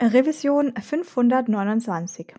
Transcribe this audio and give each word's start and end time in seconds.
Revision 0.00 0.72
529. 0.80 2.38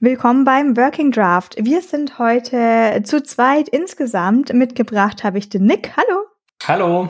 Willkommen 0.00 0.44
beim 0.44 0.76
Working 0.76 1.10
Draft. 1.10 1.56
Wir 1.58 1.82
sind 1.82 2.20
heute 2.20 3.02
zu 3.02 3.20
zweit 3.20 3.68
insgesamt. 3.68 4.52
Mitgebracht 4.52 5.24
habe 5.24 5.38
ich 5.38 5.48
den 5.48 5.64
Nick. 5.64 5.96
Hallo. 5.96 6.20
Hallo. 6.68 7.08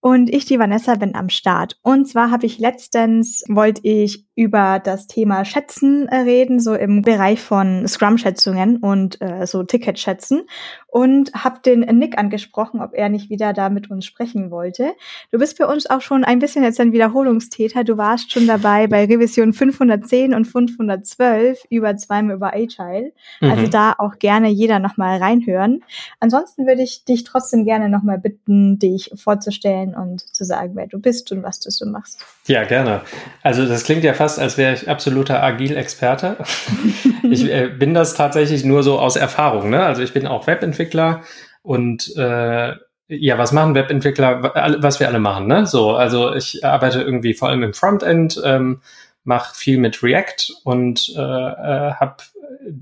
Und 0.00 0.30
ich, 0.30 0.46
die 0.46 0.58
Vanessa, 0.58 0.94
bin 0.94 1.14
am 1.14 1.28
Start. 1.28 1.78
Und 1.82 2.08
zwar 2.08 2.30
habe 2.30 2.46
ich 2.46 2.58
letztens, 2.58 3.44
wollte 3.46 3.82
ich 3.86 4.24
über 4.40 4.80
das 4.82 5.06
Thema 5.06 5.44
Schätzen 5.44 6.08
äh, 6.08 6.20
reden, 6.20 6.60
so 6.60 6.72
im 6.72 7.02
Bereich 7.02 7.42
von 7.42 7.86
Scrum-Schätzungen 7.86 8.78
und 8.78 9.20
äh, 9.20 9.46
so 9.46 9.64
Ticket-Schätzen. 9.64 10.46
Und 10.86 11.34
habe 11.34 11.60
den 11.60 11.80
Nick 11.98 12.16
angesprochen, 12.16 12.80
ob 12.80 12.94
er 12.94 13.10
nicht 13.10 13.28
wieder 13.28 13.52
da 13.52 13.68
mit 13.68 13.90
uns 13.90 14.06
sprechen 14.06 14.50
wollte. 14.50 14.94
Du 15.30 15.38
bist 15.38 15.58
für 15.58 15.68
uns 15.68 15.88
auch 15.88 16.00
schon 16.00 16.24
ein 16.24 16.38
bisschen 16.38 16.64
jetzt 16.64 16.80
ein 16.80 16.92
Wiederholungstäter. 16.92 17.84
Du 17.84 17.98
warst 17.98 18.32
schon 18.32 18.46
dabei 18.46 18.86
bei 18.86 19.04
Revision 19.04 19.52
510 19.52 20.34
und 20.34 20.46
512 20.46 21.66
über 21.68 21.94
zweimal 21.98 22.36
über 22.36 22.54
Agile. 22.54 23.12
Also 23.40 23.46
mhm. 23.46 23.50
Also 23.50 23.70
da 23.70 23.94
auch 23.98 24.18
gerne 24.18 24.48
jeder 24.48 24.78
nochmal 24.78 25.18
reinhören. 25.18 25.84
Ansonsten 26.18 26.66
würde 26.66 26.82
ich 26.82 27.04
dich 27.04 27.24
trotzdem 27.24 27.66
gerne 27.66 27.90
nochmal 27.90 28.18
bitten, 28.18 28.78
dich 28.78 29.10
vorzustellen 29.16 29.94
und 29.94 30.20
zu 30.34 30.46
sagen, 30.46 30.72
wer 30.76 30.86
du 30.86 30.98
bist 30.98 31.30
und 31.30 31.42
was 31.42 31.60
du 31.60 31.70
so 31.70 31.84
machst. 31.84 32.24
Ja, 32.50 32.64
gerne. 32.64 33.02
Also 33.44 33.64
das 33.64 33.84
klingt 33.84 34.02
ja 34.02 34.12
fast, 34.12 34.40
als 34.40 34.58
wäre 34.58 34.74
ich 34.74 34.88
absoluter 34.88 35.40
Agil-Experte. 35.40 36.36
ich 37.30 37.44
äh, 37.44 37.68
bin 37.68 37.94
das 37.94 38.14
tatsächlich 38.14 38.64
nur 38.64 38.82
so 38.82 38.98
aus 38.98 39.14
Erfahrung. 39.14 39.70
Ne? 39.70 39.80
Also 39.84 40.02
ich 40.02 40.12
bin 40.12 40.26
auch 40.26 40.48
Webentwickler 40.48 41.22
und 41.62 42.12
äh, 42.16 42.72
ja, 43.06 43.38
was 43.38 43.52
machen 43.52 43.76
Webentwickler? 43.76 44.42
Was 44.80 44.98
wir 44.98 45.06
alle 45.06 45.20
machen, 45.20 45.46
ne? 45.46 45.66
So, 45.66 45.92
also 45.92 46.34
ich 46.34 46.64
arbeite 46.64 47.02
irgendwie 47.02 47.34
vor 47.34 47.50
allem 47.50 47.62
im 47.62 47.72
Frontend, 47.72 48.40
ähm, 48.44 48.82
mache 49.22 49.54
viel 49.54 49.78
mit 49.78 50.02
React 50.02 50.52
und 50.64 51.08
äh, 51.16 51.20
äh, 51.20 51.92
habe 51.94 52.16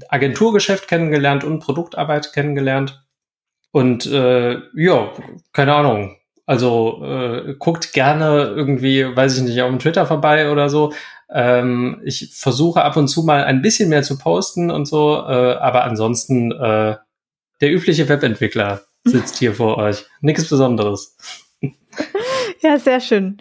Agenturgeschäft 0.09 0.89
kennengelernt 0.89 1.45
und 1.45 1.61
Produktarbeit 1.61 2.33
kennengelernt. 2.33 3.03
Und 3.71 4.07
äh, 4.07 4.61
ja, 4.75 5.13
keine 5.53 5.75
Ahnung, 5.75 6.17
also 6.49 7.03
äh, 7.05 7.57
guckt 7.59 7.93
gerne 7.93 8.55
irgendwie, 8.57 9.05
weiß 9.05 9.37
ich 9.37 9.43
nicht, 9.45 9.61
auf 9.61 9.69
dem 9.69 9.79
Twitter 9.79 10.07
vorbei 10.07 10.51
oder 10.51 10.71
so. 10.71 10.95
Ähm, 11.31 12.01
ich 12.07 12.35
versuche 12.35 12.83
ab 12.83 12.97
und 12.97 13.09
zu 13.09 13.23
mal 13.23 13.45
ein 13.45 13.61
bisschen 13.61 13.91
mehr 13.91 14.03
zu 14.03 14.17
posten 14.17 14.71
und 14.71 14.87
so, 14.87 15.13
äh, 15.29 15.57
aber 15.57 15.85
ansonsten 15.85 16.53
äh, 16.53 16.97
der 17.61 17.73
übliche 17.73 18.09
Webentwickler 18.09 18.81
sitzt 19.05 19.37
hier 19.37 19.53
vor 19.53 19.77
euch. 19.77 20.07
Nichts 20.23 20.49
Besonderes. 20.49 21.17
Ja, 22.61 22.77
sehr 22.77 23.01
schön. 23.01 23.39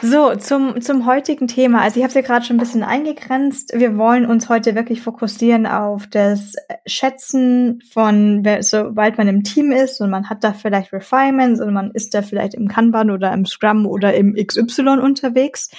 So, 0.00 0.34
zum, 0.36 0.80
zum 0.80 1.06
heutigen 1.06 1.48
Thema. 1.48 1.82
Also 1.82 1.96
ich 1.96 2.02
habe 2.04 2.08
es 2.08 2.14
ja 2.14 2.20
gerade 2.20 2.44
schon 2.44 2.56
ein 2.56 2.60
bisschen 2.60 2.84
eingegrenzt. 2.84 3.72
Wir 3.74 3.96
wollen 3.98 4.26
uns 4.26 4.48
heute 4.48 4.74
wirklich 4.76 5.02
fokussieren 5.02 5.66
auf 5.66 6.06
das 6.06 6.54
Schätzen 6.86 7.82
von, 7.92 8.46
sobald 8.60 9.18
man 9.18 9.26
im 9.26 9.42
Team 9.42 9.72
ist 9.72 10.00
und 10.00 10.10
man 10.10 10.30
hat 10.30 10.44
da 10.44 10.52
vielleicht 10.52 10.92
Refinements 10.92 11.60
und 11.60 11.72
man 11.72 11.90
ist 11.90 12.14
da 12.14 12.22
vielleicht 12.22 12.54
im 12.54 12.68
Kanban 12.68 13.10
oder 13.10 13.32
im 13.32 13.44
Scrum 13.44 13.86
oder 13.86 14.14
im 14.14 14.34
XY 14.34 15.00
unterwegs 15.00 15.70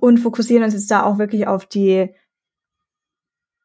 und 0.00 0.18
fokussieren 0.18 0.64
uns 0.64 0.72
jetzt 0.72 0.90
da 0.90 1.02
auch 1.02 1.18
wirklich 1.18 1.46
auf 1.46 1.66
die 1.66 2.08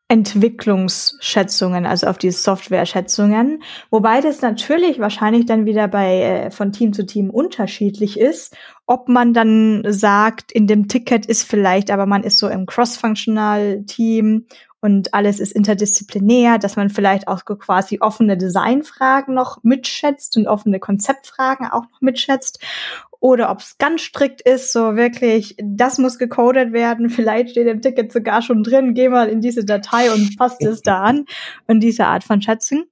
Entwicklungsschätzungen, 0.09 1.85
also 1.85 2.07
auf 2.07 2.17
die 2.17 2.31
Software-Schätzungen, 2.31 3.61
wobei 3.89 4.21
das 4.21 4.41
natürlich 4.41 4.99
wahrscheinlich 4.99 5.45
dann 5.45 5.65
wieder 5.65 5.89
bei 5.89 6.21
äh, 6.21 6.51
von 6.51 6.71
Team 6.71 6.93
zu 6.93 7.05
Team 7.05 7.29
unterschiedlich 7.29 8.17
ist, 8.17 8.55
ob 8.85 9.09
man 9.09 9.33
dann 9.33 9.83
sagt, 9.85 10.53
in 10.53 10.65
dem 10.65 10.87
Ticket 10.87 11.25
ist 11.25 11.43
vielleicht, 11.43 11.91
aber 11.91 12.05
man 12.05 12.23
ist 12.23 12.39
so 12.39 12.47
im 12.47 12.65
Cross-Functional-Team 12.65 14.45
und 14.79 15.13
alles 15.13 15.39
ist 15.39 15.51
interdisziplinär, 15.51 16.59
dass 16.59 16.75
man 16.75 16.89
vielleicht 16.89 17.27
auch 17.27 17.43
quasi 17.43 17.97
offene 17.99 18.37
Designfragen 18.37 19.33
noch 19.33 19.63
mitschätzt 19.63 20.37
und 20.37 20.47
offene 20.47 20.79
Konzeptfragen 20.79 21.67
auch 21.67 21.83
noch 21.83 22.01
mitschätzt 22.01 22.63
oder 23.19 23.49
ob 23.49 23.59
es 23.59 23.77
ganz 23.77 24.01
strikt 24.01 24.41
ist, 24.41 24.71
so 24.71 24.95
wirklich, 24.95 25.55
das 25.61 25.97
muss 25.97 26.17
gecodet 26.17 26.73
werden, 26.73 27.09
vielleicht 27.11 27.51
steht 27.51 27.67
im 27.67 27.81
Ticket 27.81 28.11
sogar 28.11 28.41
schon 28.41 28.63
drin, 28.63 28.93
geh 28.93 29.09
mal 29.09 29.29
in 29.29 29.41
diese 29.41 29.65
Datei 29.65 30.11
und 30.11 30.37
passt 30.37 30.63
es 30.63 30.81
da 30.81 31.01
an 31.01 31.25
und 31.67 31.81
diese 31.81 32.05
Art 32.05 32.23
von 32.23 32.41
Schätzung. 32.41 32.85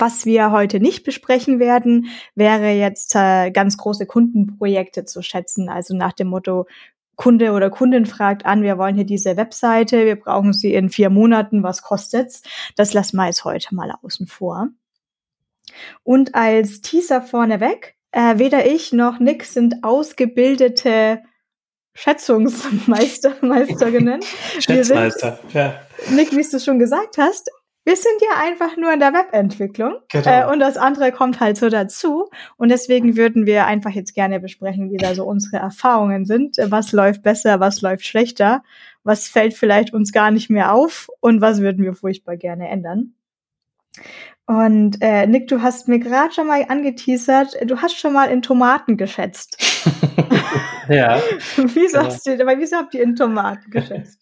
Was 0.00 0.26
wir 0.26 0.52
heute 0.52 0.78
nicht 0.78 1.02
besprechen 1.02 1.58
werden, 1.58 2.06
wäre 2.36 2.70
jetzt 2.70 3.16
äh, 3.16 3.50
ganz 3.50 3.76
große 3.76 4.06
Kundenprojekte 4.06 5.04
zu 5.04 5.22
schätzen, 5.22 5.68
also 5.68 5.96
nach 5.96 6.12
dem 6.12 6.28
Motto, 6.28 6.66
Kunde 7.18 7.50
oder 7.50 7.68
Kundin 7.68 8.06
fragt 8.06 8.46
an, 8.46 8.62
wir 8.62 8.78
wollen 8.78 8.94
hier 8.94 9.04
diese 9.04 9.36
Webseite, 9.36 10.06
wir 10.06 10.14
brauchen 10.14 10.52
sie 10.52 10.72
in 10.72 10.88
vier 10.88 11.10
Monaten, 11.10 11.64
was 11.64 11.82
kostet's? 11.82 12.42
Das 12.76 12.94
lassen 12.94 13.16
wir 13.16 13.26
jetzt 13.26 13.44
heute 13.44 13.74
mal 13.74 13.92
außen 14.02 14.28
vor. 14.28 14.68
Und 16.04 16.36
als 16.36 16.80
Teaser 16.80 17.20
vorneweg, 17.20 17.97
äh, 18.12 18.38
weder 18.38 18.66
ich 18.66 18.92
noch 18.92 19.18
Nick 19.18 19.44
sind 19.44 19.82
ausgebildete 19.82 21.22
Schätzungsmeister, 21.94 23.34
Meisterinnen. 23.40 24.20
Schätzmeister, 24.60 25.38
ja. 25.52 25.80
Nick, 26.10 26.30
wie 26.32 26.48
du 26.48 26.60
schon 26.60 26.78
gesagt 26.78 27.18
hast, 27.18 27.50
wir 27.88 27.96
sind 27.96 28.20
ja 28.20 28.42
einfach 28.42 28.76
nur 28.76 28.92
in 28.92 29.00
der 29.00 29.14
Webentwicklung 29.14 29.94
genau. 30.10 30.30
äh, 30.30 30.52
und 30.52 30.60
das 30.60 30.76
andere 30.76 31.10
kommt 31.10 31.40
halt 31.40 31.56
so 31.56 31.70
dazu. 31.70 32.28
Und 32.58 32.68
deswegen 32.68 33.16
würden 33.16 33.46
wir 33.46 33.64
einfach 33.64 33.92
jetzt 33.92 34.14
gerne 34.14 34.40
besprechen, 34.40 34.90
wie 34.90 34.98
da 34.98 35.14
so 35.14 35.24
unsere 35.24 35.56
Erfahrungen 35.56 36.26
sind. 36.26 36.58
Was 36.66 36.92
läuft 36.92 37.22
besser, 37.22 37.60
was 37.60 37.80
läuft 37.80 38.06
schlechter, 38.06 38.62
was 39.04 39.26
fällt 39.26 39.54
vielleicht 39.54 39.94
uns 39.94 40.12
gar 40.12 40.30
nicht 40.30 40.50
mehr 40.50 40.74
auf 40.74 41.08
und 41.20 41.40
was 41.40 41.62
würden 41.62 41.82
wir 41.82 41.94
furchtbar 41.94 42.36
gerne 42.36 42.68
ändern. 42.68 43.14
Und 44.48 44.96
äh, 45.02 45.26
Nick, 45.26 45.48
du 45.48 45.60
hast 45.60 45.88
mir 45.88 45.98
gerade 45.98 46.32
schon 46.32 46.46
mal 46.46 46.64
angeteasert, 46.66 47.54
du 47.66 47.82
hast 47.82 47.98
schon 47.98 48.14
mal 48.14 48.30
in 48.30 48.40
Tomaten 48.40 48.96
geschätzt. 48.96 49.58
ja. 50.88 51.20
wieso, 51.56 51.98
hast 51.98 52.26
du, 52.26 52.32
aber 52.32 52.58
wieso 52.58 52.76
habt 52.76 52.94
ihr 52.94 53.02
in 53.02 53.14
Tomaten 53.14 53.70
geschätzt? 53.70 54.18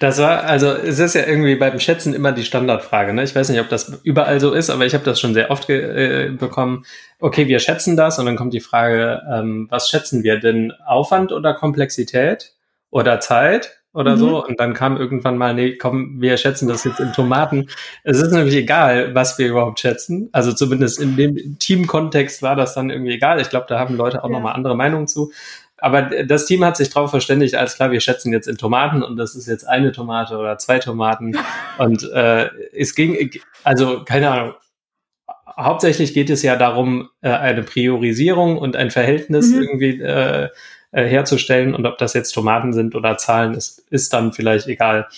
Das 0.00 0.18
war, 0.18 0.42
also 0.42 0.72
es 0.72 0.98
ist 0.98 1.14
ja 1.14 1.24
irgendwie 1.24 1.54
beim 1.54 1.78
Schätzen 1.78 2.14
immer 2.14 2.32
die 2.32 2.42
Standardfrage. 2.42 3.12
Ne? 3.12 3.22
Ich 3.22 3.36
weiß 3.36 3.48
nicht, 3.48 3.60
ob 3.60 3.68
das 3.68 4.00
überall 4.02 4.40
so 4.40 4.52
ist, 4.52 4.70
aber 4.70 4.86
ich 4.86 4.94
habe 4.94 5.04
das 5.04 5.20
schon 5.20 5.34
sehr 5.34 5.52
oft 5.52 5.70
äh, 5.70 6.30
bekommen. 6.36 6.84
Okay, 7.20 7.46
wir 7.46 7.60
schätzen 7.60 7.96
das 7.96 8.18
und 8.18 8.26
dann 8.26 8.34
kommt 8.34 8.52
die 8.52 8.58
Frage, 8.58 9.22
ähm, 9.32 9.68
was 9.70 9.88
schätzen 9.88 10.24
wir 10.24 10.40
denn? 10.40 10.72
Aufwand 10.84 11.30
oder 11.30 11.54
Komplexität 11.54 12.54
oder 12.90 13.20
Zeit? 13.20 13.79
Oder 13.92 14.16
mhm. 14.16 14.20
so. 14.20 14.46
Und 14.46 14.60
dann 14.60 14.74
kam 14.74 14.96
irgendwann 14.96 15.36
mal, 15.36 15.54
nee, 15.54 15.76
komm, 15.76 16.20
wir 16.20 16.36
schätzen 16.36 16.68
das 16.68 16.84
jetzt 16.84 17.00
in 17.00 17.12
Tomaten. 17.12 17.68
Es 18.04 18.18
ist 18.20 18.32
nämlich 18.32 18.54
egal, 18.54 19.14
was 19.14 19.38
wir 19.38 19.48
überhaupt 19.48 19.80
schätzen. 19.80 20.28
Also 20.32 20.52
zumindest 20.52 21.00
in 21.00 21.16
dem 21.16 21.58
Teamkontext 21.58 22.42
war 22.42 22.56
das 22.56 22.74
dann 22.74 22.90
irgendwie 22.90 23.14
egal. 23.14 23.40
Ich 23.40 23.50
glaube, 23.50 23.66
da 23.68 23.78
haben 23.78 23.96
Leute 23.96 24.22
auch 24.22 24.28
ja. 24.28 24.34
nochmal 24.34 24.54
andere 24.54 24.76
Meinungen 24.76 25.08
zu. 25.08 25.32
Aber 25.80 26.02
das 26.02 26.44
Team 26.44 26.62
hat 26.64 26.76
sich 26.76 26.90
darauf 26.90 27.10
verständigt, 27.10 27.54
alles 27.54 27.74
klar, 27.74 27.90
wir 27.90 28.00
schätzen 28.00 28.32
jetzt 28.32 28.46
in 28.46 28.58
Tomaten 28.58 29.02
und 29.02 29.16
das 29.16 29.34
ist 29.34 29.46
jetzt 29.46 29.66
eine 29.66 29.92
Tomate 29.92 30.36
oder 30.36 30.58
zwei 30.58 30.78
Tomaten. 30.78 31.36
und 31.78 32.08
äh, 32.12 32.50
es 32.76 32.94
ging, 32.94 33.30
also 33.64 34.04
keine 34.04 34.30
Ahnung, 34.30 34.54
hauptsächlich 35.58 36.14
geht 36.14 36.30
es 36.30 36.42
ja 36.42 36.56
darum, 36.56 37.08
äh, 37.22 37.30
eine 37.30 37.62
Priorisierung 37.62 38.58
und 38.58 38.76
ein 38.76 38.90
Verhältnis 38.90 39.48
mhm. 39.48 39.62
irgendwie 39.62 40.00
äh, 40.00 40.48
äh, 40.92 41.04
herzustellen. 41.04 41.74
Und 41.74 41.86
ob 41.86 41.98
das 41.98 42.14
jetzt 42.14 42.32
Tomaten 42.32 42.72
sind 42.72 42.94
oder 42.94 43.16
Zahlen, 43.16 43.54
ist, 43.54 43.80
ist 43.90 44.12
dann 44.12 44.32
vielleicht 44.32 44.66
egal. 44.66 45.08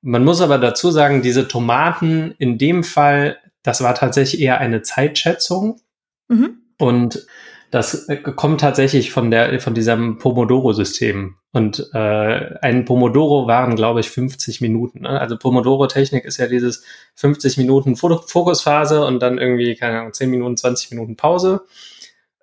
Man 0.00 0.24
muss 0.24 0.40
aber 0.40 0.58
dazu 0.58 0.90
sagen, 0.90 1.22
diese 1.22 1.46
Tomaten 1.46 2.34
in 2.38 2.58
dem 2.58 2.82
Fall, 2.82 3.38
das 3.62 3.82
war 3.82 3.94
tatsächlich 3.94 4.40
eher 4.40 4.58
eine 4.58 4.82
Zeitschätzung. 4.82 5.80
Mhm. 6.28 6.58
Und 6.78 7.26
das 7.72 8.08
äh, 8.08 8.16
kommt 8.16 8.60
tatsächlich 8.60 9.12
von 9.12 9.30
der 9.30 9.58
von 9.58 9.74
diesem 9.74 10.18
Pomodoro-System. 10.18 11.36
Und 11.52 11.88
äh, 11.94 12.58
ein 12.60 12.84
Pomodoro 12.84 13.46
waren, 13.46 13.76
glaube 13.76 14.00
ich, 14.00 14.10
50 14.10 14.60
Minuten. 14.60 15.02
Ne? 15.02 15.20
Also 15.20 15.38
Pomodoro-Technik 15.38 16.24
ist 16.24 16.36
ja 16.36 16.48
dieses 16.48 16.84
50 17.14 17.56
Minuten 17.56 17.96
Fokusphase 17.96 19.04
und 19.04 19.20
dann 19.20 19.38
irgendwie, 19.38 19.74
keine 19.74 20.00
Ahnung, 20.00 20.12
10 20.12 20.30
Minuten, 20.30 20.56
20 20.56 20.90
Minuten 20.90 21.16
Pause. 21.16 21.62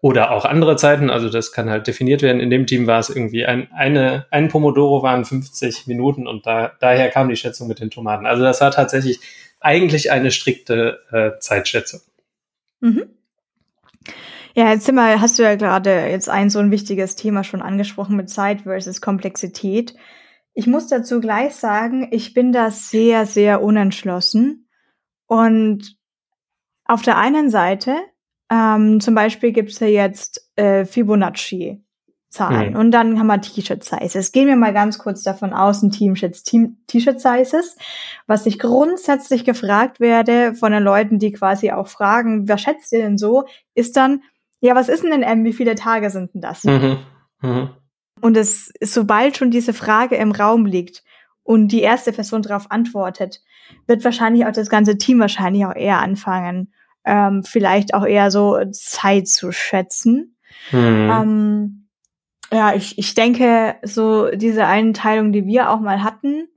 Oder 0.01 0.31
auch 0.31 0.45
andere 0.45 0.77
Zeiten, 0.77 1.09
also 1.09 1.29
das 1.29 1.51
kann 1.51 1.69
halt 1.69 1.87
definiert 1.87 2.21
werden. 2.21 2.39
In 2.39 2.49
dem 2.49 2.65
Team 2.65 2.87
war 2.87 2.99
es 2.99 3.09
irgendwie 3.09 3.45
ein, 3.45 3.69
eine, 3.73 4.25
ein 4.31 4.47
Pomodoro 4.47 5.03
waren 5.03 5.25
50 5.25 5.87
Minuten 5.87 6.25
und 6.25 6.45
da, 6.45 6.71
daher 6.79 7.09
kam 7.09 7.27
die 7.27 7.35
Schätzung 7.35 7.67
mit 7.67 7.79
den 7.79 7.89
Tomaten. 7.89 8.25
Also 8.25 8.43
das 8.43 8.61
war 8.61 8.71
tatsächlich 8.71 9.19
eigentlich 9.59 10.11
eine 10.11 10.31
strikte 10.31 10.99
äh, 11.11 11.39
Zeitschätzung. 11.39 11.99
Mhm. 12.79 13.09
Ja, 14.55 14.71
jetzt 14.71 14.85
sind 14.85 14.95
wir, 14.95 15.21
hast 15.21 15.37
du 15.37 15.43
ja 15.43 15.55
gerade 15.55 16.07
jetzt 16.07 16.29
ein 16.29 16.49
so 16.49 16.59
ein 16.59 16.71
wichtiges 16.71 17.15
Thema 17.15 17.43
schon 17.43 17.61
angesprochen 17.61 18.15
mit 18.15 18.29
Zeit 18.29 18.61
versus 18.61 19.01
Komplexität. 19.01 19.95
Ich 20.53 20.65
muss 20.65 20.87
dazu 20.87 21.19
gleich 21.19 21.55
sagen, 21.55 22.07
ich 22.11 22.33
bin 22.33 22.51
da 22.51 22.71
sehr, 22.71 23.25
sehr 23.25 23.61
unentschlossen. 23.61 24.67
Und 25.27 25.95
auf 26.85 27.01
der 27.03 27.17
einen 27.17 27.49
Seite 27.49 27.97
ähm, 28.49 28.99
zum 28.99 29.15
Beispiel 29.15 29.51
gibt's 29.51 29.79
ja 29.79 29.87
jetzt 29.87 30.49
äh, 30.55 30.85
Fibonacci. 30.85 31.83
Zahlen. 32.29 32.73
Mhm. 32.73 32.79
Und 32.79 32.91
dann 32.91 33.17
haben 33.17 33.27
wir 33.27 33.41
T-Shirt-Sizes. 33.41 34.31
Gehen 34.31 34.47
wir 34.47 34.55
mal 34.55 34.73
ganz 34.73 34.99
kurz 34.99 35.23
davon 35.23 35.51
aus, 35.51 35.81
ein 35.81 35.89
Team 35.89 36.15
schätzt 36.15 36.45
T-Shirt-Sizes. 36.45 37.75
Was 38.27 38.45
ich 38.45 38.59
grundsätzlich 38.59 39.45
gefragt 39.45 39.99
werde 39.99 40.53
von 40.53 40.71
den 40.71 40.83
Leuten, 40.83 41.17
die 41.17 41.31
quasi 41.31 41.71
auch 41.71 41.87
fragen, 41.87 42.47
wer 42.47 42.59
schätzt 42.59 42.93
ihr 42.93 42.99
denn 42.99 43.17
so, 43.17 43.45
ist 43.73 43.97
dann, 43.97 44.21
ja, 44.61 44.75
was 44.75 44.89
ist 44.89 45.03
denn 45.03 45.11
ein 45.11 45.23
M? 45.23 45.43
Wie 45.43 45.53
viele 45.53 45.73
Tage 45.73 46.11
sind 46.11 46.35
denn 46.35 46.41
das? 46.41 46.63
Mhm. 46.65 46.97
Mhm. 47.41 47.69
Und 48.21 48.37
es 48.37 48.71
sobald 48.79 49.37
schon 49.37 49.49
diese 49.49 49.73
Frage 49.73 50.15
im 50.15 50.31
Raum 50.31 50.67
liegt 50.67 51.03
und 51.41 51.69
die 51.69 51.81
erste 51.81 52.11
Person 52.11 52.43
darauf 52.43 52.69
antwortet, 52.69 53.41
wird 53.87 54.03
wahrscheinlich 54.03 54.45
auch 54.45 54.51
das 54.51 54.69
ganze 54.69 54.99
Team 54.99 55.19
wahrscheinlich 55.19 55.65
auch 55.65 55.75
eher 55.75 55.99
anfangen, 55.99 56.73
ähm, 57.05 57.43
vielleicht 57.43 57.93
auch 57.93 58.05
eher 58.05 58.31
so 58.31 58.57
Zeit 58.71 59.27
zu 59.27 59.51
schätzen. 59.51 60.35
Mhm. 60.71 61.09
Ähm, 61.11 61.89
ja, 62.51 62.73
ich, 62.73 62.97
ich 62.97 63.13
denke, 63.13 63.75
so 63.83 64.29
diese 64.31 64.65
Einteilung, 64.65 65.31
die 65.31 65.45
wir 65.45 65.69
auch 65.69 65.79
mal 65.79 66.03
hatten, 66.03 66.47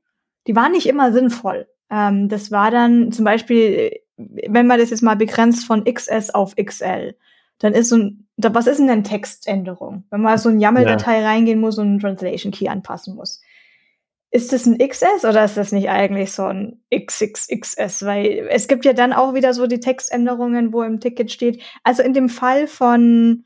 die 0.46 0.56
war 0.56 0.68
nicht 0.68 0.86
immer 0.86 1.12
sinnvoll. 1.12 1.68
Ähm, 1.90 2.28
das 2.28 2.50
war 2.50 2.70
dann 2.70 3.12
zum 3.12 3.24
Beispiel, 3.24 4.00
wenn 4.16 4.66
man 4.66 4.78
das 4.78 4.90
jetzt 4.90 5.02
mal 5.02 5.16
begrenzt 5.16 5.66
von 5.66 5.84
XS 5.84 6.30
auf 6.30 6.56
XL, 6.56 7.14
dann 7.58 7.74
ist 7.74 7.90
so 7.90 7.96
ein, 7.96 8.26
was 8.36 8.66
ist 8.66 8.78
denn 8.78 8.90
eine 8.90 9.02
Textänderung? 9.02 10.04
Wenn 10.10 10.22
man 10.22 10.38
so 10.38 10.48
ein 10.48 10.60
YAML-Datei 10.60 11.20
ja. 11.20 11.26
reingehen 11.28 11.60
muss 11.60 11.78
und 11.78 11.86
einen 11.86 12.00
Translation 12.00 12.52
Key 12.52 12.68
anpassen 12.68 13.14
muss. 13.14 13.40
Ist 14.34 14.50
das 14.50 14.64
ein 14.64 14.78
XS 14.78 15.26
oder 15.28 15.44
ist 15.44 15.58
das 15.58 15.72
nicht 15.72 15.90
eigentlich 15.90 16.32
so 16.32 16.46
ein 16.46 16.80
XXXS? 16.92 18.06
Weil 18.06 18.48
es 18.50 18.66
gibt 18.66 18.86
ja 18.86 18.94
dann 18.94 19.12
auch 19.12 19.34
wieder 19.34 19.52
so 19.52 19.66
die 19.66 19.78
Textänderungen, 19.78 20.72
wo 20.72 20.82
im 20.82 21.00
Ticket 21.00 21.30
steht. 21.30 21.62
Also 21.84 22.02
in 22.02 22.14
dem 22.14 22.30
Fall 22.30 22.66
von 22.66 23.44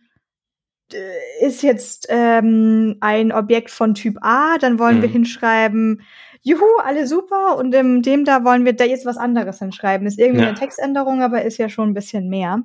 äh, 0.93 1.45
ist 1.45 1.63
jetzt 1.63 2.07
ähm, 2.09 2.99
ein 3.01 3.33
Objekt 3.33 3.73
von 3.73 3.95
Typ 3.95 4.19
A, 4.21 4.59
dann 4.59 4.79
wollen 4.79 4.99
mhm. 4.99 5.03
wir 5.03 5.09
hinschreiben, 5.09 6.03
juhu, 6.43 6.65
alle 6.85 7.09
super, 7.09 7.57
und 7.59 7.75
in 7.75 8.03
dem 8.03 8.25
da 8.25 8.45
wollen 8.45 8.65
wir 8.65 8.73
da 8.73 8.85
jetzt 8.85 9.07
was 9.07 9.17
anderes 9.17 9.59
hinschreiben. 9.59 10.07
Ist 10.07 10.21
irgendwie 10.21 10.43
ja. 10.43 10.49
eine 10.49 10.57
Textänderung, 10.57 11.21
aber 11.21 11.43
ist 11.43 11.59
ja 11.59 11.69
schon 11.69 11.91
ein 11.91 11.95
bisschen 11.95 12.29
mehr. 12.29 12.63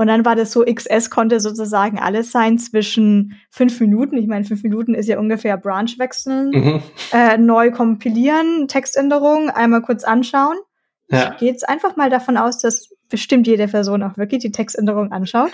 Und 0.00 0.06
dann 0.06 0.24
war 0.24 0.34
das 0.34 0.50
so, 0.50 0.64
XS 0.64 1.10
konnte 1.10 1.40
sozusagen 1.40 1.98
alles 1.98 2.32
sein 2.32 2.56
zwischen 2.56 3.38
fünf 3.50 3.78
Minuten. 3.80 4.16
Ich 4.16 4.28
meine, 4.28 4.46
fünf 4.46 4.62
Minuten 4.62 4.94
ist 4.94 5.08
ja 5.08 5.18
ungefähr 5.18 5.58
Branch 5.58 5.90
wechseln, 5.98 6.52
mhm. 6.52 6.82
äh, 7.12 7.36
neu 7.36 7.70
kompilieren, 7.70 8.66
Textänderung, 8.66 9.50
einmal 9.50 9.82
kurz 9.82 10.04
anschauen. 10.04 10.56
Ja. 11.10 11.32
Ich 11.32 11.40
gehe 11.40 11.50
jetzt 11.50 11.68
einfach 11.68 11.96
mal 11.96 12.08
davon 12.08 12.38
aus, 12.38 12.60
dass 12.60 12.88
bestimmt 13.10 13.46
jede 13.46 13.68
Person 13.68 14.02
auch 14.02 14.16
wirklich 14.16 14.40
die 14.40 14.52
Textänderung 14.52 15.12
anschaut. 15.12 15.52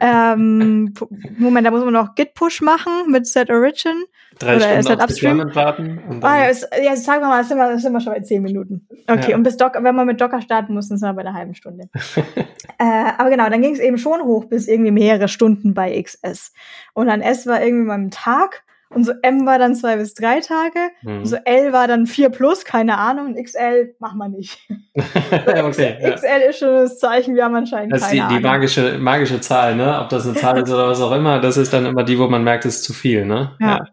ähm, 0.00 0.92
Moment, 1.38 1.66
da 1.66 1.70
muss 1.70 1.82
man 1.82 1.94
noch 1.94 2.14
Git-Push 2.16 2.60
machen 2.60 3.10
mit 3.10 3.26
Set 3.26 3.48
Origin. 3.48 4.04
Drei 4.38 4.56
oder 4.56 4.82
Stunden 4.82 5.00
auf 5.00 5.08
Upstream. 5.08 5.54
warten. 5.54 6.00
ah, 6.22 6.38
ja, 6.38 6.46
ist, 6.46 6.68
ja, 6.82 6.94
sagen 6.96 7.22
wir 7.22 7.28
mal, 7.28 7.44
sind 7.44 7.56
wir, 7.56 7.78
sind 7.78 7.92
wir 7.92 8.00
schon 8.00 8.12
bei 8.12 8.20
zehn 8.20 8.42
Minuten. 8.42 8.86
Okay, 9.08 9.30
ja. 9.30 9.36
und 9.36 9.42
bis 9.42 9.56
Docker, 9.56 9.82
wenn 9.82 9.94
man 9.94 10.06
mit 10.06 10.20
Docker 10.20 10.42
starten 10.42 10.74
muss, 10.74 10.88
dann 10.88 10.98
sind 10.98 11.08
wir 11.08 11.14
bei 11.14 11.22
einer 11.22 11.34
halben 11.34 11.54
Stunde. 11.54 11.88
äh, 12.78 13.12
aber 13.16 13.30
genau, 13.30 13.48
dann 13.48 13.62
ging 13.62 13.72
es 13.72 13.80
eben 13.80 13.98
schon 13.98 14.22
hoch 14.22 14.44
bis 14.44 14.68
irgendwie 14.68 14.90
mehrere 14.90 15.28
Stunden 15.28 15.72
bei 15.72 16.00
XS. 16.00 16.52
Und 16.92 17.06
dann 17.06 17.22
S 17.22 17.46
war 17.46 17.62
irgendwie 17.62 17.86
mal 17.86 17.94
im 17.94 18.10
Tag 18.10 18.64
und 18.90 19.04
so 19.04 19.12
M 19.22 19.46
war 19.46 19.58
dann 19.58 19.74
zwei 19.74 19.96
bis 19.96 20.14
drei 20.14 20.40
Tage. 20.40 20.78
Mhm. 21.02 21.18
Und 21.18 21.26
so 21.26 21.36
L 21.44 21.72
war 21.72 21.88
dann 21.88 22.06
vier 22.06 22.30
plus, 22.30 22.64
keine 22.64 22.98
Ahnung. 22.98 23.26
Und 23.26 23.44
XL 23.44 23.94
machen 23.98 24.18
wir 24.18 24.28
nicht. 24.28 24.60
okay, 24.94 25.96
ja. 26.00 26.12
XL 26.12 26.48
ist 26.48 26.58
schon 26.60 26.72
das 26.72 26.98
Zeichen, 26.98 27.34
wir 27.34 27.44
haben 27.44 27.54
anscheinend 27.54 27.92
das 27.92 28.02
keine 28.02 28.22
ist 28.22 28.30
die, 28.30 28.36
die 28.36 28.40
magische, 28.40 28.98
magische 28.98 29.40
Zahl, 29.40 29.74
ne? 29.74 30.00
Ob 30.00 30.08
das 30.08 30.26
eine 30.26 30.34
Zahl 30.40 30.58
ist 30.58 30.70
oder 30.70 30.88
was 30.88 31.00
auch 31.00 31.12
immer, 31.12 31.40
das 31.40 31.56
ist 31.56 31.72
dann 31.72 31.84
immer 31.84 32.04
die, 32.04 32.18
wo 32.18 32.28
man 32.28 32.44
merkt, 32.44 32.64
es 32.64 32.76
ist 32.76 32.84
zu 32.84 32.92
viel, 32.92 33.26
ne? 33.26 33.56
Ja. 33.60 33.66
ja. 33.66 33.84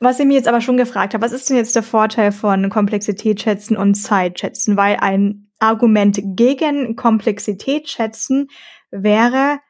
Was 0.00 0.18
ich 0.18 0.26
mir 0.26 0.34
jetzt 0.34 0.48
aber 0.48 0.60
schon 0.60 0.76
gefragt 0.76 1.14
habe, 1.14 1.24
was 1.24 1.32
ist 1.32 1.48
denn 1.48 1.56
jetzt 1.56 1.76
der 1.76 1.82
Vorteil 1.82 2.32
von 2.32 2.68
Komplexität 2.70 3.40
schätzen 3.40 3.76
und 3.76 3.94
Zeit 3.94 4.40
schätzen? 4.40 4.76
Weil 4.76 4.96
ein 5.00 5.48
Argument 5.60 6.20
gegen 6.22 6.96
Komplexität 6.96 7.88
schätzen 7.88 8.48
wäre, 8.90 9.60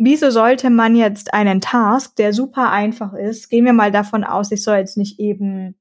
wieso 0.00 0.30
sollte 0.30 0.70
man 0.70 0.96
jetzt 0.96 1.34
einen 1.34 1.60
Task, 1.60 2.16
der 2.16 2.32
super 2.32 2.72
einfach 2.72 3.12
ist, 3.12 3.50
gehen 3.50 3.66
wir 3.66 3.74
mal 3.74 3.92
davon 3.92 4.24
aus, 4.24 4.50
ich 4.50 4.62
soll 4.62 4.78
jetzt 4.78 4.96
nicht 4.96 5.20
eben 5.20 5.76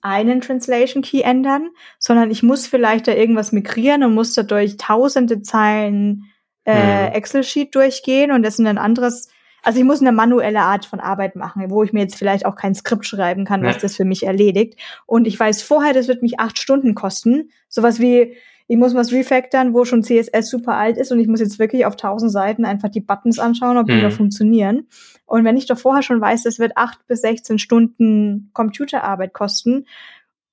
einen 0.00 0.40
Translation 0.40 1.02
Key 1.02 1.20
ändern, 1.20 1.68
sondern 1.98 2.30
ich 2.30 2.42
muss 2.42 2.66
vielleicht 2.66 3.06
da 3.06 3.12
irgendwas 3.12 3.52
migrieren 3.52 4.02
und 4.02 4.14
muss 4.14 4.32
dadurch 4.32 4.78
tausende 4.78 5.42
Zeilen 5.42 6.24
äh, 6.64 7.08
mhm. 7.08 7.12
Excel-Sheet 7.12 7.74
durchgehen 7.74 8.32
und 8.32 8.42
das 8.42 8.58
ist 8.58 8.64
ein 8.64 8.78
anderes, 8.78 9.28
also 9.62 9.78
ich 9.78 9.84
muss 9.84 10.00
eine 10.00 10.12
manuelle 10.12 10.62
Art 10.62 10.86
von 10.86 10.98
Arbeit 10.98 11.36
machen, 11.36 11.68
wo 11.68 11.82
ich 11.82 11.92
mir 11.92 12.00
jetzt 12.00 12.16
vielleicht 12.16 12.46
auch 12.46 12.56
kein 12.56 12.74
Skript 12.74 13.04
schreiben 13.04 13.44
kann, 13.44 13.62
was 13.62 13.76
ja. 13.76 13.82
das 13.82 13.96
für 13.96 14.06
mich 14.06 14.24
erledigt. 14.24 14.80
Und 15.04 15.26
ich 15.26 15.38
weiß 15.38 15.62
vorher, 15.62 15.92
das 15.92 16.08
wird 16.08 16.22
mich 16.22 16.40
acht 16.40 16.58
Stunden 16.58 16.94
kosten. 16.94 17.50
Sowas 17.68 18.00
wie, 18.00 18.36
ich 18.70 18.76
muss 18.76 18.94
was 18.94 19.10
refactoren, 19.10 19.74
wo 19.74 19.84
schon 19.84 20.04
CSS 20.04 20.48
super 20.48 20.76
alt 20.76 20.96
ist 20.96 21.10
und 21.10 21.18
ich 21.18 21.26
muss 21.26 21.40
jetzt 21.40 21.58
wirklich 21.58 21.86
auf 21.86 21.96
tausend 21.96 22.30
Seiten 22.30 22.64
einfach 22.64 22.88
die 22.88 23.00
Buttons 23.00 23.40
anschauen, 23.40 23.76
ob 23.76 23.86
die 23.88 23.94
mhm. 23.94 24.02
da 24.02 24.10
funktionieren. 24.10 24.86
Und 25.26 25.44
wenn 25.44 25.56
ich 25.56 25.66
doch 25.66 25.76
vorher 25.76 26.04
schon 26.04 26.20
weiß, 26.20 26.44
das 26.44 26.60
wird 26.60 26.76
acht 26.76 27.04
bis 27.08 27.22
16 27.22 27.58
Stunden 27.58 28.50
Computerarbeit 28.52 29.32
kosten, 29.32 29.86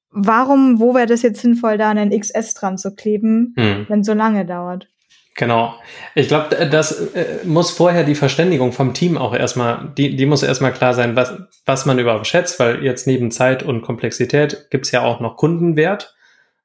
warum, 0.09 0.79
wo 0.79 0.95
wäre 0.95 1.05
das 1.05 1.21
jetzt 1.21 1.41
sinnvoll, 1.41 1.77
da 1.77 1.91
einen 1.91 2.09
XS 2.09 2.55
dran 2.55 2.79
zu 2.79 2.95
kleben, 2.95 3.53
mhm. 3.55 3.85
wenn 3.87 3.99
es 3.99 4.07
so 4.07 4.13
lange 4.15 4.47
dauert? 4.47 4.87
Genau. 5.35 5.75
Ich 6.15 6.27
glaube, 6.27 6.67
das 6.71 7.13
äh, 7.13 7.45
muss 7.45 7.69
vorher 7.69 8.03
die 8.03 8.15
Verständigung 8.15 8.71
vom 8.71 8.95
Team 8.95 9.19
auch 9.19 9.35
erstmal, 9.35 9.93
die, 9.95 10.15
die 10.15 10.25
muss 10.25 10.41
erstmal 10.41 10.73
klar 10.73 10.95
sein, 10.95 11.15
was, 11.15 11.35
was 11.67 11.85
man 11.85 11.99
überhaupt 11.99 12.25
schätzt, 12.25 12.59
weil 12.59 12.83
jetzt 12.83 13.05
neben 13.05 13.29
Zeit 13.29 13.61
und 13.61 13.83
Komplexität 13.83 14.71
gibt's 14.71 14.89
ja 14.89 15.03
auch 15.03 15.19
noch 15.19 15.37
Kundenwert. 15.37 16.16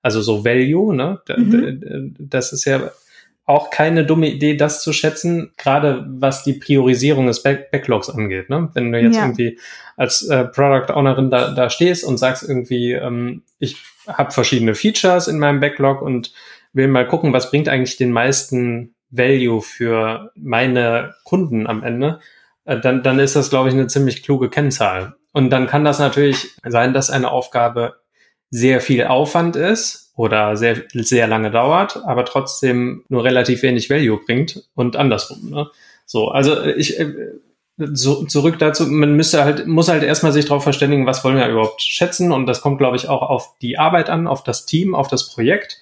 Also 0.02 0.20
so 0.20 0.44
Value, 0.44 0.94
ne? 0.94 1.20
Mhm. 1.28 2.14
Das 2.18 2.52
ist 2.52 2.64
ja 2.64 2.90
auch 3.44 3.70
keine 3.70 4.06
dumme 4.06 4.28
Idee, 4.28 4.56
das 4.56 4.82
zu 4.82 4.92
schätzen, 4.92 5.52
gerade 5.56 6.04
was 6.08 6.44
die 6.44 6.54
Priorisierung 6.54 7.26
des 7.26 7.42
Back 7.42 7.70
Backlogs 7.70 8.08
angeht. 8.08 8.48
Ne? 8.48 8.70
Wenn 8.74 8.92
du 8.92 9.00
jetzt 9.00 9.16
ja. 9.16 9.22
irgendwie 9.22 9.58
als 9.96 10.22
äh, 10.28 10.44
Product 10.44 10.92
Ownerin 10.94 11.30
da, 11.30 11.52
da 11.52 11.68
stehst 11.68 12.04
und 12.04 12.18
sagst 12.18 12.48
irgendwie, 12.48 12.92
ähm, 12.92 13.42
ich 13.58 13.76
habe 14.06 14.30
verschiedene 14.30 14.74
Features 14.74 15.28
in 15.28 15.38
meinem 15.38 15.60
Backlog 15.60 16.02
und 16.02 16.32
will 16.72 16.88
mal 16.88 17.06
gucken, 17.06 17.32
was 17.32 17.50
bringt 17.50 17.68
eigentlich 17.68 17.96
den 17.96 18.12
meisten 18.12 18.94
Value 19.10 19.60
für 19.60 20.30
meine 20.34 21.14
Kunden 21.24 21.66
am 21.66 21.82
Ende, 21.82 22.20
äh, 22.64 22.78
dann, 22.78 23.02
dann 23.02 23.18
ist 23.18 23.36
das, 23.36 23.50
glaube 23.50 23.68
ich, 23.68 23.74
eine 23.74 23.88
ziemlich 23.88 24.22
kluge 24.22 24.50
Kennzahl. 24.50 25.14
Und 25.32 25.50
dann 25.50 25.66
kann 25.66 25.84
das 25.84 25.98
natürlich 25.98 26.50
sein, 26.64 26.94
dass 26.94 27.10
eine 27.10 27.30
Aufgabe 27.30 28.01
sehr 28.52 28.82
viel 28.82 29.04
Aufwand 29.04 29.56
ist 29.56 30.12
oder 30.14 30.56
sehr, 30.56 30.82
sehr 30.92 31.26
lange 31.26 31.50
dauert, 31.50 32.04
aber 32.04 32.26
trotzdem 32.26 33.02
nur 33.08 33.24
relativ 33.24 33.62
wenig 33.62 33.88
Value 33.88 34.20
bringt 34.24 34.62
und 34.74 34.94
andersrum. 34.94 35.48
Ne? 35.50 35.68
So, 36.04 36.28
also 36.28 36.62
ich 36.62 37.00
äh, 37.00 37.14
so, 37.78 38.26
zurück 38.26 38.58
dazu, 38.58 38.86
man 38.86 39.16
müsste 39.16 39.42
halt, 39.44 39.66
muss 39.66 39.88
halt 39.88 40.02
erstmal 40.02 40.32
sich 40.32 40.44
darauf 40.44 40.62
verständigen, 40.62 41.06
was 41.06 41.24
wollen 41.24 41.38
wir 41.38 41.48
überhaupt 41.48 41.80
schätzen 41.80 42.30
und 42.30 42.46
das 42.46 42.60
kommt, 42.60 42.76
glaube 42.76 42.96
ich, 42.96 43.08
auch 43.08 43.22
auf 43.22 43.54
die 43.62 43.78
Arbeit 43.78 44.10
an, 44.10 44.26
auf 44.26 44.44
das 44.44 44.66
Team, 44.66 44.94
auf 44.94 45.08
das 45.08 45.32
Projekt, 45.32 45.78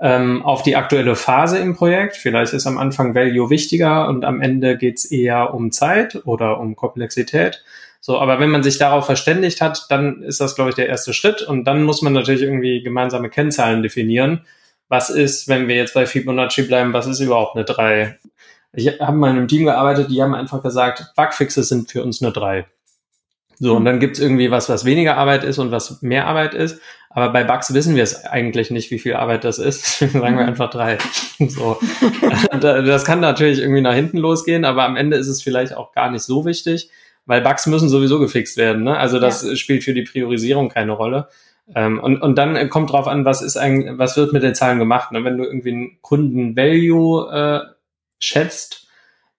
ähm, 0.00 0.42
auf 0.42 0.62
die 0.62 0.74
aktuelle 0.74 1.16
Phase 1.16 1.58
im 1.58 1.76
Projekt. 1.76 2.16
Vielleicht 2.16 2.54
ist 2.54 2.66
am 2.66 2.78
Anfang 2.78 3.14
Value 3.14 3.50
wichtiger 3.50 4.08
und 4.08 4.24
am 4.24 4.40
Ende 4.40 4.78
geht's 4.78 5.04
eher 5.04 5.52
um 5.52 5.70
Zeit 5.70 6.22
oder 6.24 6.60
um 6.60 6.76
Komplexität. 6.76 7.62
So, 8.06 8.20
aber 8.20 8.38
wenn 8.38 8.50
man 8.50 8.62
sich 8.62 8.78
darauf 8.78 9.04
verständigt 9.04 9.60
hat, 9.60 9.86
dann 9.88 10.22
ist 10.22 10.40
das, 10.40 10.54
glaube 10.54 10.70
ich, 10.70 10.76
der 10.76 10.88
erste 10.88 11.12
Schritt. 11.12 11.42
Und 11.42 11.64
dann 11.64 11.82
muss 11.82 12.02
man 12.02 12.12
natürlich 12.12 12.42
irgendwie 12.42 12.80
gemeinsame 12.80 13.30
Kennzahlen 13.30 13.82
definieren. 13.82 14.46
Was 14.88 15.10
ist, 15.10 15.48
wenn 15.48 15.66
wir 15.66 15.74
jetzt 15.74 15.94
bei 15.94 16.06
Fibonacci 16.06 16.62
bleiben, 16.62 16.92
was 16.92 17.08
ist 17.08 17.18
überhaupt 17.18 17.56
eine 17.56 17.64
3? 17.64 18.16
Ich 18.74 19.00
habe 19.00 19.16
mal 19.16 19.30
in 19.30 19.38
einem 19.38 19.48
Team 19.48 19.64
gearbeitet, 19.64 20.08
die 20.08 20.22
haben 20.22 20.36
einfach 20.36 20.62
gesagt, 20.62 21.14
Bugfixes 21.16 21.68
sind 21.68 21.90
für 21.90 22.04
uns 22.04 22.22
eine 22.22 22.30
3. 22.30 22.66
So, 23.58 23.74
und 23.74 23.84
dann 23.84 23.98
gibt's 23.98 24.20
irgendwie 24.20 24.52
was, 24.52 24.68
was 24.68 24.84
weniger 24.84 25.16
Arbeit 25.16 25.42
ist 25.42 25.58
und 25.58 25.72
was 25.72 26.00
mehr 26.00 26.28
Arbeit 26.28 26.54
ist. 26.54 26.80
Aber 27.10 27.30
bei 27.30 27.42
Bugs 27.42 27.74
wissen 27.74 27.96
wir 27.96 28.04
es 28.04 28.24
eigentlich 28.24 28.70
nicht, 28.70 28.92
wie 28.92 29.00
viel 29.00 29.14
Arbeit 29.14 29.42
das 29.42 29.58
ist. 29.58 29.82
Deswegen 30.00 30.20
sagen 30.20 30.36
wir 30.36 30.44
mhm. 30.44 30.50
einfach 30.50 30.70
drei. 30.70 30.98
so. 31.40 31.76
das 32.60 33.04
kann 33.04 33.18
natürlich 33.18 33.58
irgendwie 33.58 33.82
nach 33.82 33.94
hinten 33.94 34.18
losgehen, 34.18 34.64
aber 34.64 34.84
am 34.84 34.94
Ende 34.94 35.16
ist 35.16 35.26
es 35.26 35.42
vielleicht 35.42 35.76
auch 35.76 35.90
gar 35.90 36.08
nicht 36.08 36.22
so 36.22 36.44
wichtig, 36.44 36.88
weil 37.26 37.42
Bugs 37.42 37.66
müssen 37.66 37.88
sowieso 37.88 38.18
gefixt 38.18 38.56
werden. 38.56 38.84
Ne? 38.84 38.96
Also 38.96 39.18
das 39.18 39.42
ja. 39.42 39.56
spielt 39.56 39.84
für 39.84 39.94
die 39.94 40.02
Priorisierung 40.02 40.68
keine 40.68 40.92
Rolle. 40.92 41.28
Ähm, 41.74 41.98
und, 41.98 42.22
und 42.22 42.38
dann 42.38 42.70
kommt 42.70 42.92
drauf 42.92 43.08
an, 43.08 43.24
was 43.24 43.42
ist 43.42 43.56
eigentlich, 43.56 43.98
was 43.98 44.16
wird 44.16 44.32
mit 44.32 44.42
den 44.42 44.54
Zahlen 44.54 44.78
gemacht. 44.78 45.12
Ne? 45.12 45.24
Wenn 45.24 45.36
du 45.36 45.44
irgendwie 45.44 45.72
einen 45.72 45.98
Kunden-Value 46.00 47.32
äh, 47.32 47.74
schätzt, 48.18 48.88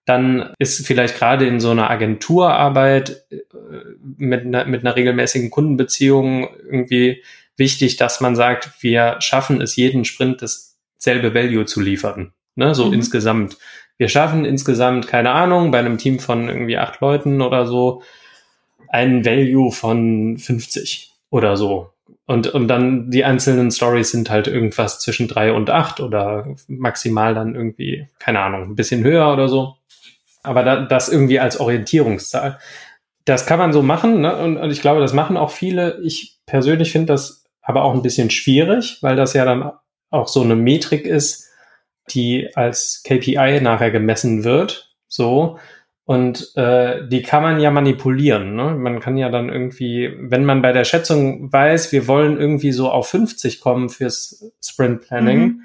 dann 0.04 0.54
ist 0.58 0.86
vielleicht 0.86 1.16
gerade 1.16 1.46
in 1.46 1.60
so 1.60 1.70
einer 1.70 1.90
Agenturarbeit 1.90 3.26
äh, 3.30 3.36
mit 4.16 4.44
einer, 4.44 4.64
mit 4.66 4.82
einer 4.82 4.96
regelmäßigen 4.96 5.50
Kundenbeziehung 5.50 6.48
irgendwie 6.64 7.22
wichtig, 7.56 7.96
dass 7.96 8.20
man 8.20 8.36
sagt, 8.36 8.82
wir 8.82 9.16
schaffen 9.20 9.60
es 9.60 9.76
jeden 9.76 10.04
Sprint 10.04 10.42
dasselbe 10.42 11.34
Value 11.34 11.66
zu 11.66 11.80
liefern. 11.80 12.32
Ne, 12.54 12.74
so 12.74 12.86
mhm. 12.86 12.94
insgesamt. 12.94 13.56
Wir 13.98 14.08
schaffen 14.08 14.44
insgesamt, 14.44 15.08
keine 15.08 15.32
Ahnung, 15.32 15.70
bei 15.70 15.80
einem 15.80 15.98
Team 15.98 16.20
von 16.20 16.48
irgendwie 16.48 16.78
acht 16.78 17.00
Leuten 17.00 17.42
oder 17.42 17.66
so, 17.66 18.02
einen 18.88 19.24
Value 19.24 19.70
von 19.72 20.38
50 20.38 21.12
oder 21.30 21.56
so. 21.56 21.90
Und, 22.26 22.46
und 22.48 22.68
dann 22.68 23.10
die 23.10 23.24
einzelnen 23.24 23.70
Stories 23.70 24.10
sind 24.10 24.30
halt 24.30 24.46
irgendwas 24.46 25.00
zwischen 25.00 25.28
drei 25.28 25.52
und 25.52 25.70
acht 25.70 26.00
oder 26.00 26.54
maximal 26.68 27.34
dann 27.34 27.54
irgendwie, 27.54 28.06
keine 28.18 28.40
Ahnung, 28.40 28.62
ein 28.62 28.76
bisschen 28.76 29.02
höher 29.02 29.32
oder 29.32 29.48
so. 29.48 29.76
Aber 30.42 30.62
da, 30.62 30.82
das 30.82 31.08
irgendwie 31.08 31.40
als 31.40 31.58
Orientierungszahl. 31.58 32.58
Das 33.24 33.46
kann 33.46 33.58
man 33.58 33.72
so 33.72 33.82
machen, 33.82 34.20
ne? 34.20 34.36
und, 34.36 34.56
und 34.56 34.70
ich 34.70 34.80
glaube, 34.80 35.00
das 35.00 35.12
machen 35.12 35.36
auch 35.36 35.50
viele. 35.50 36.00
Ich 36.02 36.38
persönlich 36.46 36.92
finde 36.92 37.06
das 37.06 37.44
aber 37.60 37.82
auch 37.82 37.94
ein 37.94 38.02
bisschen 38.02 38.30
schwierig, 38.30 38.98
weil 39.02 39.16
das 39.16 39.32
ja 39.34 39.44
dann 39.44 39.72
auch 40.10 40.28
so 40.28 40.42
eine 40.42 40.56
Metrik 40.56 41.04
ist, 41.04 41.47
die 42.14 42.50
als 42.54 43.02
KPI 43.04 43.60
nachher 43.60 43.90
gemessen 43.90 44.44
wird. 44.44 44.94
So. 45.08 45.58
Und 46.04 46.56
äh, 46.56 47.06
die 47.06 47.20
kann 47.20 47.42
man 47.42 47.60
ja 47.60 47.70
manipulieren. 47.70 48.56
Ne? 48.56 48.74
Man 48.74 48.98
kann 48.98 49.18
ja 49.18 49.28
dann 49.28 49.50
irgendwie, 49.50 50.10
wenn 50.18 50.44
man 50.44 50.62
bei 50.62 50.72
der 50.72 50.84
Schätzung 50.84 51.52
weiß, 51.52 51.92
wir 51.92 52.08
wollen 52.08 52.38
irgendwie 52.38 52.72
so 52.72 52.90
auf 52.90 53.08
50 53.08 53.60
kommen 53.60 53.90
fürs 53.90 54.50
Sprint 54.64 55.02
Planning, 55.02 55.40
mhm. 55.40 55.62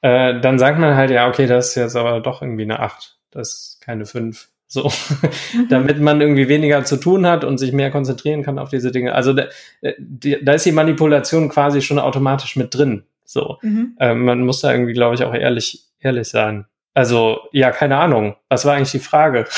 äh, 0.00 0.40
dann 0.40 0.58
sagt 0.58 0.80
man 0.80 0.96
halt, 0.96 1.10
ja, 1.10 1.28
okay, 1.28 1.46
das 1.46 1.68
ist 1.68 1.74
jetzt 1.76 1.94
aber 1.94 2.18
doch 2.20 2.42
irgendwie 2.42 2.64
eine 2.64 2.80
8. 2.80 3.16
Das 3.30 3.48
ist 3.52 3.80
keine 3.80 4.06
5. 4.06 4.48
So, 4.66 4.90
mhm. 5.54 5.68
damit 5.68 6.00
man 6.00 6.20
irgendwie 6.20 6.48
weniger 6.48 6.82
zu 6.84 6.96
tun 6.96 7.24
hat 7.24 7.44
und 7.44 7.58
sich 7.58 7.72
mehr 7.72 7.92
konzentrieren 7.92 8.42
kann 8.42 8.58
auf 8.58 8.70
diese 8.70 8.90
Dinge. 8.90 9.14
Also 9.14 9.32
da, 9.34 9.46
äh, 9.82 9.94
da 10.42 10.54
ist 10.54 10.66
die 10.66 10.72
Manipulation 10.72 11.48
quasi 11.48 11.80
schon 11.80 12.00
automatisch 12.00 12.56
mit 12.56 12.74
drin. 12.74 13.04
So, 13.26 13.58
mhm. 13.62 13.96
ähm, 14.00 14.24
man 14.24 14.40
muss 14.40 14.60
da 14.60 14.72
irgendwie, 14.72 14.92
glaube 14.92 15.14
ich, 15.14 15.24
auch 15.24 15.34
ehrlich, 15.34 15.84
ehrlich 16.00 16.28
sein. 16.28 16.66
Also, 16.94 17.40
ja, 17.52 17.72
keine 17.72 17.98
Ahnung. 17.98 18.36
Was 18.48 18.64
war 18.64 18.74
eigentlich 18.74 18.92
die 18.92 18.98
Frage? 19.00 19.46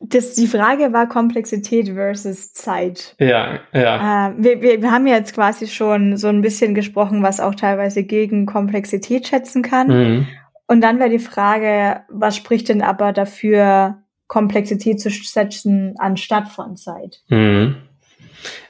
Das, 0.00 0.34
die 0.34 0.46
Frage 0.46 0.92
war 0.92 1.08
Komplexität 1.08 1.88
versus 1.88 2.52
Zeit. 2.52 3.14
Ja, 3.18 3.60
ja. 3.72 4.28
Äh, 4.28 4.34
wir, 4.36 4.82
wir, 4.82 4.90
haben 4.90 5.06
jetzt 5.06 5.34
quasi 5.34 5.66
schon 5.66 6.16
so 6.16 6.28
ein 6.28 6.42
bisschen 6.42 6.74
gesprochen, 6.74 7.22
was 7.22 7.40
auch 7.40 7.54
teilweise 7.54 8.04
gegen 8.04 8.46
Komplexität 8.46 9.26
schätzen 9.26 9.62
kann. 9.62 9.88
Mhm. 9.88 10.28
Und 10.66 10.80
dann 10.82 10.98
wäre 10.98 11.10
die 11.10 11.18
Frage, 11.18 12.02
was 12.10 12.36
spricht 12.36 12.68
denn 12.68 12.82
aber 12.82 13.12
dafür, 13.12 14.02
Komplexität 14.26 15.00
zu 15.00 15.08
setzen 15.08 15.94
anstatt 15.98 16.48
von 16.48 16.76
Zeit? 16.76 17.22
Mhm. 17.28 17.76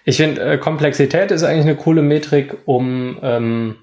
Ich 0.05 0.19
finde, 0.19 0.41
äh, 0.43 0.59
Komplexität 0.59 1.31
ist 1.31 1.43
eigentlich 1.43 1.67
eine 1.67 1.77
coole 1.77 2.03
Metrik, 2.03 2.57
um, 2.65 3.19
ähm, 3.23 3.77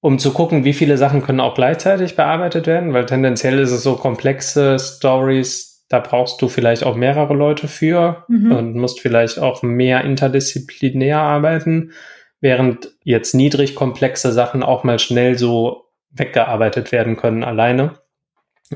um 0.00 0.18
zu 0.18 0.32
gucken, 0.32 0.64
wie 0.64 0.74
viele 0.74 0.98
Sachen 0.98 1.22
können 1.22 1.40
auch 1.40 1.54
gleichzeitig 1.54 2.14
bearbeitet 2.14 2.66
werden, 2.66 2.92
weil 2.92 3.06
tendenziell 3.06 3.58
ist 3.58 3.70
es 3.70 3.82
so 3.82 3.96
komplexe 3.96 4.78
Stories, 4.78 5.86
da 5.88 6.00
brauchst 6.00 6.42
du 6.42 6.48
vielleicht 6.48 6.84
auch 6.84 6.96
mehrere 6.96 7.34
Leute 7.34 7.68
für 7.68 8.24
mhm. 8.28 8.52
und 8.52 8.74
musst 8.74 9.00
vielleicht 9.00 9.38
auch 9.38 9.62
mehr 9.62 10.04
interdisziplinär 10.04 11.18
arbeiten, 11.18 11.92
während 12.40 12.90
jetzt 13.02 13.34
niedrig 13.34 13.74
komplexe 13.74 14.32
Sachen 14.32 14.62
auch 14.62 14.84
mal 14.84 14.98
schnell 14.98 15.38
so 15.38 15.84
weggearbeitet 16.10 16.92
werden 16.92 17.16
können 17.16 17.44
alleine. 17.44 17.98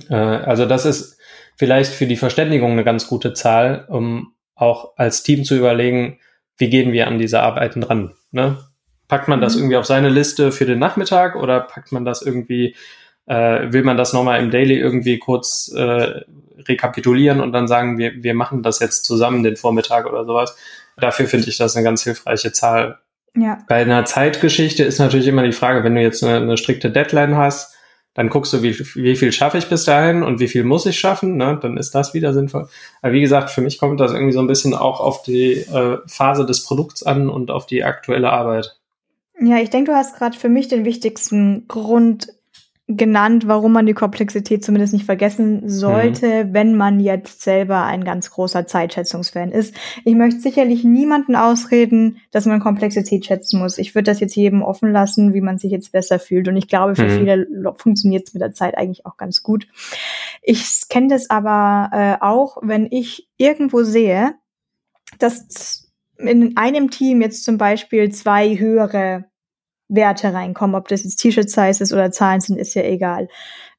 Äh, 0.08 0.14
also 0.14 0.64
das 0.66 0.86
ist 0.86 1.18
vielleicht 1.56 1.92
für 1.92 2.06
die 2.06 2.16
Verständigung 2.16 2.72
eine 2.72 2.84
ganz 2.84 3.06
gute 3.06 3.32
Zahl, 3.32 3.86
um 3.88 4.34
auch 4.58 4.96
als 4.96 5.22
Team 5.22 5.44
zu 5.44 5.56
überlegen, 5.56 6.18
wie 6.56 6.68
gehen 6.68 6.92
wir 6.92 7.06
an 7.06 7.18
diese 7.18 7.40
Arbeiten 7.40 7.82
ran. 7.82 8.14
Ne? 8.32 8.58
Packt 9.06 9.28
man 9.28 9.40
das 9.40 9.54
mhm. 9.54 9.62
irgendwie 9.62 9.76
auf 9.76 9.86
seine 9.86 10.08
Liste 10.08 10.52
für 10.52 10.66
den 10.66 10.78
Nachmittag 10.78 11.36
oder 11.36 11.60
packt 11.60 11.92
man 11.92 12.04
das 12.04 12.22
irgendwie, 12.22 12.74
äh, 13.26 13.72
will 13.72 13.84
man 13.84 13.96
das 13.96 14.12
nochmal 14.12 14.42
im 14.42 14.50
Daily 14.50 14.76
irgendwie 14.76 15.18
kurz 15.18 15.72
äh, 15.74 16.22
rekapitulieren 16.66 17.40
und 17.40 17.52
dann 17.52 17.68
sagen, 17.68 17.98
wir, 17.98 18.22
wir 18.22 18.34
machen 18.34 18.62
das 18.62 18.80
jetzt 18.80 19.04
zusammen 19.04 19.44
den 19.44 19.56
Vormittag 19.56 20.06
oder 20.06 20.24
sowas. 20.24 20.56
Dafür 20.96 21.26
finde 21.26 21.48
ich 21.48 21.56
das 21.56 21.76
eine 21.76 21.84
ganz 21.84 22.02
hilfreiche 22.02 22.52
Zahl, 22.52 22.98
ja. 23.36 23.58
Bei 23.68 23.76
einer 23.76 24.04
Zeitgeschichte 24.04 24.84
ist 24.84 24.98
natürlich 24.98 25.28
immer 25.28 25.44
die 25.44 25.52
Frage, 25.52 25.84
wenn 25.84 25.94
du 25.94 26.02
jetzt 26.02 26.24
eine, 26.24 26.36
eine 26.38 26.56
strikte 26.56 26.90
Deadline 26.90 27.36
hast, 27.36 27.76
dann 28.14 28.28
guckst 28.28 28.52
du, 28.52 28.62
wie, 28.62 28.76
wie 28.78 29.16
viel 29.16 29.32
schaffe 29.32 29.58
ich 29.58 29.68
bis 29.68 29.84
dahin 29.84 30.22
und 30.22 30.40
wie 30.40 30.48
viel 30.48 30.64
muss 30.64 30.86
ich 30.86 30.98
schaffen, 30.98 31.36
ne? 31.36 31.58
dann 31.60 31.76
ist 31.76 31.94
das 31.94 32.14
wieder 32.14 32.32
sinnvoll. 32.32 32.68
Aber 33.00 33.12
wie 33.12 33.20
gesagt, 33.20 33.50
für 33.50 33.60
mich 33.60 33.78
kommt 33.78 34.00
das 34.00 34.12
irgendwie 34.12 34.32
so 34.32 34.40
ein 34.40 34.46
bisschen 34.46 34.74
auch 34.74 35.00
auf 35.00 35.22
die 35.22 35.52
äh, 35.52 35.98
Phase 36.06 36.44
des 36.44 36.64
Produkts 36.64 37.02
an 37.02 37.30
und 37.30 37.50
auf 37.50 37.66
die 37.66 37.84
aktuelle 37.84 38.30
Arbeit. 38.30 38.76
Ja, 39.40 39.58
ich 39.58 39.70
denke, 39.70 39.92
du 39.92 39.96
hast 39.96 40.16
gerade 40.16 40.36
für 40.36 40.48
mich 40.48 40.66
den 40.68 40.84
wichtigsten 40.84 41.68
Grund 41.68 42.28
genannt, 42.90 43.46
warum 43.46 43.72
man 43.72 43.84
die 43.84 43.92
Komplexität 43.92 44.64
zumindest 44.64 44.94
nicht 44.94 45.04
vergessen 45.04 45.68
sollte, 45.68 46.46
mhm. 46.46 46.54
wenn 46.54 46.74
man 46.74 47.00
jetzt 47.00 47.42
selber 47.42 47.84
ein 47.84 48.02
ganz 48.02 48.30
großer 48.30 48.66
Zeitschätzungsfan 48.66 49.52
ist. 49.52 49.74
Ich 50.04 50.14
möchte 50.14 50.40
sicherlich 50.40 50.84
niemanden 50.84 51.36
ausreden, 51.36 52.16
dass 52.30 52.46
man 52.46 52.60
Komplexität 52.60 53.26
schätzen 53.26 53.60
muss. 53.60 53.76
Ich 53.76 53.94
würde 53.94 54.04
das 54.04 54.20
jetzt 54.20 54.34
jedem 54.34 54.62
offen 54.62 54.90
lassen, 54.90 55.34
wie 55.34 55.42
man 55.42 55.58
sich 55.58 55.70
jetzt 55.70 55.92
besser 55.92 56.18
fühlt. 56.18 56.48
Und 56.48 56.56
ich 56.56 56.66
glaube, 56.66 56.96
für 56.96 57.04
mhm. 57.04 57.18
viele 57.18 57.74
funktioniert 57.76 58.26
es 58.26 58.32
mit 58.32 58.40
der 58.40 58.52
Zeit 58.52 58.78
eigentlich 58.78 59.04
auch 59.04 59.18
ganz 59.18 59.42
gut. 59.42 59.68
Ich 60.42 60.88
kenne 60.88 61.08
das 61.08 61.28
aber 61.28 61.90
äh, 61.92 62.24
auch, 62.24 62.56
wenn 62.62 62.86
ich 62.90 63.28
irgendwo 63.36 63.82
sehe, 63.82 64.34
dass 65.18 65.92
in 66.16 66.56
einem 66.56 66.90
Team 66.90 67.20
jetzt 67.20 67.44
zum 67.44 67.58
Beispiel 67.58 68.10
zwei 68.12 68.56
höhere 68.56 69.26
Werte 69.88 70.32
reinkommen. 70.32 70.76
Ob 70.76 70.88
das 70.88 71.04
jetzt 71.04 71.16
T-Shirt-Size 71.16 71.82
ist 71.82 71.92
oder 71.92 72.10
Zahlen 72.10 72.40
sind, 72.40 72.58
ist 72.58 72.74
ja 72.74 72.82
egal. 72.82 73.28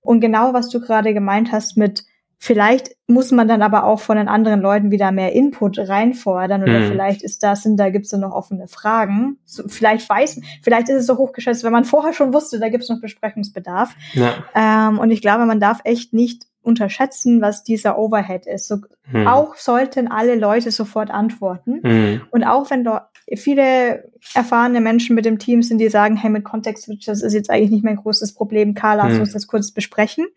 Und 0.02 0.22
genau, 0.22 0.54
was 0.54 0.70
du 0.70 0.80
gerade 0.80 1.14
gemeint 1.14 1.52
hast 1.52 1.78
mit, 1.78 2.06
vielleicht 2.38 2.96
muss 3.06 3.32
man 3.32 3.48
dann 3.48 3.62
aber 3.62 3.84
auch 3.84 4.00
von 4.00 4.18
den 4.18 4.30
anderen 4.30 4.62
Leuten 4.62 4.92
wieder 4.92 5.12
mehr 5.12 5.34
Input 5.34 5.78
reinfordern 5.78 6.64
oder 6.64 6.80
mhm. 6.80 6.88
vielleicht 6.88 7.22
ist 7.22 7.44
das, 7.44 7.66
und 7.66 7.76
da 7.76 7.90
gibt 7.90 8.06
es 8.06 8.12
dann 8.12 8.22
noch 8.22 8.32
offene 8.32 8.68
Fragen. 8.68 9.38
So, 9.46 9.64
vielleicht 9.68 10.10
weiß, 10.10 10.40
vielleicht 10.64 10.90
ist 10.90 10.96
es 10.96 11.06
so 11.06 11.18
hochgeschätzt, 11.18 11.64
wenn 11.64 11.74
man 11.74 11.84
vorher 11.84 12.14
schon 12.14 12.34
wusste, 12.34 12.60
da 12.60 12.70
gibt 12.70 12.84
es 12.84 12.90
noch 12.90 13.02
Besprechungsbedarf. 13.02 13.94
Ja. 14.14 14.36
Ähm, 14.56 15.00
und 15.00 15.12
ich 15.12 15.22
glaube, 15.22 15.46
man 15.46 15.60
darf 15.60 15.82
echt 15.84 16.14
nicht 16.14 16.46
unterschätzen, 16.70 17.42
was 17.42 17.64
dieser 17.64 17.98
Overhead 17.98 18.46
ist. 18.46 18.68
So, 18.68 18.78
hm. 19.12 19.28
Auch 19.28 19.56
sollten 19.56 20.08
alle 20.08 20.36
Leute 20.36 20.72
sofort 20.72 21.10
antworten. 21.10 21.82
Hm. 21.84 22.22
Und 22.32 22.44
auch 22.44 22.70
wenn 22.70 22.84
da 22.84 23.10
viele 23.36 24.10
erfahrene 24.34 24.82
Menschen 24.82 25.16
mit 25.16 25.26
dem 25.26 25.40
Team 25.40 25.62
sind, 25.62 25.80
die 25.80 25.90
sagen, 25.90 26.16
hey, 26.16 26.30
mit 26.30 26.44
Context-Switches 26.44 27.22
ist 27.22 27.34
jetzt 27.34 27.50
eigentlich 27.50 27.72
nicht 27.72 27.84
mein 27.84 27.96
großes 27.96 28.34
Problem. 28.34 28.74
Karl, 28.74 28.98
lass 28.98 29.14
hm. 29.14 29.22
uns 29.22 29.34
das 29.34 29.48
kurz 29.48 29.72
besprechen. 29.72 30.28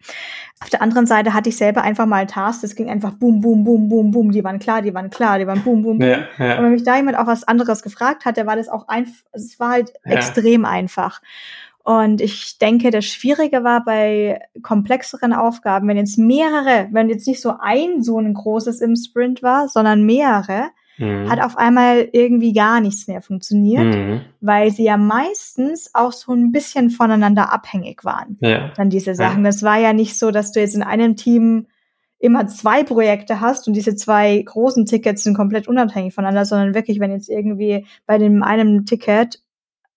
Auf 0.60 0.70
der 0.70 0.80
anderen 0.80 1.06
Seite 1.06 1.34
hatte 1.34 1.50
ich 1.50 1.56
selber 1.56 1.82
einfach 1.82 2.06
mal 2.06 2.26
Tasks, 2.26 2.62
das 2.62 2.74
ging 2.74 2.88
einfach 2.88 3.12
boom, 3.12 3.40
boom, 3.40 3.64
boom, 3.64 3.88
boom, 3.88 4.10
boom. 4.10 4.32
Die 4.32 4.44
waren 4.44 4.58
klar, 4.58 4.80
die 4.80 4.94
waren 4.94 5.10
klar, 5.10 5.38
die 5.38 5.46
waren 5.46 5.62
boom, 5.62 5.82
boom, 5.82 5.98
boom. 5.98 6.08
Ja, 6.08 6.24
ja. 6.38 6.58
Und 6.58 6.64
wenn 6.64 6.72
mich 6.72 6.84
da 6.84 6.96
jemand 6.96 7.18
auch 7.18 7.26
was 7.26 7.44
anderes 7.44 7.82
gefragt 7.82 8.24
hat, 8.24 8.36
der 8.36 8.46
war 8.46 8.56
das 8.56 8.68
auch 8.68 8.88
einfach, 8.88 9.14
es 9.32 9.58
war 9.60 9.70
halt 9.70 9.92
ja. 10.04 10.12
extrem 10.12 10.64
einfach. 10.64 11.20
Und 11.84 12.20
ich 12.20 12.58
denke, 12.58 12.90
das 12.90 13.04
Schwierige 13.04 13.64
war 13.64 13.84
bei 13.84 14.40
komplexeren 14.62 15.32
Aufgaben, 15.32 15.88
wenn 15.88 15.96
jetzt 15.96 16.16
mehrere, 16.16 16.88
wenn 16.92 17.08
jetzt 17.08 17.26
nicht 17.26 17.40
so 17.40 17.54
ein 17.58 18.02
so 18.02 18.18
ein 18.18 18.34
großes 18.34 18.80
im 18.80 18.94
Sprint 18.94 19.42
war, 19.42 19.68
sondern 19.68 20.04
mehrere, 20.04 20.70
mhm. 20.98 21.28
hat 21.28 21.40
auf 21.40 21.56
einmal 21.58 22.08
irgendwie 22.12 22.52
gar 22.52 22.80
nichts 22.80 23.08
mehr 23.08 23.20
funktioniert, 23.20 23.94
mhm. 23.94 24.20
weil 24.40 24.70
sie 24.70 24.84
ja 24.84 24.96
meistens 24.96 25.90
auch 25.94 26.12
so 26.12 26.32
ein 26.32 26.52
bisschen 26.52 26.90
voneinander 26.90 27.52
abhängig 27.52 28.04
waren. 28.04 28.38
Ja. 28.40 28.70
Dann 28.76 28.90
diese 28.90 29.14
Sachen. 29.14 29.44
Ja. 29.44 29.50
Das 29.50 29.62
war 29.62 29.78
ja 29.78 29.92
nicht 29.92 30.16
so, 30.18 30.30
dass 30.30 30.52
du 30.52 30.60
jetzt 30.60 30.76
in 30.76 30.82
einem 30.82 31.16
Team 31.16 31.66
immer 32.20 32.46
zwei 32.46 32.84
Projekte 32.84 33.40
hast 33.40 33.66
und 33.66 33.74
diese 33.74 33.96
zwei 33.96 34.40
großen 34.42 34.86
Tickets 34.86 35.24
sind 35.24 35.34
komplett 35.34 35.66
unabhängig 35.66 36.14
voneinander, 36.14 36.44
sondern 36.44 36.74
wirklich, 36.74 37.00
wenn 37.00 37.10
jetzt 37.10 37.28
irgendwie 37.28 37.84
bei 38.06 38.16
dem 38.16 38.44
einen 38.44 38.86
Ticket 38.86 39.40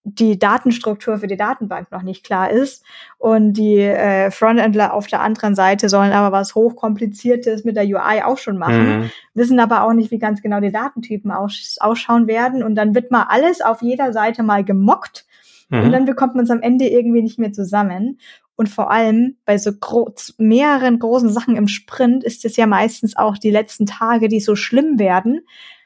die 0.08 0.38
Datenstruktur 0.38 1.18
für 1.18 1.26
die 1.26 1.36
Datenbank 1.36 1.92
noch 1.92 2.04
nicht 2.04 2.24
klar 2.24 2.52
ist 2.52 2.86
und 3.18 3.54
die 3.54 3.80
äh, 3.80 4.30
Frontendler 4.30 4.94
auf 4.94 5.08
der 5.08 5.22
anderen 5.22 5.56
Seite 5.56 5.90
sollen 5.90 6.12
aber 6.12 6.32
was 6.32 6.54
hochkompliziertes 6.54 7.64
mit 7.66 7.76
der 7.76 7.86
UI 7.86 8.22
auch 8.24 8.38
schon 8.38 8.60
machen, 8.60 9.00
mhm. 9.00 9.12
wissen 9.34 9.60
aber 9.60 9.84
auch 9.84 9.94
nicht, 9.94 10.12
wie 10.12 10.20
ganz 10.20 10.44
genau 10.44 10.60
die 10.60 10.72
Datentypen 10.72 11.32
aus 11.32 11.78
ausschauen 11.80 12.28
werden 12.28 12.62
und 12.62 12.76
dann 12.76 12.94
wird 12.94 13.10
mal 13.10 13.26
alles 13.30 13.62
auf 13.62 13.82
jeder 13.82 14.14
Seite 14.14 14.44
mal 14.44 14.64
gemockt 14.64 15.26
mhm. 15.70 15.82
und 15.82 15.92
dann 15.92 16.06
bekommt 16.06 16.36
man 16.36 16.46
es 16.46 16.52
am 16.52 16.62
Ende 16.62 16.88
irgendwie 16.88 17.24
nicht 17.24 17.40
mehr 17.40 17.52
zusammen 17.52 18.20
und 18.56 18.70
vor 18.70 18.92
allem 18.92 19.38
bei 19.44 19.58
so 19.58 19.72
gro 19.74 20.14
mehreren 20.38 21.00
großen 21.00 21.30
Sachen 21.30 21.56
im 21.56 21.68
Sprint 21.68 22.24
ist 22.24 22.46
es 22.46 22.58
ja 22.58 22.68
meistens 22.68 23.18
auch 23.18 23.40
die 23.40 23.52
letzten 23.52 23.88
Tage, 23.88 24.28
die 24.28 24.40
so 24.40 24.56
schlimm 24.56 25.00
werden, 25.00 25.42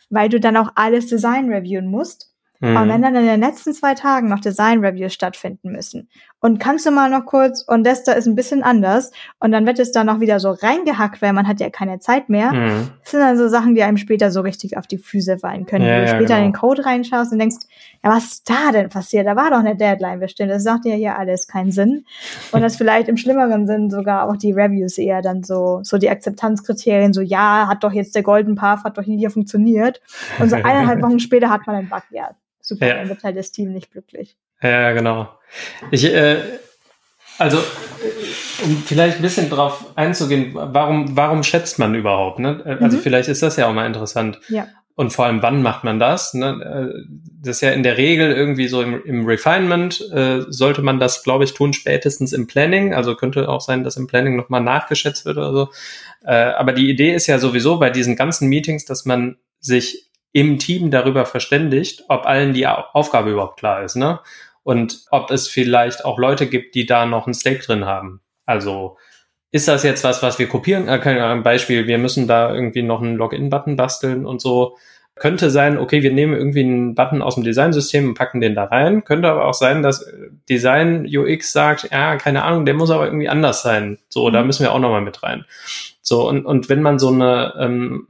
weil 0.09 0.27
du 0.27 0.41
dann 0.41 0.57
auch 0.57 0.71
alles 0.75 1.07
Design 1.07 1.49
reviewen 1.49 1.87
musst 1.87 2.28
Mhm. 2.59 2.75
Und 2.75 2.89
wenn 2.89 3.01
dann 3.01 3.15
in 3.15 3.25
den 3.25 3.39
letzten 3.39 3.73
zwei 3.73 3.95
Tagen 3.95 4.27
noch 4.27 4.41
Design-Reviews 4.41 5.13
stattfinden 5.13 5.71
müssen 5.71 6.09
und 6.41 6.59
kannst 6.59 6.85
du 6.85 6.91
mal 6.91 7.09
noch 7.09 7.25
kurz 7.25 7.61
und 7.61 7.85
das 7.85 8.03
da 8.03 8.11
ist 8.13 8.27
ein 8.27 8.35
bisschen 8.35 8.63
anders 8.63 9.11
und 9.39 9.51
dann 9.51 9.65
wird 9.65 9.79
es 9.79 9.93
da 9.93 10.03
noch 10.03 10.19
wieder 10.19 10.41
so 10.41 10.51
reingehackt, 10.51 11.21
weil 11.21 11.31
man 11.31 11.47
hat 11.47 11.61
ja 11.61 11.69
keine 11.69 11.99
Zeit 11.99 12.27
mehr. 12.27 12.51
Mhm. 12.51 12.89
Das 13.01 13.11
sind 13.11 13.21
dann 13.21 13.37
so 13.37 13.47
Sachen, 13.47 13.75
die 13.75 13.83
einem 13.83 13.95
später 13.97 14.29
so 14.29 14.41
richtig 14.41 14.77
auf 14.77 14.87
die 14.87 14.97
Füße 14.97 15.37
fallen 15.39 15.65
können. 15.65 15.85
Ja, 15.85 15.91
Wenn 15.91 16.01
du 16.01 16.07
ja, 16.07 16.15
später 16.15 16.35
genau. 16.35 16.37
in 16.39 16.43
den 16.51 16.53
Code 16.53 16.85
reinschaust 16.85 17.31
und 17.31 17.39
denkst, 17.39 17.57
ja, 18.03 18.09
was 18.09 18.25
ist 18.25 18.49
da 18.49 18.71
denn 18.73 18.89
passiert? 18.89 19.25
Da 19.25 19.37
war 19.37 19.51
doch 19.51 19.59
eine 19.59 19.77
Deadline 19.77 20.19
bestimmt. 20.19 20.51
Das 20.51 20.63
sagt 20.63 20.85
ja 20.85 20.95
hier 20.95 21.17
alles 21.17 21.47
keinen 21.47 21.71
Sinn. 21.71 22.05
Und 22.51 22.61
das 22.61 22.75
vielleicht 22.75 23.07
im 23.07 23.15
schlimmeren 23.15 23.67
Sinn 23.67 23.89
sogar 23.89 24.29
auch 24.29 24.35
die 24.35 24.51
Reviews 24.51 24.97
eher 24.97 25.21
dann 25.21 25.43
so, 25.43 25.79
so 25.83 25.97
die 25.97 26.09
Akzeptanzkriterien, 26.09 27.13
so 27.13 27.21
ja, 27.21 27.67
hat 27.69 27.83
doch 27.83 27.93
jetzt 27.93 28.15
der 28.15 28.23
Golden 28.23 28.55
Path, 28.55 28.83
hat 28.83 28.97
doch 28.97 29.03
hier 29.03 29.31
funktioniert. 29.31 30.01
Und 30.39 30.49
so 30.49 30.55
eineinhalb 30.57 31.01
Wochen 31.03 31.19
später 31.19 31.49
hat 31.49 31.67
man 31.67 31.75
einen 31.77 31.89
Bug, 31.89 32.03
ja, 32.11 32.31
super, 32.69 32.87
ja. 32.87 32.95
dann 32.95 33.09
wird 33.09 33.23
halt 33.23 33.37
das 33.37 33.51
Team 33.51 33.73
nicht 33.73 33.91
glücklich. 33.91 34.37
Ja, 34.61 34.91
genau. 34.91 35.29
Ich, 35.91 36.05
äh, 36.05 36.37
also, 37.37 37.57
um 38.63 38.83
vielleicht 38.85 39.17
ein 39.17 39.21
bisschen 39.21 39.49
drauf 39.49 39.85
einzugehen, 39.95 40.51
warum, 40.53 41.15
warum 41.15 41.43
schätzt 41.43 41.79
man 41.79 41.95
überhaupt? 41.95 42.39
Ne? 42.39 42.77
Also 42.81 42.97
mhm. 42.97 43.01
vielleicht 43.01 43.29
ist 43.29 43.41
das 43.41 43.55
ja 43.55 43.67
auch 43.67 43.73
mal 43.73 43.87
interessant. 43.87 44.39
Ja. 44.49 44.67
Und 44.95 45.13
vor 45.13 45.25
allem, 45.25 45.41
wann 45.41 45.61
macht 45.61 45.85
man 45.85 45.97
das? 45.97 46.33
Ne? 46.33 46.91
Äh, 46.99 47.07
das 47.41 47.57
ist 47.57 47.61
ja 47.61 47.71
in 47.71 47.83
der 47.83 47.95
Regel 47.95 48.33
irgendwie 48.33 48.67
so 48.67 48.81
im, 48.81 49.01
im 49.05 49.25
Refinement, 49.25 50.01
äh, 50.11 50.41
sollte 50.49 50.81
man 50.81 50.99
das, 50.99 51.23
glaube 51.23 51.45
ich, 51.45 51.53
tun, 51.53 51.71
spätestens 51.71 52.33
im 52.33 52.47
Planning. 52.47 52.93
Also 52.93 53.15
könnte 53.15 53.47
auch 53.47 53.61
sein, 53.61 53.85
dass 53.85 53.95
im 53.95 54.07
Planning 54.07 54.35
nochmal 54.35 54.59
nachgeschätzt 54.59 55.23
wird 55.23 55.37
oder 55.37 55.53
so. 55.53 55.69
Äh, 56.25 56.33
aber 56.33 56.73
die 56.73 56.89
Idee 56.89 57.13
ist 57.15 57.27
ja 57.27 57.39
sowieso 57.39 57.79
bei 57.79 57.89
diesen 57.89 58.17
ganzen 58.17 58.49
Meetings, 58.49 58.83
dass 58.83 59.05
man 59.05 59.37
sich 59.61 60.08
im 60.31 60.59
Team 60.59 60.91
darüber 60.91 61.25
verständigt, 61.25 62.03
ob 62.07 62.25
allen 62.25 62.53
die 62.53 62.67
Aufgabe 62.67 63.31
überhaupt 63.31 63.59
klar 63.59 63.83
ist, 63.83 63.95
ne? 63.95 64.19
Und 64.63 65.05
ob 65.09 65.31
es 65.31 65.47
vielleicht 65.47 66.05
auch 66.05 66.19
Leute 66.19 66.47
gibt, 66.47 66.75
die 66.75 66.85
da 66.85 67.05
noch 67.05 67.25
ein 67.25 67.33
Stake 67.33 67.59
drin 67.59 67.85
haben. 67.85 68.21
Also 68.45 68.97
ist 69.51 69.67
das 69.67 69.83
jetzt 69.83 70.03
was, 70.03 70.21
was 70.21 70.37
wir 70.37 70.47
kopieren? 70.47 70.87
Äh, 70.87 70.99
ein 70.99 71.43
Beispiel, 71.43 71.87
wir 71.87 71.97
müssen 71.97 72.27
da 72.27 72.53
irgendwie 72.53 72.83
noch 72.83 73.01
einen 73.01 73.15
Login-Button 73.15 73.75
basteln 73.75 74.25
und 74.25 74.41
so. 74.41 74.77
Könnte 75.15 75.49
sein, 75.49 75.77
okay, 75.77 76.01
wir 76.01 76.13
nehmen 76.13 76.33
irgendwie 76.33 76.61
einen 76.61 76.95
Button 76.95 77.21
aus 77.21 77.35
dem 77.35 77.43
Designsystem 77.43 78.09
und 78.09 78.13
packen 78.13 78.41
den 78.41 78.55
da 78.55 78.65
rein. 78.65 79.03
Könnte 79.03 79.27
aber 79.27 79.45
auch 79.45 79.53
sein, 79.53 79.81
dass 79.81 80.05
Design 80.47 81.05
UX 81.05 81.51
sagt, 81.51 81.89
ja, 81.91 82.15
keine 82.17 82.43
Ahnung, 82.43 82.65
der 82.65 82.75
muss 82.75 82.91
aber 82.91 83.05
irgendwie 83.05 83.27
anders 83.27 83.63
sein. 83.63 83.97
So, 84.07 84.29
mhm. 84.29 84.33
da 84.33 84.43
müssen 84.43 84.63
wir 84.63 84.71
auch 84.71 84.79
nochmal 84.79 85.01
mit 85.01 85.23
rein. 85.23 85.45
So, 86.01 86.27
und, 86.29 86.45
und 86.45 86.69
wenn 86.69 86.81
man 86.81 86.99
so 86.99 87.09
eine 87.09 87.53
ähm, 87.59 88.07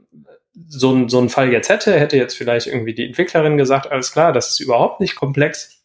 so, 0.68 0.92
ein, 0.92 1.08
so 1.08 1.20
ein 1.20 1.28
Fall 1.28 1.52
jetzt 1.52 1.68
hätte, 1.68 1.98
hätte 1.98 2.16
jetzt 2.16 2.36
vielleicht 2.36 2.66
irgendwie 2.66 2.94
die 2.94 3.06
Entwicklerin 3.06 3.56
gesagt, 3.56 3.90
alles 3.90 4.12
klar, 4.12 4.32
das 4.32 4.48
ist 4.48 4.60
überhaupt 4.60 5.00
nicht 5.00 5.16
komplex, 5.16 5.82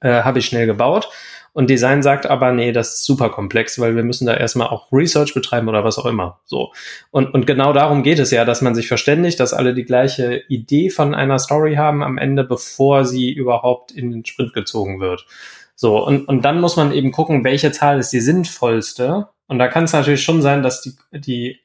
äh, 0.00 0.22
habe 0.22 0.38
ich 0.38 0.46
schnell 0.46 0.66
gebaut. 0.66 1.08
Und 1.54 1.70
Design 1.70 2.02
sagt 2.04 2.26
aber, 2.26 2.52
nee, 2.52 2.70
das 2.70 2.94
ist 2.94 3.04
super 3.04 3.30
komplex, 3.30 3.80
weil 3.80 3.96
wir 3.96 4.04
müssen 4.04 4.26
da 4.26 4.36
erstmal 4.36 4.68
auch 4.68 4.92
Research 4.92 5.34
betreiben 5.34 5.68
oder 5.68 5.82
was 5.82 5.98
auch 5.98 6.06
immer. 6.06 6.38
So. 6.44 6.72
Und, 7.10 7.34
und 7.34 7.46
genau 7.46 7.72
darum 7.72 8.02
geht 8.02 8.20
es 8.20 8.30
ja, 8.30 8.44
dass 8.44 8.62
man 8.62 8.76
sich 8.76 8.86
verständigt, 8.86 9.40
dass 9.40 9.54
alle 9.54 9.74
die 9.74 9.84
gleiche 9.84 10.44
Idee 10.48 10.90
von 10.90 11.14
einer 11.16 11.40
Story 11.40 11.74
haben 11.74 12.04
am 12.04 12.16
Ende, 12.16 12.44
bevor 12.44 13.04
sie 13.04 13.32
überhaupt 13.32 13.90
in 13.90 14.12
den 14.12 14.24
Sprint 14.24 14.52
gezogen 14.52 15.00
wird. 15.00 15.26
So, 15.74 16.04
und, 16.04 16.28
und 16.28 16.44
dann 16.44 16.60
muss 16.60 16.76
man 16.76 16.92
eben 16.92 17.12
gucken, 17.12 17.44
welche 17.44 17.72
Zahl 17.72 17.98
ist 17.98 18.12
die 18.12 18.20
sinnvollste. 18.20 19.28
Und 19.48 19.58
da 19.58 19.68
kann 19.68 19.84
es 19.84 19.92
natürlich 19.92 20.22
schon 20.22 20.42
sein, 20.42 20.62
dass 20.62 20.82
die, 20.82 20.92
die 21.12 21.60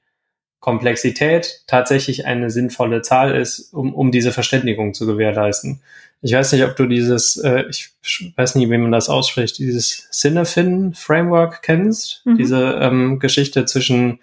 Komplexität 0.63 1.63
tatsächlich 1.67 2.25
eine 2.25 2.49
sinnvolle 2.49 3.01
Zahl 3.01 3.35
ist, 3.35 3.73
um, 3.73 3.93
um 3.93 4.11
diese 4.11 4.31
Verständigung 4.31 4.93
zu 4.93 5.05
gewährleisten. 5.05 5.81
Ich 6.21 6.31
weiß 6.31 6.53
nicht, 6.53 6.63
ob 6.63 6.77
du 6.77 6.85
dieses, 6.85 7.35
äh, 7.35 7.65
ich 7.69 7.89
weiß 8.37 8.55
nicht, 8.55 8.69
wie 8.69 8.77
man 8.77 8.93
das 8.93 9.09
ausspricht, 9.09 9.57
dieses 9.57 10.09
Cinefin-Framework 10.11 11.63
kennst, 11.63 12.21
mhm. 12.23 12.37
diese 12.37 12.79
ähm, 12.79 13.19
Geschichte 13.19 13.65
zwischen 13.65 14.21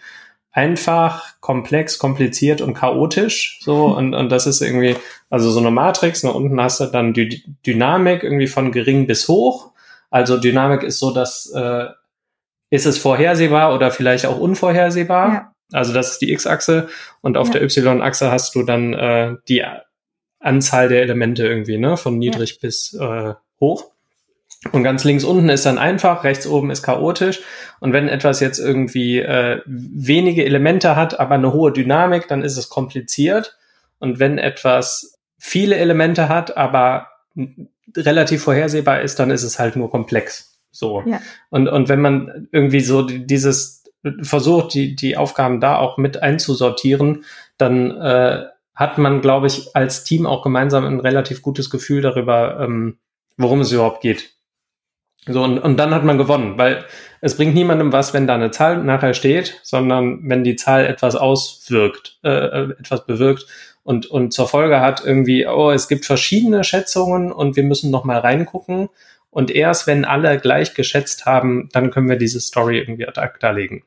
einfach, 0.50 1.38
komplex, 1.40 1.98
kompliziert 1.98 2.62
und 2.62 2.72
chaotisch. 2.72 3.60
So, 3.62 3.84
und, 3.94 4.14
und 4.14 4.32
das 4.32 4.46
ist 4.46 4.62
irgendwie, 4.62 4.96
also 5.28 5.50
so 5.50 5.60
eine 5.60 5.70
Matrix, 5.70 6.24
und 6.24 6.30
unten 6.30 6.58
hast 6.58 6.80
du 6.80 6.86
dann 6.86 7.12
die 7.12 7.44
Dynamik 7.66 8.22
irgendwie 8.22 8.46
von 8.46 8.72
gering 8.72 9.06
bis 9.06 9.28
hoch. 9.28 9.72
Also 10.08 10.38
Dynamik 10.38 10.84
ist 10.84 11.00
so, 11.00 11.10
dass 11.10 11.52
äh, 11.54 11.88
ist 12.70 12.86
es 12.86 12.96
vorhersehbar 12.96 13.74
oder 13.74 13.90
vielleicht 13.90 14.24
auch 14.24 14.38
unvorhersehbar. 14.38 15.28
Ja. 15.28 15.49
Also 15.72 15.92
das 15.92 16.12
ist 16.12 16.18
die 16.18 16.32
X-Achse 16.32 16.88
und 17.20 17.36
auf 17.36 17.48
ja. 17.48 17.54
der 17.54 17.62
Y-Achse 17.62 18.30
hast 18.30 18.54
du 18.54 18.62
dann 18.62 18.92
äh, 18.94 19.36
die 19.48 19.64
Anzahl 20.40 20.88
der 20.88 21.02
Elemente 21.02 21.46
irgendwie, 21.46 21.78
ne, 21.78 21.96
von 21.96 22.18
niedrig 22.18 22.52
ja. 22.52 22.58
bis 22.62 22.94
äh, 22.94 23.34
hoch. 23.60 23.90
Und 24.72 24.82
ganz 24.82 25.04
links 25.04 25.24
unten 25.24 25.48
ist 25.48 25.64
dann 25.64 25.78
einfach, 25.78 26.22
rechts 26.24 26.46
oben 26.46 26.70
ist 26.70 26.82
chaotisch. 26.82 27.40
Und 27.80 27.94
wenn 27.94 28.08
etwas 28.08 28.40
jetzt 28.40 28.58
irgendwie 28.58 29.18
äh, 29.18 29.62
wenige 29.64 30.44
Elemente 30.44 30.96
hat, 30.96 31.18
aber 31.18 31.36
eine 31.36 31.52
hohe 31.52 31.72
Dynamik, 31.72 32.28
dann 32.28 32.42
ist 32.42 32.58
es 32.58 32.68
kompliziert. 32.68 33.56
Und 33.98 34.18
wenn 34.18 34.36
etwas 34.36 35.18
viele 35.38 35.76
Elemente 35.76 36.28
hat, 36.28 36.58
aber 36.58 37.08
relativ 37.96 38.42
vorhersehbar 38.42 39.00
ist, 39.00 39.18
dann 39.18 39.30
ist 39.30 39.44
es 39.44 39.58
halt 39.58 39.76
nur 39.76 39.90
komplex. 39.90 40.58
So. 40.70 41.02
Ja. 41.06 41.20
Und, 41.48 41.68
und 41.68 41.88
wenn 41.88 42.00
man 42.00 42.48
irgendwie 42.52 42.80
so 42.80 43.02
dieses 43.02 43.79
versucht, 44.22 44.74
die, 44.74 44.96
die 44.96 45.16
Aufgaben 45.16 45.60
da 45.60 45.76
auch 45.76 45.98
mit 45.98 46.22
einzusortieren, 46.22 47.24
dann 47.58 47.90
äh, 47.90 48.44
hat 48.74 48.98
man, 48.98 49.20
glaube 49.20 49.46
ich, 49.46 49.74
als 49.76 50.04
Team 50.04 50.26
auch 50.26 50.42
gemeinsam 50.42 50.86
ein 50.86 51.00
relativ 51.00 51.42
gutes 51.42 51.68
Gefühl 51.70 52.00
darüber, 52.00 52.60
ähm, 52.60 52.98
worum 53.36 53.60
es 53.60 53.72
überhaupt 53.72 54.00
geht. 54.00 54.30
So, 55.26 55.42
und, 55.42 55.58
und 55.58 55.76
dann 55.76 55.94
hat 55.94 56.02
man 56.02 56.16
gewonnen, 56.16 56.56
weil 56.56 56.84
es 57.20 57.36
bringt 57.36 57.54
niemandem 57.54 57.92
was, 57.92 58.14
wenn 58.14 58.26
da 58.26 58.34
eine 58.34 58.50
Zahl 58.50 58.82
nachher 58.82 59.12
steht, 59.12 59.60
sondern 59.62 60.20
wenn 60.22 60.44
die 60.44 60.56
Zahl 60.56 60.86
etwas 60.86 61.14
auswirkt, 61.14 62.18
äh, 62.22 62.30
äh 62.30 62.70
etwas 62.78 63.04
bewirkt 63.04 63.46
und, 63.82 64.06
und 64.06 64.32
zur 64.32 64.48
Folge 64.48 64.80
hat 64.80 65.04
irgendwie, 65.04 65.46
oh, 65.46 65.70
es 65.70 65.88
gibt 65.88 66.04
verschiedene 66.04 66.64
Schätzungen 66.64 67.32
und 67.32 67.56
wir 67.56 67.64
müssen 67.64 67.90
noch 67.90 68.04
mal 68.04 68.18
reingucken. 68.18 68.88
Und 69.30 69.50
erst 69.50 69.86
wenn 69.86 70.04
alle 70.04 70.38
gleich 70.38 70.74
geschätzt 70.74 71.26
haben, 71.26 71.68
dann 71.72 71.90
können 71.90 72.08
wir 72.08 72.16
diese 72.16 72.40
Story 72.40 72.78
irgendwie 72.78 73.06
ad 73.06 73.20
acta 73.20 73.50
legen. 73.50 73.84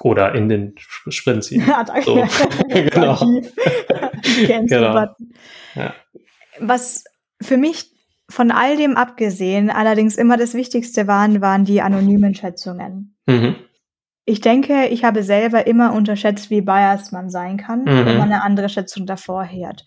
Oder 0.00 0.34
in 0.34 0.48
den 0.48 0.74
Sprint 0.78 1.44
ziehen. 1.44 1.64
Ja, 1.68 1.84
danke. 1.84 2.04
So. 2.04 2.14
genau. 2.68 3.40
genau. 4.66 5.06
Ja. 5.74 5.94
Was 6.60 7.04
für 7.40 7.56
mich 7.56 7.92
von 8.30 8.50
all 8.50 8.76
dem 8.76 8.96
abgesehen 8.96 9.70
allerdings 9.70 10.16
immer 10.16 10.36
das 10.36 10.54
Wichtigste 10.54 11.06
waren, 11.06 11.40
waren 11.40 11.64
die 11.64 11.80
anonymen 11.80 12.34
Schätzungen. 12.34 13.16
Mhm. 13.26 13.56
Ich 14.24 14.42
denke, 14.42 14.88
ich 14.88 15.04
habe 15.04 15.22
selber 15.22 15.66
immer 15.66 15.94
unterschätzt, 15.94 16.50
wie 16.50 16.60
biased 16.60 17.12
man 17.12 17.30
sein 17.30 17.56
kann, 17.56 17.84
mhm. 17.84 18.04
wenn 18.04 18.18
man 18.18 18.30
eine 18.30 18.42
andere 18.42 18.68
Schätzung 18.68 19.06
davor 19.06 19.46
hört. 19.50 19.86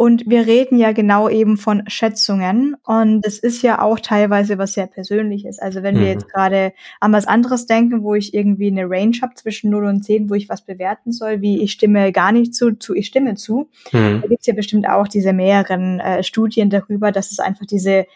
Und 0.00 0.24
wir 0.26 0.46
reden 0.46 0.78
ja 0.78 0.92
genau 0.92 1.28
eben 1.28 1.58
von 1.58 1.82
Schätzungen. 1.86 2.74
Und 2.86 3.26
es 3.26 3.38
ist 3.38 3.60
ja 3.60 3.82
auch 3.82 4.00
teilweise 4.00 4.56
was 4.56 4.72
sehr 4.72 4.86
Persönliches. 4.86 5.58
Also 5.58 5.82
wenn 5.82 5.96
mhm. 5.96 6.00
wir 6.00 6.06
jetzt 6.06 6.26
gerade 6.26 6.72
an 7.00 7.12
was 7.12 7.26
anderes 7.26 7.66
denken, 7.66 8.02
wo 8.02 8.14
ich 8.14 8.32
irgendwie 8.32 8.68
eine 8.68 8.88
Range 8.88 9.18
habe 9.20 9.34
zwischen 9.34 9.68
0 9.68 9.84
und 9.84 10.02
10, 10.02 10.30
wo 10.30 10.34
ich 10.34 10.48
was 10.48 10.64
bewerten 10.64 11.12
soll, 11.12 11.42
wie 11.42 11.62
ich 11.62 11.72
stimme 11.72 12.12
gar 12.12 12.32
nicht 12.32 12.54
zu, 12.54 12.78
zu 12.78 12.94
ich 12.94 13.08
stimme 13.08 13.34
zu. 13.34 13.68
Mhm. 13.92 14.22
Da 14.22 14.28
gibt's 14.28 14.46
ja 14.46 14.54
bestimmt 14.54 14.88
auch 14.88 15.06
diese 15.06 15.34
mehreren 15.34 16.00
äh, 16.00 16.22
Studien 16.22 16.70
darüber, 16.70 17.12
dass 17.12 17.30
es 17.30 17.38
einfach 17.38 17.66
diese 17.66 18.06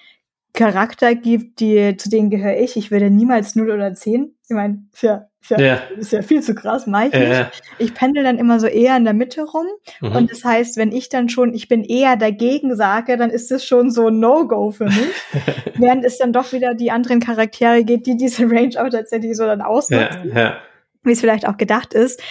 Charakter 0.54 1.14
gibt, 1.14 1.60
die, 1.60 1.98
zu 1.98 2.08
denen 2.08 2.30
gehöre 2.30 2.56
ich. 2.56 2.78
Ich 2.78 2.92
würde 2.92 3.10
niemals 3.10 3.56
0 3.56 3.70
oder 3.70 3.92
10. 3.92 4.34
Ich 4.48 4.56
meine, 4.56 4.86
für 4.90 5.28
Ist 5.44 5.50
ja, 5.50 5.60
ja. 5.60 5.74
ist 5.98 6.10
ja 6.10 6.22
viel 6.22 6.42
zu 6.42 6.54
krass, 6.54 6.86
mach 6.86 7.04
ich 7.04 7.12
nicht. 7.12 7.62
Ich 7.78 7.92
pendel 7.92 8.24
dann 8.24 8.38
immer 8.38 8.58
so 8.60 8.66
eher 8.66 8.96
in 8.96 9.04
der 9.04 9.12
Mitte 9.12 9.42
rum. 9.42 9.66
Mhm. 10.00 10.16
Und 10.16 10.30
das 10.30 10.42
heißt, 10.42 10.78
wenn 10.78 10.90
ich 10.90 11.10
dann 11.10 11.28
schon, 11.28 11.52
ich 11.52 11.68
bin 11.68 11.84
eher 11.84 12.16
dagegen 12.16 12.74
sage, 12.76 13.18
dann 13.18 13.28
ist 13.28 13.50
das 13.50 13.62
schon 13.62 13.90
so 13.90 14.06
ein 14.08 14.20
No-Go 14.20 14.70
für 14.70 14.86
mich. 14.86 15.12
Während 15.74 16.02
es 16.02 16.16
dann 16.16 16.32
doch 16.32 16.54
wieder 16.54 16.72
die 16.74 16.90
anderen 16.90 17.20
Charaktere 17.20 17.84
geht, 17.84 18.06
die 18.06 18.16
diese 18.16 18.44
Range 18.50 18.82
auch 18.82 18.88
tatsächlich 18.88 19.36
so 19.36 19.44
dann 19.44 19.60
ausnutzen. 19.60 20.32
Ja. 20.34 20.56
Wie 21.02 21.12
es 21.12 21.20
vielleicht 21.20 21.46
auch 21.46 21.58
gedacht 21.58 21.92
ist. 21.92 22.22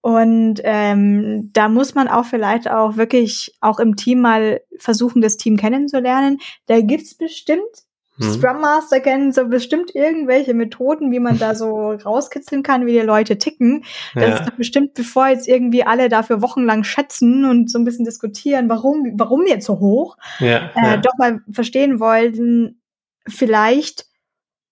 Und 0.00 0.60
ähm, 0.62 1.50
da 1.52 1.68
muss 1.68 1.96
man 1.96 2.06
auch 2.06 2.24
vielleicht 2.24 2.70
auch 2.70 2.96
wirklich 2.96 3.52
auch 3.60 3.80
im 3.80 3.96
Team 3.96 4.20
mal 4.20 4.60
versuchen, 4.78 5.22
das 5.22 5.38
Team 5.38 5.56
kennenzulernen. 5.56 6.38
Da 6.66 6.80
gibt's 6.80 7.16
bestimmt 7.16 7.84
mhm. 8.20 8.32
Scrum 8.32 8.60
Master 8.60 9.00
kennen 9.00 9.32
so 9.32 9.46
bestimmt 9.48 9.94
irgendwelche 9.94 10.54
Methoden, 10.54 11.10
wie 11.10 11.20
man 11.20 11.38
da 11.38 11.54
so 11.54 11.90
rauskitzeln 12.04 12.62
kann, 12.62 12.86
wie 12.86 12.92
die 12.92 12.98
Leute 13.00 13.38
ticken. 13.38 13.84
Das 14.14 14.24
ja. 14.24 14.34
ist 14.36 14.48
doch 14.48 14.56
bestimmt, 14.56 14.94
bevor 14.94 15.28
jetzt 15.28 15.48
irgendwie 15.48 15.84
alle 15.84 16.08
dafür 16.08 16.42
wochenlang 16.42 16.84
schätzen 16.84 17.44
und 17.44 17.70
so 17.70 17.78
ein 17.78 17.84
bisschen 17.84 18.04
diskutieren, 18.04 18.68
warum, 18.68 19.12
warum 19.16 19.46
jetzt 19.46 19.66
so 19.66 19.80
hoch, 19.80 20.16
ja, 20.38 20.70
äh, 20.76 20.82
ja. 20.82 20.96
doch 20.98 21.16
mal 21.18 21.40
verstehen 21.50 22.00
wollten, 22.00 22.80
vielleicht 23.26 24.06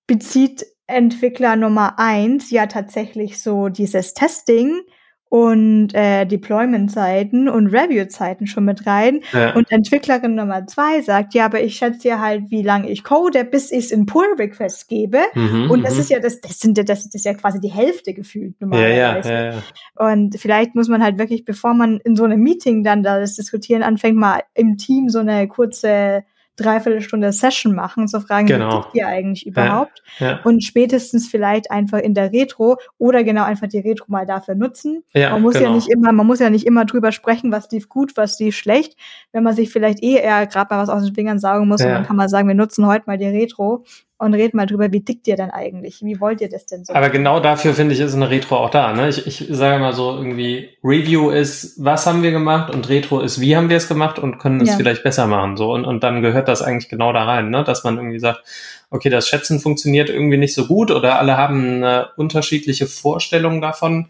bezieht 0.06 0.66
Entwickler 0.86 1.56
Nummer 1.56 1.98
eins 1.98 2.50
ja 2.50 2.66
tatsächlich 2.66 3.42
so 3.42 3.68
dieses 3.68 4.14
Testing 4.14 4.80
und 5.28 5.94
äh, 5.94 6.24
Deployment-Zeiten 6.24 7.48
und 7.48 7.66
Review-Zeiten 7.68 8.46
schon 8.46 8.64
mit 8.64 8.86
rein. 8.86 9.20
Ja. 9.32 9.54
Und 9.54 9.70
Entwicklerin 9.70 10.34
Nummer 10.34 10.66
zwei 10.66 11.02
sagt, 11.02 11.34
ja, 11.34 11.44
aber 11.44 11.62
ich 11.62 11.76
schätze 11.76 12.08
ja 12.08 12.20
halt, 12.20 12.50
wie 12.50 12.62
lange 12.62 12.88
ich 12.90 13.04
code, 13.04 13.44
bis 13.44 13.70
ich 13.70 13.86
es 13.86 13.90
in 13.90 14.06
Pull-Request 14.06 14.88
gebe. 14.88 15.20
Mhm, 15.34 15.70
und 15.70 15.82
das 15.84 15.94
mhm. 15.94 16.00
ist 16.00 16.10
ja 16.10 16.20
das, 16.20 16.40
das 16.40 16.60
sind 16.60 16.78
das, 16.78 16.86
das 16.86 17.14
ist 17.14 17.24
ja 17.24 17.34
quasi 17.34 17.60
die 17.60 17.70
Hälfte 17.70 18.14
gefühlt 18.14 18.60
normalerweise. 18.60 19.32
Ja, 19.32 19.52
ja, 19.52 19.62
Und 19.96 20.38
vielleicht 20.38 20.74
muss 20.74 20.88
man 20.88 21.02
halt 21.02 21.18
wirklich, 21.18 21.44
bevor 21.44 21.74
man 21.74 21.98
in 21.98 22.16
so 22.16 22.24
einem 22.24 22.40
Meeting 22.40 22.82
dann 22.82 23.02
da 23.02 23.20
das 23.20 23.36
Diskutieren 23.36 23.82
anfängt, 23.82 24.16
mal 24.16 24.42
im 24.54 24.78
Team 24.78 25.08
so 25.08 25.18
eine 25.18 25.46
kurze 25.48 26.24
Dreiviertelstunde 26.58 27.32
Session 27.32 27.74
machen, 27.74 28.08
zu 28.08 28.20
fragen, 28.20 28.46
genau. 28.46 28.86
wie 28.92 28.98
ihr 28.98 29.06
eigentlich 29.06 29.46
überhaupt? 29.46 30.02
Ja, 30.18 30.30
ja. 30.30 30.40
Und 30.44 30.62
spätestens 30.62 31.28
vielleicht 31.28 31.70
einfach 31.70 31.98
in 31.98 32.14
der 32.14 32.32
Retro 32.32 32.76
oder 32.98 33.24
genau 33.24 33.44
einfach 33.44 33.68
die 33.68 33.78
Retro 33.78 34.06
mal 34.08 34.26
dafür 34.26 34.54
nutzen. 34.54 35.04
Ja, 35.14 35.30
man 35.30 35.42
muss 35.42 35.54
genau. 35.54 35.68
ja 35.68 35.74
nicht 35.74 35.88
immer, 35.88 36.12
man 36.12 36.26
muss 36.26 36.40
ja 36.40 36.50
nicht 36.50 36.66
immer 36.66 36.84
drüber 36.84 37.12
sprechen, 37.12 37.52
was 37.52 37.70
lief 37.70 37.88
gut, 37.88 38.16
was 38.16 38.38
lief 38.38 38.56
schlecht. 38.56 38.96
Wenn 39.32 39.42
man 39.42 39.54
sich 39.54 39.70
vielleicht 39.70 40.02
eh 40.02 40.16
eher 40.16 40.46
gerade 40.46 40.74
mal 40.74 40.82
was 40.82 40.88
aus 40.88 41.04
den 41.04 41.14
Fingern 41.14 41.38
saugen 41.38 41.68
muss, 41.68 41.80
dann 41.80 42.04
kann 42.04 42.16
man 42.16 42.28
sagen, 42.28 42.48
wir 42.48 42.54
nutzen 42.54 42.86
heute 42.86 43.04
mal 43.06 43.18
die 43.18 43.26
Retro 43.26 43.84
und 44.18 44.34
red 44.34 44.52
mal 44.52 44.66
drüber, 44.66 44.90
wie 44.92 45.00
dick 45.00 45.26
ihr 45.26 45.36
denn 45.36 45.50
eigentlich? 45.50 46.02
Wie 46.02 46.20
wollt 46.20 46.40
ihr 46.40 46.48
das 46.48 46.66
denn 46.66 46.84
so? 46.84 46.92
Aber 46.92 47.08
genau 47.08 47.38
dafür 47.38 47.72
finde 47.72 47.94
ich, 47.94 48.00
ist 48.00 48.14
eine 48.14 48.30
Retro 48.30 48.56
auch 48.56 48.70
da. 48.70 48.92
Ne? 48.92 49.08
Ich, 49.08 49.26
ich 49.26 49.46
sage 49.48 49.78
mal 49.78 49.92
so 49.92 50.16
irgendwie, 50.16 50.70
Review 50.82 51.30
ist, 51.30 51.82
was 51.82 52.06
haben 52.06 52.22
wir 52.22 52.32
gemacht 52.32 52.74
und 52.74 52.88
Retro 52.88 53.20
ist, 53.20 53.40
wie 53.40 53.56
haben 53.56 53.70
wir 53.70 53.76
es 53.76 53.86
gemacht 53.86 54.18
und 54.18 54.38
können 54.38 54.60
es 54.60 54.70
ja. 54.70 54.76
vielleicht 54.76 55.04
besser 55.04 55.28
machen. 55.28 55.56
So 55.56 55.72
und, 55.72 55.84
und 55.84 56.02
dann 56.02 56.20
gehört 56.20 56.48
das 56.48 56.62
eigentlich 56.62 56.88
genau 56.88 57.12
da 57.12 57.24
rein, 57.24 57.50
ne? 57.50 57.62
dass 57.62 57.84
man 57.84 57.96
irgendwie 57.96 58.18
sagt, 58.18 58.42
okay, 58.90 59.08
das 59.08 59.28
Schätzen 59.28 59.60
funktioniert 59.60 60.10
irgendwie 60.10 60.38
nicht 60.38 60.54
so 60.54 60.66
gut 60.66 60.90
oder 60.90 61.18
alle 61.20 61.36
haben 61.36 61.76
eine 61.76 62.08
unterschiedliche 62.16 62.86
Vorstellung 62.86 63.60
davon 63.60 64.08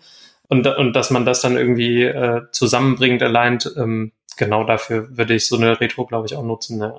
und, 0.49 0.67
und 0.67 0.95
dass 0.95 1.11
man 1.11 1.27
das 1.27 1.43
dann 1.43 1.57
irgendwie 1.57 2.05
äh, 2.05 2.43
zusammenbringt, 2.53 3.23
allein, 3.23 3.59
ähm, 3.77 4.13
genau 4.39 4.65
dafür 4.65 5.17
würde 5.17 5.35
ich 5.35 5.47
so 5.47 5.57
eine 5.57 5.79
Retro, 5.81 6.07
glaube 6.07 6.27
ich, 6.27 6.35
auch 6.35 6.43
nutzen. 6.43 6.79
Ne? 6.79 6.99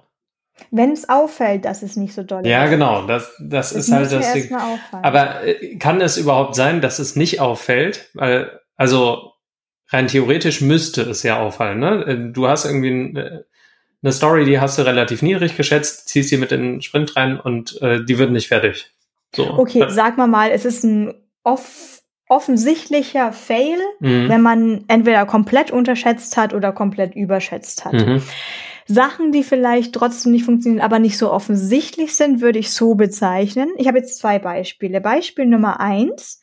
Wenn 0.71 0.91
es 0.91 1.09
auffällt, 1.09 1.65
dass 1.65 1.83
es 1.83 1.95
nicht 1.95 2.13
so 2.13 2.23
doll 2.23 2.41
ist. 2.41 2.49
Ja, 2.49 2.67
genau. 2.67 3.05
Das, 3.05 3.31
das, 3.39 3.71
das 3.71 3.87
ist 3.87 3.91
halt 3.91 4.11
das 4.11 4.33
Ding. 4.33 4.55
Aber 4.91 5.43
äh, 5.45 5.75
kann 5.77 6.01
es 6.01 6.17
überhaupt 6.17 6.55
sein, 6.55 6.81
dass 6.81 6.99
es 6.99 7.15
nicht 7.15 7.39
auffällt? 7.39 8.09
Weil, 8.13 8.59
also 8.75 9.33
rein 9.89 10.07
theoretisch 10.07 10.61
müsste 10.61 11.01
es 11.01 11.23
ja 11.23 11.39
auffallen. 11.39 11.79
Ne? 11.79 12.05
Äh, 12.05 12.31
du 12.31 12.47
hast 12.47 12.65
irgendwie 12.65 13.17
äh, 13.17 13.43
eine 14.01 14.11
Story, 14.11 14.45
die 14.45 14.59
hast 14.59 14.77
du 14.77 14.83
relativ 14.83 15.21
niedrig 15.21 15.57
geschätzt, 15.57 16.07
ziehst 16.07 16.29
sie 16.29 16.37
mit 16.37 16.51
in 16.51 16.61
den 16.61 16.81
Sprint 16.81 17.15
rein 17.15 17.39
und 17.39 17.81
äh, 17.81 18.03
die 18.03 18.17
wird 18.17 18.31
nicht 18.31 18.47
fertig. 18.47 18.91
So. 19.35 19.45
Okay, 19.57 19.85
sag 19.89 20.17
mal 20.17 20.27
mal, 20.27 20.51
es 20.51 20.65
ist 20.65 20.83
ein 20.83 21.13
off 21.43 21.99
offensichtlicher 22.31 23.33
Fail, 23.33 23.79
mhm. 23.99 24.29
wenn 24.29 24.41
man 24.41 24.85
entweder 24.87 25.25
komplett 25.25 25.71
unterschätzt 25.71 26.37
hat 26.37 26.53
oder 26.53 26.71
komplett 26.71 27.15
überschätzt 27.15 27.85
hat. 27.85 27.93
Mhm. 27.93 28.21
Sachen, 28.91 29.31
die 29.31 29.43
vielleicht 29.43 29.93
trotzdem 29.93 30.31
nicht 30.31 30.45
funktionieren, 30.45 30.83
aber 30.83 30.97
nicht 30.97 31.19
so 31.19 31.31
offensichtlich 31.31 32.15
sind, 32.15 32.41
würde 32.41 32.57
ich 32.57 32.71
so 32.71 32.95
bezeichnen. 32.95 33.69
Ich 33.77 33.87
habe 33.87 33.99
jetzt 33.99 34.17
zwei 34.17 34.39
Beispiele. 34.39 34.99
Beispiel 34.99 35.45
Nummer 35.45 35.79
eins. 35.79 36.41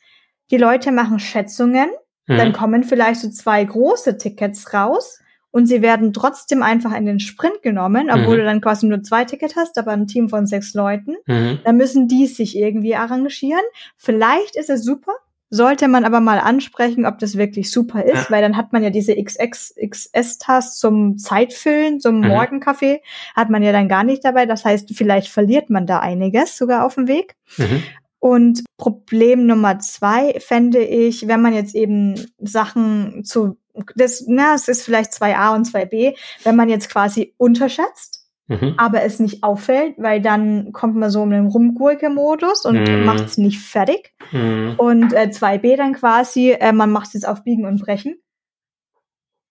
Die 0.49 0.57
Leute 0.57 0.93
machen 0.93 1.19
Schätzungen, 1.19 1.89
mhm. 2.25 2.37
dann 2.37 2.53
kommen 2.53 2.85
vielleicht 2.85 3.19
so 3.19 3.29
zwei 3.29 3.61
große 3.65 4.17
Tickets 4.17 4.73
raus 4.73 5.19
und 5.51 5.65
sie 5.65 5.81
werden 5.81 6.13
trotzdem 6.13 6.63
einfach 6.63 6.95
in 6.95 7.05
den 7.05 7.19
Sprint 7.19 7.61
genommen, 7.63 8.09
obwohl 8.09 8.35
mhm. 8.35 8.39
du 8.39 8.45
dann 8.45 8.61
quasi 8.61 8.87
nur 8.87 9.03
zwei 9.03 9.25
Tickets 9.25 9.57
hast, 9.57 9.77
aber 9.77 9.91
ein 9.91 10.07
Team 10.07 10.29
von 10.29 10.45
sechs 10.45 10.73
Leuten. 10.73 11.17
Mhm. 11.25 11.59
Dann 11.65 11.75
müssen 11.75 12.07
die 12.07 12.27
sich 12.27 12.55
irgendwie 12.55 12.95
arrangieren. 12.95 13.63
Vielleicht 13.97 14.55
ist 14.55 14.69
es 14.69 14.85
super, 14.85 15.11
sollte 15.49 15.87
man 15.87 16.03
aber 16.03 16.19
mal 16.19 16.39
ansprechen, 16.39 17.05
ob 17.05 17.19
das 17.19 17.37
wirklich 17.37 17.71
super 17.71 18.03
ist, 18.03 18.25
ja. 18.25 18.29
weil 18.29 18.41
dann 18.41 18.57
hat 18.57 18.73
man 18.73 18.83
ja 18.83 18.89
diese 18.89 19.15
XX, 19.15 19.75
XS-Task 19.89 20.77
zum 20.77 21.17
Zeitfüllen, 21.17 21.99
zum 21.99 22.19
mhm. 22.19 22.27
Morgenkaffee, 22.27 23.01
hat 23.35 23.49
man 23.49 23.63
ja 23.63 23.71
dann 23.71 23.87
gar 23.87 24.03
nicht 24.03 24.25
dabei. 24.25 24.45
Das 24.45 24.65
heißt, 24.65 24.93
vielleicht 24.93 25.29
verliert 25.29 25.69
man 25.69 25.87
da 25.87 25.99
einiges 25.99 26.57
sogar 26.57 26.85
auf 26.85 26.95
dem 26.95 27.07
Weg. 27.07 27.35
Mhm. 27.57 27.83
Und 28.19 28.63
Problem 28.77 29.45
Nummer 29.45 29.79
zwei 29.79 30.39
fände 30.39 30.83
ich, 30.83 31.27
wenn 31.27 31.41
man 31.41 31.53
jetzt 31.53 31.75
eben 31.75 32.15
Sachen 32.39 33.23
zu, 33.23 33.57
das, 33.95 34.25
na, 34.27 34.55
es 34.55 34.67
ist 34.67 34.83
vielleicht 34.83 35.11
2a 35.11 35.55
und 35.55 35.67
2b, 35.67 36.15
wenn 36.43 36.55
man 36.55 36.67
jetzt 36.67 36.89
quasi 36.89 37.33
unterschätzt, 37.37 38.16
mhm. 38.47 38.73
aber 38.77 39.03
es 39.03 39.19
nicht 39.19 39.43
auffällt, 39.43 39.95
weil 39.97 40.21
dann 40.21 40.71
kommt 40.73 40.95
man 40.95 41.09
so 41.09 41.23
in 41.23 41.31
den 41.31 41.47
Rumgurke-Modus 41.47 42.65
und 42.65 42.87
mhm. 42.87 43.05
macht 43.05 43.25
es 43.25 43.37
nicht 43.37 43.59
fertig. 43.59 44.13
Mhm. 44.31 44.75
Und 44.77 45.13
äh, 45.13 45.29
2b 45.31 45.77
dann 45.77 45.93
quasi, 45.93 46.51
äh, 46.51 46.71
man 46.71 46.91
macht 46.91 47.07
es 47.07 47.13
jetzt 47.13 47.27
auf 47.27 47.43
Biegen 47.43 47.65
und 47.65 47.81
Brechen 47.81 48.15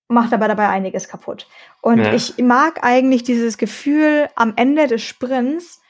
macht 0.08 0.32
aber 0.32 0.48
dabei 0.48 0.68
einiges 0.68 1.08
kaputt. 1.08 1.48
Und 1.82 1.98
ja. 1.98 2.14
ich 2.14 2.38
mag 2.38 2.80
eigentlich 2.82 3.22
dieses 3.22 3.58
Gefühl 3.58 4.28
am 4.36 4.52
Ende 4.56 4.86
des 4.86 5.02
Sprints, 5.02 5.80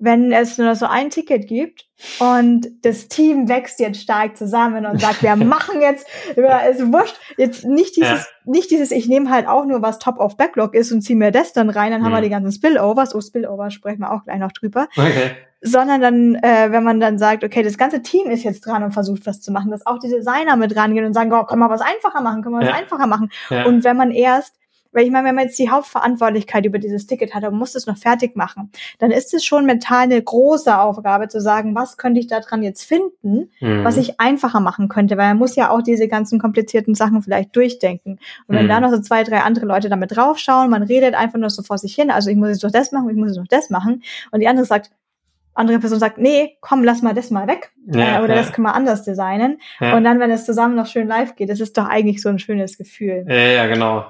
wenn 0.00 0.32
es 0.32 0.56
nur 0.56 0.74
so 0.74 0.86
ein 0.86 1.10
Ticket 1.10 1.46
gibt 1.46 1.86
und 2.18 2.68
das 2.82 3.08
Team 3.08 3.48
wächst 3.48 3.78
jetzt 3.80 4.00
stark 4.00 4.36
zusammen 4.36 4.86
und 4.86 5.00
sagt, 5.00 5.22
wir 5.22 5.36
machen 5.44 5.80
jetzt, 5.82 6.06
es 6.34 6.80
ist 6.80 6.92
wurscht, 6.92 7.16
jetzt 7.36 7.64
nicht 7.66 7.96
dieses, 7.96 8.10
ja. 8.10 8.26
nicht 8.46 8.70
dieses, 8.70 8.90
ich 8.90 9.08
nehme 9.08 9.30
halt 9.30 9.46
auch 9.46 9.66
nur 9.66 9.82
was 9.82 9.98
Top 9.98 10.18
of 10.18 10.38
Backlog 10.38 10.74
ist 10.74 10.90
und 10.90 11.02
ziehe 11.02 11.18
mir 11.18 11.30
das 11.30 11.52
dann 11.52 11.68
rein, 11.68 11.92
dann 11.92 12.00
mhm. 12.00 12.06
haben 12.06 12.12
wir 12.12 12.18
mhm. 12.18 12.24
die 12.24 12.30
ganzen 12.30 12.52
Spillovers, 12.52 13.14
oh 13.14 13.20
Spillover 13.20 13.70
sprechen 13.70 14.00
wir 14.00 14.10
auch 14.10 14.24
gleich 14.24 14.38
noch 14.38 14.52
drüber, 14.52 14.88
okay. 14.96 15.32
sondern 15.60 16.00
dann, 16.00 16.34
äh, 16.36 16.72
wenn 16.72 16.82
man 16.82 16.98
dann 16.98 17.18
sagt, 17.18 17.44
okay, 17.44 17.62
das 17.62 17.76
ganze 17.76 18.00
Team 18.00 18.30
ist 18.30 18.42
jetzt 18.42 18.64
dran 18.64 18.82
und 18.82 18.92
versucht 18.92 19.26
was 19.26 19.42
zu 19.42 19.52
machen, 19.52 19.70
dass 19.70 19.86
auch 19.86 19.98
die 19.98 20.08
Designer 20.08 20.56
mit 20.56 20.74
rangehen 20.74 21.04
und 21.04 21.12
sagen, 21.12 21.30
oh, 21.34 21.44
können 21.44 21.60
wir 21.60 21.68
was 21.68 21.82
einfacher 21.82 22.22
machen, 22.22 22.42
können 22.42 22.54
wir 22.54 22.64
ja. 22.64 22.72
was 22.72 22.78
einfacher 22.78 23.06
machen 23.06 23.30
ja. 23.50 23.66
und 23.66 23.84
wenn 23.84 23.98
man 23.98 24.10
erst 24.10 24.59
weil 24.92 25.04
ich 25.04 25.10
meine, 25.10 25.28
wenn 25.28 25.34
man 25.34 25.44
jetzt 25.44 25.58
die 25.58 25.70
Hauptverantwortlichkeit 25.70 26.64
über 26.66 26.78
dieses 26.78 27.06
Ticket 27.06 27.34
hat 27.34 27.44
und 27.44 27.54
muss 27.54 27.74
es 27.74 27.86
noch 27.86 27.96
fertig 27.96 28.36
machen, 28.36 28.70
dann 28.98 29.10
ist 29.10 29.32
es 29.34 29.44
schon 29.44 29.66
mental 29.66 30.04
eine 30.04 30.20
große 30.20 30.78
Aufgabe 30.78 31.28
zu 31.28 31.40
sagen, 31.40 31.74
was 31.74 31.96
könnte 31.96 32.20
ich 32.20 32.26
da 32.26 32.40
dran 32.40 32.62
jetzt 32.62 32.84
finden, 32.84 33.50
mhm. 33.60 33.84
was 33.84 33.96
ich 33.96 34.20
einfacher 34.20 34.60
machen 34.60 34.88
könnte, 34.88 35.16
weil 35.16 35.28
man 35.28 35.38
muss 35.38 35.56
ja 35.56 35.70
auch 35.70 35.82
diese 35.82 36.08
ganzen 36.08 36.38
komplizierten 36.38 36.94
Sachen 36.94 37.22
vielleicht 37.22 37.54
durchdenken. 37.54 38.18
Und 38.46 38.56
wenn 38.56 38.64
mhm. 38.64 38.68
da 38.68 38.80
noch 38.80 38.90
so 38.90 39.00
zwei, 39.00 39.22
drei 39.22 39.40
andere 39.40 39.66
Leute 39.66 39.88
damit 39.88 40.16
draufschauen, 40.16 40.70
man 40.70 40.82
redet 40.82 41.14
einfach 41.14 41.38
nur 41.38 41.50
so 41.50 41.62
vor 41.62 41.78
sich 41.78 41.94
hin, 41.94 42.10
also 42.10 42.30
ich 42.30 42.36
muss 42.36 42.48
jetzt 42.48 42.64
doch 42.64 42.70
das 42.70 42.92
machen, 42.92 43.10
ich 43.10 43.16
muss 43.16 43.28
jetzt 43.28 43.38
noch 43.38 43.48
das 43.48 43.70
machen, 43.70 44.02
und 44.30 44.40
die 44.40 44.48
andere 44.48 44.66
sagt, 44.66 44.90
andere 45.54 45.78
Person 45.78 45.98
sagt, 45.98 46.18
nee, 46.18 46.56
komm, 46.60 46.84
lass 46.84 47.02
mal 47.02 47.14
das 47.14 47.30
mal 47.30 47.46
weg. 47.46 47.72
Ja, 47.86 48.20
äh, 48.20 48.24
oder 48.24 48.34
ja. 48.34 48.42
das 48.42 48.52
können 48.52 48.66
wir 48.66 48.74
anders 48.74 49.02
designen. 49.02 49.58
Ja. 49.80 49.96
Und 49.96 50.04
dann, 50.04 50.20
wenn 50.20 50.30
es 50.30 50.46
zusammen 50.46 50.74
noch 50.76 50.86
schön 50.86 51.08
live 51.08 51.36
geht, 51.36 51.50
das 51.50 51.60
ist 51.60 51.76
doch 51.76 51.86
eigentlich 51.86 52.22
so 52.22 52.28
ein 52.28 52.38
schönes 52.38 52.78
Gefühl. 52.78 53.24
Ja, 53.28 53.34
ja, 53.34 53.66
genau. 53.66 54.06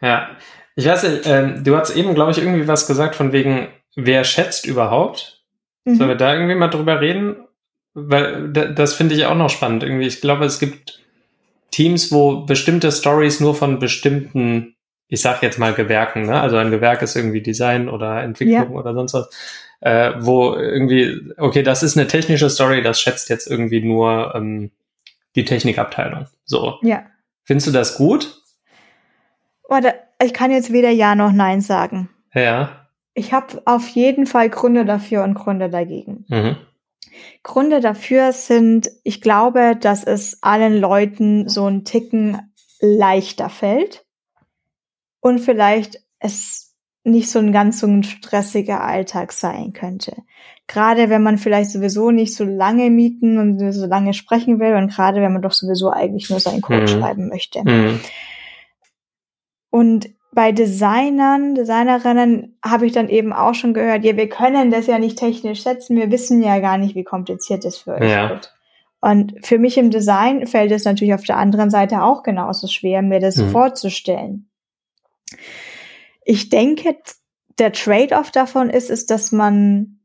Ja, 0.00 0.30
ich 0.74 0.86
weiß 0.86 1.02
nicht, 1.04 1.26
ähm, 1.26 1.64
du 1.64 1.76
hast 1.76 1.96
eben, 1.96 2.14
glaube 2.14 2.32
ich, 2.32 2.38
irgendwie 2.38 2.68
was 2.68 2.86
gesagt 2.86 3.14
von 3.14 3.32
wegen, 3.32 3.68
wer 3.94 4.24
schätzt 4.24 4.66
überhaupt? 4.66 5.42
Mhm. 5.84 5.96
Sollen 5.96 6.10
wir 6.10 6.16
da 6.16 6.34
irgendwie 6.34 6.54
mal 6.54 6.68
drüber 6.68 7.00
reden? 7.00 7.36
Weil 7.94 8.50
das 8.50 8.92
finde 8.92 9.14
ich 9.14 9.24
auch 9.24 9.34
noch 9.34 9.48
spannend. 9.48 9.82
Irgendwie, 9.82 10.06
ich 10.06 10.20
glaube, 10.20 10.44
es 10.44 10.58
gibt 10.58 11.00
Teams, 11.70 12.12
wo 12.12 12.44
bestimmte 12.44 12.92
Stories 12.92 13.40
nur 13.40 13.54
von 13.54 13.78
bestimmten, 13.78 14.76
ich 15.08 15.22
sag 15.22 15.42
jetzt 15.42 15.58
mal 15.58 15.72
Gewerken, 15.72 16.26
ne? 16.26 16.38
Also 16.38 16.56
ein 16.56 16.70
Gewerk 16.70 17.00
ist 17.00 17.16
irgendwie 17.16 17.40
Design 17.40 17.88
oder 17.88 18.22
Entwicklung 18.22 18.72
ja. 18.72 18.78
oder 18.78 18.92
sonst 18.92 19.14
was, 19.14 19.30
äh, 19.80 20.12
wo 20.18 20.54
irgendwie, 20.54 21.32
okay, 21.38 21.62
das 21.62 21.82
ist 21.82 21.96
eine 21.96 22.06
technische 22.06 22.50
Story, 22.50 22.82
das 22.82 23.00
schätzt 23.00 23.30
jetzt 23.30 23.50
irgendwie 23.50 23.80
nur 23.80 24.34
ähm, 24.34 24.70
die 25.34 25.44
Technikabteilung. 25.44 26.26
So. 26.44 26.78
Ja. 26.82 27.04
Findest 27.44 27.68
du 27.68 27.72
das 27.72 27.96
gut? 27.96 28.42
Warte, 29.68 29.94
ich 30.22 30.32
kann 30.32 30.50
jetzt 30.50 30.72
weder 30.72 30.90
Ja 30.90 31.14
noch 31.14 31.32
Nein 31.32 31.60
sagen. 31.60 32.08
Ja. 32.32 32.88
Ich 33.14 33.32
habe 33.32 33.62
auf 33.64 33.88
jeden 33.88 34.26
Fall 34.26 34.50
Gründe 34.50 34.84
dafür 34.84 35.24
und 35.24 35.34
Gründe 35.34 35.70
dagegen. 35.70 36.24
Mhm. 36.28 36.56
Gründe 37.42 37.80
dafür 37.80 38.32
sind, 38.32 38.90
ich 39.02 39.20
glaube, 39.20 39.76
dass 39.80 40.04
es 40.04 40.42
allen 40.42 40.78
Leuten 40.78 41.48
so 41.48 41.66
ein 41.66 41.84
Ticken 41.84 42.52
leichter 42.80 43.48
fällt 43.48 44.04
und 45.20 45.38
vielleicht 45.38 46.02
es 46.18 46.74
nicht 47.04 47.30
so 47.30 47.38
ein 47.38 47.52
ganz 47.52 47.80
so 47.80 47.86
ein 47.86 48.02
stressiger 48.02 48.82
Alltag 48.82 49.32
sein 49.32 49.72
könnte. 49.72 50.14
Gerade 50.66 51.08
wenn 51.08 51.22
man 51.22 51.38
vielleicht 51.38 51.70
sowieso 51.70 52.10
nicht 52.10 52.34
so 52.34 52.44
lange 52.44 52.90
mieten 52.90 53.38
und 53.38 53.72
so 53.72 53.86
lange 53.86 54.12
sprechen 54.12 54.58
will 54.58 54.74
und 54.74 54.88
gerade 54.88 55.22
wenn 55.22 55.32
man 55.32 55.42
doch 55.42 55.52
sowieso 55.52 55.90
eigentlich 55.90 56.28
nur 56.28 56.40
seinen 56.40 56.62
Code 56.62 56.82
mhm. 56.82 56.88
schreiben 56.88 57.28
möchte. 57.28 57.62
Mhm. 57.64 58.00
Und 59.76 60.08
bei 60.32 60.52
Designern, 60.52 61.54
Designerinnen 61.54 62.56
habe 62.64 62.86
ich 62.86 62.92
dann 62.92 63.10
eben 63.10 63.34
auch 63.34 63.52
schon 63.52 63.74
gehört, 63.74 64.06
ja, 64.06 64.16
wir 64.16 64.30
können 64.30 64.70
das 64.70 64.86
ja 64.86 64.98
nicht 64.98 65.18
technisch 65.18 65.62
setzen, 65.62 65.98
wir 65.98 66.10
wissen 66.10 66.42
ja 66.42 66.60
gar 66.60 66.78
nicht, 66.78 66.94
wie 66.94 67.04
kompliziert 67.04 67.62
es 67.66 67.76
für 67.76 67.92
euch 67.96 68.10
ja. 68.10 68.30
wird. 68.30 68.54
Und 69.02 69.34
für 69.44 69.58
mich 69.58 69.76
im 69.76 69.90
Design 69.90 70.46
fällt 70.46 70.72
es 70.72 70.86
natürlich 70.86 71.12
auf 71.12 71.24
der 71.24 71.36
anderen 71.36 71.68
Seite 71.68 72.02
auch 72.02 72.22
genauso 72.22 72.68
schwer, 72.68 73.02
mir 73.02 73.20
das 73.20 73.36
mhm. 73.36 73.50
vorzustellen. 73.50 74.48
Ich 76.24 76.48
denke, 76.48 76.96
der 77.58 77.72
Trade-off 77.72 78.30
davon 78.30 78.70
ist, 78.70 78.88
ist, 78.88 79.10
dass 79.10 79.30
man 79.30 79.95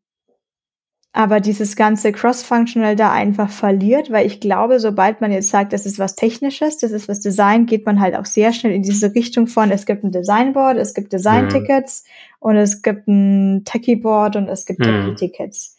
aber 1.13 1.41
dieses 1.41 1.75
ganze 1.75 2.13
Cross-Functional 2.13 2.95
da 2.95 3.11
einfach 3.11 3.49
verliert, 3.49 4.11
weil 4.11 4.25
ich 4.25 4.39
glaube, 4.39 4.79
sobald 4.79 5.19
man 5.19 5.31
jetzt 5.31 5.49
sagt, 5.49 5.73
das 5.73 5.85
ist 5.85 5.99
was 5.99 6.15
Technisches, 6.15 6.77
das 6.77 6.91
ist 6.91 7.09
was 7.09 7.19
Design, 7.19 7.65
geht 7.65 7.85
man 7.85 7.99
halt 7.99 8.15
auch 8.15 8.25
sehr 8.25 8.53
schnell 8.53 8.73
in 8.73 8.81
diese 8.81 9.13
Richtung 9.13 9.47
von, 9.47 9.71
es 9.71 9.85
gibt 9.85 10.05
ein 10.05 10.11
Designboard, 10.11 10.77
es 10.77 10.93
gibt 10.93 11.11
Design-Tickets 11.11 12.05
mhm. 12.05 12.35
und 12.39 12.55
es 12.55 12.81
gibt 12.81 13.07
ein 13.09 13.63
Techie-Board 13.65 14.37
und 14.37 14.47
es 14.47 14.65
gibt 14.65 14.79
mhm. 14.79 14.85
Techie-Tickets. 14.85 15.77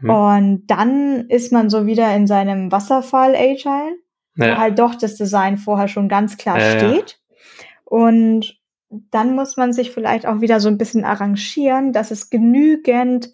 Mhm. 0.00 0.10
Und 0.10 0.66
dann 0.66 1.26
ist 1.30 1.52
man 1.52 1.70
so 1.70 1.86
wieder 1.86 2.14
in 2.14 2.26
seinem 2.26 2.70
Wasserfall-Agile, 2.70 3.96
ja. 4.36 4.56
wo 4.56 4.58
halt 4.58 4.78
doch 4.78 4.94
das 4.94 5.14
Design 5.14 5.56
vorher 5.56 5.88
schon 5.88 6.10
ganz 6.10 6.36
klar 6.36 6.58
ja, 6.58 6.78
steht. 6.78 7.12
Ja. 7.12 7.16
Und 7.86 8.60
dann 9.10 9.34
muss 9.34 9.56
man 9.56 9.72
sich 9.72 9.90
vielleicht 9.90 10.26
auch 10.26 10.42
wieder 10.42 10.60
so 10.60 10.68
ein 10.68 10.76
bisschen 10.76 11.04
arrangieren, 11.04 11.94
dass 11.94 12.10
es 12.10 12.28
genügend 12.28 13.30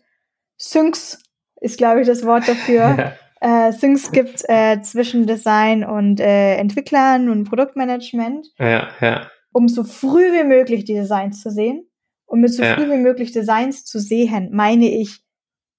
Syncs 0.57 1.19
ist, 1.63 1.79
glaube 1.79 2.01
ich, 2.01 2.07
das 2.07 2.27
Wort 2.27 2.49
dafür. 2.49 3.15
Ja. 3.45 3.69
Äh, 3.69 3.73
Syncs 3.73 4.13
gibt 4.13 4.45
äh, 4.49 4.81
zwischen 4.83 5.27
Design 5.27 5.83
und 5.83 6.21
äh, 6.21 6.55
Entwicklern 6.59 7.29
und 7.29 7.43
Produktmanagement. 7.43 8.47
Ja, 8.57 8.91
ja. 9.01 9.27
Um 9.51 9.67
so 9.67 9.83
früh 9.83 10.33
wie 10.33 10.45
möglich 10.45 10.85
die 10.85 10.95
Designs 10.95 11.43
zu 11.43 11.51
sehen. 11.51 11.85
Und 12.25 12.41
mit 12.41 12.55
so 12.55 12.63
ja. 12.63 12.77
früh 12.77 12.89
wie 12.89 12.99
möglich 12.99 13.33
Designs 13.33 13.85
zu 13.85 13.99
sehen, 13.99 14.51
meine 14.53 14.89
ich 14.89 15.25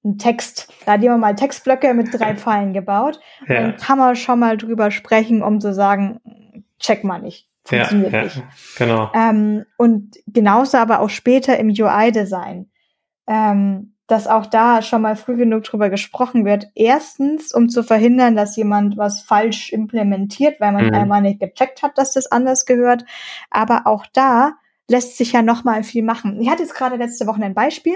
einen 0.03 0.17
Text. 0.17 0.73
Da 0.85 0.93
hat 0.93 1.03
jemand 1.03 1.21
mal 1.21 1.35
Textblöcke 1.35 1.93
mit 1.93 2.09
drei 2.11 2.35
Pfeilen 2.35 2.73
gebaut. 2.73 3.21
Ja. 3.47 3.61
Dann 3.61 3.77
kann 3.77 3.97
man 3.97 4.17
schon 4.17 4.39
mal 4.39 4.57
drüber 4.57 4.91
sprechen, 4.91 5.41
um 5.41 5.61
zu 5.61 5.73
sagen, 5.73 6.19
check 6.79 7.05
mal 7.05 7.21
nicht. 7.21 7.47
Funktioniert 7.63 8.11
ja, 8.11 8.17
ja, 8.17 8.23
nicht. 8.25 8.43
Genau. 8.77 9.09
Ähm, 9.15 9.63
und 9.77 10.17
genauso 10.27 10.77
aber 10.77 10.99
auch 10.99 11.09
später 11.09 11.57
im 11.57 11.69
UI-Design. 11.69 12.69
Ähm, 13.25 13.92
dass 14.07 14.27
auch 14.27 14.45
da 14.45 14.81
schon 14.81 15.01
mal 15.01 15.15
früh 15.15 15.37
genug 15.37 15.63
drüber 15.63 15.89
gesprochen 15.89 16.45
wird. 16.45 16.67
Erstens, 16.75 17.53
um 17.53 17.69
zu 17.69 17.83
verhindern, 17.83 18.35
dass 18.35 18.55
jemand 18.55 18.97
was 18.97 19.21
falsch 19.21 19.71
implementiert, 19.71 20.59
weil 20.59 20.73
man 20.73 20.87
mhm. 20.87 20.93
einmal 20.93 21.21
nicht 21.21 21.39
gecheckt 21.39 21.83
hat, 21.83 21.97
dass 21.97 22.13
das 22.13 22.31
anders 22.31 22.65
gehört. 22.65 23.05
Aber 23.49 23.87
auch 23.87 24.05
da 24.13 24.53
lässt 24.89 25.17
sich 25.17 25.31
ja 25.31 25.41
noch 25.41 25.63
mal 25.63 25.83
viel 25.83 26.03
machen. 26.03 26.41
Ich 26.41 26.49
hatte 26.49 26.63
jetzt 26.63 26.75
gerade 26.75 26.97
letzte 26.97 27.27
Woche 27.27 27.43
ein 27.43 27.53
Beispiel. 27.53 27.95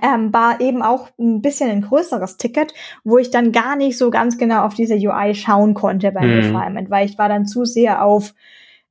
Ähm, 0.00 0.32
war 0.32 0.60
eben 0.60 0.80
auch 0.80 1.08
ein 1.18 1.42
bisschen 1.42 1.68
ein 1.70 1.82
größeres 1.82 2.36
Ticket, 2.36 2.72
wo 3.02 3.18
ich 3.18 3.30
dann 3.30 3.50
gar 3.50 3.74
nicht 3.74 3.98
so 3.98 4.10
ganz 4.10 4.38
genau 4.38 4.64
auf 4.64 4.74
diese 4.74 4.94
UI 4.94 5.34
schauen 5.34 5.74
konnte 5.74 6.12
beim 6.12 6.28
mhm. 6.28 6.36
Refinement, 6.36 6.88
weil 6.88 7.06
ich 7.06 7.18
war 7.18 7.28
dann 7.28 7.46
zu 7.46 7.64
sehr 7.64 8.04
auf 8.04 8.32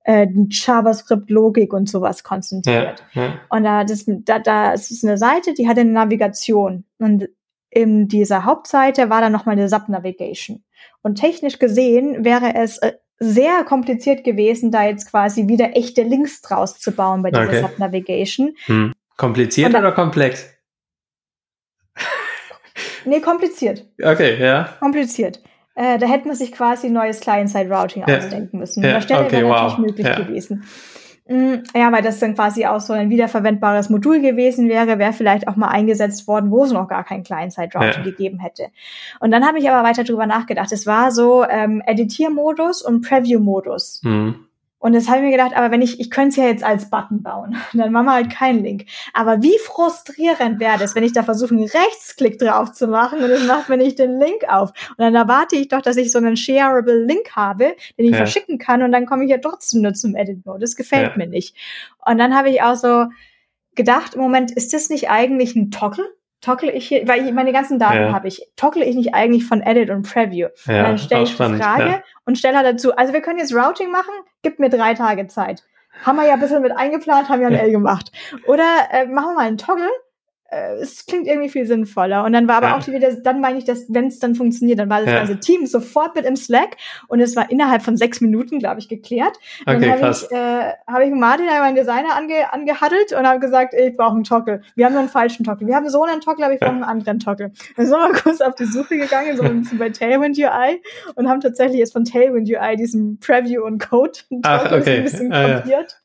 äh, 0.08 0.28
JavaScript-Logik 0.50 1.74
und 1.74 1.90
sowas 1.90 2.24
konzentriert. 2.24 3.04
Ja, 3.14 3.24
ja. 3.24 3.34
Und 3.50 3.64
da, 3.66 3.84
das, 3.84 4.06
da, 4.08 4.40
da 4.40 4.72
ist 4.72 5.04
eine 5.04 5.18
Seite, 5.18 5.54
die 5.54 5.68
hat 5.68 5.78
eine 5.78 5.92
Navigation. 5.92 6.86
Und 6.98 7.28
in 7.70 8.08
dieser 8.08 8.46
Hauptseite 8.46 9.10
war 9.10 9.20
dann 9.20 9.34
nochmal 9.34 9.58
eine 9.58 9.68
Sub-Navigation. 9.68 10.64
Und 11.02 11.16
technisch 11.16 11.60
gesehen 11.60 12.24
wäre 12.24 12.56
es 12.56 12.78
äh, 12.78 12.94
sehr 13.20 13.66
kompliziert 13.66 14.24
gewesen, 14.24 14.72
da 14.72 14.86
jetzt 14.86 15.12
quasi 15.12 15.50
wieder 15.50 15.76
echte 15.76 16.04
Links 16.04 16.42
draus 16.42 16.80
zu 16.80 16.94
bauen 16.94 17.22
bei 17.22 17.32
dieser 17.32 17.44
okay. 17.44 17.62
Sub-Navigation. 17.62 18.56
Hm. 18.66 18.94
Kompliziert 19.18 19.74
dann, 19.74 19.84
oder 19.84 19.92
komplex? 19.92 20.50
Nee, 23.04 23.20
kompliziert. 23.20 23.86
Okay, 24.02 24.42
ja. 24.42 24.76
Kompliziert. 24.80 25.42
Äh, 25.78 26.00
da 26.00 26.08
hätte 26.08 26.28
man 26.28 26.36
sich 26.36 26.52
quasi 26.52 26.90
neues 26.90 27.20
Client-Side-Routing 27.20 28.04
ja. 28.08 28.18
ausdenken 28.18 28.58
müssen. 28.58 28.84
Ja. 28.84 28.98
Okay, 28.98 29.32
wäre 29.32 29.46
wow. 29.46 29.56
natürlich 29.56 29.78
möglich 29.78 30.08
ja. 30.08 30.16
gewesen. 30.16 30.64
Mm, 31.28 31.56
ja, 31.76 31.92
weil 31.92 32.02
das 32.02 32.18
dann 32.18 32.34
quasi 32.34 32.66
auch 32.66 32.80
so 32.80 32.94
ein 32.94 33.12
wiederverwendbares 33.12 33.90
Modul 33.92 34.20
gewesen 34.20 34.70
wäre, 34.70 34.98
wäre 34.98 35.14
vielleicht 35.14 35.48
auch 35.48 35.56
mal 35.56 35.68
eingesetzt 35.68 36.28
worden, 36.28 36.50
wo 36.50 36.64
es 36.64 36.72
noch 36.72 36.88
gar 36.88 37.04
kein 37.04 37.24
Client-Side-Routing 37.24 37.92
ja. 37.92 38.02
gegeben 38.02 38.40
hätte. 38.40 38.70
Und 39.20 39.30
dann 39.30 39.46
habe 39.46 39.60
ich 39.60 39.70
aber 39.70 39.88
weiter 39.88 40.04
drüber 40.04 40.26
nachgedacht. 40.26 40.72
Es 40.72 40.88
war 40.88 41.12
so 41.12 41.46
ähm, 41.48 41.84
Editiermodus 41.86 42.82
und 42.82 43.08
Preview-Modus. 43.08 44.02
Mhm. 44.04 44.47
Und 44.80 44.94
das 44.94 45.08
habe 45.08 45.18
ich 45.18 45.24
mir 45.24 45.32
gedacht, 45.32 45.56
aber 45.56 45.72
wenn 45.72 45.82
ich, 45.82 46.00
ich 46.00 46.12
könnte 46.12 46.30
es 46.30 46.36
ja 46.36 46.46
jetzt 46.46 46.64
als 46.64 46.90
Button 46.90 47.24
bauen, 47.24 47.58
dann 47.74 47.92
machen 47.92 48.06
wir 48.06 48.14
halt 48.14 48.30
keinen 48.30 48.64
Link. 48.64 48.86
Aber 49.14 49.42
wie 49.42 49.58
frustrierend 49.60 50.60
wäre 50.60 50.78
das, 50.78 50.96
wenn 50.96 51.04
ich 51.04 51.14
da 51.14 51.24
versuche, 51.24 51.56
einen 51.56 51.66
Rechtsklick 51.66 52.38
drauf 52.38 52.72
zu 52.74 52.88
machen 52.88 53.24
und 53.24 53.30
es 53.30 53.48
macht 53.48 53.70
mir 53.70 53.78
nicht 53.78 53.98
den 53.98 54.20
Link 54.20 54.44
auf. 54.48 54.70
Und 54.92 55.00
dann 55.00 55.16
erwarte 55.16 55.56
ich 55.56 55.68
doch, 55.70 55.82
dass 55.82 55.98
ich 55.98 56.12
so 56.12 56.20
einen 56.20 56.38
shareable 56.38 57.06
Link 57.06 57.36
habe, 57.36 57.76
den 57.98 58.06
ich 58.06 58.12
ja. 58.12 58.18
verschicken 58.18 58.60
kann 58.60 58.84
und 58.84 58.92
dann 58.92 59.06
komme 59.06 59.24
ich 59.24 59.32
ja 59.32 59.40
trotzdem 59.40 59.82
nur 59.82 59.94
zum 59.94 60.16
Edit-Mode. 60.16 60.60
Das 60.60 60.76
gefällt 60.76 61.12
ja. 61.12 61.18
mir 61.18 61.28
nicht. 61.28 61.56
Und 62.06 62.20
dann 62.20 62.36
habe 62.36 62.50
ich 62.50 62.62
auch 62.62 62.76
so 62.76 63.08
gedacht, 63.76 64.16
im 64.16 64.22
Moment, 64.22 64.52
ist 64.52 64.74
das 64.74 64.90
nicht 64.90 65.10
eigentlich 65.10 65.56
ein 65.56 65.72
Toggle? 65.72 66.06
Toggle 66.42 66.72
ich 66.72 66.88
hier, 66.88 67.08
weil 67.08 67.26
ich, 67.26 67.34
meine 67.34 67.52
ganzen 67.52 67.80
Daten 67.80 68.08
ja. 68.08 68.14
habe 68.14 68.28
ich, 68.28 68.48
toggle 68.56 68.86
ich 68.86 68.96
nicht 68.96 69.14
eigentlich 69.14 69.46
von 69.46 69.62
Edit 69.62 69.90
und 69.90 70.04
Preview? 70.04 70.50
Ja, 70.66 70.80
und 70.80 70.84
dann 70.84 70.98
stelle 70.98 71.24
ich 71.24 71.30
die 71.32 71.36
Frage 71.36 71.90
ja. 71.90 72.04
und 72.26 72.38
stelle 72.38 72.64
dazu, 72.64 72.96
also 72.96 73.14
wir 73.14 73.22
können 73.22 73.40
jetzt 73.40 73.54
Routing 73.54 73.92
machen, 73.92 74.14
gib 74.44 74.60
mir 74.60 74.70
drei 74.70 74.94
Tage 74.94 75.28
Zeit. 75.28 75.64
Haben 76.04 76.18
wir 76.18 76.28
ja 76.28 76.34
ein 76.34 76.40
bisschen 76.40 76.62
mit 76.62 76.72
eingeplant, 76.78 77.28
haben 77.30 77.42
ja 77.42 77.48
ein 77.48 77.56
L 77.56 77.72
gemacht. 77.72 78.12
Oder 78.46 78.66
äh, 78.92 79.06
machen 79.08 79.30
wir 79.30 79.34
mal 79.34 79.48
einen 79.48 79.58
Toggle 79.58 79.90
es 80.50 81.06
klingt 81.06 81.28
irgendwie 81.28 81.50
viel 81.50 81.66
sinnvoller. 81.66 82.24
Und 82.24 82.34
dann 82.34 82.48
war 82.48 82.56
aber 82.58 82.68
ja. 82.68 82.78
auch 82.78 82.88
wieder, 82.88 83.12
dann 83.14 83.42
meine 83.42 83.58
ich, 83.58 83.66
dass, 83.66 83.86
wenn 83.90 84.08
es 84.08 84.20
dann 84.20 84.36
funktioniert, 84.36 84.80
dann 84.80 84.90
war 84.90 85.02
das 85.02 85.10
ja. 85.10 85.18
ganze 85.18 85.40
Team 85.40 85.66
sofort 85.66 86.16
mit 86.16 86.26
im 86.26 86.36
Slack 86.36 86.78
und 87.08 87.20
es 87.20 87.36
war 87.36 87.52
innerhalb 87.52 87.82
von 87.82 87.98
sechs 87.98 88.22
Minuten, 88.22 88.60
glaube 88.60 88.80
ich, 88.80 88.88
geklärt. 88.88 89.38
Okay, 89.66 89.80
dann 89.80 90.02
habe 90.02 90.12
ich, 90.12 90.32
äh, 90.32 90.74
hab 90.88 91.02
ich 91.02 91.14
Martin, 91.14 91.46
meinen 91.46 91.76
Designer, 91.76 92.16
ange, 92.16 92.54
angehaddelt 92.54 93.14
und 93.14 93.28
habe 93.28 93.40
gesagt, 93.40 93.74
ich 93.74 93.96
brauche 93.98 94.16
einen 94.16 94.24
Toggle. 94.24 94.62
Wir 94.76 94.86
haben 94.86 94.94
nur 94.94 95.02
einen 95.02 95.10
falschen 95.10 95.44
Toggle. 95.44 95.68
Wir 95.68 95.76
haben 95.76 95.90
so 95.90 96.04
einen 96.04 96.22
Toggle, 96.22 96.46
aber 96.46 96.54
ich 96.54 96.60
brauche 96.60 96.72
einen 96.72 96.84
anderen 96.84 97.20
Toggle. 97.20 97.52
Dann 97.76 97.86
sind 97.86 97.98
wir 97.98 98.14
kurz 98.24 98.42
auf 98.42 98.56
die 98.56 98.66
Suche 98.66 98.98
gegangen, 98.98 99.36
so 99.36 99.44
ein 99.44 99.62
bisschen 99.62 99.78
bei 99.80 99.90
Tailwind 99.90 100.38
UI 100.38 100.82
und 101.16 101.28
haben 101.28 101.42
tatsächlich 101.42 101.80
jetzt 101.80 101.94
von 101.94 102.06
Tailwind 102.06 102.50
UI 102.50 102.76
diesen 102.78 103.20
Preview 103.20 103.64
und 103.64 103.80
Code 103.80 104.20
Ach, 104.44 104.72
okay. 104.72 104.98
ein 104.98 105.04
bisschen 105.04 105.34
ah, 105.34 105.60
kopiert. 105.60 105.98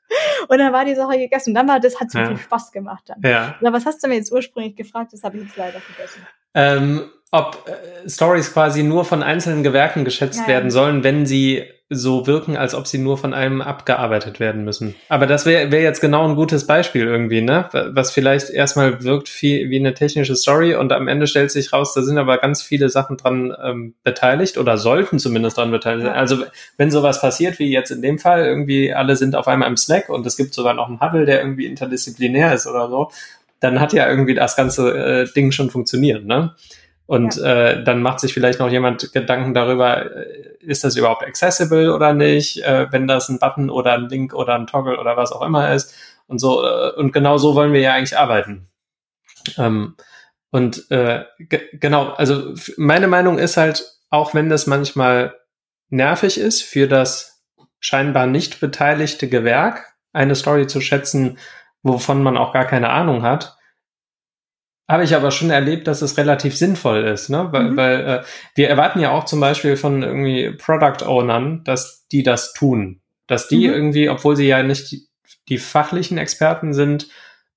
Und 0.49 0.59
dann 0.59 0.73
war 0.73 0.85
die 0.85 0.95
Sache 0.95 1.19
gegessen. 1.19 1.51
Und 1.51 1.55
dann 1.55 1.69
war 1.69 1.81
das, 1.81 2.01
hat 2.01 2.11
so 2.11 2.19
ja. 2.19 2.27
viel 2.27 2.39
Spaß 2.39 2.73
gemacht 2.73 3.05
dann. 3.07 3.21
Ja. 3.23 3.57
Aber 3.61 3.73
was 3.73 3.87
hast 3.87 4.03
du 4.03 4.09
mir 4.09 4.17
jetzt 4.17 4.33
ursprünglich 4.33 4.77
gefragt? 4.77 5.13
Das 5.13 5.23
habe 5.23 5.37
ich 5.37 5.45
jetzt 5.45 5.57
leider 5.57 5.81
vergessen. 5.81 6.27
Ähm, 6.55 7.11
ob 7.31 7.67
äh, 7.67 8.09
Stories 8.09 8.53
quasi 8.53 8.83
nur 8.83 9.05
von 9.05 9.23
einzelnen 9.23 9.63
Gewerken 9.63 10.05
geschätzt 10.05 10.41
ja, 10.41 10.49
werden 10.49 10.71
sollen, 10.71 11.03
wenn 11.03 11.25
sie 11.25 11.65
so 11.95 12.27
wirken, 12.27 12.57
als 12.57 12.75
ob 12.75 12.87
sie 12.87 12.99
nur 12.99 13.19
von 13.19 13.35
einem 13.35 13.61
abgearbeitet 13.61 14.41
werden 14.41 14.65
müssen. 14.65 14.95
Aber 15.09 15.27
das 15.27 15.47
wäre 15.47 15.71
wär 15.71 15.83
jetzt 15.83 16.01
genau 16.01 16.27
ein 16.27 16.35
gutes 16.37 16.67
Beispiel 16.67 17.07
irgendwie, 17.07 17.43
ne? 17.43 17.69
Was 17.73 18.11
vielleicht 18.11 18.51
erstmal 18.51 19.03
wirkt 19.05 19.31
wie, 19.43 19.71
wie 19.71 19.79
eine 19.79 19.95
technische 19.95 20.35
Story 20.37 20.75
und 20.75 20.93
am 20.93 21.09
Ende 21.09 21.27
stellt 21.27 21.51
sich 21.51 21.73
raus, 21.73 21.95
da 21.95 22.03
sind 22.03 22.19
aber 22.19 22.39
ganz 22.39 22.63
viele 22.63 22.89
Sachen 22.89 23.17
dran 23.17 23.55
ähm, 23.63 23.95
beteiligt 24.03 24.59
oder 24.59 24.79
sollten 24.79 25.19
zumindest 25.19 25.59
dran 25.59 25.71
beteiligt 25.71 26.07
sein. 26.07 26.15
Also 26.15 26.45
wenn 26.77 26.91
sowas 26.91 27.21
passiert, 27.21 27.59
wie 27.59 27.71
jetzt 27.71 27.91
in 27.91 28.03
dem 28.03 28.19
Fall, 28.19 28.45
irgendwie 28.45 28.93
alle 28.93 29.17
sind 29.17 29.37
auf 29.37 29.49
einmal 29.49 29.69
im 29.69 29.77
Slack 29.77 30.09
und 30.09 30.27
es 30.27 30.37
gibt 30.37 30.55
sogar 30.55 30.75
noch 30.75 30.89
einen 30.89 31.01
Huddle, 31.01 31.27
der 31.27 31.41
irgendwie 31.41 31.67
interdisziplinär 31.67 32.55
ist 32.55 32.67
oder 32.67 32.89
so, 32.89 33.11
dann 33.61 33.81
hat 33.81 33.93
ja 33.93 34.09
irgendwie 34.09 34.35
das 34.35 34.57
ganze 34.57 34.91
äh, 34.91 35.33
Ding 35.33 35.53
schon 35.53 35.71
funktioniert, 35.71 36.25
ne? 36.25 36.55
Und 37.07 37.37
ja. 37.37 37.71
äh, 37.71 37.85
dann 37.85 38.01
macht 38.03 38.21
sich 38.21 38.33
vielleicht 38.33 38.59
noch 38.59 38.71
jemand 38.71 39.13
Gedanken 39.13 39.55
darüber, 39.55 40.17
äh, 40.17 40.57
ist 40.61 40.85
das 40.85 40.97
überhaupt 40.97 41.25
accessible 41.25 41.93
oder 41.95 42.13
nicht, 42.15 42.63
äh, 42.63 42.87
wenn 42.91 43.07
das 43.07 43.29
ein 43.29 43.39
Button 43.39 43.71
oder 43.71 43.95
ein 43.95 44.09
Link 44.09 44.35
oder 44.35 44.55
ein 44.55 44.67
Toggle 44.67 44.99
oder 44.99 45.17
was 45.17 45.33
auch 45.33 45.43
immer 45.43 45.73
ist. 45.73 45.95
Und 46.27 46.39
so, 46.39 46.65
äh, 46.65 46.93
und 46.93 47.13
genau 47.13 47.39
so 47.39 47.55
wollen 47.55 47.73
wir 47.73 47.81
ja 47.81 47.95
eigentlich 47.95 48.17
arbeiten. 48.17 48.69
Ähm, 49.59 49.97
und 50.51 50.91
äh, 50.91 51.25
genau, 51.73 52.11
also 52.11 52.55
meine 52.77 53.09
Meinung 53.09 53.39
ist 53.39 53.57
halt, 53.57 53.85
auch 54.11 54.35
wenn 54.35 54.49
das 54.49 54.67
manchmal 54.67 55.35
nervig 55.89 56.39
ist 56.39 56.63
für 56.63 56.87
das 56.87 57.43
scheinbar 57.81 58.27
nicht 58.27 58.61
beteiligte 58.61 59.29
Gewerk, 59.29 59.95
eine 60.13 60.35
Story 60.35 60.67
zu 60.67 60.81
schätzen, 60.81 61.39
wovon 61.83 62.23
man 62.23 62.37
auch 62.37 62.53
gar 62.53 62.67
keine 62.67 62.91
Ahnung 62.91 63.23
hat, 63.23 63.57
habe 64.93 65.05
ich 65.05 65.17
aber 65.17 65.31
schon 65.31 65.51
erlebt, 65.51 65.89
dass 65.89 66.03
es 66.03 66.19
relativ 66.19 66.57
sinnvoll 66.57 67.05
ist, 67.05 67.31
ne? 67.31 67.49
Weil, 67.51 67.71
mhm. 67.71 67.77
weil 67.77 68.01
äh, 68.01 68.23
wir 68.55 68.69
erwarten 68.69 69.01
ja 69.01 69.11
auch 69.11 69.25
zum 69.25 69.41
Beispiel 69.41 69.77
von 69.77 70.03
irgendwie 70.03 70.51
Product 70.51 71.05
Ownern, 71.07 71.65
dass 71.65 72.07
die 72.13 72.23
das 72.23 72.53
tun. 72.53 73.01
Dass 73.27 73.49
die 73.49 73.67
mhm. 73.69 73.75
irgendwie, 73.75 74.09
obwohl 74.09 74.37
sie 74.37 74.47
ja 74.47 74.63
nicht 74.63 74.91
die, 74.93 75.09
die 75.49 75.59
fachlichen 75.59 76.19
Experten 76.19 76.75
sind, 76.75 77.09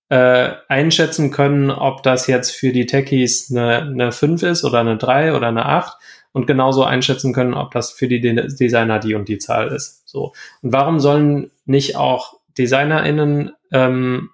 äh, 0.10 0.54
einschätzen 0.68 1.32
können, 1.32 1.72
ob 1.72 2.04
das 2.04 2.28
jetzt 2.28 2.52
für 2.52 2.72
die 2.72 2.86
Techies 2.86 3.52
eine, 3.52 3.82
eine 3.82 4.12
5 4.12 4.44
ist 4.44 4.64
oder 4.64 4.80
eine 4.80 4.98
3 4.98 5.34
oder 5.34 5.48
eine 5.48 5.66
8 5.66 5.98
und 6.32 6.48
genauso 6.48 6.84
einschätzen 6.84 7.34
können, 7.34 7.54
ob 7.54 7.72
das 7.72 7.92
für 7.92 8.08
die 8.08 8.22
Designer 8.22 9.00
die 9.00 9.16
und 9.16 9.28
die 9.28 9.40
Zahl 9.40 9.70
ist. 9.70 10.08
So. 10.08 10.34
Und 10.62 10.74
warum 10.74 11.00
sollen 11.00 11.52
nicht 11.66 11.96
auch 11.96 12.40
DesignerInnen 12.58 13.52
ähm, 13.72 14.30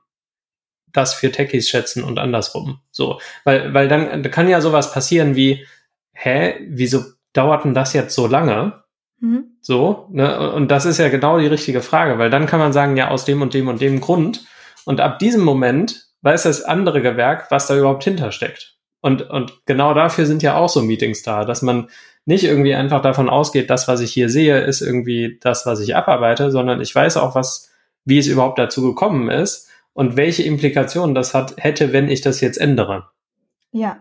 das 0.94 1.14
für 1.14 1.32
Techies 1.32 1.70
schätzen 1.70 2.04
und 2.04 2.20
andersrum. 2.20 2.80
So, 2.92 3.20
weil, 3.44 3.74
weil 3.74 3.88
dann 3.88 4.24
da 4.24 4.30
kann 4.30 4.50
ja 4.50 4.62
sowas 4.62 4.92
passieren 4.92 5.36
wie, 5.36 5.66
hä, 6.14 6.56
wieso 6.70 7.04
dauert 7.34 7.66
denn 7.66 7.74
das 7.74 7.94
jetzt 7.94 8.16
so 8.16 8.28
lange? 8.28 8.84
Mhm. 9.20 9.46
So, 9.62 10.08
ne? 10.12 10.52
Und 10.52 10.70
das 10.70 10.86
ist 10.86 10.98
ja 10.98 11.10
genau 11.10 11.40
die 11.40 11.48
richtige 11.48 11.82
Frage, 11.82 12.18
weil 12.18 12.30
dann 12.30 12.48
kann 12.48 12.60
man 12.60 12.74
sagen, 12.74 12.98
ja, 12.98 13.10
aus 13.10 13.26
dem 13.26 13.42
und 13.42 13.54
dem 13.54 13.68
und 13.68 13.82
dem 13.82 14.02
Grund. 14.02 14.46
Und 14.86 15.00
ab 15.00 15.20
diesem 15.20 15.44
Moment 15.44 16.08
weiß 16.22 16.44
das 16.44 16.64
andere 16.64 17.02
Gewerk, 17.02 17.50
was 17.50 17.68
da 17.68 17.78
überhaupt 17.78 18.04
hintersteckt. 18.04 18.78
Und, 19.02 19.30
und 19.30 19.66
genau 19.66 19.94
dafür 19.94 20.26
sind 20.26 20.44
ja 20.44 20.56
auch 20.56 20.70
so 20.70 20.82
Meetings 20.82 21.24
da, 21.24 21.46
dass 21.46 21.62
man 21.62 21.90
nicht 22.26 22.44
irgendwie 22.44 22.76
einfach 22.76 23.02
davon 23.02 23.30
ausgeht, 23.30 23.72
das, 23.72 23.88
was 23.88 24.00
ich 24.02 24.14
hier 24.14 24.30
sehe, 24.30 24.60
ist 24.60 24.82
irgendwie 24.82 25.40
das, 25.42 25.66
was 25.66 25.80
ich 25.80 25.96
abarbeite, 25.96 26.52
sondern 26.52 26.80
ich 26.80 26.94
weiß 26.94 27.18
auch, 27.18 27.34
was, 27.34 27.72
wie 28.06 28.20
es 28.20 28.28
überhaupt 28.28 28.60
dazu 28.60 28.84
gekommen 28.84 29.30
ist 29.30 29.71
und 29.94 30.18
welche 30.18 30.44
Implikationen 30.44 31.16
das 31.16 31.34
hat, 31.34 31.56
hätte, 31.58 31.94
wenn 31.94 32.10
ich 32.10 32.22
das 32.22 32.42
jetzt 32.42 32.58
ändere. 32.58 33.10
Ja. 33.72 34.00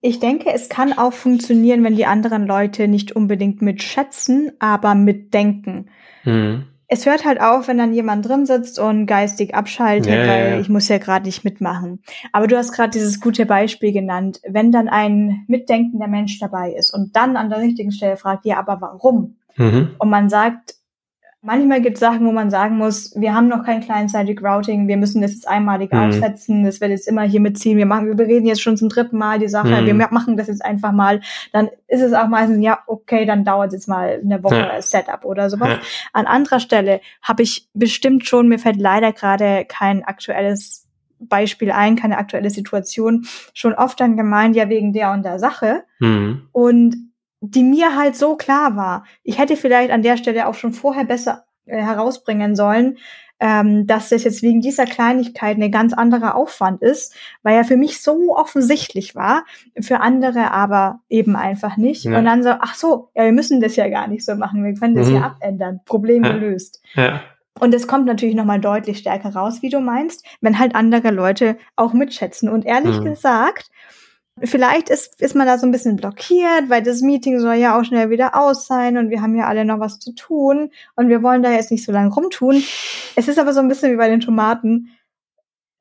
Ich 0.00 0.20
denke, 0.20 0.52
es 0.52 0.68
kann 0.68 0.92
auch 0.92 1.14
funktionieren, 1.14 1.82
wenn 1.82 1.96
die 1.96 2.04
anderen 2.04 2.46
Leute 2.46 2.88
nicht 2.88 3.12
unbedingt 3.12 3.62
mitschätzen, 3.62 4.52
aber 4.58 4.94
mitdenken. 4.94 5.88
Hm. 6.24 6.66
Es 6.86 7.06
hört 7.06 7.24
halt 7.24 7.40
auf, 7.40 7.68
wenn 7.68 7.78
dann 7.78 7.94
jemand 7.94 8.28
drin 8.28 8.44
sitzt 8.44 8.78
und 8.78 9.06
geistig 9.06 9.54
abschaltet, 9.54 10.12
ja, 10.12 10.26
weil 10.26 10.50
ja. 10.52 10.60
ich 10.60 10.68
muss 10.68 10.88
ja 10.88 10.98
gerade 10.98 11.24
nicht 11.24 11.42
mitmachen. 11.42 12.02
Aber 12.32 12.46
du 12.46 12.56
hast 12.56 12.72
gerade 12.72 12.90
dieses 12.90 13.20
gute 13.20 13.46
Beispiel 13.46 13.92
genannt. 13.92 14.40
Wenn 14.46 14.70
dann 14.70 14.88
ein 14.88 15.44
mitdenkender 15.48 16.06
Mensch 16.06 16.38
dabei 16.38 16.72
ist 16.72 16.92
und 16.92 17.16
dann 17.16 17.36
an 17.36 17.48
der 17.48 17.60
richtigen 17.60 17.90
Stelle 17.90 18.18
fragt, 18.18 18.44
ja, 18.44 18.58
aber 18.58 18.82
warum? 18.82 19.38
Mhm. 19.56 19.94
Und 19.98 20.10
man 20.10 20.28
sagt, 20.28 20.74
Manchmal 21.46 21.82
gibt 21.82 21.96
es 21.96 22.00
Sachen, 22.00 22.26
wo 22.26 22.32
man 22.32 22.48
sagen 22.48 22.78
muss, 22.78 23.12
wir 23.16 23.34
haben 23.34 23.48
noch 23.48 23.64
kein 23.64 23.82
Client-Side 23.82 24.34
Routing, 24.40 24.88
wir 24.88 24.96
müssen 24.96 25.20
das 25.20 25.32
jetzt 25.32 25.46
einmalig 25.46 25.92
mhm. 25.92 25.98
aufsetzen, 25.98 26.64
das 26.64 26.80
wird 26.80 26.90
jetzt 26.90 27.06
immer 27.06 27.20
hier 27.20 27.40
mitziehen, 27.40 27.76
wir 27.76 27.84
machen, 27.84 28.06
wir 28.06 28.14
bereden 28.14 28.46
jetzt 28.46 28.62
schon 28.62 28.78
zum 28.78 28.88
dritten 28.88 29.18
Mal 29.18 29.38
die 29.38 29.48
Sache, 29.48 29.82
mhm. 29.82 29.86
wir 29.86 30.08
machen 30.10 30.38
das 30.38 30.46
jetzt 30.46 30.64
einfach 30.64 30.92
mal, 30.92 31.20
dann 31.52 31.68
ist 31.86 32.00
es 32.00 32.14
auch 32.14 32.28
meistens, 32.28 32.64
ja, 32.64 32.78
okay, 32.86 33.26
dann 33.26 33.44
dauert 33.44 33.68
es 33.68 33.74
jetzt 33.74 33.88
mal 33.88 34.22
eine 34.24 34.42
Woche 34.42 34.56
ja. 34.56 34.80
Setup 34.80 35.26
oder 35.26 35.50
sowas. 35.50 35.68
Ja. 35.68 35.80
An 36.14 36.24
anderer 36.24 36.60
Stelle 36.60 37.02
habe 37.20 37.42
ich 37.42 37.68
bestimmt 37.74 38.26
schon, 38.26 38.48
mir 38.48 38.58
fällt 38.58 38.80
leider 38.80 39.12
gerade 39.12 39.66
kein 39.68 40.02
aktuelles 40.02 40.88
Beispiel 41.20 41.70
ein, 41.72 41.96
keine 41.96 42.16
aktuelle 42.16 42.48
Situation, 42.48 43.26
schon 43.52 43.74
oft 43.74 44.00
dann 44.00 44.16
gemeint, 44.16 44.56
ja, 44.56 44.70
wegen 44.70 44.94
der 44.94 45.12
und 45.12 45.24
der 45.24 45.38
Sache. 45.38 45.84
Mhm. 45.98 46.48
Und 46.52 46.96
die 47.50 47.62
mir 47.62 47.96
halt 47.96 48.16
so 48.16 48.36
klar 48.36 48.76
war. 48.76 49.04
Ich 49.22 49.38
hätte 49.38 49.56
vielleicht 49.56 49.90
an 49.90 50.02
der 50.02 50.16
Stelle 50.16 50.46
auch 50.46 50.54
schon 50.54 50.72
vorher 50.72 51.04
besser 51.04 51.44
äh, 51.66 51.80
herausbringen 51.80 52.56
sollen, 52.56 52.98
ähm, 53.40 53.86
dass 53.86 54.08
das 54.08 54.24
jetzt 54.24 54.42
wegen 54.42 54.60
dieser 54.60 54.86
Kleinigkeit 54.86 55.56
eine 55.56 55.70
ganz 55.70 55.92
anderer 55.92 56.34
Aufwand 56.34 56.82
ist, 56.82 57.14
weil 57.42 57.56
er 57.56 57.64
für 57.64 57.76
mich 57.76 58.02
so 58.02 58.36
offensichtlich 58.36 59.14
war, 59.14 59.44
für 59.80 60.00
andere 60.00 60.52
aber 60.52 61.00
eben 61.08 61.36
einfach 61.36 61.76
nicht. 61.76 62.04
Ja. 62.04 62.18
Und 62.18 62.24
dann 62.24 62.42
so, 62.42 62.50
ach 62.50 62.74
so, 62.74 63.10
ja, 63.14 63.24
wir 63.24 63.32
müssen 63.32 63.60
das 63.60 63.76
ja 63.76 63.88
gar 63.88 64.08
nicht 64.08 64.24
so 64.24 64.34
machen, 64.36 64.64
wir 64.64 64.74
können 64.74 64.94
das 64.94 65.08
mhm. 65.08 65.16
ja 65.16 65.22
abändern, 65.22 65.80
Problem 65.84 66.24
ja. 66.24 66.32
gelöst. 66.32 66.82
Ja. 66.94 67.20
Und 67.60 67.72
es 67.74 67.86
kommt 67.86 68.06
natürlich 68.06 68.34
nochmal 68.34 68.60
deutlich 68.60 68.98
stärker 68.98 69.32
raus, 69.32 69.62
wie 69.62 69.68
du 69.68 69.80
meinst, 69.80 70.26
wenn 70.40 70.58
halt 70.58 70.74
andere 70.74 71.10
Leute 71.10 71.56
auch 71.76 71.92
mitschätzen. 71.92 72.48
Und 72.48 72.66
ehrlich 72.66 72.98
mhm. 72.98 73.04
gesagt, 73.04 73.70
Vielleicht 74.42 74.90
ist, 74.90 75.20
ist 75.20 75.36
man 75.36 75.46
da 75.46 75.58
so 75.58 75.66
ein 75.66 75.70
bisschen 75.70 75.94
blockiert, 75.94 76.68
weil 76.68 76.82
das 76.82 77.02
Meeting 77.02 77.38
soll 77.38 77.54
ja 77.54 77.78
auch 77.78 77.84
schnell 77.84 78.10
wieder 78.10 78.34
aus 78.34 78.66
sein 78.66 78.98
und 78.98 79.10
wir 79.10 79.22
haben 79.22 79.36
ja 79.36 79.46
alle 79.46 79.64
noch 79.64 79.78
was 79.78 80.00
zu 80.00 80.12
tun 80.12 80.70
und 80.96 81.08
wir 81.08 81.22
wollen 81.22 81.44
da 81.44 81.52
jetzt 81.52 81.70
nicht 81.70 81.84
so 81.84 81.92
lange 81.92 82.12
rumtun. 82.12 82.62
Es 83.14 83.28
ist 83.28 83.38
aber 83.38 83.52
so 83.52 83.60
ein 83.60 83.68
bisschen 83.68 83.92
wie 83.92 83.96
bei 83.96 84.08
den 84.08 84.20
Tomaten 84.20 84.90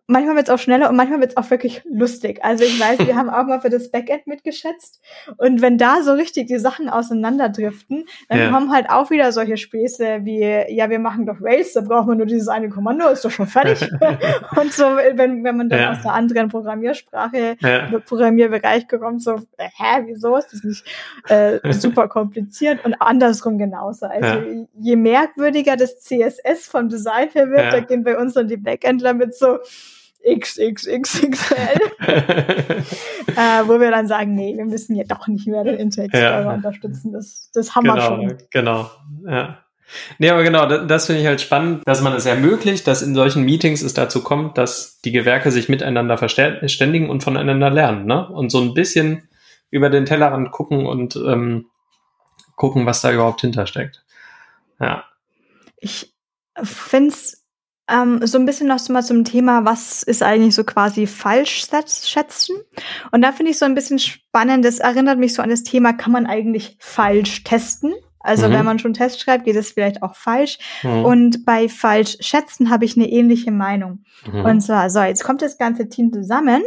manchmal 0.08 0.36
wird 0.36 0.48
es 0.48 0.54
auch 0.54 0.60
schneller 0.60 0.90
und 0.90 0.96
manchmal 0.96 1.22
wird 1.22 1.32
es 1.32 1.38
auch 1.38 1.50
wirklich 1.50 1.82
lustig. 1.86 2.44
Also 2.44 2.64
ich 2.64 2.80
weiß, 2.80 3.00
wir 3.00 3.16
haben 3.16 3.30
auch 3.30 3.46
mal 3.46 3.62
für 3.62 3.70
das 3.70 3.90
Backend 3.90 4.28
mitgeschätzt 4.28 5.02
und 5.38 5.62
wenn 5.62 5.78
da 5.78 6.02
so 6.04 6.14
richtig 6.14 6.48
die 6.48 6.58
Sachen 6.58 6.90
auseinanderdriften, 6.90 8.06
dann 8.30 8.40
ja. 8.40 8.52
kommen 8.52 8.72
halt 8.72 8.90
auch 8.90 9.10
wieder 9.12 9.32
solche 9.32 9.58
Späße 9.58 10.20
wie, 10.24 10.74
ja, 10.74 10.90
wir 10.90 11.00
machen 11.00 11.26
doch 11.26 11.38
Rails, 11.42 11.74
da 11.74 11.82
braucht 11.82 12.08
man 12.08 12.18
nur 12.18 12.26
dieses 12.26 12.48
eine 12.48 12.70
Kommando, 12.70 13.08
ist 13.08 13.24
doch 13.24 13.32
schon 13.32 13.48
fertig. 13.48 13.82
und 14.60 14.74
so, 14.74 14.84
wenn, 14.84 15.44
wenn 15.44 15.58
man 15.58 15.70
dann 15.70 15.80
ja. 15.80 15.92
aus 15.92 16.06
einer 16.06 16.14
anderen 16.14 16.50
Programmiersprache, 16.50 17.56
ja. 17.60 18.00
Programmierbereich 18.06 18.88
kommt, 18.88 19.24
so, 19.24 19.36
hä, 19.58 20.04
wieso 20.06 20.36
ist 20.36 20.52
das 20.52 20.64
nicht 20.64 20.86
äh, 21.30 21.60
super 21.72 22.08
kompliziert 22.08 22.84
und 22.86 22.96
andersrum 22.96 23.58
genauso. 23.58 24.06
Also 24.06 24.42
je 24.74 24.96
merkwürdiger 24.96 25.78
das 25.78 26.02
CSS 26.02 26.68
vom 26.68 26.90
Design 26.90 27.30
her 27.30 27.50
wird, 27.50 27.74
da 27.74 27.80
gehen 27.80 28.04
bei 28.04 28.18
uns 28.18 28.34
dann 28.34 28.48
die 28.48 28.58
Backendler 28.58 29.14
mit 29.14 29.36
so, 29.36 29.60
XXXXL, 30.26 31.56
äh, 32.08 33.64
wo 33.66 33.80
wir 33.80 33.92
dann 33.92 34.08
sagen, 34.08 34.36
nee, 34.36 34.56
wir 34.56 34.66
müssen 34.66 34.96
ja 34.96 35.04
doch 35.04 35.28
nicht 35.28 35.48
mehr 35.48 35.64
den 35.64 35.76
Intake 35.76 36.14
Explorer 36.14 36.44
ja. 36.44 36.54
unterstützen. 36.54 37.12
Das, 37.12 37.50
das 37.54 37.76
haben 37.76 37.84
genau, 37.84 37.96
wir 37.96 38.30
schon. 38.30 38.38
Genau, 38.52 38.90
ja. 39.28 39.60
Nee, 40.18 40.30
aber 40.30 40.44
genau, 40.44 40.66
das, 40.66 40.88
das 40.88 41.06
finde 41.06 41.22
ich 41.22 41.28
halt 41.28 41.42
spannend, 41.42 41.84
dass 41.86 42.02
man 42.02 42.14
es 42.14 42.26
ermöglicht, 42.26 42.88
dass 42.88 43.02
in 43.02 43.16
solchen 43.16 43.44
Meetings 43.44 43.82
es 43.82 43.94
dazu 43.94 44.24
kommt, 44.24 44.58
dass 44.58 45.00
die 45.02 45.12
Gewerke 45.12 45.52
sich 45.52 45.70
miteinander 45.70 46.18
verständigen 46.18 47.10
und 47.10 47.24
voneinander 47.24 47.70
lernen, 47.70 48.06
ne? 48.06 48.28
Und 48.30 48.50
so 48.50 48.62
ein 48.62 48.74
bisschen 48.74 49.28
über 49.70 49.90
den 49.90 50.06
Tellerrand 50.06 50.52
gucken 50.52 50.86
und 50.86 51.16
ähm, 51.16 51.68
gucken, 52.56 52.86
was 52.86 53.02
da 53.02 53.12
überhaupt 53.12 53.42
hintersteckt. 53.42 54.04
Ja. 54.80 55.04
Ich 55.78 56.14
finde 56.62 57.10
es 57.10 57.43
ähm, 57.90 58.26
so 58.26 58.38
ein 58.38 58.46
bisschen 58.46 58.68
noch 58.68 58.88
mal 58.90 59.04
zum 59.04 59.24
Thema, 59.24 59.66
was 59.66 60.04
ist 60.04 60.24
eigentlich 60.24 60.56
so 60.56 60.64
quasi 60.64 61.08
falsch 61.08 61.66
schätzen? 62.04 62.56
Und 63.12 63.22
da 63.22 63.32
finde 63.32 63.52
ich 63.52 63.60
so 63.60 63.66
ein 63.66 63.76
bisschen 63.76 64.00
spannend, 64.00 64.64
das 64.64 64.80
erinnert 64.80 65.20
mich 65.20 65.34
so 65.34 65.42
an 65.42 65.50
das 65.50 65.64
Thema, 65.64 65.94
kann 65.94 66.12
man 66.12 66.26
eigentlich 66.26 66.78
falsch 66.80 67.44
testen? 67.44 67.94
Also 68.24 68.48
mhm. 68.48 68.54
wenn 68.54 68.66
man 68.66 68.80
schon 68.80 68.94
Test 68.94 69.20
schreibt, 69.20 69.44
geht 69.44 69.58
es 69.58 69.72
vielleicht 69.72 70.02
auch 70.02 70.16
falsch. 70.16 70.58
Mhm. 70.82 71.06
Und 71.06 71.46
bei 71.46 71.68
falsch 71.68 72.18
schätzen 72.22 72.70
habe 72.70 72.86
ich 72.86 72.96
eine 72.96 73.10
ähnliche 73.10 73.52
Meinung. 73.52 74.06
Mhm. 74.26 74.46
Und 74.46 74.62
zwar, 74.62 74.90
so, 74.90 75.02
jetzt 75.02 75.26
kommt 75.26 75.42
das 75.42 75.58
ganze 75.58 75.90
Team 75.90 76.12
zusammen 76.14 76.64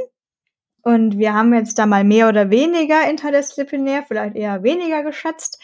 und 0.87 1.19
wir 1.19 1.35
haben 1.35 1.53
jetzt 1.53 1.81
da 1.81 1.85
mal 1.85 2.05
mehr 2.05 2.29
oder 2.29 2.49
weniger 2.49 3.11
interdisziplinär, 3.11 4.05
vielleicht 4.07 4.37
eher 4.37 4.63
weniger 4.63 5.03
geschätzt. 5.03 5.61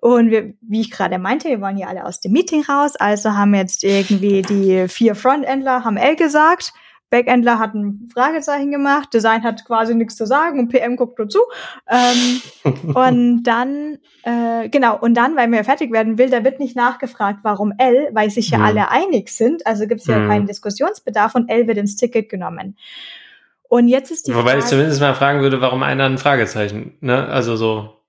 Und 0.00 0.32
wir, 0.32 0.54
wie 0.62 0.80
ich 0.80 0.90
gerade 0.90 1.16
meinte, 1.20 1.48
wir 1.48 1.60
wollen 1.60 1.76
ja 1.76 1.86
alle 1.86 2.04
aus 2.04 2.18
dem 2.18 2.32
Meeting 2.32 2.64
raus. 2.64 2.96
Also 2.96 3.36
haben 3.36 3.54
jetzt 3.54 3.84
irgendwie 3.84 4.42
die 4.42 4.88
vier 4.88 5.14
Frontendler 5.14 5.84
haben 5.84 5.96
L 5.96 6.16
gesagt. 6.16 6.72
Backendler 7.08 7.60
hat 7.60 7.74
ein 7.74 8.08
Fragezeichen 8.12 8.72
gemacht, 8.72 9.14
Design 9.14 9.44
hat 9.44 9.64
quasi 9.64 9.94
nichts 9.94 10.16
zu 10.16 10.26
sagen 10.26 10.58
und 10.58 10.70
PM 10.70 10.96
guckt 10.96 11.20
nur 11.20 11.28
zu. 11.28 11.38
Ähm, 11.88 12.42
und 12.94 13.44
dann, 13.44 13.98
äh, 14.24 14.68
genau, 14.70 14.98
und 14.98 15.14
dann, 15.14 15.36
weil 15.36 15.46
man 15.46 15.62
fertig 15.62 15.92
werden 15.92 16.18
will, 16.18 16.30
da 16.30 16.42
wird 16.42 16.58
nicht 16.58 16.74
nachgefragt, 16.74 17.40
warum 17.44 17.72
L, 17.78 18.08
weil 18.12 18.28
sich 18.30 18.50
ja 18.50 18.58
mhm. 18.58 18.64
alle 18.64 18.90
einig 18.90 19.28
sind, 19.28 19.64
also 19.68 19.86
gibt 19.86 20.00
es 20.00 20.08
ja 20.08 20.18
mhm. 20.18 20.28
keinen 20.28 20.46
Diskussionsbedarf 20.48 21.36
und 21.36 21.48
L 21.48 21.68
wird 21.68 21.78
ins 21.78 21.94
Ticket 21.94 22.28
genommen. 22.28 22.76
Und 23.74 23.88
jetzt 23.88 24.12
ist 24.12 24.28
die 24.28 24.34
Wobei 24.36 24.52
Frage, 24.52 24.58
ich 24.60 24.64
zumindest 24.66 25.00
mal 25.00 25.16
fragen 25.16 25.40
würde, 25.40 25.60
warum 25.60 25.82
einer 25.82 26.04
ein 26.04 26.16
Fragezeichen, 26.16 26.96
ne? 27.00 27.26
Also 27.26 27.56
so. 27.56 28.04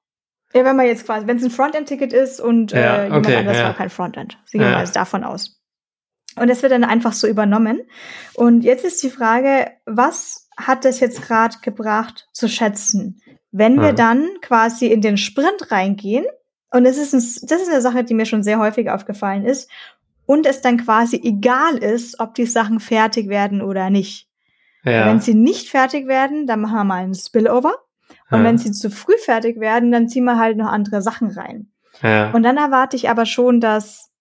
Ja, 0.53 0.63
wenn 0.63 0.75
man 0.75 0.85
jetzt 0.85 1.07
quasi, 1.07 1.25
wenn 1.25 1.37
es 1.37 1.43
ein 1.43 1.49
Frontend-Ticket 1.49 2.13
ist 2.13 2.39
und 2.39 2.71
äh, 2.71 2.83
ja, 2.83 3.03
jemand 3.05 3.25
okay, 3.25 3.37
anders 3.37 3.57
ja. 3.57 3.63
war 3.63 3.73
kein 3.73 3.89
Frontend. 3.89 4.37
Sie 4.45 4.59
gehen 4.59 4.69
ja. 4.69 4.77
also 4.77 4.93
davon 4.93 5.23
aus. 5.23 5.59
Und 6.35 6.51
das 6.51 6.61
wird 6.61 6.71
dann 6.71 6.83
einfach 6.83 7.13
so 7.13 7.25
übernommen. 7.25 7.81
Und 8.35 8.61
jetzt 8.61 8.85
ist 8.85 9.01
die 9.01 9.09
Frage, 9.09 9.71
was 9.87 10.49
hat 10.55 10.85
das 10.85 10.99
jetzt 10.99 11.23
gerade 11.23 11.55
gebracht 11.63 12.27
zu 12.31 12.47
schätzen? 12.47 13.19
Wenn 13.51 13.81
wir 13.81 13.93
dann 13.93 14.27
quasi 14.43 14.85
in 14.85 15.01
den 15.01 15.17
Sprint 15.17 15.71
reingehen, 15.71 16.27
und 16.69 16.83
das 16.83 16.99
ist, 16.99 17.13
ein, 17.13 17.47
das 17.47 17.63
ist 17.63 17.69
eine 17.71 17.81
Sache, 17.81 18.03
die 18.03 18.13
mir 18.13 18.27
schon 18.27 18.43
sehr 18.43 18.59
häufig 18.59 18.91
aufgefallen 18.91 19.45
ist, 19.45 19.67
und 20.27 20.45
es 20.45 20.61
dann 20.61 20.77
quasi 20.77 21.19
egal 21.23 21.79
ist, 21.79 22.19
ob 22.19 22.35
die 22.35 22.45
Sachen 22.45 22.79
fertig 22.79 23.29
werden 23.29 23.63
oder 23.63 23.89
nicht. 23.89 24.29
Ja. 24.85 25.07
Wenn 25.07 25.19
sie 25.19 25.33
nicht 25.33 25.69
fertig 25.69 26.07
werden, 26.07 26.47
dann 26.47 26.61
machen 26.61 26.75
wir 26.75 26.83
mal 26.83 27.03
einen 27.03 27.15
Spillover. 27.15 27.73
Und 28.29 28.39
ja. 28.39 28.43
wenn 28.43 28.57
sie 28.57 28.71
zu 28.71 28.89
früh 28.89 29.17
fertig 29.17 29.59
werden, 29.59 29.91
dann 29.91 30.07
ziehen 30.07 30.23
wir 30.23 30.37
halt 30.37 30.57
noch 30.57 30.67
andere 30.67 31.01
Sachen 31.01 31.31
rein. 31.31 31.71
Ja. 32.01 32.31
Und 32.31 32.43
dann 32.43 32.57
erwarte 32.57 32.95
ich 32.95 33.09
aber 33.09 33.25
schon, 33.25 33.59
dass 33.59 34.11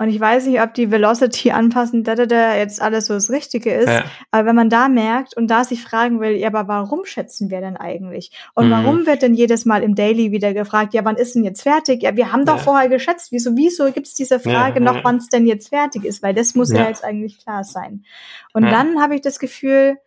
Und 0.00 0.10
ich 0.10 0.20
weiß 0.20 0.46
nicht, 0.46 0.60
ob 0.62 0.74
die 0.74 0.92
Velocity 0.92 1.50
anpassen, 1.50 2.04
da, 2.04 2.14
da, 2.14 2.24
da 2.26 2.54
jetzt 2.56 2.80
alles 2.80 3.06
so 3.06 3.14
das 3.14 3.30
Richtige 3.30 3.72
ist. 3.74 3.88
Ja. 3.88 4.04
Aber 4.30 4.46
wenn 4.46 4.54
man 4.54 4.70
da 4.70 4.88
merkt 4.88 5.36
und 5.36 5.48
da 5.48 5.64
sich 5.64 5.82
fragen 5.82 6.20
will, 6.20 6.36
ja, 6.36 6.46
aber 6.46 6.68
warum 6.68 7.04
schätzen 7.04 7.50
wir 7.50 7.60
denn 7.60 7.76
eigentlich? 7.76 8.30
Und 8.54 8.68
Mhm. 8.68 8.70
warum 8.70 9.06
wird 9.06 9.22
denn 9.22 9.34
jedes 9.34 9.64
Mal 9.64 9.82
im 9.82 9.96
Daily 9.96 10.30
wieder 10.30 10.54
gefragt, 10.54 10.94
ja, 10.94 11.04
wann 11.04 11.16
ist 11.16 11.34
denn 11.34 11.42
jetzt 11.42 11.62
fertig? 11.62 12.02
Ja, 12.04 12.14
wir 12.16 12.30
haben 12.32 12.44
doch 12.44 12.58
Ja. 12.58 12.62
vorher 12.62 12.88
geschätzt. 12.88 13.32
Wieso, 13.32 13.56
wieso 13.56 13.90
gibt's 13.90 14.14
diese 14.14 14.38
Frage 14.38 14.78
Ja, 14.78 14.84
noch, 14.92 15.02
wann 15.02 15.16
es 15.16 15.28
denn 15.30 15.46
jetzt 15.46 15.68
fertig 15.70 16.04
ist? 16.04 16.22
Weil 16.22 16.32
das 16.32 16.54
muss 16.54 16.72
ja, 16.72 16.86
jetzt 16.86 17.04
eigentlich 17.04 17.38
klar 17.42 17.64
sein. 17.64 18.04
Und 18.52 18.62
dann 18.70 19.02
habe 19.02 19.16
ich 19.16 19.20
das 19.20 19.40
Gefühl, 19.40 19.98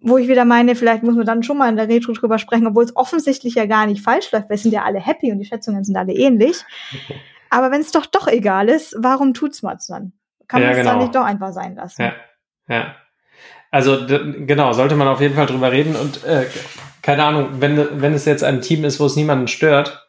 wo 0.00 0.18
ich 0.18 0.26
wieder 0.26 0.44
meine, 0.44 0.74
vielleicht 0.74 1.04
muss 1.04 1.14
man 1.14 1.26
dann 1.26 1.44
schon 1.44 1.58
mal 1.58 1.68
in 1.68 1.76
der 1.76 1.88
Retro 1.88 2.12
drüber 2.12 2.38
sprechen, 2.38 2.66
obwohl 2.66 2.84
es 2.84 2.96
offensichtlich 2.96 3.54
ja 3.54 3.66
gar 3.66 3.86
nicht 3.86 4.02
falsch 4.02 4.32
läuft. 4.32 4.48
Wir 4.50 4.58
sind 4.58 4.72
ja 4.72 4.82
alle 4.82 4.98
happy 4.98 5.30
und 5.30 5.38
die 5.38 5.44
Schätzungen 5.44 5.84
sind 5.84 5.96
alle 5.96 6.12
ähnlich. 6.12 6.56
Aber 7.50 7.70
wenn 7.70 7.80
es 7.80 7.92
doch 7.92 8.06
doch 8.06 8.28
egal 8.28 8.68
ist, 8.68 8.96
warum 8.98 9.34
tut's 9.34 9.62
man 9.62 9.78
dann? 9.88 10.12
Kann 10.46 10.62
Ja, 10.62 10.68
man 10.68 10.76
es 10.76 10.80
genau. 10.80 10.90
dann 10.92 10.98
nicht 11.00 11.14
doch 11.14 11.24
einfach 11.24 11.52
sein 11.52 11.74
lassen? 11.76 12.02
Ja, 12.02 12.12
ja. 12.68 12.94
Also 13.70 14.06
genau, 14.06 14.72
sollte 14.72 14.96
man 14.96 15.08
auf 15.08 15.20
jeden 15.20 15.34
Fall 15.34 15.46
drüber 15.46 15.70
reden 15.72 15.94
und 15.94 16.24
äh, 16.24 16.46
keine 17.02 17.24
Ahnung, 17.24 17.60
wenn, 17.60 18.00
wenn 18.00 18.14
es 18.14 18.24
jetzt 18.24 18.42
ein 18.42 18.62
Team 18.62 18.84
ist, 18.84 18.98
wo 18.98 19.04
es 19.06 19.16
niemanden 19.16 19.46
stört 19.46 20.08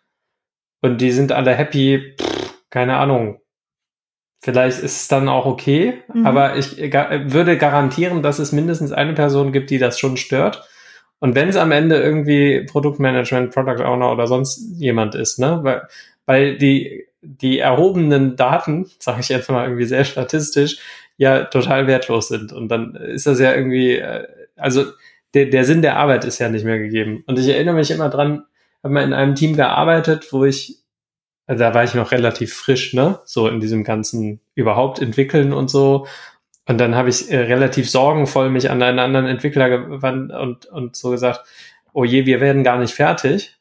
und 0.81 0.99
die 1.01 1.11
sind 1.11 1.31
alle 1.33 1.53
happy, 1.53 2.15
pff, 2.19 2.53
keine 2.69 2.97
Ahnung. 2.97 3.41
Vielleicht 4.41 4.79
ist 4.79 5.01
es 5.01 5.07
dann 5.09 5.27
auch 5.27 5.45
okay, 5.45 6.01
Mhm. 6.13 6.25
aber 6.25 6.55
ich 6.55 6.89
ga 6.89 7.09
würde 7.25 7.57
garantieren, 7.57 8.23
dass 8.23 8.39
es 8.39 8.53
mindestens 8.53 8.93
eine 8.93 9.13
Person 9.13 9.51
gibt, 9.51 9.69
die 9.69 9.77
das 9.77 9.99
schon 9.99 10.15
stört. 10.15 10.65
Und 11.19 11.35
wenn 11.35 11.49
es 11.49 11.57
am 11.57 11.71
Ende 11.73 11.97
irgendwie 12.01 12.63
Produktmanagement, 12.63 13.53
Product 13.53 13.83
Owner 13.83 14.09
oder 14.13 14.27
sonst 14.27 14.59
jemand 14.79 15.15
ist, 15.15 15.37
ne, 15.39 15.59
weil, 15.63 15.81
weil 16.25 16.57
die, 16.57 17.08
die 17.21 17.59
erhobenen 17.59 18.35
Daten, 18.35 18.89
sage 18.99 19.21
ich 19.21 19.29
jetzt 19.29 19.49
mal 19.49 19.65
irgendwie 19.65 19.85
sehr 19.85 20.05
statistisch, 20.05 20.79
ja 21.17 21.45
total 21.45 21.87
wertlos 21.87 22.29
sind. 22.29 22.53
Und 22.53 22.69
dann 22.69 22.95
ist 22.95 23.27
das 23.27 23.39
ja 23.39 23.53
irgendwie, 23.53 23.97
äh, 23.97 24.25
also 24.55 24.85
der, 25.33 25.47
der 25.47 25.65
Sinn 25.65 25.81
der 25.81 25.97
Arbeit 25.97 26.25
ist 26.25 26.39
ja 26.39 26.49
nicht 26.49 26.65
mehr 26.65 26.79
gegeben. 26.79 27.23
Und 27.27 27.37
ich 27.37 27.47
erinnere 27.47 27.75
mich 27.75 27.91
immer 27.91 28.09
dran, 28.09 28.45
habe 28.83 28.93
mal 28.93 29.03
in 29.03 29.13
einem 29.13 29.35
Team 29.35 29.55
gearbeitet, 29.55 30.31
wo 30.31 30.45
ich, 30.45 30.79
also 31.45 31.63
da 31.63 31.73
war 31.73 31.83
ich 31.83 31.93
noch 31.93 32.11
relativ 32.11 32.53
frisch, 32.53 32.93
ne, 32.93 33.19
so 33.25 33.47
in 33.47 33.59
diesem 33.59 33.83
ganzen 33.83 34.39
überhaupt 34.55 34.99
entwickeln 34.99 35.53
und 35.53 35.69
so. 35.69 36.07
Und 36.67 36.77
dann 36.79 36.95
habe 36.95 37.09
ich 37.09 37.31
äh, 37.31 37.39
relativ 37.39 37.89
sorgenvoll 37.89 38.49
mich 38.49 38.69
an 38.69 38.81
einen 38.81 38.99
anderen 38.99 39.25
Entwickler 39.25 39.69
gewandt 39.69 40.31
und, 40.31 40.67
und 40.67 40.95
so 40.95 41.09
gesagt, 41.09 41.41
oh 41.93 42.05
je, 42.05 42.25
wir 42.25 42.39
werden 42.41 42.63
gar 42.63 42.77
nicht 42.77 42.93
fertig. 42.93 43.57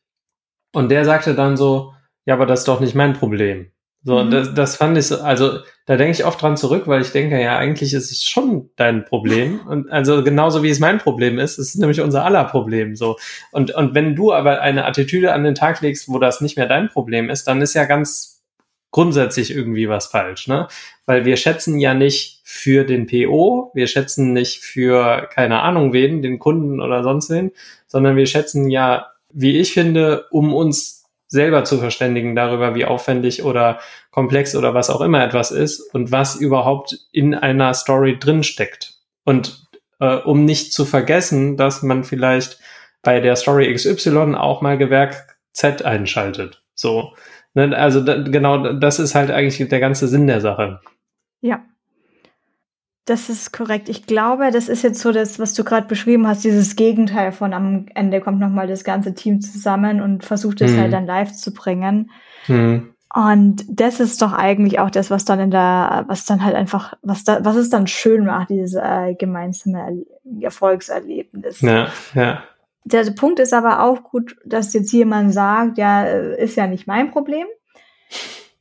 Und 0.72 0.90
der 0.90 1.04
sagte 1.04 1.34
dann 1.34 1.56
so, 1.56 1.94
ja, 2.28 2.34
aber 2.34 2.44
das 2.44 2.60
ist 2.60 2.68
doch 2.68 2.80
nicht 2.80 2.94
mein 2.94 3.14
Problem. 3.14 3.70
So, 4.04 4.22
Mhm. 4.22 4.30
das, 4.30 4.52
das 4.52 4.76
fand 4.76 4.98
ich 4.98 5.06
so, 5.06 5.16
also 5.22 5.60
da 5.86 5.96
denke 5.96 6.12
ich 6.12 6.26
oft 6.26 6.42
dran 6.42 6.58
zurück, 6.58 6.82
weil 6.86 7.00
ich 7.00 7.10
denke, 7.10 7.40
ja, 7.40 7.56
eigentlich 7.56 7.94
ist 7.94 8.12
es 8.12 8.22
schon 8.22 8.68
dein 8.76 9.06
Problem. 9.06 9.60
Und 9.66 9.90
also 9.90 10.22
genauso 10.22 10.62
wie 10.62 10.68
es 10.68 10.78
mein 10.78 10.98
Problem 10.98 11.38
ist, 11.38 11.58
ist 11.58 11.70
es 11.70 11.74
nämlich 11.76 12.02
unser 12.02 12.26
aller 12.26 12.44
Problem. 12.44 12.96
So. 12.96 13.16
Und, 13.50 13.70
und 13.74 13.94
wenn 13.94 14.14
du 14.14 14.34
aber 14.34 14.60
eine 14.60 14.84
Attitüde 14.84 15.32
an 15.32 15.42
den 15.42 15.54
Tag 15.54 15.80
legst, 15.80 16.06
wo 16.10 16.18
das 16.18 16.42
nicht 16.42 16.58
mehr 16.58 16.66
dein 16.68 16.90
Problem 16.90 17.30
ist, 17.30 17.44
dann 17.48 17.62
ist 17.62 17.72
ja 17.72 17.86
ganz 17.86 18.42
grundsätzlich 18.90 19.50
irgendwie 19.50 19.88
was 19.88 20.06
falsch, 20.08 20.48
ne? 20.48 20.68
Weil 21.06 21.24
wir 21.24 21.38
schätzen 21.38 21.78
ja 21.78 21.94
nicht 21.94 22.42
für 22.44 22.84
den 22.84 23.06
PO, 23.06 23.70
wir 23.74 23.86
schätzen 23.86 24.34
nicht 24.34 24.60
für 24.60 25.28
keine 25.32 25.62
Ahnung 25.62 25.94
wen, 25.94 26.20
den 26.20 26.38
Kunden 26.38 26.80
oder 26.82 27.02
sonst 27.02 27.30
wen, 27.30 27.52
sondern 27.86 28.16
wir 28.16 28.26
schätzen 28.26 28.68
ja, 28.68 29.06
wie 29.32 29.58
ich 29.58 29.72
finde, 29.72 30.26
um 30.30 30.52
uns 30.54 30.97
selber 31.28 31.64
zu 31.64 31.78
verständigen 31.78 32.34
darüber, 32.34 32.74
wie 32.74 32.86
aufwendig 32.86 33.44
oder 33.44 33.78
komplex 34.10 34.56
oder 34.56 34.74
was 34.74 34.90
auch 34.90 35.02
immer 35.02 35.22
etwas 35.22 35.50
ist 35.50 35.94
und 35.94 36.10
was 36.10 36.36
überhaupt 36.36 36.98
in 37.12 37.34
einer 37.34 37.74
Story 37.74 38.18
drin 38.18 38.42
steckt. 38.42 38.94
Und 39.24 39.68
äh, 40.00 40.16
um 40.16 40.44
nicht 40.44 40.72
zu 40.72 40.84
vergessen, 40.84 41.56
dass 41.56 41.82
man 41.82 42.02
vielleicht 42.02 42.58
bei 43.02 43.20
der 43.20 43.36
Story 43.36 43.72
XY 43.72 44.34
auch 44.34 44.62
mal 44.62 44.78
Gewerk 44.78 45.38
Z 45.52 45.84
einschaltet. 45.84 46.62
So. 46.74 47.14
Ne? 47.54 47.76
Also 47.76 48.00
da, 48.00 48.22
genau 48.22 48.72
das 48.72 48.98
ist 48.98 49.14
halt 49.14 49.30
eigentlich 49.30 49.68
der 49.68 49.80
ganze 49.80 50.08
Sinn 50.08 50.26
der 50.26 50.40
Sache. 50.40 50.80
Ja. 51.40 51.64
Das 53.08 53.30
ist 53.30 53.52
korrekt. 53.52 53.88
Ich 53.88 54.06
glaube, 54.06 54.50
das 54.50 54.68
ist 54.68 54.82
jetzt 54.82 55.00
so 55.00 55.12
das, 55.12 55.38
was 55.38 55.54
du 55.54 55.64
gerade 55.64 55.86
beschrieben 55.86 56.26
hast, 56.26 56.44
dieses 56.44 56.76
Gegenteil 56.76 57.32
von 57.32 57.54
am 57.54 57.86
Ende 57.94 58.20
kommt 58.20 58.38
nochmal 58.38 58.66
das 58.66 58.84
ganze 58.84 59.14
Team 59.14 59.40
zusammen 59.40 60.02
und 60.02 60.24
versucht 60.24 60.60
es 60.60 60.72
Mhm. 60.72 60.80
halt 60.80 60.92
dann 60.92 61.06
live 61.06 61.32
zu 61.32 61.54
bringen. 61.54 62.10
Hm. 62.44 62.94
Und 63.14 63.64
das 63.68 64.00
ist 64.00 64.20
doch 64.20 64.34
eigentlich 64.34 64.78
auch 64.78 64.90
das, 64.90 65.10
was 65.10 65.24
dann 65.24 65.40
in 65.40 65.50
der, 65.50 66.04
was 66.08 66.26
dann 66.26 66.44
halt 66.44 66.54
einfach, 66.54 66.92
was 67.00 67.24
da, 67.24 67.42
was 67.44 67.56
es 67.56 67.70
dann 67.70 67.86
schön 67.86 68.26
macht, 68.26 68.50
dieses 68.50 68.74
äh, 68.74 69.14
gemeinsame 69.14 69.78
Erle- 69.78 70.42
Erfolgserlebnis. 70.44 71.62
Ja, 71.62 71.88
ja. 72.14 72.42
Der 72.84 73.10
Punkt 73.12 73.38
ist 73.40 73.54
aber 73.54 73.82
auch 73.82 74.02
gut, 74.02 74.36
dass 74.44 74.74
jetzt 74.74 74.92
jemand 74.92 75.32
sagt, 75.32 75.78
ja, 75.78 76.04
äh, 76.04 76.42
ist 76.44 76.56
ja 76.56 76.66
nicht 76.66 76.86
mein 76.86 77.10
Problem. 77.10 77.46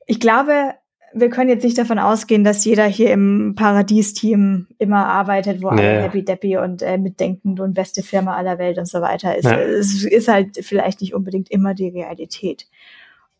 Ich 0.05 0.21
glaube, 0.21 0.73
wir 1.13 1.29
können 1.29 1.49
jetzt 1.49 1.63
nicht 1.63 1.77
davon 1.77 1.99
ausgehen, 1.99 2.43
dass 2.43 2.65
jeder 2.65 2.85
hier 2.85 3.11
im 3.11 3.53
Paradies-Team 3.55 4.67
immer 4.77 5.05
arbeitet, 5.07 5.61
wo 5.61 5.67
Ja, 5.67 5.71
alle 5.71 5.95
ja. 5.95 6.01
happy 6.01 6.23
deppy 6.23 6.57
und 6.57 6.81
äh, 6.81 6.97
mitdenkend 6.97 7.59
und 7.59 7.73
beste 7.73 8.03
Firma 8.03 8.35
aller 8.35 8.57
Welt 8.57 8.77
und 8.77 8.87
so 8.87 9.01
weiter 9.01 9.35
ist. 9.35 9.45
Ja. 9.45 9.57
Es 9.57 10.03
ist 10.03 10.27
halt 10.27 10.59
vielleicht 10.61 11.01
nicht 11.01 11.13
unbedingt 11.13 11.49
immer 11.49 11.73
die 11.73 11.89
Realität. 11.89 12.67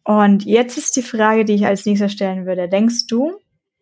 Und 0.03 0.45
jetzt 0.45 0.78
ist 0.78 0.95
die 0.95 1.01
Frage, 1.01 1.43
die 1.43 1.55
ich 1.55 1.65
als 1.65 1.86
nächstes 1.86 2.13
stellen 2.13 2.45
würde. 2.45 2.70
Denkst 2.70 3.07
du, 3.07 3.34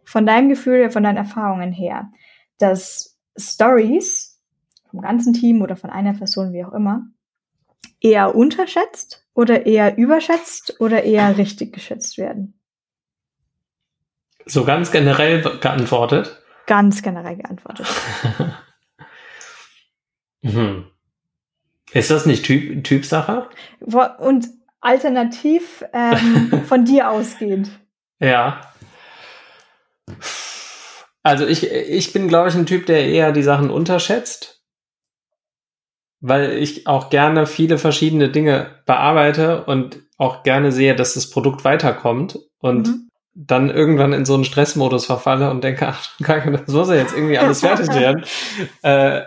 von 0.03 0.25
deinem 0.25 0.49
Gefühl, 0.49 0.89
von 0.89 1.03
deinen 1.03 1.17
Erfahrungen 1.17 1.71
her, 1.71 2.11
dass 2.57 3.17
Stories 3.37 4.39
vom 4.89 5.01
ganzen 5.01 5.33
Team 5.33 5.61
oder 5.61 5.75
von 5.75 5.89
einer 5.89 6.13
Person, 6.13 6.53
wie 6.53 6.63
auch 6.63 6.73
immer, 6.73 7.07
eher 8.01 8.35
unterschätzt 8.35 9.27
oder 9.33 9.65
eher 9.65 9.97
überschätzt 9.97 10.79
oder 10.79 11.03
eher 11.03 11.37
richtig 11.37 11.73
geschätzt 11.73 12.17
werden? 12.17 12.59
So 14.45 14.63
ganz 14.65 14.91
generell 14.91 15.41
geantwortet. 15.59 16.41
Ganz 16.67 17.01
generell 17.01 17.37
geantwortet. 17.37 17.87
Mhm. 20.45 20.85
Ist 21.91 22.11
das 22.11 22.27
nicht 22.27 22.45
typ, 22.45 22.83
Typsache? 22.83 23.49
Und 24.19 24.47
alternativ 24.79 25.83
ähm, 25.91 26.63
von 26.67 26.85
dir 26.85 27.09
ausgehend. 27.09 27.71
Ja. 28.19 28.61
Also 31.23 31.47
ich, 31.47 31.71
ich 31.71 32.13
bin, 32.13 32.27
glaube 32.27 32.49
ich, 32.49 32.55
ein 32.55 32.67
Typ, 32.67 32.85
der 32.85 33.07
eher 33.07 33.31
die 33.31 33.41
Sachen 33.41 33.71
unterschätzt, 33.71 34.63
weil 36.19 36.51
ich 36.51 36.85
auch 36.85 37.09
gerne 37.09 37.47
viele 37.47 37.79
verschiedene 37.79 38.29
Dinge 38.29 38.83
bearbeite 38.85 39.65
und 39.65 40.03
auch 40.19 40.43
gerne 40.43 40.71
sehe, 40.71 40.95
dass 40.95 41.15
das 41.15 41.31
Produkt 41.31 41.63
weiterkommt 41.63 42.37
und 42.59 42.87
Mhm. 42.87 43.09
Dann 43.37 43.69
irgendwann 43.69 44.13
in 44.13 44.23
so 44.23 44.33
einen 44.33 44.45
Stressmodus 44.45 45.05
verfalle 45.05 45.51
und 45.51 45.61
denke, 45.63 45.87
ach, 45.87 46.07
Kacke, 46.23 46.51
das 46.51 46.67
muss 46.73 46.87
ja 46.87 46.95
jetzt 46.95 47.13
irgendwie 47.13 47.37
alles 47.37 47.59
fertig 47.59 47.89
werden. 47.93 48.23
äh, 48.81 49.23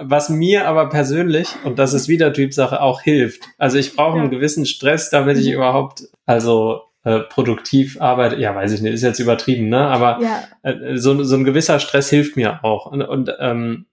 was 0.00 0.28
mir 0.28 0.68
aber 0.68 0.90
persönlich, 0.90 1.48
und 1.64 1.78
das 1.78 1.94
ist 1.94 2.06
wieder 2.06 2.32
Typsache, 2.34 2.80
auch 2.82 3.00
hilft. 3.00 3.42
Also 3.56 3.78
ich 3.78 3.96
brauche 3.96 4.18
einen 4.18 4.30
gewissen 4.30 4.66
Stress, 4.66 5.08
damit 5.10 5.38
ich 5.38 5.46
Mhm. 5.46 5.54
überhaupt, 5.54 6.02
also 6.26 6.82
äh, 7.04 7.20
produktiv 7.20 7.98
arbeite. 8.00 8.36
Ja, 8.36 8.54
weiß 8.54 8.72
ich 8.72 8.82
nicht, 8.82 8.92
ist 8.92 9.02
jetzt 9.02 9.20
übertrieben, 9.20 9.68
ne? 9.70 9.86
Aber 9.86 10.20
Ja, 10.20 10.44
äh, 10.62 10.96
so, 10.98 11.22
so 11.24 11.36
ein 11.36 11.44
gewisser 11.44 11.80
Stress 11.80 12.10
hilft 12.10 12.36
mir 12.36 12.62
auch. 12.62 12.86
Und, 12.86 13.00
und 13.00 13.32
ähm, 13.38 13.86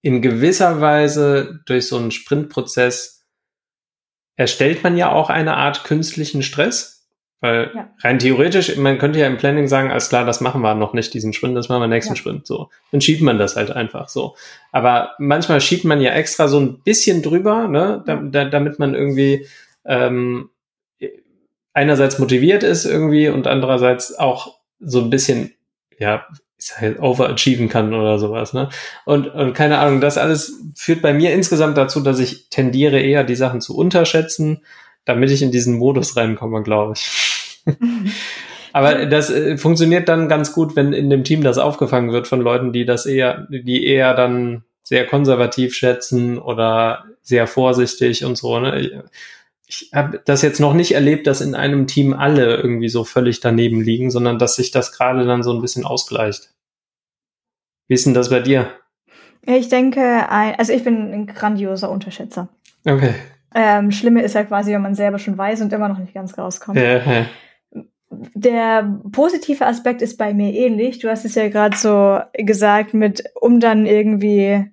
in 0.00 0.22
gewisser 0.22 0.80
Weise 0.80 1.60
durch 1.66 1.86
so 1.88 1.98
einen 1.98 2.12
Sprintprozess 2.12 3.26
erstellt 4.36 4.84
man 4.84 4.96
ja 4.96 5.10
auch 5.12 5.28
eine 5.28 5.56
Art 5.56 5.84
künstlichen 5.84 6.42
Stress. 6.42 6.97
Weil 7.40 7.70
Ja. 7.74 7.88
rein 8.02 8.18
theoretisch, 8.18 8.76
man 8.76 8.98
könnte 8.98 9.20
ja 9.20 9.26
im 9.28 9.36
Planning 9.36 9.68
sagen, 9.68 9.90
alles 9.90 10.08
klar, 10.08 10.24
das 10.24 10.40
machen 10.40 10.60
wir 10.60 10.74
noch 10.74 10.92
nicht, 10.92 11.14
diesen 11.14 11.32
Sprint, 11.32 11.56
das 11.56 11.68
machen 11.68 11.82
wir 11.82 11.86
nächsten 11.88 12.14
Ja. 12.14 12.16
Sprint. 12.16 12.46
So. 12.46 12.68
Dann 12.90 13.00
schiebt 13.00 13.20
man 13.22 13.38
das 13.38 13.54
halt 13.56 13.70
einfach 13.70 14.08
so. 14.08 14.34
Aber 14.72 15.12
manchmal 15.18 15.60
schiebt 15.60 15.84
man 15.84 16.00
ja 16.00 16.10
extra 16.12 16.48
so 16.48 16.58
ein 16.58 16.80
bisschen 16.80 17.22
drüber, 17.22 17.68
ne, 17.68 18.02
da, 18.06 18.16
da, 18.16 18.44
damit 18.46 18.78
man 18.78 18.94
irgendwie 18.94 19.46
ähm, 19.84 20.50
einerseits 21.72 22.18
motiviert 22.18 22.62
ist 22.64 22.84
irgendwie 22.84 23.28
und 23.28 23.46
andererseits 23.46 24.18
auch 24.18 24.56
so 24.80 25.00
ein 25.00 25.10
bisschen, 25.10 25.54
ja, 25.98 26.26
ich 26.58 26.66
sag 26.66 26.82
jetzt, 26.82 27.00
overachieven 27.00 27.68
kann 27.68 27.94
oder 27.94 28.18
sowas, 28.18 28.52
ne? 28.52 28.68
Und, 29.04 29.28
und 29.28 29.52
keine 29.54 29.78
Ahnung, 29.78 30.00
das 30.00 30.18
alles 30.18 30.60
führt 30.74 31.02
bei 31.02 31.12
mir 31.12 31.32
insgesamt 31.32 31.76
dazu, 31.76 32.00
dass 32.00 32.18
ich 32.18 32.48
tendiere 32.50 32.98
eher 32.98 33.22
die 33.22 33.36
Sachen 33.36 33.60
zu 33.60 33.76
unterschätzen, 33.76 34.64
damit 35.08 35.30
ich 35.30 35.42
in 35.42 35.50
diesen 35.50 35.78
Modus 35.78 36.16
reinkomme, 36.16 36.62
glaube 36.62 36.94
ich. 36.96 37.62
Aber 38.72 39.06
das 39.06 39.30
äh, 39.30 39.56
funktioniert 39.56 40.08
dann 40.08 40.28
ganz 40.28 40.52
gut, 40.52 40.76
wenn 40.76 40.92
in 40.92 41.08
dem 41.08 41.24
Team 41.24 41.42
das 41.42 41.58
aufgefangen 41.58 42.12
wird 42.12 42.28
von 42.28 42.40
Leuten, 42.40 42.72
die 42.72 42.84
das 42.84 43.06
eher, 43.06 43.46
die 43.50 43.86
eher 43.86 44.14
dann 44.14 44.64
sehr 44.82 45.06
konservativ 45.06 45.74
schätzen 45.74 46.38
oder 46.38 47.04
sehr 47.22 47.46
vorsichtig 47.46 48.24
und 48.24 48.36
so. 48.36 48.58
Ne? 48.60 49.02
ich 49.68 49.90
habe 49.94 50.20
das 50.24 50.40
jetzt 50.42 50.60
noch 50.60 50.72
nicht 50.72 50.92
erlebt, 50.92 51.26
dass 51.26 51.42
in 51.42 51.54
einem 51.54 51.86
Team 51.86 52.14
alle 52.14 52.56
irgendwie 52.56 52.88
so 52.88 53.04
völlig 53.04 53.40
daneben 53.40 53.82
liegen, 53.82 54.10
sondern 54.10 54.38
dass 54.38 54.56
sich 54.56 54.70
das 54.70 54.92
gerade 54.92 55.26
dann 55.26 55.42
so 55.42 55.52
ein 55.52 55.60
bisschen 55.60 55.84
ausgleicht. 55.84 56.54
Wie 57.86 57.94
ist 57.94 58.06
denn 58.06 58.14
das 58.14 58.30
bei 58.30 58.40
dir? 58.40 58.70
Ich 59.42 59.68
denke, 59.68 60.28
also 60.30 60.72
ich 60.72 60.84
bin 60.84 61.12
ein 61.12 61.26
grandioser 61.26 61.90
Unterschätzer. 61.90 62.48
Okay. 62.86 63.14
Ähm, 63.54 63.90
Schlimme 63.90 64.22
ist 64.22 64.34
ja 64.34 64.44
quasi, 64.44 64.72
wenn 64.72 64.82
man 64.82 64.94
selber 64.94 65.18
schon 65.18 65.38
weiß 65.38 65.62
und 65.62 65.72
immer 65.72 65.88
noch 65.88 65.98
nicht 65.98 66.14
ganz 66.14 66.36
rauskommt. 66.36 66.78
Ja, 66.78 66.98
ja. 66.98 67.26
Der 68.34 69.00
positive 69.12 69.66
Aspekt 69.66 70.02
ist 70.02 70.16
bei 70.16 70.32
mir 70.32 70.52
ähnlich. 70.52 70.98
Du 70.98 71.08
hast 71.08 71.24
es 71.24 71.34
ja 71.34 71.48
gerade 71.48 71.76
so 71.76 72.20
gesagt, 72.34 72.94
mit 72.94 73.24
um 73.40 73.60
dann 73.60 73.86
irgendwie 73.86 74.64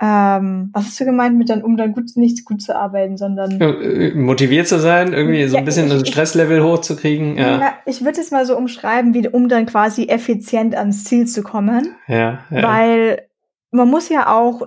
ähm, 0.00 0.70
was 0.72 0.86
hast 0.86 1.00
du 1.00 1.04
gemeint 1.04 1.38
mit 1.38 1.48
dann, 1.48 1.62
um 1.62 1.76
dann 1.76 1.92
gut, 1.92 2.16
nicht 2.16 2.44
gut 2.44 2.60
zu 2.60 2.74
arbeiten, 2.74 3.16
sondern 3.16 3.60
äh, 3.60 4.12
motiviert 4.14 4.66
zu 4.66 4.80
sein, 4.80 5.12
irgendwie 5.12 5.46
so 5.46 5.56
ein 5.56 5.64
bisschen 5.64 5.88
das 5.88 6.08
Stresslevel 6.08 6.62
hochzukriegen. 6.64 7.36
Ja. 7.36 7.60
ja 7.60 7.72
ich 7.86 8.04
würde 8.04 8.20
es 8.20 8.32
mal 8.32 8.44
so 8.44 8.56
umschreiben, 8.56 9.14
wie 9.14 9.28
um 9.28 9.48
dann 9.48 9.66
quasi 9.66 10.08
effizient 10.08 10.74
ans 10.74 11.04
Ziel 11.04 11.26
zu 11.26 11.42
kommen. 11.42 11.94
Ja, 12.08 12.40
ja. 12.50 12.62
Weil 12.62 13.28
man 13.70 13.88
muss 13.88 14.08
ja 14.08 14.34
auch 14.34 14.66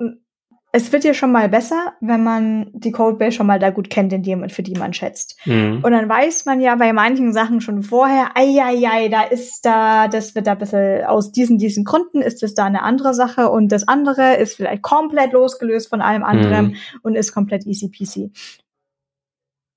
es 0.74 0.92
wird 0.92 1.06
ja 1.06 1.14
schon 1.14 1.32
mal 1.32 1.48
besser, 1.48 1.94
wenn 2.02 2.24
man 2.24 2.70
die 2.74 2.92
Codebase 2.92 3.32
schon 3.32 3.48
mal 3.48 3.60
da 3.60 3.70
gut 3.70 3.90
kennt, 3.90 4.12
in 4.12 4.22
dem, 4.22 4.50
für 4.50 4.64
die 4.64 4.76
man 4.76 4.94
schätzt. 4.94 5.38
Mhm. 5.46 5.82
Und 5.84 5.92
dann 5.92 6.10
weiß 6.10 6.46
man 6.46 6.60
ja 6.60 6.76
bei 6.76 6.92
manchen 6.92 7.32
Sachen 7.32 7.62
schon 7.62 7.84
vorher, 7.84 8.32
ei, 8.36 8.60
ei, 8.62 8.86
ei, 8.86 9.08
da 9.08 9.24
ist 9.24 9.66
da, 9.66 10.08
das 10.08 10.36
wird 10.36 10.46
da 10.46 10.52
ein 10.54 10.58
bisschen 10.58 11.06
aus 11.06 11.32
diesen, 11.32 11.58
diesen 11.58 11.86
Gründen 11.86 12.22
ist 12.22 12.44
es 12.44 12.54
da 12.54 12.66
eine 12.66 12.84
andere 12.84 13.14
Sache 13.14 13.50
und 13.50 13.72
das 13.72 13.88
andere 13.88 14.36
ist 14.36 14.56
vielleicht 14.56 14.82
komplett 14.82 15.32
losgelöst 15.32 15.90
von 15.90 16.02
allem 16.02 16.24
anderen 16.24 16.68
mhm. 16.68 16.76
und 17.02 17.16
ist 17.16 17.34
komplett 17.34 17.66
easy 17.66 17.90
peasy. 17.90 18.32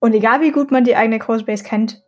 Und 0.01 0.15
egal 0.15 0.41
wie 0.41 0.51
gut 0.51 0.73
man 0.73 0.83
die 0.83 0.97
eigene 0.97 1.19
Codebase 1.19 1.63
kennt, 1.63 2.03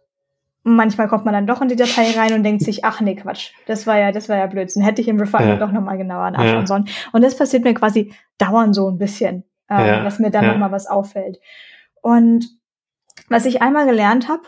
manchmal 0.62 1.08
kommt 1.08 1.24
man 1.24 1.34
dann 1.34 1.46
doch 1.46 1.60
in 1.60 1.68
die 1.68 1.76
Datei 1.76 2.12
rein 2.16 2.34
und 2.34 2.42
denkt 2.42 2.62
sich, 2.62 2.84
ach 2.84 3.00
nee, 3.00 3.14
Quatsch, 3.14 3.50
das 3.66 3.86
war 3.86 3.98
ja, 3.98 4.12
das 4.12 4.28
war 4.28 4.36
ja 4.36 4.46
Blödsinn. 4.46 4.82
Hätte 4.82 5.00
ich 5.00 5.08
im 5.08 5.18
Refinement 5.18 5.60
ja. 5.60 5.66
doch 5.66 5.72
nochmal 5.72 5.98
genauer 5.98 6.30
nachschauen 6.30 6.60
ja. 6.60 6.66
sollen. 6.66 6.88
Und 7.12 7.22
das 7.22 7.36
passiert 7.36 7.64
mir 7.64 7.74
quasi 7.74 8.12
dauernd 8.38 8.74
so 8.74 8.88
ein 8.88 8.98
bisschen, 8.98 9.44
ähm, 9.68 9.86
ja. 9.86 10.04
dass 10.04 10.18
mir 10.18 10.30
dann 10.30 10.44
ja. 10.44 10.52
nochmal 10.52 10.72
was 10.72 10.86
auffällt. 10.86 11.38
Und 12.00 12.46
was 13.28 13.44
ich 13.44 13.62
einmal 13.62 13.86
gelernt 13.86 14.28
habe, 14.28 14.42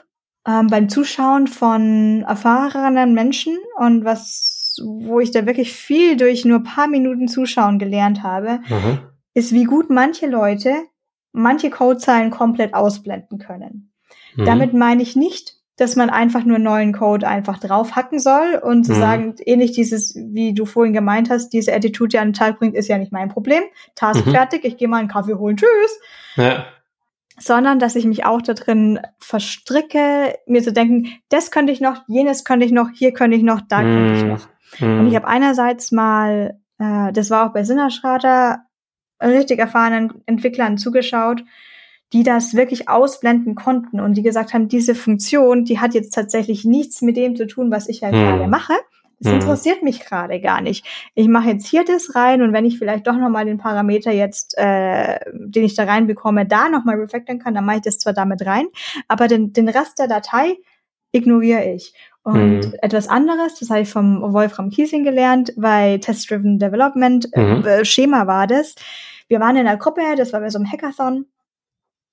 ähm, 0.47 0.69
beim 0.69 0.89
Zuschauen 0.89 1.47
von 1.47 2.25
erfahrenen 2.27 3.15
Menschen 3.15 3.57
und 3.79 4.05
was, 4.05 4.77
wo 4.83 5.21
ich 5.21 5.31
da 5.31 5.47
wirklich 5.47 5.73
viel 5.73 6.17
durch 6.17 6.45
nur 6.45 6.63
paar 6.63 6.87
Minuten 6.87 7.29
Zuschauen 7.29 7.79
gelernt 7.79 8.23
habe, 8.23 8.61
mhm. 8.69 8.99
ist, 9.33 9.53
wie 9.53 9.65
gut 9.65 9.91
manche 9.91 10.27
Leute 10.27 10.75
manche 11.35 11.69
Codezeilen 11.69 12.31
komplett 12.31 12.75
ausblenden 12.75 13.39
können. 13.39 13.93
Mhm. 14.37 14.45
Damit 14.45 14.73
meine 14.73 15.03
ich 15.03 15.17
nicht, 15.17 15.57
dass 15.77 15.97
man 15.97 16.09
einfach 16.09 16.45
nur 16.45 16.59
neuen 16.59 16.93
Code 16.93 17.27
einfach 17.27 17.59
draufhacken 17.59 18.21
soll 18.21 18.61
und 18.63 18.89
mhm. 18.89 18.95
sagen, 18.95 19.35
ähnlich 19.45 19.73
dieses, 19.73 20.15
wie 20.15 20.55
du 20.55 20.67
vorhin 20.67 20.93
gemeint 20.93 21.31
hast, 21.31 21.51
diese 21.51 21.75
Attitude, 21.75 22.11
die 22.11 22.19
an 22.19 22.29
den 22.29 22.35
Tag 22.35 22.59
bringt, 22.59 22.77
ist 22.77 22.89
ja 22.89 22.99
nicht 22.99 23.13
mein 23.13 23.29
Problem. 23.29 23.63
Task 23.97 24.25
mhm. 24.25 24.31
fertig, 24.31 24.65
ich 24.65 24.77
gehe 24.77 24.89
mal 24.89 24.99
einen 24.99 25.09
Kaffee 25.09 25.35
holen, 25.35 25.57
tschüss. 25.57 26.01
Ja. 26.37 26.67
Sondern, 27.37 27.81
dass 27.81 27.97
ich 27.97 28.05
mich 28.05 28.25
auch 28.25 28.41
da 28.41 28.55
drin 28.55 29.01
verstricke, 29.19 30.37
mir 30.47 30.63
zu 30.63 30.73
denken, 30.73 31.09
das 31.29 31.51
könnte 31.51 31.73
ich 31.73 31.81
noch, 31.81 32.03
jenes 32.07 32.45
könnte 32.45 32.65
ich 32.65 32.73
noch, 32.73 32.91
hier 32.95 33.13
könnte 33.13 33.37
ich 33.37 33.43
noch, 33.43 33.61
da 33.69 33.83
mhm. 33.83 33.95
könnte 33.95 34.15
ich 34.15 34.23
mhm. 34.23 34.29
noch. 34.29 34.49
Und 34.81 35.07
ich 35.07 35.13
mhm. 35.13 35.17
habe 35.17 35.27
einerseits 35.27 35.91
mal, 35.91 36.61
äh, 36.79 37.13
das 37.13 37.31
war 37.31 37.47
auch 37.47 37.53
bei 37.53 37.65
Sinnerschrater, 37.65 38.61
richtig 39.23 39.59
erfahrenen 39.59 40.23
Entwicklern 40.27 40.79
zugeschaut, 40.79 41.45
die 42.13 42.23
das 42.23 42.55
wirklich 42.55 42.89
ausblenden 42.89 43.55
konnten 43.55 44.01
und 44.01 44.15
die 44.15 44.23
gesagt 44.23 44.55
haben, 44.55 44.69
diese 44.69 44.95
Funktion, 44.95 45.65
die 45.65 45.81
hat 45.81 45.95
jetzt 45.95 46.15
tatsächlich 46.15 46.65
nichts 46.65 47.03
mit 47.03 47.17
dem 47.17 47.35
zu 47.35 47.47
tun, 47.47 47.71
was 47.71 47.89
ich 47.89 48.01
ja 48.01 48.11
hm. 48.11 48.15
gerade 48.15 48.49
mache. 48.49 48.75
Das 49.21 49.33
hm. 49.33 49.41
interessiert 49.41 49.83
mich 49.83 50.01
gerade 50.01 50.41
gar 50.41 50.61
nicht. 50.61 50.87
Ich 51.15 51.29
mache 51.29 51.51
jetzt 51.51 51.67
hier 51.67 51.85
das 51.85 52.15
rein 52.15 52.43
und 52.43 52.53
wenn 52.53 52.65
ich 52.65 52.79
vielleicht 52.79 53.07
doch 53.07 53.17
nochmal 53.17 53.47
den 53.47 53.59
Parameter 53.59 54.13
jetzt, 54.13 54.57
äh, 54.59 55.19
den 55.33 55.65
ich 55.65 55.75
da 55.75 55.85
reinbekomme, 55.85 56.47
da 56.47 56.69
nochmal 56.69 56.97
refactoren 56.97 57.39
kann, 57.39 57.55
dann 57.55 57.65
mache 57.65 57.77
ich 57.77 57.83
das 57.83 57.99
zwar 57.99 58.13
damit 58.13 58.45
rein, 58.45 58.67
aber 59.09 59.29
den, 59.29 59.53
den 59.53 59.69
Rest 59.69 59.99
der 59.99 60.09
Datei 60.09 60.57
ignoriere 61.13 61.65
ich. 61.73 61.95
Und 62.23 62.61
mhm. 62.61 62.75
etwas 62.81 63.09
anderes, 63.09 63.59
das 63.61 63.71
habe 63.71 63.83
ich 63.83 63.89
vom 63.89 64.33
Wolfram 64.33 64.71
Kiesing 64.71 65.05
gelernt, 65.05 65.53
bei 65.57 65.99
Test-Driven 65.99 66.59
Development 66.59 67.29
mhm. 67.35 67.65
äh, 67.65 67.85
Schema 67.85 68.27
war 68.27 68.47
das. 68.47 68.75
Wir 69.29 69.41
waren 69.41 69.57
in 69.57 69.67
einer 69.67 69.79
Gruppe, 69.79 70.03
das 70.17 70.33
war 70.33 70.41
bei 70.41 70.51
so 70.51 70.59
einem 70.59 70.71
Hackathon 70.71 71.27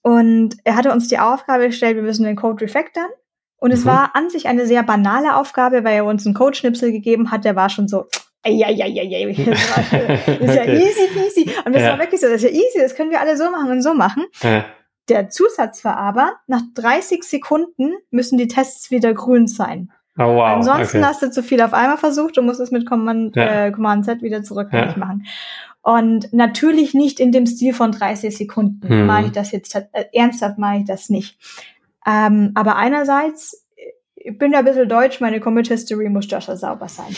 und 0.01 0.55
er 0.63 0.75
hatte 0.75 0.91
uns 0.91 1.07
die 1.07 1.19
Aufgabe 1.19 1.67
gestellt, 1.67 1.95
wir 1.95 2.03
müssen 2.03 2.23
den 2.23 2.35
Code 2.35 2.63
refactoren. 2.63 3.09
Und 3.57 3.71
es 3.71 3.83
mhm. 3.85 3.89
war 3.89 4.15
an 4.15 4.29
sich 4.29 4.47
eine 4.47 4.65
sehr 4.65 4.81
banale 4.81 5.35
Aufgabe, 5.35 5.83
weil 5.83 5.97
er 5.97 6.05
uns 6.05 6.25
einen 6.25 6.33
Codeschnipsel 6.33 6.91
gegeben 6.91 7.29
hat, 7.29 7.45
der 7.45 7.55
war 7.55 7.69
schon 7.69 7.87
so, 7.87 8.07
ja, 8.43 8.71
ja, 8.71 8.87
ja, 8.87 9.03
ja, 9.03 9.27
das, 9.27 10.27
ist 10.39 10.55
ja 10.55 10.63
easy 10.65 11.07
peasy. 11.13 11.55
Und 11.63 11.75
das 11.75 11.83
ja. 11.83 11.91
war 11.91 11.99
wirklich 11.99 12.19
so, 12.19 12.27
das 12.27 12.37
ist 12.37 12.49
ja 12.49 12.49
easy, 12.49 12.79
das 12.79 12.95
können 12.95 13.11
wir 13.11 13.19
alle 13.19 13.37
so 13.37 13.51
machen 13.51 13.69
und 13.69 13.83
so 13.83 13.93
machen. 13.93 14.25
Ja. 14.41 14.65
Der 15.09 15.29
Zusatz 15.29 15.85
war 15.85 15.97
aber, 15.97 16.33
nach 16.47 16.61
30 16.73 17.23
Sekunden 17.23 17.93
müssen 18.09 18.39
die 18.39 18.47
Tests 18.47 18.89
wieder 18.89 19.13
grün 19.13 19.47
sein. 19.47 19.91
Oh, 20.17 20.23
wow. 20.23 20.55
Ansonsten 20.55 20.97
okay. 20.97 21.05
hast 21.05 21.21
du 21.21 21.31
zu 21.31 21.43
viel 21.43 21.61
auf 21.61 21.73
einmal 21.73 21.97
versucht 21.97 22.37
und 22.37 22.45
musst 22.45 22.59
es 22.59 22.71
mit 22.71 22.87
Command, 22.87 23.35
ja. 23.35 23.67
äh, 23.67 23.71
Command 23.71 24.05
Z 24.05 24.21
wieder 24.21 24.43
zurückgängig 24.43 24.97
machen. 24.97 25.25
Und 25.83 26.31
natürlich 26.31 26.93
nicht 26.93 27.19
in 27.19 27.31
dem 27.31 27.47
Stil 27.47 27.73
von 27.73 27.91
30 27.91 28.35
Sekunden 28.37 28.87
hm. 28.87 29.05
mache 29.07 29.25
ich 29.25 29.31
das 29.31 29.51
jetzt, 29.51 29.75
äh, 29.75 30.05
ernsthaft 30.13 30.57
mache 30.57 30.77
ich 30.77 30.85
das 30.85 31.09
nicht. 31.09 31.37
Ähm, 32.05 32.51
aber 32.55 32.75
einerseits 32.75 33.60
ich 34.23 34.37
bin 34.37 34.51
ja 34.51 34.59
ein 34.59 34.65
bisschen 34.65 34.87
deutsch, 34.87 35.19
meine 35.19 35.39
Commit 35.39 35.67
History 35.67 36.09
muss 36.09 36.29
ja 36.29 36.41
sauber 36.41 36.87
sein. 36.87 37.15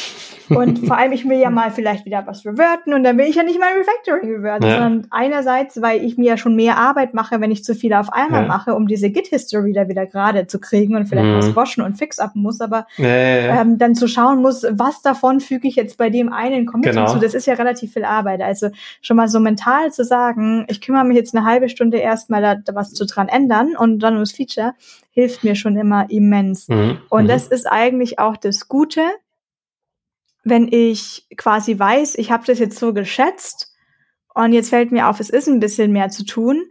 Und 0.49 0.79
vor 0.87 0.97
allem, 0.97 1.11
ich 1.11 1.27
will 1.27 1.37
ja 1.37 1.49
mal 1.49 1.71
vielleicht 1.71 2.05
wieder 2.05 2.23
was 2.25 2.45
reverten 2.45 2.93
und 2.93 3.03
dann 3.03 3.17
will 3.17 3.25
ich 3.25 3.35
ja 3.35 3.43
nicht 3.43 3.59
mal 3.59 3.73
Refactoring 3.73 4.35
reverten, 4.35 4.65
ja. 4.65 4.73
sondern 4.73 5.07
einerseits, 5.11 5.81
weil 5.81 6.03
ich 6.03 6.17
mir 6.17 6.29
ja 6.29 6.37
schon 6.37 6.55
mehr 6.55 6.77
Arbeit 6.77 7.13
mache, 7.13 7.41
wenn 7.41 7.51
ich 7.51 7.63
zu 7.63 7.75
viel 7.75 7.93
auf 7.93 8.11
einmal 8.11 8.43
ja. 8.43 8.47
mache, 8.47 8.75
um 8.75 8.87
diese 8.87 9.09
Git-History 9.09 9.73
da 9.73 9.87
wieder 9.87 10.05
gerade 10.05 10.47
zu 10.47 10.59
kriegen 10.59 10.95
und 10.95 11.07
vielleicht 11.07 11.27
mhm. 11.27 11.37
was 11.37 11.55
waschen 11.55 11.83
und 11.83 11.97
fix-upen 11.97 12.41
muss, 12.41 12.61
aber 12.61 12.87
ähm, 12.97 13.77
dann 13.77 13.95
zu 13.95 14.07
schauen 14.07 14.41
muss, 14.41 14.65
was 14.69 15.01
davon 15.01 15.39
füge 15.39 15.67
ich 15.67 15.75
jetzt 15.75 15.97
bei 15.97 16.09
dem 16.09 16.31
einen 16.31 16.65
Commit 16.65 16.91
genau. 16.91 17.05
hinzu. 17.05 17.19
Das 17.19 17.33
ist 17.33 17.45
ja 17.45 17.55
relativ 17.55 17.93
viel 17.93 18.05
Arbeit. 18.05 18.41
Also 18.41 18.69
schon 19.01 19.17
mal 19.17 19.27
so 19.27 19.39
mental 19.39 19.91
zu 19.91 20.03
sagen, 20.03 20.65
ich 20.69 20.81
kümmere 20.81 21.05
mich 21.05 21.17
jetzt 21.17 21.35
eine 21.35 21.45
halbe 21.45 21.69
Stunde 21.69 21.97
erstmal 21.97 22.41
da, 22.41 22.55
da 22.55 22.75
was 22.75 22.93
zu 22.93 23.05
dran 23.05 23.27
ändern 23.27 23.75
und 23.77 23.99
dann 23.99 24.13
ums 24.13 24.31
Feature, 24.31 24.73
hilft 25.13 25.43
mir 25.43 25.55
schon 25.55 25.77
immer 25.77 26.09
immens. 26.09 26.67
Mhm. 26.67 26.97
Und 27.09 27.23
mhm. 27.23 27.27
das 27.27 27.47
ist 27.47 27.65
eigentlich 27.65 28.19
auch 28.19 28.35
das 28.35 28.67
Gute, 28.67 29.01
wenn 30.43 30.67
ich 30.69 31.27
quasi 31.37 31.79
weiß, 31.79 32.15
ich 32.15 32.31
habe 32.31 32.45
das 32.45 32.59
jetzt 32.59 32.77
so 32.77 32.93
geschätzt 32.93 33.71
und 34.33 34.51
jetzt 34.51 34.69
fällt 34.69 34.91
mir 34.91 35.07
auf, 35.07 35.19
es 35.19 35.29
ist 35.29 35.47
ein 35.47 35.59
bisschen 35.59 35.91
mehr 35.91 36.09
zu 36.09 36.25
tun. 36.25 36.63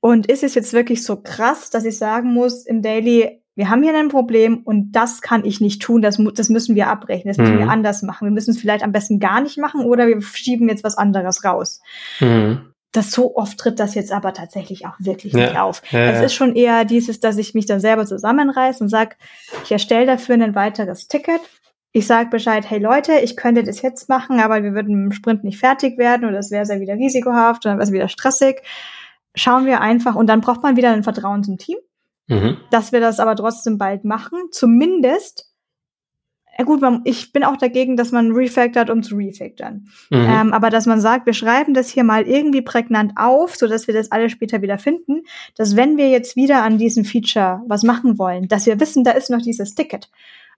Und 0.00 0.28
ist 0.28 0.44
es 0.44 0.54
jetzt 0.54 0.72
wirklich 0.72 1.02
so 1.02 1.20
krass, 1.20 1.70
dass 1.70 1.84
ich 1.84 1.98
sagen 1.98 2.32
muss 2.32 2.64
im 2.64 2.82
Daily, 2.82 3.42
wir 3.56 3.68
haben 3.68 3.82
hier 3.82 3.96
ein 3.96 4.10
Problem 4.10 4.58
und 4.58 4.92
das 4.92 5.22
kann 5.22 5.44
ich 5.44 5.60
nicht 5.60 5.82
tun, 5.82 6.02
das, 6.02 6.22
das 6.34 6.48
müssen 6.50 6.76
wir 6.76 6.86
abbrechen, 6.86 7.26
das 7.26 7.36
müssen 7.36 7.56
mhm. 7.56 7.58
wir 7.58 7.68
anders 7.68 8.02
machen. 8.02 8.28
Wir 8.28 8.32
müssen 8.32 8.52
es 8.52 8.60
vielleicht 8.60 8.84
am 8.84 8.92
besten 8.92 9.18
gar 9.18 9.40
nicht 9.40 9.58
machen 9.58 9.84
oder 9.84 10.06
wir 10.06 10.22
schieben 10.22 10.68
jetzt 10.68 10.84
was 10.84 10.96
anderes 10.96 11.44
raus. 11.44 11.80
Mhm 12.20 12.60
das 12.92 13.10
so 13.10 13.36
oft 13.36 13.58
tritt 13.58 13.80
das 13.80 13.94
jetzt 13.94 14.12
aber 14.12 14.32
tatsächlich 14.32 14.86
auch 14.86 14.94
wirklich 14.98 15.32
ja. 15.32 15.40
nicht 15.40 15.58
auf. 15.58 15.82
Ja, 15.90 16.10
es 16.10 16.22
ist 16.22 16.34
schon 16.34 16.54
eher 16.54 16.84
dieses, 16.84 17.20
dass 17.20 17.36
ich 17.36 17.54
mich 17.54 17.66
dann 17.66 17.80
selber 17.80 18.06
zusammenreiße 18.06 18.82
und 18.82 18.88
sage, 18.88 19.16
ich 19.64 19.72
erstelle 19.72 20.06
dafür 20.06 20.34
ein 20.36 20.54
weiteres 20.54 21.08
Ticket. 21.08 21.40
Ich 21.92 22.06
sage 22.06 22.30
Bescheid, 22.30 22.68
hey 22.68 22.78
Leute, 22.78 23.18
ich 23.18 23.36
könnte 23.36 23.62
das 23.62 23.82
jetzt 23.82 24.08
machen, 24.08 24.40
aber 24.40 24.62
wir 24.62 24.72
würden 24.72 25.06
im 25.06 25.12
Sprint 25.12 25.44
nicht 25.44 25.58
fertig 25.58 25.98
werden 25.98 26.26
oder 26.26 26.38
es 26.38 26.50
wäre 26.50 26.66
sehr 26.66 26.80
wieder 26.80 26.94
risikohaft 26.94 27.66
oder 27.66 27.78
es 27.78 27.92
wieder 27.92 28.08
stressig. 28.08 28.62
Schauen 29.34 29.66
wir 29.66 29.80
einfach 29.80 30.14
und 30.14 30.26
dann 30.26 30.40
braucht 30.40 30.62
man 30.62 30.76
wieder 30.76 30.90
ein 30.90 31.02
Vertrauen 31.02 31.44
zum 31.44 31.58
Team, 31.58 31.78
mhm. 32.26 32.58
dass 32.70 32.92
wir 32.92 33.00
das 33.00 33.20
aber 33.20 33.36
trotzdem 33.36 33.78
bald 33.78 34.04
machen. 34.04 34.38
Zumindest 34.50 35.47
ja 36.58 36.64
gut, 36.64 36.80
man, 36.80 37.02
ich 37.04 37.32
bin 37.32 37.44
auch 37.44 37.56
dagegen, 37.56 37.96
dass 37.96 38.10
man 38.10 38.32
refactort, 38.32 38.90
um 38.90 39.04
zu 39.04 39.14
refactoren. 39.14 39.88
Mhm. 40.10 40.26
Ähm, 40.28 40.52
aber 40.52 40.70
dass 40.70 40.86
man 40.86 41.00
sagt, 41.00 41.24
wir 41.26 41.32
schreiben 41.32 41.72
das 41.72 41.88
hier 41.88 42.02
mal 42.02 42.26
irgendwie 42.26 42.62
prägnant 42.62 43.12
auf, 43.14 43.54
so 43.54 43.68
dass 43.68 43.86
wir 43.86 43.94
das 43.94 44.10
alle 44.10 44.28
später 44.28 44.60
wieder 44.60 44.76
finden, 44.76 45.22
dass 45.56 45.76
wenn 45.76 45.96
wir 45.96 46.08
jetzt 46.08 46.34
wieder 46.34 46.64
an 46.64 46.76
diesem 46.76 47.04
Feature 47.04 47.62
was 47.68 47.84
machen 47.84 48.18
wollen, 48.18 48.48
dass 48.48 48.66
wir 48.66 48.80
wissen, 48.80 49.04
da 49.04 49.12
ist 49.12 49.30
noch 49.30 49.40
dieses 49.40 49.76
Ticket. 49.76 50.10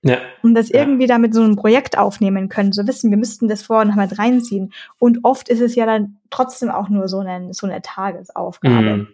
Ja. 0.03 0.16
Und 0.42 0.55
das 0.55 0.70
irgendwie 0.70 1.03
ja. 1.03 1.09
damit 1.09 1.34
so 1.34 1.42
ein 1.42 1.57
Projekt 1.57 1.98
aufnehmen 1.98 2.48
können, 2.48 2.72
so 2.72 2.86
wissen, 2.86 3.11
wir 3.11 3.18
müssten 3.18 3.48
das 3.48 3.62
vorher 3.62 3.84
noch 3.84 3.96
mit 3.96 4.18
reinziehen. 4.18 4.72
Und 4.98 5.18
oft 5.24 5.51
ist 5.51 5.61
es 5.61 5.74
ja 5.74 5.84
dann 5.84 6.16
trotzdem 6.30 6.70
auch 6.70 6.88
nur 6.88 7.09
so 7.09 7.18
eine, 7.18 7.53
so 7.53 7.66
eine 7.66 7.82
Tagesaufgabe. 7.82 8.96
Mhm. 8.96 9.09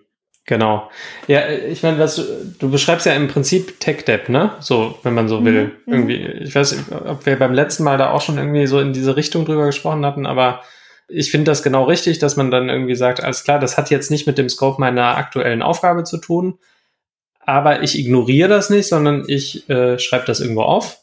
Genau. 0.47 0.89
Ja, 1.27 1.49
ich 1.49 1.83
meine, 1.83 1.99
was 1.99 2.25
du, 2.59 2.71
beschreibst 2.71 3.05
ja 3.05 3.15
im 3.15 3.27
Prinzip 3.27 3.81
Tech 3.81 4.05
Debt, 4.05 4.29
ne? 4.29 4.53
So, 4.61 4.97
wenn 5.03 5.13
man 5.13 5.29
so 5.29 5.45
will. 5.45 5.73
Mhm. 5.87 5.93
Irgendwie, 5.93 6.25
ich 6.45 6.55
weiß, 6.55 6.77
ob 7.07 7.27
wir 7.27 7.37
beim 7.37 7.53
letzten 7.53 7.83
Mal 7.83 7.99
da 7.99 8.13
auch 8.13 8.21
schon 8.21 8.39
irgendwie 8.39 8.69
so 8.69 8.79
in 8.79 8.93
diese 8.93 9.17
Richtung 9.17 9.45
drüber 9.45 9.67
gesprochen 9.67 10.07
hatten, 10.07 10.25
aber 10.25 10.63
ich 11.09 11.31
finde 11.31 11.51
das 11.51 11.65
genau 11.65 11.85
richtig, 11.85 12.21
dass 12.21 12.37
man 12.37 12.51
dann 12.51 12.69
irgendwie 12.69 12.95
sagt, 12.95 13.23
alles 13.23 13.43
klar, 13.43 13.59
das 13.59 13.77
hat 13.77 13.91
jetzt 13.91 14.11
nicht 14.11 14.27
mit 14.27 14.39
dem 14.39 14.49
Scope 14.49 14.81
meiner 14.81 15.17
aktuellen 15.17 15.63
Aufgabe 15.63 16.05
zu 16.05 16.19
tun, 16.19 16.59
aber 17.41 17.83
ich 17.83 17.99
ignoriere 17.99 18.49
das 18.49 18.71
nicht, 18.71 18.89
sondern 18.89 19.25
ich 19.27 19.69
äh, 19.69 19.99
schreibe 19.99 20.27
das 20.27 20.41
irgendwo 20.41 20.63
auf. 20.63 21.01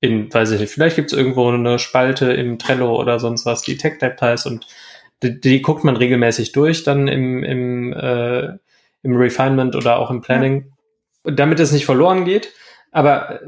In, 0.00 0.32
weiß 0.32 0.50
ich 0.50 0.60
nicht, 0.60 0.72
vielleicht 0.72 0.96
gibt 0.96 1.12
es 1.12 1.18
irgendwo 1.18 1.48
eine 1.48 1.78
Spalte 1.78 2.32
im 2.32 2.58
Trello 2.58 2.98
oder 2.98 3.20
sonst 3.20 3.46
was, 3.46 3.62
die 3.62 3.76
Tech-Debt 3.76 4.20
heißt 4.20 4.46
und 4.46 4.66
die, 5.22 5.40
die, 5.40 5.62
guckt 5.62 5.84
man 5.84 5.96
regelmäßig 5.96 6.50
durch 6.50 6.82
dann 6.82 7.06
im, 7.06 7.44
im, 7.44 7.92
äh, 7.92 8.58
im 9.02 9.16
Refinement 9.16 9.74
oder 9.74 9.98
auch 9.98 10.10
im 10.10 10.20
Planning, 10.20 10.72
ja. 11.24 11.32
damit 11.32 11.60
es 11.60 11.72
nicht 11.72 11.84
verloren 11.84 12.24
geht. 12.24 12.52
Aber 12.90 13.42
äh, 13.42 13.46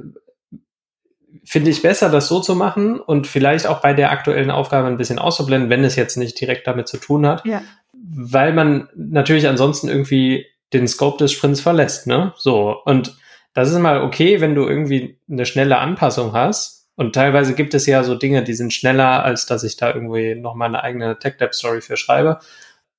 finde 1.45 1.71
ich 1.71 1.83
besser, 1.83 2.09
das 2.09 2.29
so 2.29 2.41
zu 2.41 2.55
machen 2.55 2.99
und 3.01 3.27
vielleicht 3.27 3.67
auch 3.67 3.81
bei 3.81 3.93
der 3.93 4.11
aktuellen 4.11 4.51
Aufgabe 4.51 4.89
ein 4.89 4.97
bisschen 4.97 5.19
auszublenden, 5.19 5.71
wenn 5.71 5.85
es 5.85 5.97
jetzt 5.97 6.17
nicht 6.17 6.41
direkt 6.41 6.67
damit 6.67 6.89
zu 6.89 6.97
tun 6.97 7.27
hat. 7.27 7.45
Ja. 7.45 7.63
Weil 7.93 8.53
man 8.53 8.89
natürlich 8.95 9.47
ansonsten 9.49 9.89
irgendwie 9.89 10.47
den 10.73 10.89
Scope 10.89 11.19
des 11.19 11.33
Sprints 11.33 11.61
verlässt, 11.61 12.07
ne? 12.07 12.33
So. 12.37 12.83
Und 12.85 13.17
das 13.55 13.71
ist 13.71 13.79
mal 13.79 14.03
okay, 14.03 14.41
wenn 14.41 14.55
du 14.55 14.67
irgendwie 14.67 15.21
eine 15.31 15.47
schnelle 15.47 15.79
Anpassung 15.79 16.33
hast. 16.33 16.91
Und 16.97 17.15
teilweise 17.15 17.55
gibt 17.55 17.75
es 17.75 17.87
ja 17.87 18.05
so 18.05 18.15
Dinge, 18.15 18.43
die 18.45 18.55
sind 18.55 18.73
schneller, 18.73 19.25
als 19.25 19.47
dass 19.47 19.65
ich 19.65 19.77
da 19.77 19.93
irgendwie 19.93 20.35
nochmal 20.35 20.69
eine 20.69 20.83
eigene 20.83 21.19
Tech-Debt-Story 21.19 21.81
für 21.81 21.97
schreibe. 21.97 22.41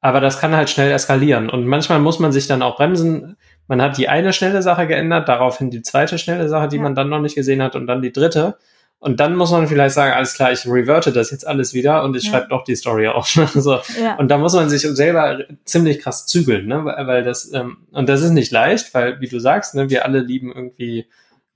Aber 0.02 0.22
das 0.22 0.39
kann 0.39 0.56
halt 0.56 0.70
schnell 0.70 0.91
eskalieren. 0.91 1.50
Und 1.50 1.66
manchmal 1.66 2.00
muss 2.00 2.20
man 2.20 2.32
sich 2.32 2.48
dann 2.48 2.62
auch 2.62 2.78
bremsen. 2.78 3.38
Man 3.68 3.82
hat 3.82 3.98
die 3.98 4.08
eine 4.08 4.34
schnelle 4.34 4.62
Sache 4.62 4.88
geändert, 4.88 5.28
daraufhin 5.28 5.72
die 5.72 5.82
zweite 5.82 6.18
schnelle 6.18 6.48
Sache, 6.48 6.68
die 6.68 6.78
ja. 6.78 6.84
man 6.84 6.96
dann 6.96 7.10
noch 7.10 7.22
nicht 7.22 7.36
gesehen 7.36 7.64
hat, 7.64 7.76
und 7.76 7.88
dann 7.88 8.02
die 8.02 8.12
dritte. 8.12 8.58
Und 9.00 9.20
dann 9.20 9.36
muss 9.36 9.52
man 9.52 9.68
vielleicht 9.68 9.93
sagen, 9.93 10.14
alles 10.14 10.34
klar, 10.34 10.52
ich 10.52 10.66
reverte 10.66 11.12
das 11.12 11.30
jetzt 11.30 11.46
alles 11.46 11.74
wieder 11.74 12.04
und 12.04 12.16
ich 12.16 12.24
ja. 12.24 12.32
schreibe 12.32 12.48
doch 12.50 12.64
die 12.64 12.76
Story 12.76 13.08
auf. 13.08 13.28
so. 13.54 13.80
Ja. 14.02 14.16
Und 14.18 14.30
da 14.30 14.38
muss 14.38 14.54
man 14.54 14.70
sich 14.70 14.82
selber 14.82 15.43
ziemlich 15.64 16.00
krass 16.00 16.26
zügeln, 16.26 16.66
ne? 16.66 16.86
weil 16.86 17.24
das, 17.24 17.52
ähm, 17.54 17.78
und 17.91 18.10
das 18.10 18.22
ist 18.22 18.32
nicht 18.32 18.52
leicht, 18.52 18.93
weil, 18.93 19.20
wie 19.22 19.28
du 19.28 19.39
sagst, 19.39 19.76
ne, 19.76 19.89
wir 19.89 20.06
alle 20.06 20.20
lieben 20.20 20.52
irgendwie 20.52 21.08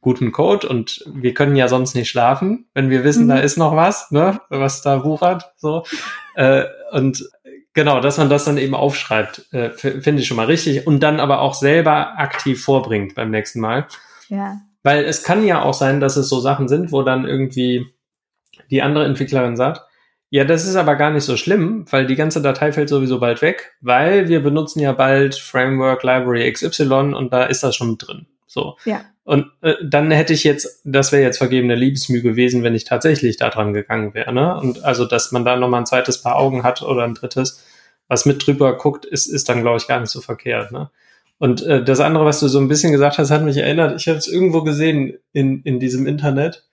guten 0.02 0.32
Code 0.32 0.68
und 0.68 1.04
wir 1.12 1.34
können 1.34 1.56
ja 1.56 1.68
sonst 1.68 1.96
nicht 1.96 2.10
schlafen, 2.10 2.68
wenn 2.74 2.90
wir 2.90 3.04
wissen, 3.04 3.26
mhm. 3.26 3.30
da 3.30 3.40
ist 3.40 3.58
noch 3.58 3.76
was, 3.76 4.12
ne, 4.12 4.40
was 4.50 4.82
da 4.82 5.04
wuchert, 5.04 5.52
so. 5.58 5.84
äh, 6.36 6.66
und 6.92 7.28
genau, 7.80 8.01
dass 8.01 8.17
man 8.17 8.30
das 8.30 8.43
dann 8.43 8.57
eben 8.57 8.75
aufschreibt, 8.75 9.53
äh, 9.53 9.69
finde 9.69 10.21
ich 10.21 10.27
schon 10.27 10.36
mal 10.36 10.47
richtig 10.47 10.86
und 10.86 10.99
dann 10.99 11.21
aber 11.21 11.39
auch 11.39 11.53
selber 11.53 12.19
aktiv 12.19 12.61
vorbringt 12.61 13.15
beim 13.15 13.32
nächsten 13.32 13.61
Mal. 13.61 13.88
Ja. 14.27 14.57
Weil 14.84 15.05
es 15.05 15.23
kann 15.23 15.45
ja 15.45 15.61
auch 15.61 15.73
sein, 15.73 16.01
dass 16.01 16.17
es 16.17 16.27
so 16.27 16.41
Sachen 16.41 16.67
sind, 16.67 16.91
wo 16.91 17.03
dann 17.03 17.25
irgendwie 17.25 17.86
die 18.69 18.82
andere 18.82 19.05
Entwicklerin 19.05 19.55
sagt, 19.55 19.84
ja, 20.30 20.43
das 20.43 20.67
ist 20.67 20.75
aber 20.75 20.97
gar 20.97 21.09
nicht 21.11 21.23
so 21.23 21.38
schlimm, 21.38 21.86
weil 21.89 22.05
die 22.05 22.17
ganze 22.17 22.41
Datei 22.41 22.73
fällt 22.73 22.89
sowieso 22.89 23.17
bald 23.21 23.41
weg, 23.41 23.71
weil 23.80 24.27
wir 24.27 24.43
benutzen 24.43 24.82
ja 24.82 24.91
bald 24.91 25.36
Framework 25.36 26.03
Library 26.03 26.51
XY 26.51 27.13
und 27.15 27.32
da 27.32 27.45
ist 27.45 27.63
das 27.63 27.77
schon 27.77 27.97
drin. 27.97 28.27
So. 28.45 28.75
Ja. 28.84 29.05
Und 29.23 29.51
äh, 29.61 29.75
dann 29.82 30.11
hätte 30.11 30.34
ich 30.34 30.43
jetzt, 30.43 30.82
das 30.84 31.13
wäre 31.13 31.23
jetzt 31.23 31.38
vergebene 31.38 31.75
Liebesmühe 31.75 32.21
gewesen, 32.21 32.61
wenn 32.61 32.75
ich 32.75 32.84
tatsächlich 32.84 33.38
da 33.38 33.49
dran 33.49 33.73
gegangen 33.73 34.13
wäre. 34.15 34.34
Ne? 34.34 34.59
Und 34.59 34.84
also, 34.84 35.05
dass 35.05 35.32
man 35.32 35.45
da 35.45 35.55
nochmal 35.55 35.82
ein 35.82 35.86
zweites 35.86 36.21
Paar 36.21 36.36
Augen 36.36 36.63
hat 36.63 36.82
oder 36.82 37.03
ein 37.03 37.13
drittes, 37.13 37.63
was 38.10 38.26
mit 38.26 38.45
drüber 38.45 38.76
guckt, 38.76 39.05
ist, 39.05 39.28
ist 39.28 39.47
dann, 39.47 39.62
glaube 39.62 39.78
ich, 39.78 39.88
gar 39.88 40.01
nicht 40.01 40.10
so 40.10 40.20
verkehrt. 40.20 40.74
Ne? 40.74 40.89
Und 41.38 41.62
äh, 41.62 41.82
das 41.82 42.01
andere, 42.01 42.26
was 42.26 42.41
du 42.41 42.49
so 42.49 42.60
ein 42.60 42.68
bisschen 42.68 42.91
gesagt 42.91 43.18
hast, 43.18 43.32
hat 43.32 43.43
mich 43.43 43.57
erinnert. 43.57 43.99
Ich 43.99 44.07
habe 44.10 44.18
es 44.18 44.28
irgendwo 44.28 44.64
gesehen 44.64 45.18
in, 45.32 45.62
in 45.62 45.80
diesem 45.80 46.05
Internet. 46.05 46.68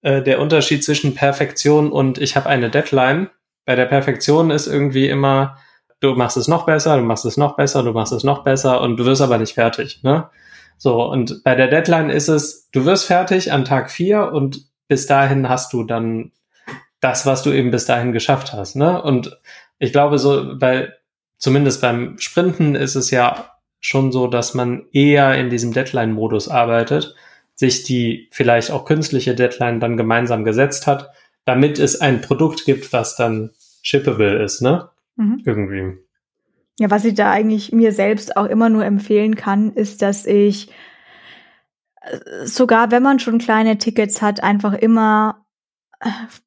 Äh, 0.00 0.22
der 0.22 0.40
Unterschied 0.40 0.82
zwischen 0.82 1.14
Perfektion 1.14 1.92
und 1.92 2.18
ich 2.18 2.36
habe 2.36 2.48
eine 2.48 2.70
Deadline. 2.70 3.28
Bei 3.66 3.74
der 3.74 3.86
Perfektion 3.86 4.50
ist 4.50 4.68
irgendwie 4.68 5.08
immer, 5.08 5.58
du 6.00 6.14
machst 6.14 6.36
es 6.36 6.48
noch 6.48 6.64
besser, 6.64 6.96
du 6.96 7.02
machst 7.02 7.24
es 7.24 7.36
noch 7.36 7.56
besser, 7.56 7.82
du 7.82 7.92
machst 7.92 8.12
es 8.12 8.24
noch 8.24 8.44
besser 8.44 8.80
und 8.80 8.96
du 8.96 9.04
wirst 9.04 9.20
aber 9.20 9.38
nicht 9.38 9.54
fertig. 9.54 10.02
Ne? 10.02 10.30
So, 10.78 11.02
und 11.02 11.42
bei 11.42 11.54
der 11.54 11.68
Deadline 11.68 12.10
ist 12.10 12.28
es, 12.28 12.70
du 12.70 12.84
wirst 12.84 13.06
fertig 13.06 13.52
an 13.52 13.64
Tag 13.64 13.90
vier 13.90 14.32
und 14.32 14.66
bis 14.88 15.06
dahin 15.06 15.48
hast 15.48 15.72
du 15.72 15.82
dann 15.84 16.32
das, 17.00 17.26
was 17.26 17.42
du 17.42 17.50
eben 17.50 17.70
bis 17.70 17.86
dahin 17.86 18.12
geschafft 18.12 18.52
hast. 18.52 18.76
Ne? 18.76 19.02
Und 19.02 19.38
ich 19.78 19.92
glaube, 19.92 20.18
so 20.18 20.56
bei, 20.58 20.92
zumindest 21.38 21.80
beim 21.80 22.18
Sprinten 22.18 22.74
ist 22.74 22.94
es 22.94 23.10
ja 23.10 23.50
schon 23.80 24.12
so, 24.12 24.26
dass 24.26 24.54
man 24.54 24.86
eher 24.92 25.38
in 25.38 25.50
diesem 25.50 25.72
Deadline-Modus 25.72 26.48
arbeitet, 26.48 27.14
sich 27.54 27.84
die 27.84 28.28
vielleicht 28.32 28.70
auch 28.70 28.84
künstliche 28.84 29.34
Deadline 29.34 29.80
dann 29.80 29.96
gemeinsam 29.96 30.44
gesetzt 30.44 30.86
hat, 30.86 31.10
damit 31.44 31.78
es 31.78 32.00
ein 32.00 32.20
Produkt 32.20 32.64
gibt, 32.64 32.92
was 32.92 33.16
dann 33.16 33.50
shippable 33.82 34.42
ist, 34.42 34.62
ne? 34.62 34.90
Mhm. 35.16 35.42
Irgendwie. 35.44 35.98
Ja, 36.78 36.90
was 36.90 37.04
ich 37.04 37.14
da 37.14 37.30
eigentlich 37.30 37.72
mir 37.72 37.92
selbst 37.92 38.36
auch 38.36 38.46
immer 38.46 38.68
nur 38.68 38.84
empfehlen 38.84 39.36
kann, 39.36 39.72
ist, 39.72 40.02
dass 40.02 40.26
ich 40.26 40.70
äh, 42.02 42.44
sogar 42.44 42.90
wenn 42.90 43.02
man 43.02 43.18
schon 43.18 43.38
kleine 43.38 43.78
Tickets 43.78 44.20
hat, 44.20 44.42
einfach 44.42 44.74
immer 44.74 45.45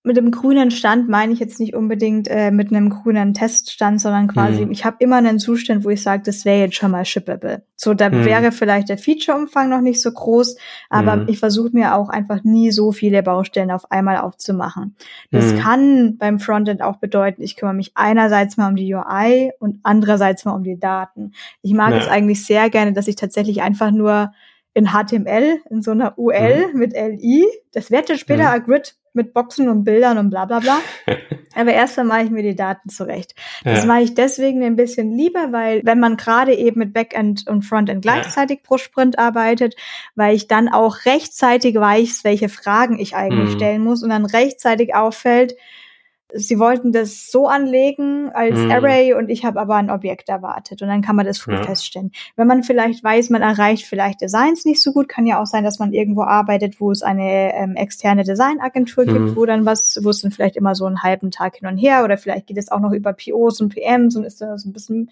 mit 0.04 0.16
dem 0.16 0.32
grünen 0.32 0.70
Stand 0.70 1.10
meine 1.10 1.34
ich 1.34 1.39
jetzt 1.39 1.60
nicht 1.60 1.74
unbedingt 1.74 2.28
äh, 2.28 2.52
mit 2.52 2.72
einem 2.72 2.89
grünen 2.89 3.34
Teststand, 3.34 4.00
sondern 4.00 4.28
quasi, 4.28 4.66
mhm. 4.66 4.72
ich 4.72 4.86
habe 4.86 4.97
immer 5.00 5.18
einen 5.18 5.39
Zustand, 5.39 5.84
wo 5.84 5.89
ich 5.89 6.04
sage, 6.04 6.22
das 6.24 6.45
wäre 6.45 6.60
jetzt 6.60 6.76
schon 6.76 6.91
mal 6.91 7.04
shippable. 7.04 7.64
So, 7.76 7.93
da 7.93 8.10
mhm. 8.10 8.26
wäre 8.26 8.52
vielleicht 8.52 8.89
der 8.89 8.97
Feature-Umfang 8.97 9.70
noch 9.70 9.82
nicht 9.82 10.02
so 10.02 10.12
groß, 10.12 10.56
aber 10.89 11.18
mhm. 11.18 11.30
ich 11.30 11.39
versuche 11.39 11.72
mir 11.74 11.95
auch 11.95 12.10
einfach 12.10 12.43
nie 12.43 12.72
so 12.72 12.91
viele 12.91 13.24
Baustellen 13.24 13.72
auf 13.72 13.91
einmal 13.91 14.18
aufzumachen. 14.18 14.95
Das 15.32 15.54
mhm. 15.54 15.60
kann 15.60 16.18
beim 16.18 16.39
Frontend 16.39 16.82
auch 16.82 16.97
bedeuten, 16.97 17.41
ich 17.41 17.56
kümmere 17.56 17.76
mich 17.76 17.91
einerseits 17.95 18.58
mal 18.58 18.70
um 18.70 18.76
die 18.76 18.93
UI 18.93 19.52
und 19.60 19.80
andererseits 19.84 20.45
mal 20.45 20.54
um 20.54 20.64
die 20.64 20.80
Daten. 20.80 21.32
Ich 21.62 21.74
mag 21.74 21.93
es 21.93 22.08
eigentlich 22.08 22.45
sehr 22.45 22.70
gerne, 22.70 22.93
dass 22.93 23.08
ich 23.08 23.16
tatsächlich 23.16 23.62
einfach 23.62 23.91
nur 23.91 24.32
in 24.74 24.89
HTML, 24.91 25.60
in 25.70 25.82
so 25.82 25.91
einer 25.91 26.18
UL 26.18 26.68
mhm. 26.72 26.80
mit 26.80 26.93
LI. 26.93 27.45
Das 27.74 27.91
wird 27.91 28.18
später 28.18 28.56
mhm. 28.58 28.64
Grid 28.64 28.95
mit 29.14 29.34
Boxen 29.34 29.70
und 29.70 29.84
Bildern 29.84 30.18
und 30.18 30.30
bla 30.30 30.45
bla 30.45 30.60
bla. 30.60 30.80
Aber 31.55 31.74
erstmal 31.74 32.05
mache 32.05 32.24
ich 32.24 32.30
mir 32.30 32.43
die 32.43 32.55
Daten 32.55 32.89
zurecht. 32.89 33.36
Das 33.64 33.82
ja. 33.82 33.86
mache 33.86 34.01
ich 34.01 34.14
deswegen 34.14 34.64
ein 34.64 34.76
bisschen 34.76 35.12
lieber, 35.12 35.51
weil 35.51 35.82
wenn 35.84 35.99
man 35.99 36.16
gerade 36.16 36.53
eben 36.53 36.80
mit 36.80 36.93
Backend 36.93 37.47
und 37.47 37.64
Frontend 37.64 38.01
gleichzeitig 38.01 38.60
ja. 38.60 38.68
pro 38.68 38.78
Sprint 38.78 39.18
arbeitet, 39.18 39.76
weil 40.16 40.36
ich 40.36 40.47
dann 40.47 40.70
auch 40.70 41.05
rechtzeitig 41.05 41.76
weiß, 41.76 42.24
welche 42.24 42.49
Fragen 42.49 42.99
ich 42.99 43.16
eigentlich 43.16 43.49
mhm. 43.49 43.55
stellen 43.55 43.84
muss 43.84 44.03
und 44.03 44.10
dann 44.10 44.26
rechtzeitig 44.26 44.95
auffällt, 44.95 45.55
sie 46.34 46.60
wollten 46.60 46.92
das 46.92 47.32
so 47.32 47.48
anlegen 47.48 48.30
als 48.34 48.58
mhm. 48.60 48.72
Array 48.72 49.14
und 49.14 49.30
ich 49.30 49.46
habe 49.46 49.60
aber 49.60 49.76
ein 49.76 49.90
Objekt 49.90 50.30
erwartet 50.30 50.82
und 50.82 50.88
dann 50.88 51.02
kann 51.02 51.16
man 51.16 51.26
das 51.26 51.40
früh 51.40 51.54
ja. 51.54 51.64
feststellen. 51.64 52.12
Wenn 52.36 52.48
man 52.48 52.64
vielleicht 52.64 53.04
weiß, 53.04 53.30
man 53.30 53.42
erreicht 53.42 53.86
vielleicht 53.86 54.22
Designs 54.22 54.66
nicht 54.66 54.82
so 54.82 54.94
gut, 54.94 55.10
kann 55.10 55.26
ja 55.26 55.42
auch 55.42 55.48
sein, 55.48 55.64
dass 55.64 55.80
man 55.80 55.94
irgendwo 55.94 56.22
arbeitet, 56.24 56.80
wo 56.80 56.92
es 56.92 57.02
eine 57.02 57.54
ähm, 57.56 57.76
externe 57.76 58.24
Designagentur 58.24 59.06
mhm. 59.06 59.14
gibt, 59.14 59.36
wo 59.36 59.46
dann 59.46 59.66
was, 59.66 60.00
wo 60.04 60.10
es 60.10 60.22
dann 60.22 60.32
vielleicht 60.32 60.56
immer 60.56 60.76
so 60.76 60.86
einen 60.86 61.02
halben 61.02 61.32
Tag 61.32 61.58
hin 61.58 61.68
und 61.68 61.78
her 61.78 62.04
oder 62.04 62.18
vielleicht 62.18 62.48
geht 62.48 62.58
es 62.58 62.72
auch 62.72 62.80
noch 62.80 62.92
über 62.92 63.14
POs 63.14 63.62
und 63.62 63.74
PMs 63.74 64.16
und 64.16 64.24
ist 64.24 64.42
da 64.42 64.58
so 64.58 64.70
ein 64.70 64.74
bisschen 64.74 65.10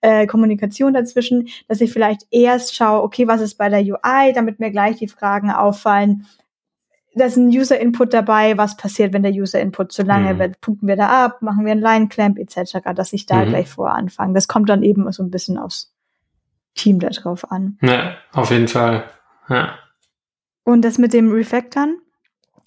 äh, 0.00 0.26
Kommunikation 0.26 0.94
dazwischen, 0.94 1.48
dass 1.68 1.80
ich 1.80 1.92
vielleicht 1.92 2.26
erst 2.30 2.74
schaue, 2.74 3.02
okay, 3.02 3.28
was 3.28 3.40
ist 3.40 3.54
bei 3.54 3.68
der 3.68 3.80
UI, 3.80 4.32
damit 4.34 4.58
mir 4.58 4.70
gleich 4.70 4.96
die 4.96 5.08
Fragen 5.08 5.50
auffallen, 5.50 6.26
da 7.16 7.24
ist 7.24 7.36
ein 7.36 7.48
User-Input 7.48 8.12
dabei, 8.12 8.58
was 8.58 8.76
passiert, 8.76 9.12
wenn 9.12 9.22
der 9.22 9.32
User-Input 9.32 9.90
zu 9.90 10.02
lange 10.02 10.34
mhm. 10.34 10.38
wird, 10.38 10.60
punkten 10.60 10.86
wir 10.86 10.96
da 10.96 11.24
ab, 11.24 11.40
machen 11.40 11.64
wir 11.64 11.72
einen 11.72 11.80
Line-Clamp 11.80 12.38
etc., 12.38 12.78
dass 12.94 13.12
ich 13.12 13.24
da 13.26 13.44
mhm. 13.44 13.48
gleich 13.48 13.68
vor 13.68 13.90
anfange. 13.90 14.34
Das 14.34 14.48
kommt 14.48 14.68
dann 14.68 14.82
eben 14.82 15.10
so 15.12 15.22
ein 15.22 15.30
bisschen 15.30 15.56
aufs 15.56 15.94
Team 16.74 17.00
da 17.00 17.08
drauf 17.08 17.50
an. 17.50 17.78
Ja, 17.80 18.16
auf 18.32 18.50
jeden 18.50 18.68
Fall. 18.68 19.04
Ja. 19.48 19.78
Und 20.62 20.82
das 20.82 20.98
mit 20.98 21.14
dem 21.14 21.32
Refactoren, 21.32 21.96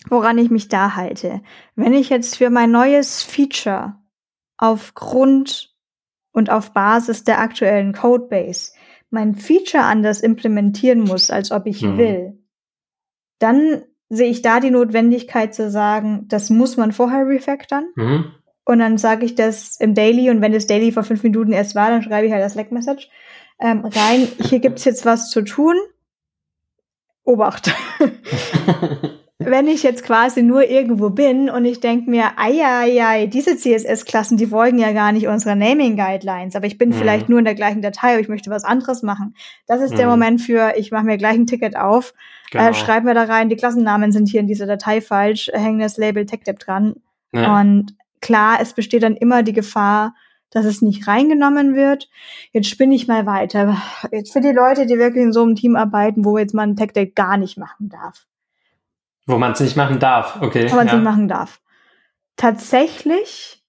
woran 0.08 0.39
ich 0.39 0.50
mich 0.50 0.68
da 0.68 0.95
halte. 0.95 1.41
Wenn 1.76 1.93
ich 1.93 2.10
jetzt 2.10 2.38
für 2.38 2.50
mein 2.50 2.72
neues 2.72 3.22
Feature 3.22 3.95
aufgrund 4.58 5.76
und 6.32 6.50
auf 6.50 6.74
Basis 6.74 7.24
der 7.24 7.39
aktuellen 7.39 7.93
Codebase 7.93 8.72
mein 9.12 9.36
Feature 9.36 9.84
anders 9.84 10.22
implementieren 10.22 11.02
muss, 11.02 11.30
als 11.30 11.52
ob 11.52 11.66
ich 11.66 11.82
mhm. 11.82 11.97
will, 11.97 12.43
dann 13.39 13.84
sehe 14.10 14.30
ich 14.30 14.41
da 14.41 14.60
die 14.60 14.72
Notwendigkeit 14.72 15.53
zu 15.53 15.70
sagen, 15.70 16.26
das 16.28 16.49
muss 16.49 16.78
man 16.78 16.91
vorher 16.91 17.28
refactoren. 17.28 17.91
Mhm. 17.95 18.32
Und 18.66 18.80
dann 18.80 18.97
sage 18.97 19.26
ich 19.26 19.36
das 19.36 19.78
im 19.80 19.95
Daily 19.95 20.30
und 20.30 20.41
wenn 20.41 20.51
das 20.51 20.68
Daily 20.68 20.91
vor 20.91 21.03
fünf 21.03 21.24
Minuten 21.24 21.51
erst 21.51 21.76
war, 21.76 21.89
dann 21.89 22.03
schreibe 22.03 22.28
ich 22.28 22.34
halt 22.34 22.43
das 22.43 22.53
Slack-Message 22.53 23.10
ähm, 23.60 23.86
rein. 23.86 24.28
Hier 24.41 24.60
gibt's 24.60 24.86
jetzt 24.86 25.05
was 25.05 25.30
zu 25.30 25.43
tun. 25.43 25.76
Obacht. 27.24 27.74
wenn 29.42 29.68
ich 29.70 29.84
jetzt 29.84 30.04
quasi 30.04 30.44
nur 30.44 30.70
irgendwo 30.70 31.10
bin 31.10 31.50
und 31.50 31.64
ich 31.64 31.80
denke 31.80 32.10
mir, 32.10 32.32
ei, 32.36 32.62
ei, 32.62 33.02
ei, 33.02 33.26
diese 33.26 33.56
CSS-Klassen, 33.56 34.36
die 34.36 34.48
folgen 34.48 34.80
ja 34.80 34.92
gar 34.92 35.14
nicht 35.14 35.28
unserer 35.28 35.56
Naming-Guidelines, 35.56 36.58
aber 36.58 36.68
ich 36.68 36.78
bin 36.78 36.90
mhm. 36.90 36.94
vielleicht 36.94 37.30
nur 37.30 37.40
in 37.40 37.46
der 37.46 37.56
gleichen 37.56 37.82
Datei, 37.82 38.12
aber 38.12 38.20
ich 38.20 38.28
möchte 38.28 38.50
was 38.50 38.66
anderes 38.66 39.02
machen. 39.02 39.36
Das 39.66 39.82
ist 39.82 39.94
mhm. 39.94 39.98
der 39.98 40.08
Moment 40.08 40.42
für, 40.42 40.74
ich 40.76 40.92
mache 40.92 41.06
mir 41.06 41.18
gleich 41.18 41.36
ein 41.36 41.48
Ticket 41.48 41.78
auf, 41.78 42.14
äh, 42.52 42.58
genau. 42.58 42.70
äh, 42.70 42.74
schreibe 42.74 43.06
mir 43.06 43.14
da 43.14 43.24
rein, 43.24 43.48
die 43.48 43.56
Klassennamen 43.56 44.12
sind 44.12 44.28
hier 44.28 44.42
in 44.42 44.48
dieser 44.48 44.68
Datei 44.68 45.00
falsch, 45.00 45.50
hänge 45.54 45.84
das 45.84 45.96
Label 45.96 46.26
TechDev 46.26 46.60
dran. 46.60 46.96
Ja. 47.32 47.62
Und 47.62 47.96
klar, 48.20 48.58
es 48.62 48.74
besteht 48.74 49.04
dann 49.04 49.16
immer 49.16 49.42
die 49.44 49.54
Gefahr, 49.54 50.16
dass 50.52 50.66
es 50.66 50.82
nicht 50.82 51.08
reingenommen 51.08 51.76
wird. 51.76 52.10
Jetzt 52.52 52.68
spinne 52.68 52.96
ich 52.96 53.08
mal 53.08 53.26
weiter. 53.26 53.82
Jetzt 54.12 54.34
für 54.34 54.42
die 54.42 54.52
Leute, 54.52 54.86
die 54.86 54.98
wirklich 54.98 55.24
in 55.24 55.32
so 55.32 55.44
einem 55.44 55.56
Team 55.56 55.78
arbeiten, 55.78 56.26
wo 56.26 56.38
jetzt 56.38 56.54
man 56.54 56.76
Tech 56.76 56.92
Deck 56.92 57.16
gar 57.16 57.38
nicht 57.38 57.58
machen 57.58 57.88
darf. 57.88 58.26
Wo 59.30 59.38
man 59.38 59.51
es 59.51 59.59
nicht 59.59 59.77
machen 59.77 59.99
darf, 59.99 60.41
okay. 60.41 60.71
Wo 60.71 60.75
man 60.75 60.88
es 60.88 60.91
ja. 60.91 60.97
nicht 60.97 61.05
machen 61.05 61.27
darf. 61.27 61.61
Tatsächlich 62.36 63.63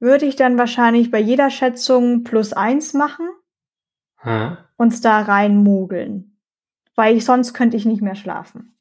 würde 0.00 0.26
ich 0.26 0.34
dann 0.34 0.58
wahrscheinlich 0.58 1.12
bei 1.12 1.20
jeder 1.20 1.50
Schätzung 1.50 2.24
plus 2.24 2.52
eins 2.52 2.94
machen 2.94 3.28
hm. 4.16 4.56
und 4.76 5.04
da 5.04 5.20
reinmogeln. 5.20 6.36
Weil 6.96 7.16
ich 7.16 7.24
sonst 7.24 7.54
könnte 7.54 7.76
ich 7.76 7.84
nicht 7.84 8.02
mehr 8.02 8.16
schlafen. 8.16 8.76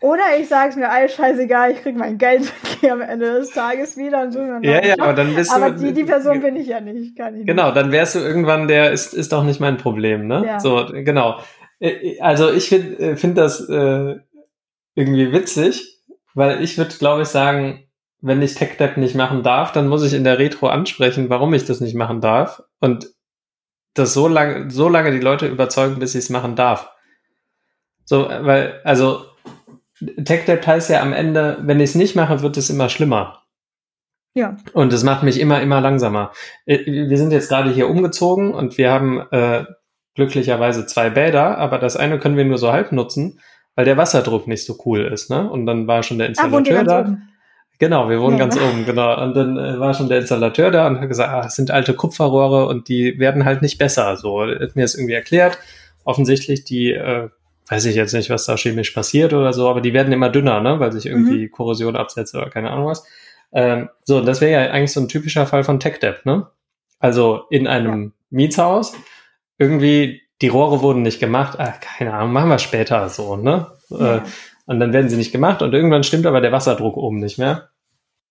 Oder 0.00 0.22
ich 0.40 0.48
sage 0.48 0.70
es 0.70 0.76
mir, 0.76 0.90
alles 0.90 1.14
scheißegal, 1.14 1.70
ich 1.70 1.82
krieg 1.82 1.96
mein 1.96 2.18
Geld 2.18 2.52
am 2.90 3.00
Ende 3.00 3.34
des 3.34 3.50
Tages 3.50 3.96
wieder 3.96 4.22
und 4.22 4.32
so. 4.32 4.40
Ja, 4.40 4.84
ja, 4.84 4.94
aber 4.98 5.12
dann 5.12 5.36
bist 5.36 5.52
aber 5.52 5.70
du. 5.70 5.74
Aber 5.74 5.84
die, 5.84 5.92
die 5.92 6.04
Person 6.04 6.40
bin 6.40 6.56
ich 6.56 6.66
ja 6.66 6.80
nicht, 6.80 7.16
kann 7.16 7.36
ich 7.36 7.46
Genau, 7.46 7.66
nicht. 7.66 7.76
dann 7.76 7.92
wärst 7.92 8.16
du 8.16 8.18
irgendwann 8.18 8.66
der, 8.66 8.90
ist, 8.90 9.14
ist 9.14 9.30
doch 9.30 9.44
nicht 9.44 9.60
mein 9.60 9.76
Problem, 9.76 10.26
ne? 10.26 10.42
Ja. 10.44 10.58
So, 10.58 10.86
genau. 10.90 11.38
Äh, 11.78 12.18
also 12.20 12.50
ich 12.50 12.68
finde 12.68 12.98
äh, 12.98 13.16
find 13.16 13.38
das 13.38 13.68
äh, 13.68 14.16
irgendwie 14.94 15.32
witzig, 15.32 16.02
weil 16.34 16.62
ich 16.62 16.78
würde, 16.78 16.96
glaube 16.96 17.22
ich, 17.22 17.28
sagen, 17.28 17.84
wenn 18.20 18.42
ich 18.42 18.54
TechDev 18.54 18.96
nicht 18.96 19.14
machen 19.14 19.42
darf, 19.42 19.72
dann 19.72 19.88
muss 19.88 20.04
ich 20.04 20.12
in 20.12 20.24
der 20.24 20.38
Retro 20.38 20.68
ansprechen, 20.68 21.30
warum 21.30 21.54
ich 21.54 21.64
das 21.64 21.80
nicht 21.80 21.94
machen 21.94 22.20
darf. 22.20 22.62
Und 22.80 23.08
das 23.94 24.12
so 24.14 24.28
lange, 24.28 24.70
so 24.70 24.88
lange 24.88 25.10
die 25.10 25.20
Leute 25.20 25.46
überzeugen, 25.46 25.98
bis 25.98 26.14
ich 26.14 26.24
es 26.24 26.30
machen 26.30 26.54
darf. 26.54 26.90
So, 28.04 28.28
weil, 28.28 28.80
also 28.84 29.24
TechDebt 30.22 30.66
heißt 30.66 30.90
ja 30.90 31.00
am 31.00 31.12
Ende, 31.12 31.58
wenn 31.62 31.80
ich 31.80 31.90
es 31.90 31.94
nicht 31.94 32.16
mache, 32.16 32.42
wird 32.42 32.56
es 32.56 32.70
immer 32.70 32.88
schlimmer. 32.88 33.44
Ja. 34.34 34.56
Und 34.72 34.92
es 34.92 35.02
macht 35.02 35.22
mich 35.22 35.40
immer, 35.40 35.60
immer 35.60 35.80
langsamer. 35.80 36.32
Äh, 36.66 36.84
wir 36.86 37.16
sind 37.16 37.32
jetzt 37.32 37.48
gerade 37.48 37.70
hier 37.70 37.88
umgezogen 37.88 38.54
und 38.54 38.78
wir 38.78 38.90
haben 38.90 39.20
äh, 39.30 39.64
glücklicherweise 40.14 40.86
zwei 40.86 41.10
Bäder, 41.10 41.58
aber 41.58 41.78
das 41.78 41.96
eine 41.96 42.18
können 42.18 42.36
wir 42.36 42.44
nur 42.44 42.58
so 42.58 42.72
halb 42.72 42.92
nutzen, 42.92 43.40
weil 43.80 43.86
der 43.86 43.96
Wasserdruck 43.96 44.46
nicht 44.46 44.66
so 44.66 44.76
cool 44.84 45.06
ist. 45.06 45.30
Ne? 45.30 45.50
Und 45.50 45.64
dann 45.64 45.86
war 45.86 46.02
schon 46.02 46.18
der 46.18 46.26
ah, 46.26 46.28
Installateur 46.28 46.80
ah, 46.80 46.84
da. 46.84 47.00
Oben. 47.00 47.28
Genau, 47.78 48.10
wir 48.10 48.20
wohnen 48.20 48.36
ja, 48.36 48.44
ganz 48.44 48.58
oben, 48.58 48.84
genau. 48.84 49.22
Und 49.24 49.34
dann 49.34 49.56
äh, 49.56 49.80
war 49.80 49.94
schon 49.94 50.10
der 50.10 50.18
Installateur 50.18 50.70
da 50.70 50.86
und 50.86 51.00
hat 51.00 51.08
gesagt, 51.08 51.32
ah, 51.32 51.46
es 51.46 51.54
sind 51.54 51.70
alte 51.70 51.94
Kupferrohre 51.94 52.66
und 52.66 52.88
die 52.90 53.18
werden 53.18 53.46
halt 53.46 53.62
nicht 53.62 53.78
besser. 53.78 54.18
So, 54.18 54.42
hat 54.42 54.76
mir 54.76 54.82
das 54.82 54.96
irgendwie 54.96 55.14
erklärt. 55.14 55.58
Offensichtlich 56.04 56.64
die 56.64 56.92
äh, 56.92 57.30
weiß 57.70 57.86
ich 57.86 57.96
jetzt 57.96 58.12
nicht, 58.12 58.28
was 58.28 58.44
da 58.44 58.58
chemisch 58.58 58.90
passiert 58.90 59.32
oder 59.32 59.54
so, 59.54 59.66
aber 59.70 59.80
die 59.80 59.94
werden 59.94 60.12
immer 60.12 60.28
dünner, 60.28 60.60
ne, 60.60 60.78
weil 60.78 60.92
sich 60.92 61.06
irgendwie 61.06 61.46
mhm. 61.46 61.50
Korrosion 61.50 61.96
absetzt 61.96 62.34
oder 62.34 62.50
keine 62.50 62.70
Ahnung 62.70 62.88
was. 62.88 63.06
Ähm, 63.50 63.88
so, 64.04 64.20
das 64.20 64.42
wäre 64.42 64.52
ja 64.52 64.70
eigentlich 64.72 64.92
so 64.92 65.00
ein 65.00 65.08
typischer 65.08 65.46
Fall 65.46 65.64
von 65.64 65.80
Tech-Debt, 65.80 66.26
ne? 66.26 66.48
Also 66.98 67.44
in 67.48 67.66
einem 67.66 68.02
ja. 68.02 68.10
Mietshaus, 68.28 68.92
irgendwie 69.56 70.20
die 70.42 70.48
Rohre 70.48 70.82
wurden 70.82 71.02
nicht 71.02 71.20
gemacht, 71.20 71.58
ah, 71.58 71.74
keine 71.80 72.14
Ahnung, 72.14 72.32
machen 72.32 72.48
wir 72.48 72.58
später 72.58 73.08
so, 73.08 73.36
ne? 73.36 73.66
Ja. 73.90 74.16
Äh, 74.16 74.20
und 74.66 74.78
dann 74.78 74.92
werden 74.92 75.08
sie 75.08 75.16
nicht 75.16 75.32
gemacht 75.32 75.62
und 75.62 75.74
irgendwann 75.74 76.04
stimmt 76.04 76.26
aber 76.26 76.40
der 76.40 76.52
Wasserdruck 76.52 76.96
oben 76.96 77.18
nicht 77.18 77.38
mehr. 77.38 77.70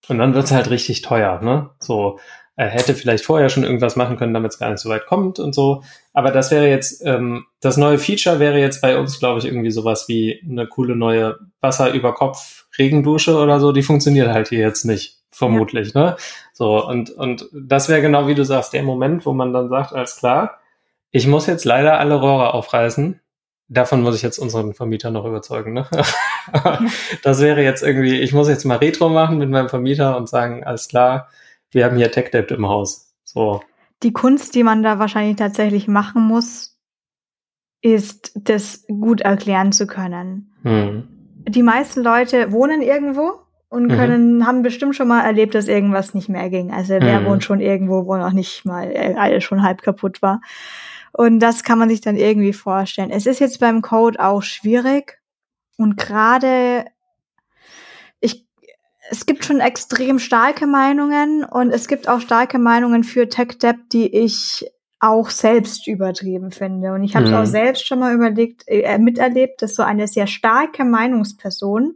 Und 0.08 0.18
dann 0.20 0.34
wird's 0.34 0.52
halt 0.52 0.70
richtig 0.70 1.02
teuer, 1.02 1.42
ne? 1.42 1.70
So, 1.80 2.20
er 2.56 2.68
hätte 2.68 2.94
vielleicht 2.94 3.24
vorher 3.24 3.50
schon 3.50 3.64
irgendwas 3.64 3.96
machen 3.96 4.18
können, 4.18 4.34
damit 4.34 4.52
es 4.52 4.60
gar 4.60 4.70
nicht 4.70 4.82
so 4.82 4.90
weit 4.90 5.06
kommt 5.06 5.40
und 5.40 5.56
so. 5.56 5.84
Aber 6.14 6.32
das 6.32 6.52
wäre 6.52 6.68
jetzt, 6.68 7.02
ähm, 7.06 7.46
das 7.62 7.78
neue 7.78 7.98
Feature 7.98 8.40
wäre 8.40 8.60
jetzt 8.60 8.82
bei 8.82 8.98
uns, 8.98 9.20
glaube 9.20 9.40
ich, 9.40 9.46
irgendwie 9.46 9.72
sowas 9.72 10.10
wie 10.10 10.42
eine 10.46 10.68
coole 10.68 10.96
neue 10.96 11.38
Wasser 11.62 11.94
über 11.94 12.14
Kopf 12.14 12.66
Regendusche 12.78 13.38
oder 13.38 13.62
so. 13.62 13.72
Die 13.72 13.82
funktioniert 13.82 14.30
halt 14.30 14.50
hier 14.50 14.60
jetzt 14.60 14.84
nicht, 14.84 15.20
vermutlich, 15.32 15.94
ja. 15.94 16.02
ne? 16.02 16.16
So, 16.54 16.86
und, 16.86 17.12
und 17.12 17.48
das 17.54 17.88
wäre 17.88 18.02
genau 18.02 18.28
wie 18.28 18.36
du 18.36 18.44
sagst, 18.44 18.74
der 18.74 18.84
Moment, 18.84 19.26
wo 19.26 19.32
man 19.32 19.54
dann 19.54 19.70
sagt, 19.70 19.94
alles 19.94 20.18
klar, 20.18 20.60
ich 21.12 21.28
muss 21.28 21.48
jetzt 21.48 21.66
leider 21.66 22.00
alle 22.00 22.16
Rohre 22.16 22.54
aufreißen. 22.54 23.20
Davon 23.68 24.02
muss 24.02 24.16
ich 24.16 24.24
jetzt 24.24 24.40
unseren 24.40 24.74
Vermieter 24.74 25.12
noch 25.12 25.26
überzeugen, 25.26 25.74
ne? 25.74 25.86
das 27.24 27.40
wäre 27.40 27.62
jetzt 27.62 27.84
irgendwie, 27.84 28.20
ich 28.20 28.34
muss 28.34 28.50
jetzt 28.50 28.66
mal 28.66 28.78
Retro 28.78 29.10
machen 29.10 29.38
mit 29.38 29.50
meinem 29.50 29.70
Vermieter 29.70 30.18
und 30.18 30.28
sagen, 30.28 30.64
alles 30.64 30.88
klar, 30.88 31.30
wir 31.70 31.86
haben 31.86 31.98
hier 31.98 32.12
TechDebt 32.12 32.52
im 32.52 32.68
Haus. 32.68 33.14
So. 33.24 33.62
Die 34.02 34.12
Kunst, 34.12 34.56
die 34.56 34.64
man 34.64 34.82
da 34.82 34.98
wahrscheinlich 34.98 35.36
tatsächlich 35.36 35.88
machen 35.88 36.24
muss, 36.24 36.80
ist, 37.82 38.32
das 38.36 38.86
gut 38.88 39.22
erklären 39.22 39.72
zu 39.72 39.86
können. 39.86 40.52
Hm. 40.64 41.08
Die 41.48 41.64
meisten 41.64 42.02
Leute 42.02 42.52
wohnen 42.52 42.82
irgendwo 42.82 43.40
und 43.70 43.84
mhm. 43.84 43.90
können, 43.90 44.38
mhm. 44.38 44.48
haben 44.48 44.64
bestimmt 44.64 44.96
schon 44.96 45.08
mal 45.08 45.24
erlebt, 45.24 45.56
dass 45.56 45.68
irgendwas 45.68 46.14
nicht 46.14 46.28
mehr 46.28 46.50
ging. 46.50 46.72
Also 46.72 46.96
wer 47.00 47.22
mhm. 47.22 47.26
wohnt 47.26 47.44
schon 47.44 47.62
irgendwo, 47.62 48.06
wo 48.06 48.18
noch 48.18 48.34
nicht 48.34 48.66
mal 48.66 48.92
äh, 48.92 49.14
alles 49.16 49.44
schon 49.44 49.64
halb 49.64 49.84
kaputt 49.84 50.22
war. 50.22 50.42
Und 51.14 51.40
das 51.40 51.64
kann 51.64 51.80
man 51.80 51.90
sich 51.90 52.02
dann 52.02 52.16
irgendwie 52.16 52.54
vorstellen. 52.54 53.12
Es 53.12 53.26
ist 53.26 53.40
jetzt 53.40 53.60
beim 53.60 53.82
Code 53.82 54.20
auch 54.20 54.44
schwierig. 54.44 55.20
Und 55.78 55.98
gerade 55.98 56.86
es 59.10 59.26
gibt 59.26 59.44
schon 59.44 59.60
extrem 59.60 60.20
starke 60.20 60.68
Meinungen 60.68 61.44
und 61.44 61.72
es 61.72 61.88
gibt 61.88 62.08
auch 62.08 62.22
starke 62.22 62.60
Meinungen 62.60 63.04
für 63.04 63.28
TechDebt, 63.28 63.92
die 63.92 64.16
ich 64.16 64.72
auch 65.00 65.30
selbst 65.30 65.88
übertrieben 65.88 66.52
finde. 66.52 66.94
Und 66.94 67.04
ich 67.04 67.16
habe 67.16 67.26
es 67.26 67.32
mhm. 67.32 67.38
auch 67.38 67.46
selbst 67.46 67.88
schon 67.88 68.00
mal 68.00 68.14
überlegt, 68.14 68.64
äh, 68.68 68.98
miterlebt, 68.98 69.62
dass 69.62 69.76
so 69.76 69.84
eine 69.84 70.08
sehr 70.08 70.28
starke 70.28 70.84
Meinungsperson 70.84 71.96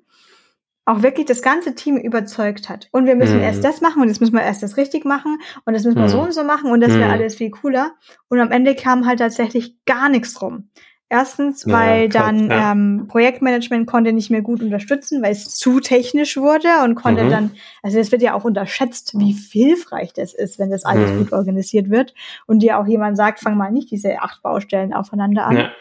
auch 0.86 1.01
wirklich 1.01 1.25
das 1.25 1.41
ganze 1.41 1.75
Team 1.75 1.97
überzeugt 1.97 2.69
hat. 2.69 2.89
Und 2.91 3.05
wir 3.05 3.15
müssen 3.15 3.38
mhm. 3.38 3.43
erst 3.43 3.63
das 3.63 3.81
machen 3.81 4.01
und 4.01 4.09
jetzt 4.09 4.19
müssen 4.19 4.34
wir 4.34 4.41
erst 4.41 4.63
das 4.63 4.75
richtig 4.75 5.05
machen 5.05 5.39
und 5.65 5.73
das 5.73 5.86
müssen 5.86 5.97
wir 5.97 6.03
mhm. 6.03 6.09
so 6.09 6.21
und 6.21 6.34
so 6.34 6.43
machen 6.43 6.71
und 6.71 6.81
das 6.81 6.91
wäre 6.91 7.05
mhm. 7.05 7.11
alles 7.11 7.36
viel 7.36 7.51
cooler. 7.51 7.93
Und 8.27 8.39
am 8.39 8.51
Ende 8.51 8.75
kam 8.75 9.05
halt 9.05 9.19
tatsächlich 9.19 9.77
gar 9.86 10.09
nichts 10.09 10.41
rum. 10.41 10.69
Erstens, 11.13 11.67
weil 11.67 12.03
ja, 12.03 12.07
dann 12.07 12.49
ja. 12.49 12.71
ähm, 12.71 13.05
Projektmanagement 13.07 13.86
konnte 13.86 14.13
nicht 14.13 14.31
mehr 14.31 14.41
gut 14.41 14.63
unterstützen, 14.63 15.21
weil 15.21 15.31
es 15.31 15.53
zu 15.53 15.79
technisch 15.79 16.38
wurde 16.38 16.67
und 16.84 16.95
konnte 16.95 17.25
mhm. 17.25 17.29
dann, 17.29 17.51
also 17.84 17.99
es 17.99 18.11
wird 18.11 18.23
ja 18.23 18.34
auch 18.34 18.45
unterschätzt, 18.45 19.13
wie 19.19 19.31
hilfreich 19.31 20.11
das 20.13 20.34
ist, 20.34 20.57
wenn 20.57 20.71
das 20.71 20.86
alles 20.86 21.11
mhm. 21.11 21.19
gut 21.19 21.34
organisiert 21.34 21.91
wird 21.91 22.15
und 22.47 22.59
dir 22.59 22.79
auch 22.79 22.88
jemand 22.88 23.15
sagt, 23.15 23.41
fang 23.41 23.55
mal 23.55 23.71
nicht 23.71 23.91
diese 23.91 24.21
acht 24.21 24.41
Baustellen 24.41 24.91
aufeinander 24.91 25.45
an. 25.45 25.57
Ja. 25.57 25.71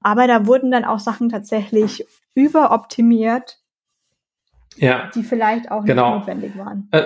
Aber 0.00 0.26
da 0.26 0.46
wurden 0.46 0.70
dann 0.70 0.86
auch 0.86 1.00
Sachen 1.00 1.28
tatsächlich 1.28 2.06
überoptimiert, 2.34 3.58
ja. 4.76 5.10
die 5.14 5.22
vielleicht 5.22 5.70
auch 5.70 5.84
genau. 5.84 6.16
nicht 6.16 6.26
notwendig 6.26 6.58
waren. 6.58 6.88
Äh, 6.90 7.02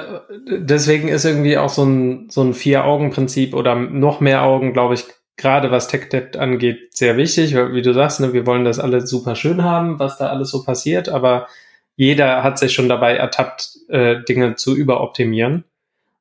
deswegen 0.59 1.09
ist 1.09 1.25
irgendwie 1.25 1.59
auch 1.59 1.69
so 1.69 1.85
ein, 1.85 2.29
so 2.31 2.43
ein 2.43 2.55
Vier-Augen-Prinzip 2.55 3.55
oder 3.55 3.75
noch 3.75 4.21
mehr 4.21 4.43
Augen, 4.43 4.73
glaube 4.73 4.95
ich, 4.95 5.05
gerade 5.37 5.71
was 5.71 5.89
TechDebt 5.89 6.37
angeht, 6.37 6.97
sehr 6.97 7.17
wichtig, 7.17 7.55
weil 7.55 7.75
wie 7.75 7.83
du 7.83 7.93
sagst, 7.93 8.21
ne, 8.21 8.33
wir 8.33 8.47
wollen 8.47 8.65
das 8.65 8.79
alles 8.79 9.11
super 9.11 9.35
schön 9.35 9.63
haben, 9.63 9.99
was 9.99 10.17
da 10.19 10.29
alles 10.29 10.51
so 10.51 10.65
passiert, 10.65 11.09
aber 11.09 11.47
jeder 11.95 12.43
hat 12.43 12.59
sich 12.59 12.73
schon 12.73 12.89
dabei 12.89 13.17
ertappt, 13.17 13.79
äh, 13.89 14.23
Dinge 14.25 14.55
zu 14.55 14.75
überoptimieren. 14.75 15.65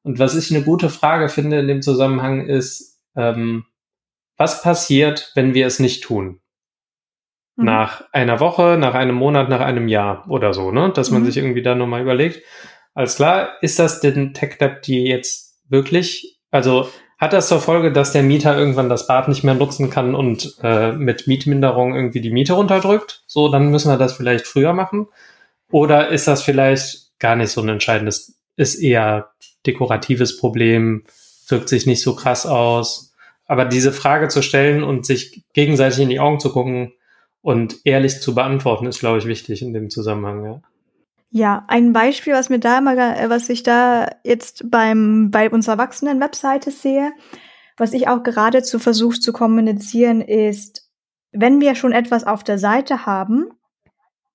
Und 0.04 0.20
was 0.20 0.36
ich 0.36 0.54
eine 0.54 0.64
gute 0.64 0.90
Frage 0.90 1.30
finde 1.30 1.60
in 1.60 1.68
dem 1.68 1.82
Zusammenhang 1.82 2.46
ist, 2.46 3.00
ähm, 3.16 3.66
was 4.38 4.62
passiert, 4.62 5.32
wenn 5.36 5.54
wir 5.54 5.66
es 5.66 5.80
nicht 5.80 6.04
tun? 6.04 6.40
Mhm. 7.56 7.66
Nach 7.66 8.04
einer 8.12 8.40
Woche, 8.40 8.78
nach 8.80 8.94
einem 8.94 9.16
Monat, 9.16 9.50
nach 9.50 9.62
einem 9.62 9.88
Jahr 9.88 10.30
oder 10.30 10.54
so, 10.54 10.72
ne? 10.72 10.92
Dass 10.94 11.12
man 11.12 11.22
mhm. 11.22 11.26
sich 11.26 11.38
irgendwie 11.38 11.62
da 11.62 11.76
nochmal 11.76 12.02
überlegt. 12.02 12.42
Alles 12.94 13.16
klar, 13.16 13.50
ist 13.62 13.80
das 13.80 14.00
denn 14.00 14.34
TechDebt 14.34 14.88
die 14.88 15.04
jetzt 15.04 15.60
wirklich, 15.70 16.40
also 16.52 16.90
hat 17.18 17.34
das 17.34 17.48
zur 17.48 17.62
Folge, 17.62 17.92
dass 17.92 18.12
der 18.12 18.24
Mieter 18.24 18.58
irgendwann 18.58 18.90
das 18.90 19.08
Bad 19.08 19.30
nicht 19.30 19.44
mehr 19.44 19.54
nutzen 19.54 19.90
kann 19.90 20.16
und 20.16 20.56
äh, 20.62 20.92
mit 20.92 21.28
Mietminderung 21.28 21.96
irgendwie 21.96 22.22
die 22.22 22.32
Miete 22.32 22.54
runterdrückt? 22.54 23.24
So, 23.26 23.50
dann 23.50 23.70
müssen 23.70 23.90
wir 23.90 23.98
das 23.98 24.14
vielleicht 24.14 24.48
früher 24.48 24.74
machen. 24.74 25.08
Oder 25.72 26.10
ist 26.10 26.28
das 26.28 26.44
vielleicht 26.44 27.18
gar 27.20 27.36
nicht 27.36 27.52
so 27.52 27.62
ein 27.62 27.70
entscheidendes, 27.70 28.38
ist 28.58 28.76
eher 28.76 29.32
dekoratives 29.66 30.38
Problem, 30.38 31.04
wirkt 31.48 31.70
sich 31.70 31.86
nicht 31.86 32.02
so 32.02 32.16
krass 32.16 32.46
aus. 32.46 33.14
Aber 33.46 33.66
diese 33.66 33.94
Frage 33.94 34.28
zu 34.28 34.42
stellen 34.42 34.84
und 34.84 35.06
sich 35.06 35.44
gegenseitig 35.54 36.00
in 36.00 36.10
die 36.10 36.20
Augen 36.20 36.40
zu 36.40 36.52
gucken 36.52 36.94
und 37.46 37.82
ehrlich 37.84 38.22
zu 38.22 38.34
beantworten, 38.34 38.88
ist, 38.88 39.00
glaube 39.00 39.20
ich, 39.20 39.28
wichtig 39.28 39.62
in 39.62 39.72
dem 39.72 39.92
Zusammenhang. 39.92 40.44
Ja. 40.44 40.62
Ja, 41.30 41.66
ein 41.68 41.94
Beispiel, 41.94 42.34
was 42.34 42.50
mir 42.50 42.60
da 42.60 42.82
mal, 42.82 42.98
äh, 42.98 43.30
was 43.30 43.50
ich 43.50 43.62
da 43.62 44.10
jetzt 44.24 44.72
beim, 44.72 45.30
bei 45.30 45.52
unserer 45.52 45.74
Erwachsenen-Webseite 45.74 46.72
sehe, 46.72 47.12
was 47.78 47.94
ich 47.94 48.08
auch 48.08 48.24
geradezu 48.24 48.80
versuche 48.80 49.20
zu 49.20 49.32
kommunizieren, 49.32 50.22
ist, 50.22 50.90
wenn 51.34 51.62
wir 51.62 51.76
schon 51.76 51.92
etwas 51.92 52.24
auf 52.24 52.44
der 52.44 52.58
Seite 52.58 53.06
haben, 53.06 53.50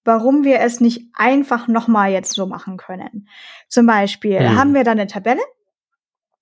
warum 0.04 0.44
wir 0.44 0.60
es 0.60 0.80
nicht 0.80 1.08
einfach 1.14 1.66
nochmal 1.66 2.12
jetzt 2.12 2.34
so 2.34 2.46
machen 2.46 2.76
können. 2.76 3.28
Zum 3.66 3.86
Beispiel 3.86 4.38
mhm. 4.38 4.56
haben 4.56 4.72
wir 4.72 4.84
da 4.84 4.92
eine 4.92 5.08
Tabelle 5.08 5.42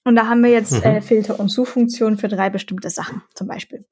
und 0.04 0.16
da 0.16 0.26
haben 0.26 0.44
wir 0.44 0.50
jetzt 0.50 0.84
mhm. 0.84 0.90
äh, 0.90 1.00
Filter- 1.00 1.40
und 1.40 1.48
Suchfunktionen 1.48 2.18
für 2.18 2.28
drei 2.28 2.50
bestimmte 2.50 2.90
Sachen, 2.90 3.22
zum 3.32 3.46
Beispiel. 3.46 3.86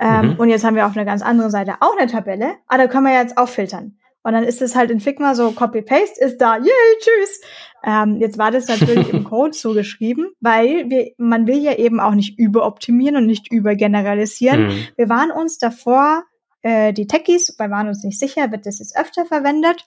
Ähm, 0.00 0.30
mhm. 0.30 0.36
Und 0.36 0.48
jetzt 0.48 0.64
haben 0.64 0.76
wir 0.76 0.86
auf 0.86 0.96
einer 0.96 1.04
ganz 1.04 1.22
anderen 1.22 1.50
Seite 1.50 1.74
auch 1.80 1.96
eine 1.96 2.10
Tabelle, 2.10 2.54
aber 2.66 2.84
da 2.84 2.88
können 2.88 3.06
wir 3.06 3.12
jetzt 3.12 3.36
auch 3.36 3.48
filtern. 3.48 3.98
Und 4.22 4.32
dann 4.32 4.44
ist 4.44 4.60
es 4.60 4.74
halt 4.74 4.90
in 4.90 5.00
Figma 5.00 5.34
so, 5.34 5.52
Copy-Paste 5.52 6.22
ist 6.22 6.38
da, 6.38 6.56
yay, 6.56 6.98
tschüss. 6.98 7.40
Ähm, 7.84 8.16
jetzt 8.18 8.36
war 8.36 8.50
das 8.50 8.68
natürlich 8.68 9.08
im 9.12 9.24
Code 9.24 9.54
so 9.54 9.72
geschrieben, 9.72 10.32
weil 10.40 10.90
wir, 10.90 11.12
man 11.16 11.46
will 11.46 11.58
ja 11.58 11.76
eben 11.76 12.00
auch 12.00 12.14
nicht 12.14 12.38
überoptimieren 12.38 13.16
und 13.16 13.26
nicht 13.26 13.50
übergeneralisieren. 13.50 14.68
Mhm. 14.68 14.88
Wir 14.96 15.08
waren 15.08 15.30
uns 15.30 15.58
davor, 15.58 16.24
äh, 16.62 16.92
die 16.92 17.06
Techies, 17.06 17.54
wir 17.58 17.70
waren 17.70 17.88
uns 17.88 18.04
nicht 18.04 18.18
sicher, 18.18 18.50
wird 18.50 18.66
das 18.66 18.78
jetzt 18.78 18.96
öfter 18.96 19.24
verwendet 19.24 19.86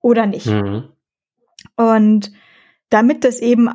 oder 0.00 0.26
nicht. 0.26 0.46
Mhm. 0.46 0.88
Und 1.76 2.32
damit 2.88 3.24
das 3.24 3.38
eben 3.38 3.68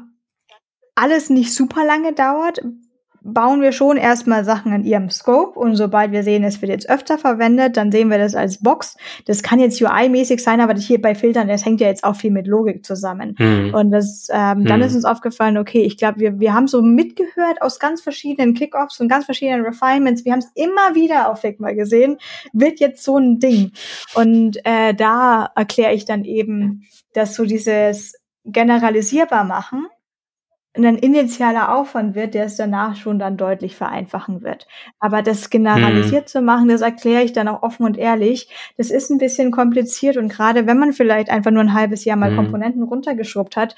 alles 0.96 1.30
nicht 1.30 1.54
super 1.54 1.86
lange 1.86 2.14
dauert, 2.14 2.62
bauen 3.28 3.62
wir 3.62 3.72
schon 3.72 3.98
erstmal 3.98 4.46
Sachen 4.46 4.72
in 4.72 4.84
ihrem 4.84 5.10
Scope 5.10 5.60
und 5.60 5.76
sobald 5.76 6.12
wir 6.12 6.22
sehen, 6.22 6.44
es 6.44 6.62
wird 6.62 6.72
jetzt 6.72 6.88
öfter 6.88 7.18
verwendet, 7.18 7.76
dann 7.76 7.92
sehen 7.92 8.12
wir 8.12 8.20
das 8.20 8.36
als 8.36 8.62
Box. 8.62 8.98
Das 9.26 9.42
kann 9.42 9.60
jetzt 9.60 9.82
UI-mäßig 9.82 10.44
sein, 10.44 10.62
aber 10.62 10.76
hier 10.76 11.02
bei 11.02 11.16
Filtern, 11.16 11.48
das 11.48 11.66
hängt 11.66 11.82
ja 11.82 11.88
jetzt 11.88 12.04
auch 12.04 12.16
viel 12.16 12.30
mit 12.30 12.46
Logik 12.46 12.86
zusammen. 12.86 13.36
Mhm. 13.40 13.74
Und 13.74 13.90
das, 13.90 14.28
ähm, 14.32 14.66
dann 14.66 14.80
mhm. 14.80 14.86
ist 14.86 14.96
uns 14.96 15.06
aufgefallen, 15.06 15.58
okay, 15.58 15.82
ich 15.82 15.98
glaube, 15.98 16.20
wir, 16.20 16.40
wir 16.40 16.54
haben 16.54 16.68
so 16.68 16.84
mitgehört 16.84 17.62
aus 17.62 17.80
ganz 17.80 18.00
verschiedenen 18.02 18.54
Kickoffs 18.54 19.00
und 19.00 19.08
ganz 19.08 19.26
verschiedenen 19.26 19.66
Refinements. 19.66 20.24
Wir 20.24 20.32
haben 20.32 20.40
es 20.40 20.52
immer 20.54 20.94
wieder 20.94 21.32
auf 21.32 21.42
Figma 21.42 21.72
gesehen, 21.72 22.18
wird 22.54 22.80
jetzt 22.80 23.04
so 23.04 23.18
ein 23.18 23.40
Ding. 23.40 23.72
Und 24.14 24.58
äh, 24.66 24.94
da 24.94 25.50
erkläre 25.56 25.94
ich 25.94 26.06
dann 26.06 26.26
eben, 26.26 26.84
dass 27.14 27.34
so 27.34 27.46
dieses 27.46 28.14
generalisierbar 28.46 29.44
machen 29.46 29.88
ein 30.78 30.98
initialer 30.98 31.76
Aufwand 31.76 32.16
wird, 32.16 32.34
der 32.34 32.46
es 32.46 32.58
danach 32.58 32.96
schon 32.96 33.20
dann 33.20 33.38
deutlich 33.38 33.76
vereinfachen 33.76 34.42
wird. 34.42 34.68
Aber 35.00 35.22
das 35.22 35.50
generalisiert 35.50 36.24
hm. 36.24 36.28
zu 36.28 36.42
machen, 36.42 36.68
das 36.68 36.82
erkläre 36.82 37.24
ich 37.24 37.34
dann 37.34 37.48
auch 37.48 37.64
offen 37.64 37.86
und 37.86 37.98
ehrlich. 37.98 38.50
Das 38.78 38.92
ist 38.92 39.10
ein 39.10 39.18
bisschen 39.18 39.52
kompliziert 39.52 40.18
und 40.18 40.30
gerade 40.30 40.68
wenn 40.68 40.80
man 40.80 40.94
vielleicht 40.94 41.30
einfach 41.30 41.52
nur 41.52 41.64
ein 41.64 41.74
halbes 41.74 42.04
Jahr 42.06 42.18
mal 42.18 42.30
hm. 42.30 42.38
Komponenten 42.38 42.84
runtergeschrubbt 42.84 43.56
hat, 43.56 43.76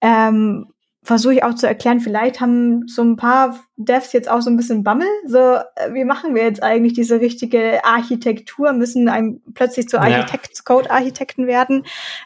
ähm, 0.00 0.72
versuche 1.08 1.34
ich 1.34 1.42
auch 1.42 1.54
zu 1.54 1.66
erklären, 1.66 2.00
vielleicht 2.00 2.40
haben 2.40 2.86
so 2.86 3.02
ein 3.02 3.16
paar 3.16 3.58
Devs 3.76 4.12
jetzt 4.12 4.30
auch 4.30 4.42
so 4.42 4.50
ein 4.50 4.56
bisschen 4.56 4.84
Bammel. 4.84 5.06
So, 5.26 5.38
äh, 5.38 5.94
wie 5.94 6.04
machen 6.04 6.34
wir 6.34 6.42
jetzt 6.42 6.62
eigentlich 6.62 6.92
diese 6.92 7.20
richtige 7.20 7.84
Architektur? 7.84 8.72
Müssen 8.74 9.08
einem 9.08 9.40
plötzlich 9.54 9.88
zu 9.88 9.98
Architekt, 9.98 10.64
Code-Architekten 10.66 11.46
werden? 11.46 11.84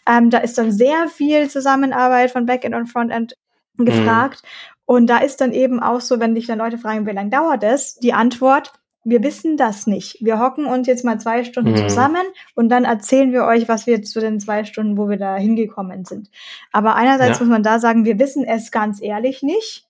Ähm, 0.09 0.31
da 0.31 0.39
ist 0.39 0.59
dann 0.59 0.73
sehr 0.73 1.07
viel 1.09 1.49
Zusammenarbeit 1.49 2.33
von 2.33 2.45
Backend 2.47 2.75
und 2.75 2.89
Frontend 2.89 3.37
gefragt. 3.77 4.43
Mhm. 4.43 4.49
Und 4.85 5.07
da 5.07 5.19
ist 5.19 5.41
dann 5.41 5.53
eben 5.53 5.81
auch 5.81 6.01
so, 6.01 6.21
wenn 6.21 6.35
dich 6.35 6.47
dann 6.47 6.59
Leute 6.59 6.79
fragen, 6.79 7.07
wie 7.07 7.13
lange 7.13 7.31
dauert 7.31 7.63
es, 7.63 7.95
die 7.97 8.13
Antwort, 8.13 8.73
wir 9.05 9.23
wissen 9.23 9.57
das 9.57 9.87
nicht. 9.87 10.19
Wir 10.21 10.39
hocken 10.39 10.67
uns 10.67 10.87
jetzt 10.87 11.05
mal 11.05 11.19
zwei 11.19 11.45
Stunden 11.45 11.73
mhm. 11.73 11.89
zusammen 11.89 12.23
und 12.55 12.69
dann 12.69 12.85
erzählen 12.85 13.33
wir 13.33 13.45
euch, 13.45 13.69
was 13.69 13.87
wir 13.87 14.03
zu 14.03 14.21
den 14.21 14.39
zwei 14.39 14.65
Stunden, 14.65 14.97
wo 14.97 15.09
wir 15.09 15.17
da 15.17 15.37
hingekommen 15.37 16.05
sind. 16.05 16.31
Aber 16.71 16.95
einerseits 16.95 17.39
ja. 17.39 17.45
muss 17.45 17.51
man 17.51 17.63
da 17.63 17.79
sagen, 17.79 18.05
wir 18.05 18.19
wissen 18.19 18.45
es 18.45 18.71
ganz 18.71 19.03
ehrlich 19.03 19.43
nicht, 19.43 19.89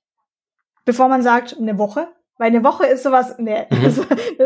bevor 0.85 1.09
man 1.09 1.23
sagt, 1.23 1.57
eine 1.59 1.79
Woche, 1.79 2.09
weil 2.39 2.49
eine 2.49 2.65
Woche 2.65 2.87
ist 2.87 3.03
sowas, 3.03 3.39
ne, 3.39 3.67
mhm. 3.71 3.85
ist, 3.85 4.01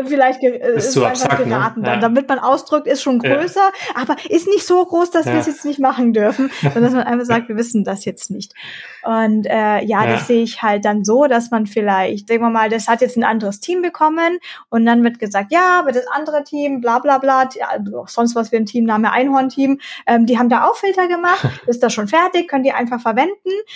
vielleicht 0.07 0.43
ist, 0.43 0.85
ist 0.87 0.91
zu 0.93 1.05
abstrakt, 1.05 1.39
ne? 1.39 1.55
geraten. 1.55 1.81
Ne? 1.81 1.87
Ja. 1.87 1.97
Damit 1.97 2.27
man 2.27 2.39
ausdrückt, 2.39 2.85
ist 2.85 3.01
schon 3.01 3.19
größer, 3.19 3.59
ja. 3.59 4.01
aber 4.01 4.15
ist 4.29 4.47
nicht 4.47 4.67
so 4.67 4.85
groß, 4.85 5.11
dass 5.11 5.25
ja. 5.25 5.33
wir 5.33 5.39
es 5.39 5.47
jetzt 5.47 5.65
nicht 5.65 5.79
machen 5.79 6.13
dürfen, 6.13 6.51
sondern 6.61 6.83
dass 6.83 6.93
man 6.93 7.03
einfach 7.03 7.25
sagt, 7.25 7.49
wir 7.49 7.55
wissen 7.55 7.83
das 7.83 8.05
jetzt 8.05 8.29
nicht. 8.29 8.53
Und 9.03 9.45
äh, 9.45 9.83
ja, 9.83 10.05
das 10.05 10.27
sehe 10.27 10.43
ich 10.43 10.61
halt 10.61 10.85
dann 10.85 11.05
so, 11.05 11.27
dass 11.27 11.49
man 11.49 11.65
vielleicht, 11.65 12.27
sagen 12.27 12.41
wir 12.41 12.49
mal, 12.49 12.69
das 12.69 12.87
hat 12.87 13.01
jetzt 13.01 13.17
ein 13.17 13.23
anderes 13.23 13.61
Team 13.61 13.81
bekommen 13.81 14.37
und 14.69 14.85
dann 14.85 15.03
wird 15.03 15.17
gesagt, 15.17 15.51
ja, 15.51 15.79
aber 15.79 15.91
das 15.91 16.05
andere 16.07 16.43
Team, 16.43 16.81
bla 16.81 16.99
bla 16.99 17.17
bla, 17.17 17.49
sonst 18.07 18.35
was 18.35 18.49
für 18.49 18.57
ein 18.57 18.65
Teamname, 18.65 19.11
Einhorn-Team, 19.11 19.79
ähm, 20.05 20.25
die 20.25 20.37
haben 20.37 20.49
da 20.49 20.67
auch 20.67 20.75
Filter 20.75 21.07
gemacht, 21.07 21.47
ist 21.67 21.81
das 21.83 21.93
schon 21.93 22.07
fertig, 22.07 22.49
können 22.49 22.63
die 22.63 22.73
einfach 22.73 22.99
verwenden 22.99 23.31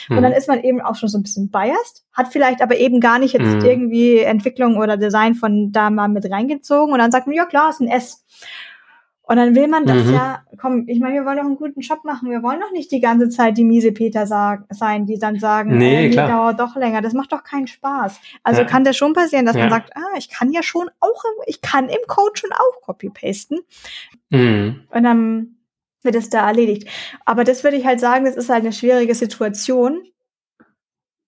mhm. 0.10 0.18
und 0.18 0.24
dann 0.24 0.34
ist 0.34 0.48
man 0.48 0.62
eben 0.62 0.82
auch 0.82 0.96
schon 0.96 1.10
so 1.10 1.18
ein 1.18 1.24
bisschen 1.24 1.50
biased, 1.50 2.04
hat 2.14 2.32
vielleicht 2.32 2.62
aber 2.62 2.78
eben 2.78 3.00
gar 3.00 3.20
nicht 3.20 3.34
jetzt 3.34 3.56
mhm. 3.56 3.66
irgendwie 3.66 4.20
Entwicklung 4.20 4.78
oder 4.78 4.98
Design 4.98 5.36
von 5.36 5.72
da 5.72 5.90
mal 5.90 6.10
mit 6.10 6.30
reingezogen 6.30 6.94
und 6.94 7.00
dann 7.00 7.12
sagt 7.12 7.28
man, 7.28 7.36
ja 7.36 7.46
klar, 7.46 7.70
ist 7.70 7.82
ein 7.82 7.88
S. 7.88 8.26
Und 9.24 9.38
dann 9.38 9.56
will 9.56 9.68
man 9.68 9.86
das 9.86 10.04
mhm. 10.04 10.14
ja, 10.14 10.44
komm, 10.58 10.84
ich 10.88 11.00
meine, 11.00 11.14
wir 11.14 11.26
wollen 11.26 11.38
doch 11.38 11.46
einen 11.46 11.56
guten 11.56 11.80
Job 11.80 12.04
machen. 12.04 12.30
Wir 12.30 12.44
wollen 12.44 12.60
doch 12.60 12.74
nicht 12.74 12.92
die 12.92 13.00
ganze 13.00 13.30
Zeit 13.30 13.58
die 13.58 13.64
miese 13.64 13.94
Peter 13.94 14.28
sagen, 14.28 14.66
sein, 14.72 15.06
die 15.06 15.20
dann 15.20 15.40
sagen, 15.40 15.78
nee, 15.78 16.08
äh, 16.08 16.16
dauert 16.16 16.60
doch 16.60 16.76
länger. 16.76 17.02
Das 17.02 17.14
macht 17.14 17.32
doch 17.32 17.46
keinen 17.46 17.68
Spaß. 17.68 18.20
Also 18.44 18.62
ja. 18.62 18.68
kann 18.68 18.84
das 18.84 18.98
schon 18.98 19.14
passieren, 19.14 19.46
dass 19.46 19.56
ja. 19.56 19.62
man 19.62 19.70
sagt, 19.70 19.96
ah, 19.96 20.18
ich 20.18 20.30
kann 20.30 20.52
ja 20.52 20.62
schon 20.64 20.90
auch, 21.00 21.24
ich 21.46 21.62
kann 21.62 21.88
im 21.88 22.02
Code 22.08 22.34
schon 22.36 22.52
auch 22.52 22.82
copy-pasten. 22.82 23.60
Mhm. 24.32 24.82
Und 24.90 25.04
dann 25.04 25.56
wird 26.02 26.16
es 26.16 26.30
da 26.30 26.46
erledigt. 26.46 26.90
Aber 27.24 27.46
das 27.46 27.64
würde 27.64 27.78
ich 27.78 27.86
halt 27.86 28.02
sagen, 28.02 28.26
das 28.26 28.36
ist 28.36 28.50
halt 28.50 28.64
eine 28.64 28.74
schwierige 28.74 29.16
Situation. 29.16 30.02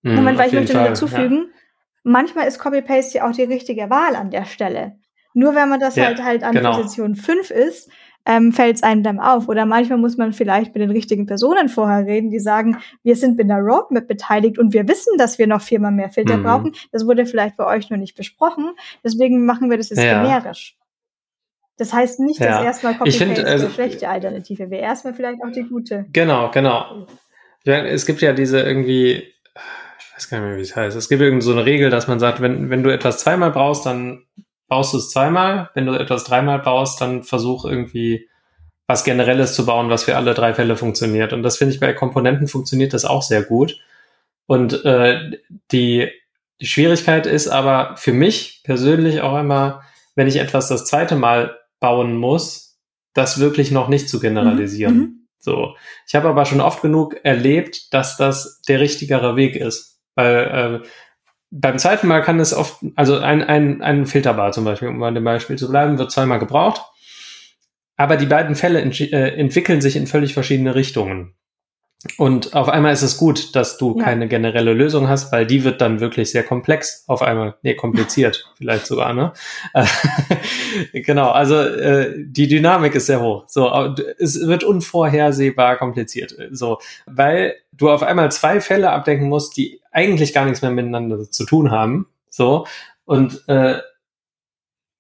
Mhm, 0.04 0.16
Moment, 0.16 0.38
weil 0.38 0.48
ich 0.48 0.54
möchte 0.54 0.74
Fall. 0.74 0.90
dazu 0.90 1.08
fügen, 1.08 1.38
ja. 1.38 1.60
manchmal 2.04 2.48
ist 2.48 2.60
Copy-Paste 2.60 3.18
ja 3.18 3.28
auch 3.28 3.34
die 3.34 3.44
richtige 3.44 3.90
Wahl 3.90 4.16
an 4.16 4.30
der 4.30 4.46
Stelle. 4.46 4.98
Nur 5.34 5.56
wenn 5.56 5.70
man 5.70 5.80
das 5.80 5.96
ja, 5.96 6.06
halt 6.06 6.24
halt 6.24 6.44
an 6.44 6.54
genau. 6.54 6.76
Position 6.76 7.16
5 7.16 7.50
ist, 7.50 7.90
ähm, 8.26 8.54
fällt 8.54 8.78
es 8.78 8.84
einem 8.84 9.04
dann 9.04 9.20
auf. 9.20 9.48
Oder 9.48 9.66
manchmal 9.66 9.98
muss 9.98 10.18
man 10.18 10.34
vielleicht 10.34 10.74
mit 10.74 10.82
den 10.82 10.92
richtigen 10.92 11.26
Personen 11.26 11.70
vorher 11.70 12.06
reden, 12.06 12.30
die 12.30 12.40
sagen, 12.40 12.78
wir 13.04 13.16
sind 13.16 13.38
mit 13.38 13.50
der 13.50 13.58
Roadmap 13.58 14.08
beteiligt 14.08 14.58
und 14.58 14.74
wir 14.74 14.88
wissen, 14.88 15.18
dass 15.18 15.40
wir 15.40 15.48
noch 15.48 15.62
viermal 15.62 15.92
mehr 15.92 16.10
Filter 16.10 16.38
mhm. 16.38 16.44
brauchen. 16.44 16.72
Das 16.92 17.06
wurde 17.06 17.26
vielleicht 17.26 17.58
bei 17.58 17.66
euch 17.66 17.90
noch 17.90 17.98
nicht 17.98 18.16
besprochen. 18.16 18.72
Deswegen 19.04 19.46
machen 19.46 19.70
wir 19.70 19.78
das 19.78 19.90
jetzt 19.90 20.04
ja. 20.04 20.22
generisch. 20.22 20.78
Das 21.78 21.92
heißt 21.92 22.20
nicht, 22.20 22.40
dass 22.40 22.48
ja. 22.48 22.64
erstmal 22.64 22.94
Copy-Paste 22.96 23.46
also, 23.46 23.68
die 23.68 23.74
schlechte 23.74 24.08
Alternative 24.08 24.70
wäre. 24.70 24.84
Erstmal 24.84 25.14
vielleicht 25.14 25.42
auch 25.44 25.52
die 25.52 25.64
gute. 25.64 26.06
Genau, 26.14 26.52
genau. 26.52 27.08
Es 27.66 28.06
gibt 28.06 28.22
ja 28.22 28.34
diese 28.34 28.62
irgendwie, 28.62 29.33
ich 30.14 30.18
weiß 30.18 30.30
gar 30.30 30.40
nicht 30.40 30.48
mehr, 30.48 30.58
wie 30.58 30.62
es 30.62 30.76
heißt. 30.76 30.96
Es 30.96 31.10
gibt 31.10 31.24
irgendwie 31.24 31.44
so 31.44 31.54
eine 31.54 31.66
Regel, 31.66 31.90
dass 31.90 32.08
man 32.08 32.20
sagt, 32.20 32.40
wenn, 32.40 32.70
wenn 32.70 32.84
du 32.84 32.94
etwas 32.94 33.18
zweimal 33.18 33.50
brauchst, 33.50 33.86
dann 33.88 34.24
baust 34.68 34.94
du 34.94 34.98
es 34.98 35.10
zweimal. 35.10 35.72
Wenn 35.74 35.88
du 35.88 35.94
etwas 35.94 36.24
dreimal 36.24 36.60
baust, 36.60 37.02
dann 37.02 37.24
versuch 37.24 37.66
irgendwie 37.66 38.30
was 38.86 39.04
Generelles 39.04 39.56
zu 39.56 39.66
bauen, 39.66 39.90
was 39.90 40.04
für 40.04 40.16
alle 40.16 40.36
drei 40.36 40.54
Fälle 40.54 40.76
funktioniert. 40.76 41.34
Und 41.34 41.42
das 41.42 41.58
finde 41.58 41.74
ich 41.74 41.80
bei 41.80 41.94
Komponenten 41.94 42.48
funktioniert 42.48 42.94
das 42.94 43.06
auch 43.06 43.24
sehr 43.24 43.42
gut. 43.42 43.80
Und 44.46 44.86
äh, 44.86 45.40
die, 45.72 46.12
die 46.62 46.66
Schwierigkeit 46.68 47.26
ist 47.26 47.48
aber 47.48 47.96
für 47.98 48.14
mich 48.14 48.62
persönlich 48.64 49.22
auch 49.22 49.40
immer, 49.40 49.82
wenn 50.14 50.28
ich 50.28 50.36
etwas 50.36 50.68
das 50.68 50.86
zweite 50.86 51.16
Mal 51.16 51.58
bauen 51.80 52.18
muss, 52.18 52.78
das 53.16 53.40
wirklich 53.40 53.72
noch 53.72 53.88
nicht 53.88 54.10
zu 54.10 54.20
generalisieren. 54.20 54.96
Mhm. 54.96 55.28
So. 55.40 55.76
Ich 56.08 56.14
habe 56.14 56.30
aber 56.30 56.46
schon 56.46 56.62
oft 56.62 56.82
genug 56.82 57.20
erlebt, 57.24 57.94
dass 57.94 58.16
das 58.16 58.62
der 58.68 58.80
richtigere 58.80 59.36
Weg 59.36 59.56
ist. 59.56 59.93
Weil 60.16 60.82
äh, 60.84 60.88
beim 61.52 61.78
zweiten 61.78 62.08
Mal 62.08 62.22
kann 62.22 62.40
es 62.40 62.54
oft, 62.54 62.84
also 62.96 63.20
ein, 63.20 63.44
ein, 63.44 63.82
ein 63.82 64.06
Filterbar 64.06 64.52
zum 64.52 64.66
Beispiel, 64.66 64.88
um 64.88 65.02
an 65.04 65.16
dem 65.16 65.24
Beispiel 65.24 65.58
zu 65.58 65.70
bleiben, 65.70 65.98
wird 65.98 66.12
zweimal 66.12 66.40
gebraucht. 66.40 66.82
Aber 67.96 68.18
die 68.18 68.26
beiden 68.26 68.56
Fälle 68.56 68.82
äh, 68.82 69.40
entwickeln 69.40 69.82
sich 69.82 69.96
in 69.96 70.08
völlig 70.08 70.34
verschiedene 70.34 70.74
Richtungen. 70.74 71.36
Und 72.18 72.54
auf 72.54 72.68
einmal 72.68 72.92
ist 72.92 73.02
es 73.02 73.18
gut, 73.18 73.56
dass 73.56 73.78
du 73.78 73.98
ja. 73.98 74.04
keine 74.04 74.28
generelle 74.28 74.74
Lösung 74.74 75.08
hast, 75.08 75.32
weil 75.32 75.48
die 75.48 75.64
wird 75.64 75.80
dann 75.80 76.02
wirklich 76.02 76.32
sehr 76.32 76.44
komplex 76.44 77.06
auf 77.08 77.22
einmal. 77.22 77.56
Nee, 77.62 77.76
kompliziert 77.76 78.52
vielleicht 78.58 78.88
sogar, 78.88 79.14
ne? 79.14 79.32
genau, 80.94 81.30
also 81.32 81.56
äh, 81.56 82.14
die 82.18 82.48
Dynamik 82.48 82.96
ist 82.96 83.06
sehr 83.06 83.22
hoch. 83.22 83.46
So, 83.48 83.96
es 84.20 84.46
wird 84.46 84.64
unvorhersehbar 84.64 85.78
kompliziert. 85.78 86.36
So, 86.52 86.80
weil 87.06 87.56
du 87.72 87.90
auf 87.90 88.04
einmal 88.04 88.32
zwei 88.32 88.60
Fälle 88.60 88.92
abdenken 88.92 89.30
musst, 89.30 89.56
die 89.56 89.82
eigentlich 89.92 90.34
gar 90.34 90.46
nichts 90.46 90.62
mehr 90.62 90.72
miteinander 90.72 91.32
zu 91.32 91.46
tun 91.46 91.72
haben. 91.72 92.08
So, 92.30 92.66
und 93.06 93.48
äh, 93.48 93.80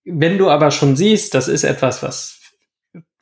wenn 0.06 0.38
du 0.38 0.49
aber 0.49 0.72
schon 0.72 0.95
siehst, 0.95 1.34
das 1.34 1.47
ist 1.47 1.64
etwas, 1.64 2.04
was 2.04 2.39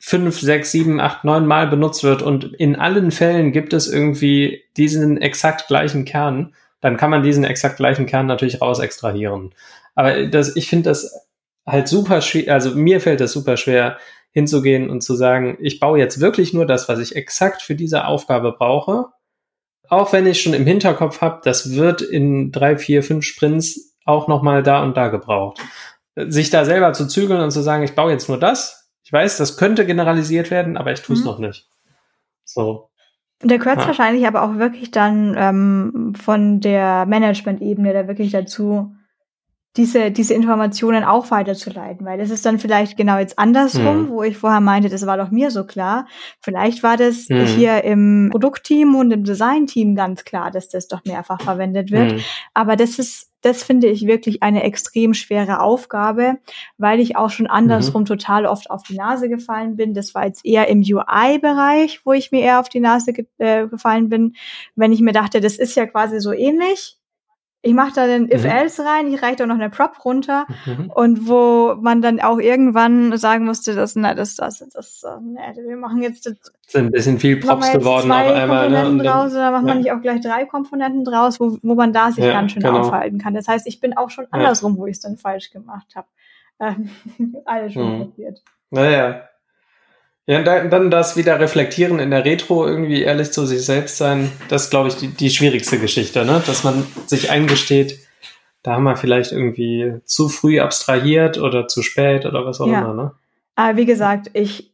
fünf, 0.04 0.40
sechs, 0.40 0.72
sieben, 0.72 1.00
acht, 1.00 1.24
neun 1.24 1.46
Mal 1.46 1.68
benutzt 1.68 2.04
wird 2.04 2.24
und 2.24 2.56
in 2.56 2.76
allen 2.76 3.12
Fällen 3.12 3.52
gibt 3.52 3.72
es 3.72 3.88
irgendwie 3.88 4.64
diesen 4.76 5.22
exakt 5.22 5.68
gleichen 5.68 6.06
Kern, 6.06 6.56
dann 6.82 6.98
kann 6.98 7.12
man 7.12 7.22
diesen 7.22 7.44
exakt 7.44 7.78
gleichen 7.78 8.08
Kern 8.08 8.26
natürlich 8.26 8.62
raus 8.62 8.80
extrahieren. 8.80 9.54
Aber 9.94 10.26
das, 10.26 10.56
ich 10.56 10.68
finde 10.68 10.90
das 10.90 11.28
halt 11.68 11.88
super 11.88 12.22
schwer, 12.22 12.52
also 12.52 12.72
mir 12.72 13.00
fällt 13.00 13.22
das 13.22 13.32
super 13.32 13.58
schwer 13.58 14.00
hinzugehen 14.32 14.90
und 14.90 15.02
zu 15.02 15.16
sagen, 15.16 15.58
ich 15.62 15.80
baue 15.80 16.00
jetzt 16.00 16.20
wirklich 16.20 16.52
nur 16.52 16.66
das, 16.66 16.90
was 16.90 16.98
ich 16.98 17.16
exakt 17.16 17.62
für 17.62 17.76
diese 17.76 18.06
Aufgabe 18.06 18.54
brauche. 18.54 19.06
Auch 19.88 20.14
wenn 20.14 20.26
ich 20.26 20.42
schon 20.42 20.54
im 20.54 20.66
Hinterkopf 20.66 21.22
habe, 21.22 21.42
das 21.44 21.76
wird 21.76 22.02
in 22.02 22.52
drei, 22.52 22.78
vier, 22.78 23.04
fünf 23.04 23.24
Sprints 23.24 23.96
auch 24.06 24.28
nochmal 24.28 24.64
da 24.64 24.82
und 24.82 24.98
da 24.98 25.10
gebraucht. 25.10 25.60
Sich 26.16 26.50
da 26.50 26.66
selber 26.66 26.94
zu 26.94 27.08
zügeln 27.08 27.42
und 27.42 27.52
zu 27.52 27.62
sagen, 27.62 27.84
ich 27.84 27.94
baue 27.94 28.12
jetzt 28.12 28.30
nur 28.30 28.40
das, 28.40 28.81
ich 29.12 29.14
weiß, 29.14 29.36
das 29.36 29.58
könnte 29.58 29.86
generalisiert 29.86 30.52
werden, 30.52 30.78
aber 30.78 30.94
ich 30.94 31.02
tue 31.02 31.18
es 31.18 31.20
mhm. 31.20 31.26
noch 31.26 31.40
nicht. 31.40 31.68
So. 32.46 32.88
Und 33.44 33.52
da 33.52 33.58
gehört 33.58 33.82
ja. 33.82 33.88
wahrscheinlich 33.88 34.26
aber 34.26 34.42
auch 34.42 34.56
wirklich 34.56 34.90
dann 34.90 35.36
ähm, 35.38 36.14
von 36.16 36.62
der 36.62 37.06
Management-Ebene 37.08 37.92
da 37.92 38.08
wirklich 38.08 38.32
dazu, 38.32 38.96
diese, 39.76 40.12
diese 40.12 40.34
Informationen 40.34 41.04
auch 41.04 41.30
weiterzuleiten, 41.30 42.06
weil 42.06 42.20
das 42.20 42.30
ist 42.30 42.46
dann 42.46 42.58
vielleicht 42.58 42.96
genau 42.96 43.18
jetzt 43.18 43.38
andersrum, 43.38 44.04
mhm. 44.04 44.08
wo 44.08 44.24
ich 44.24 44.38
vorher 44.38 44.62
meinte, 44.62 44.88
das 44.88 45.06
war 45.06 45.18
doch 45.18 45.30
mir 45.30 45.52
so 45.52 45.66
klar. 45.66 46.08
Vielleicht 46.40 46.82
war 46.82 46.96
das 46.96 47.28
mhm. 47.28 47.46
hier 47.48 47.84
im 47.84 48.30
Produktteam 48.32 48.96
und 48.96 49.12
im 49.12 49.26
Designteam 49.26 49.94
ganz 49.94 50.24
klar, 50.24 50.52
dass 50.52 50.70
das 50.70 50.88
doch 50.88 51.04
mehrfach 51.04 51.42
verwendet 51.42 51.92
wird. 51.92 52.14
Mhm. 52.14 52.20
Aber 52.54 52.78
das 52.78 52.98
ist, 52.98 53.31
das 53.42 53.64
finde 53.64 53.88
ich 53.88 54.06
wirklich 54.08 54.44
eine 54.44 54.64
extrem 54.64 55.14
schwere 55.14 55.60
Aufgabe, 55.60 56.38
weil 56.78 57.00
ich 57.00 57.16
auch 57.16 57.30
schon 57.30 57.48
andersrum 57.48 58.04
mhm. 58.04 58.08
total 58.08 58.46
oft 58.46 58.70
auf 58.70 58.84
die 58.84 58.96
Nase 58.96 59.30
gefallen 59.30 59.76
bin. 59.76 59.94
Das 59.94 60.14
war 60.14 60.26
jetzt 60.26 60.46
eher 60.46 60.68
im 60.68 60.80
UI-Bereich, 60.80 62.02
wo 62.06 62.14
ich 62.14 62.32
mir 62.32 62.42
eher 62.42 62.60
auf 62.60 62.70
die 62.70 62.80
Nase 62.80 63.14
ge 63.14 63.26
äh, 63.38 63.68
gefallen 63.68 64.10
bin, 64.10 64.36
wenn 64.76 64.94
ich 64.94 65.02
mir 65.02 65.14
dachte, 65.14 65.42
das 65.42 65.58
ist 65.58 65.76
ja 65.76 65.86
quasi 65.86 66.20
so 66.20 66.32
ähnlich 66.32 67.01
ich 67.64 67.74
mache 67.74 67.94
da 67.94 68.08
den 68.08 68.32
If-Else 68.32 68.82
mhm. 68.82 68.88
rein, 68.88 69.14
ich 69.14 69.22
reiche 69.22 69.38
da 69.38 69.46
noch 69.46 69.56
eine 69.56 69.70
Prop 69.70 70.04
runter 70.04 70.48
mhm. 70.66 70.90
und 70.90 71.28
wo 71.28 71.76
man 71.80 72.02
dann 72.02 72.20
auch 72.20 72.40
irgendwann 72.40 73.16
sagen 73.18 73.46
musste, 73.46 73.76
dass, 73.76 73.96
na, 73.96 74.16
das, 74.16 74.36
das, 74.36 74.66
das, 74.74 75.06
ne, 75.22 75.54
wir 75.56 75.78
machen 75.78 76.02
jetzt 76.02 76.26
das, 76.26 76.34
sind 76.68 76.86
ein 76.88 76.92
bisschen 76.92 77.20
viel 77.20 77.38
Props 77.38 77.72
geworden 77.72 78.12
auf 78.12 78.18
einmal. 78.18 78.70
Ne? 78.70 78.76
Komponenten 78.78 78.98
ne? 78.98 79.04
draus, 79.04 79.32
oder 79.34 79.52
macht 79.52 79.68
ja. 79.68 79.74
man 79.74 79.78
nicht 79.78 79.92
auch 79.92 80.02
gleich 80.02 80.22
drei 80.22 80.46
Komponenten 80.46 81.06
draus, 81.06 81.40
wo, 81.40 81.58
wo 81.62 81.76
man 81.76 81.94
da 81.94 82.12
sich 82.12 82.24
ja, 82.24 82.32
ganz 82.32 82.52
schön 82.54 82.64
genau. 82.64 82.80
aufhalten 82.80 83.20
kann. 83.20 83.36
Das 83.36 83.48
heißt, 83.48 83.68
ich 83.68 83.80
bin 83.80 83.96
auch 83.96 84.10
schon 84.10 84.26
andersrum, 84.32 84.78
wo 84.78 84.88
ich 84.88 84.94
es 84.94 85.02
dann 85.02 85.18
falsch 85.18 85.52
gemacht 85.52 85.96
habe. 85.96 86.08
Ähm, 86.64 86.92
alles 87.46 87.74
schon 87.74 87.98
mhm. 87.98 88.06
passiert. 88.06 88.44
Naja, 88.70 89.24
ja, 90.28 90.42
dann 90.42 90.92
das 90.92 91.18
wieder 91.18 91.40
reflektieren 91.40 92.00
in 92.00 92.12
der 92.12 92.26
Retro, 92.26 92.68
irgendwie 92.68 93.02
ehrlich 93.02 93.32
zu 93.32 93.46
sich 93.46 93.66
selbst 93.66 93.98
sein, 93.98 94.32
das 94.50 94.66
ist, 94.66 94.70
glaube 94.70 94.90
ich, 94.90 94.96
die, 94.96 95.08
die 95.08 95.30
schwierigste 95.30 95.80
Geschichte, 95.80 96.26
ne? 96.26 96.42
Dass 96.46 96.64
man 96.64 96.86
sich 97.08 97.32
eingesteht, 97.32 98.00
da 98.64 98.74
haben 98.74 98.84
wir 98.84 98.96
vielleicht 98.96 99.32
irgendwie 99.32 99.96
zu 100.06 100.30
früh 100.30 100.60
abstrahiert 100.60 101.40
oder 101.40 101.68
zu 101.68 101.82
spät 101.82 102.26
oder 102.26 102.46
was 102.46 102.62
auch 102.62 102.68
ja. 102.68 102.82
immer, 102.82 102.94
ne? 102.94 103.12
Aber 103.56 103.78
wie 103.78 103.86
gesagt, 103.86 104.30
ich, 104.34 104.74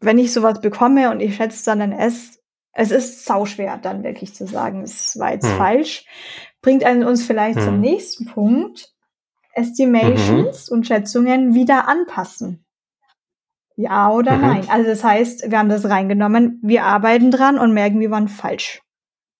wenn 0.00 0.18
ich 0.18 0.32
sowas 0.32 0.60
bekomme 0.60 1.10
und 1.10 1.20
ich 1.20 1.36
schätze 1.36 1.64
dann 1.64 1.80
ein 1.80 1.92
S, 1.92 2.40
es 2.72 2.90
ist 2.90 3.24
sauschwer, 3.24 3.78
dann 3.80 4.02
wirklich 4.02 4.34
zu 4.34 4.46
sagen, 4.46 4.82
es 4.82 5.18
war 5.18 5.32
jetzt 5.32 5.48
hm. 5.48 5.56
falsch, 5.56 6.04
bringt 6.62 6.84
einen 6.84 7.04
uns 7.04 7.24
vielleicht 7.24 7.58
hm. 7.58 7.64
zum 7.64 7.80
nächsten 7.80 8.26
Punkt. 8.26 8.92
Estimations 9.52 10.70
mhm. 10.70 10.76
und 10.76 10.86
Schätzungen 10.86 11.54
wieder 11.54 11.88
anpassen. 11.88 12.64
Ja 13.80 14.10
oder 14.10 14.36
mhm. 14.36 14.42
nein? 14.42 14.66
Also 14.68 14.88
das 14.88 15.02
heißt, 15.02 15.50
wir 15.50 15.58
haben 15.58 15.68
das 15.68 15.88
reingenommen, 15.88 16.60
wir 16.62 16.84
arbeiten 16.84 17.30
dran 17.30 17.58
und 17.58 17.72
merken, 17.72 18.00
wir 18.00 18.10
waren 18.10 18.28
falsch. 18.28 18.82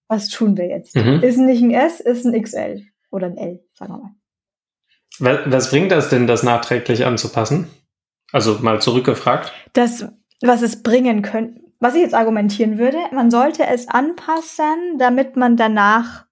Was 0.08 0.28
tun 0.28 0.56
wir 0.56 0.66
jetzt? 0.66 0.96
Mhm. 0.96 1.22
Ist 1.22 1.36
nicht 1.36 1.62
ein 1.62 1.70
S, 1.70 2.00
ist 2.00 2.24
ein 2.24 2.40
XL 2.40 2.82
oder 3.10 3.26
ein 3.26 3.36
L, 3.36 3.60
sagen 3.74 3.92
wir 3.92 3.98
mal. 3.98 5.46
Was, 5.46 5.70
bringt 5.70 5.92
das 5.92 6.08
denn, 6.08 6.26
das 6.26 6.42
nachträglich 6.42 7.04
anzupassen? 7.04 7.68
Also 8.32 8.58
mal 8.60 8.80
zurückgefragt. 8.80 9.52
Das, 9.72 10.06
was 10.40 10.62
es 10.62 10.82
bringen 10.82 11.22
könnte, 11.22 11.60
was 11.80 11.94
ich 11.94 12.02
jetzt 12.02 12.14
argumentieren 12.14 12.78
würde, 12.78 12.98
man 13.12 13.30
sollte 13.30 13.66
es 13.66 13.88
anpassen, 13.88 14.98
damit 14.98 15.36
man 15.36 15.56
danach 15.56 16.26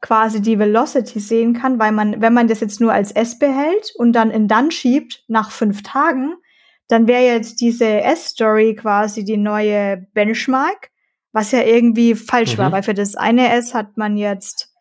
quasi 0.00 0.42
die 0.42 0.58
Velocity 0.58 1.20
sehen 1.20 1.54
kann, 1.54 1.78
weil 1.78 1.92
man, 1.92 2.20
wenn 2.20 2.34
man 2.34 2.48
das 2.48 2.60
jetzt 2.60 2.80
nur 2.80 2.92
als 2.92 3.12
S 3.12 3.38
behält 3.38 3.92
und 3.96 4.12
dann 4.12 4.30
in 4.30 4.48
dann 4.48 4.70
schiebt 4.70 5.24
nach 5.28 5.50
fünf 5.50 5.82
Tagen, 5.82 6.34
dann 6.94 7.08
wäre 7.08 7.24
jetzt 7.24 7.60
diese 7.60 8.02
S-Story 8.02 8.76
quasi 8.76 9.24
die 9.24 9.36
neue 9.36 10.06
Benchmark, 10.14 10.90
was 11.32 11.50
ja 11.50 11.62
irgendwie 11.62 12.14
falsch 12.14 12.54
mhm. 12.54 12.58
war, 12.58 12.70
weil 12.70 12.84
für 12.84 12.94
das 12.94 13.16
eine 13.16 13.52
S 13.52 13.74
hat 13.74 13.96
man 13.96 14.16
jetzt 14.16 14.72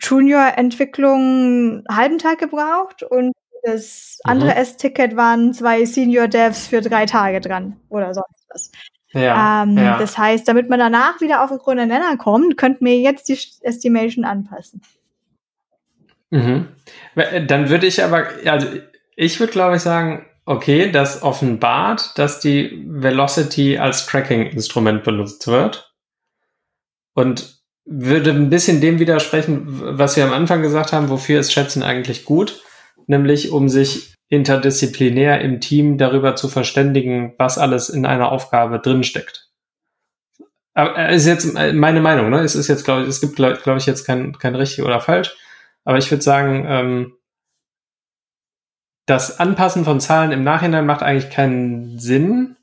Junior-Entwicklung 0.00 1.84
halben 1.86 2.16
Tag 2.16 2.38
gebraucht 2.38 3.02
und 3.02 3.32
das 3.62 4.20
andere 4.24 4.52
mhm. 4.52 4.56
S-Ticket 4.56 5.16
waren 5.16 5.52
zwei 5.52 5.84
Senior-Devs 5.84 6.68
für 6.68 6.80
drei 6.80 7.04
Tage 7.04 7.42
dran 7.42 7.76
oder 7.90 8.14
sonst 8.14 8.46
was. 8.48 8.72
Ja, 9.10 9.64
ähm, 9.64 9.76
ja. 9.76 9.98
Das 9.98 10.16
heißt, 10.16 10.48
damit 10.48 10.70
man 10.70 10.78
danach 10.78 11.20
wieder 11.20 11.44
auf 11.44 11.50
den 11.50 11.58
grünen 11.58 11.88
Nenner 11.88 12.16
kommt, 12.16 12.56
könnten 12.56 12.86
wir 12.86 12.98
jetzt 12.98 13.28
die 13.28 13.38
Estimation 13.60 14.24
anpassen. 14.24 14.80
Mhm. 16.30 16.68
Dann 17.46 17.68
würde 17.68 17.86
ich 17.86 18.02
aber, 18.02 18.28
also 18.46 18.66
ich 19.14 19.38
würde 19.38 19.52
glaube 19.52 19.76
ich 19.76 19.82
sagen, 19.82 20.24
okay, 20.44 20.90
das 20.90 21.22
offenbart, 21.22 22.18
dass 22.18 22.40
die 22.40 22.84
Velocity 22.86 23.78
als 23.78 24.06
Tracking-Instrument 24.06 25.04
benutzt 25.04 25.46
wird. 25.46 25.94
Und 27.14 27.60
würde 27.84 28.30
ein 28.30 28.48
bisschen 28.48 28.80
dem 28.80 28.98
widersprechen, 28.98 29.98
was 29.98 30.16
wir 30.16 30.24
am 30.24 30.32
Anfang 30.32 30.62
gesagt 30.62 30.92
haben, 30.92 31.08
wofür 31.08 31.40
ist 31.40 31.52
Schätzen 31.52 31.82
eigentlich 31.82 32.24
gut, 32.24 32.62
nämlich 33.06 33.50
um 33.50 33.68
sich 33.68 34.14
interdisziplinär 34.28 35.40
im 35.40 35.60
Team 35.60 35.98
darüber 35.98 36.36
zu 36.36 36.48
verständigen, 36.48 37.34
was 37.38 37.58
alles 37.58 37.90
in 37.90 38.06
einer 38.06 38.32
Aufgabe 38.32 38.78
drinsteckt. 38.78 39.50
Aber 40.74 40.96
äh, 40.96 41.14
ist 41.14 41.26
jetzt 41.26 41.52
meine 41.54 42.00
Meinung, 42.00 42.30
ne? 42.30 42.40
Es 42.40 42.54
ist 42.54 42.68
jetzt, 42.68 42.84
glaube 42.84 43.02
ich, 43.02 43.08
es 43.08 43.20
gibt, 43.20 43.36
glaube 43.36 43.58
glaub 43.62 43.76
ich, 43.76 43.84
jetzt 43.84 44.06
kein, 44.06 44.38
kein 44.38 44.54
richtig 44.54 44.84
oder 44.84 45.00
falsch. 45.00 45.36
Aber 45.84 45.98
ich 45.98 46.10
würde 46.10 46.22
sagen, 46.22 46.64
ähm, 46.66 47.12
das 49.06 49.40
Anpassen 49.40 49.84
von 49.84 50.00
Zahlen 50.00 50.32
im 50.32 50.44
Nachhinein 50.44 50.86
macht 50.86 51.02
eigentlich 51.02 51.30
keinen 51.30 51.98
Sinn, 51.98 52.56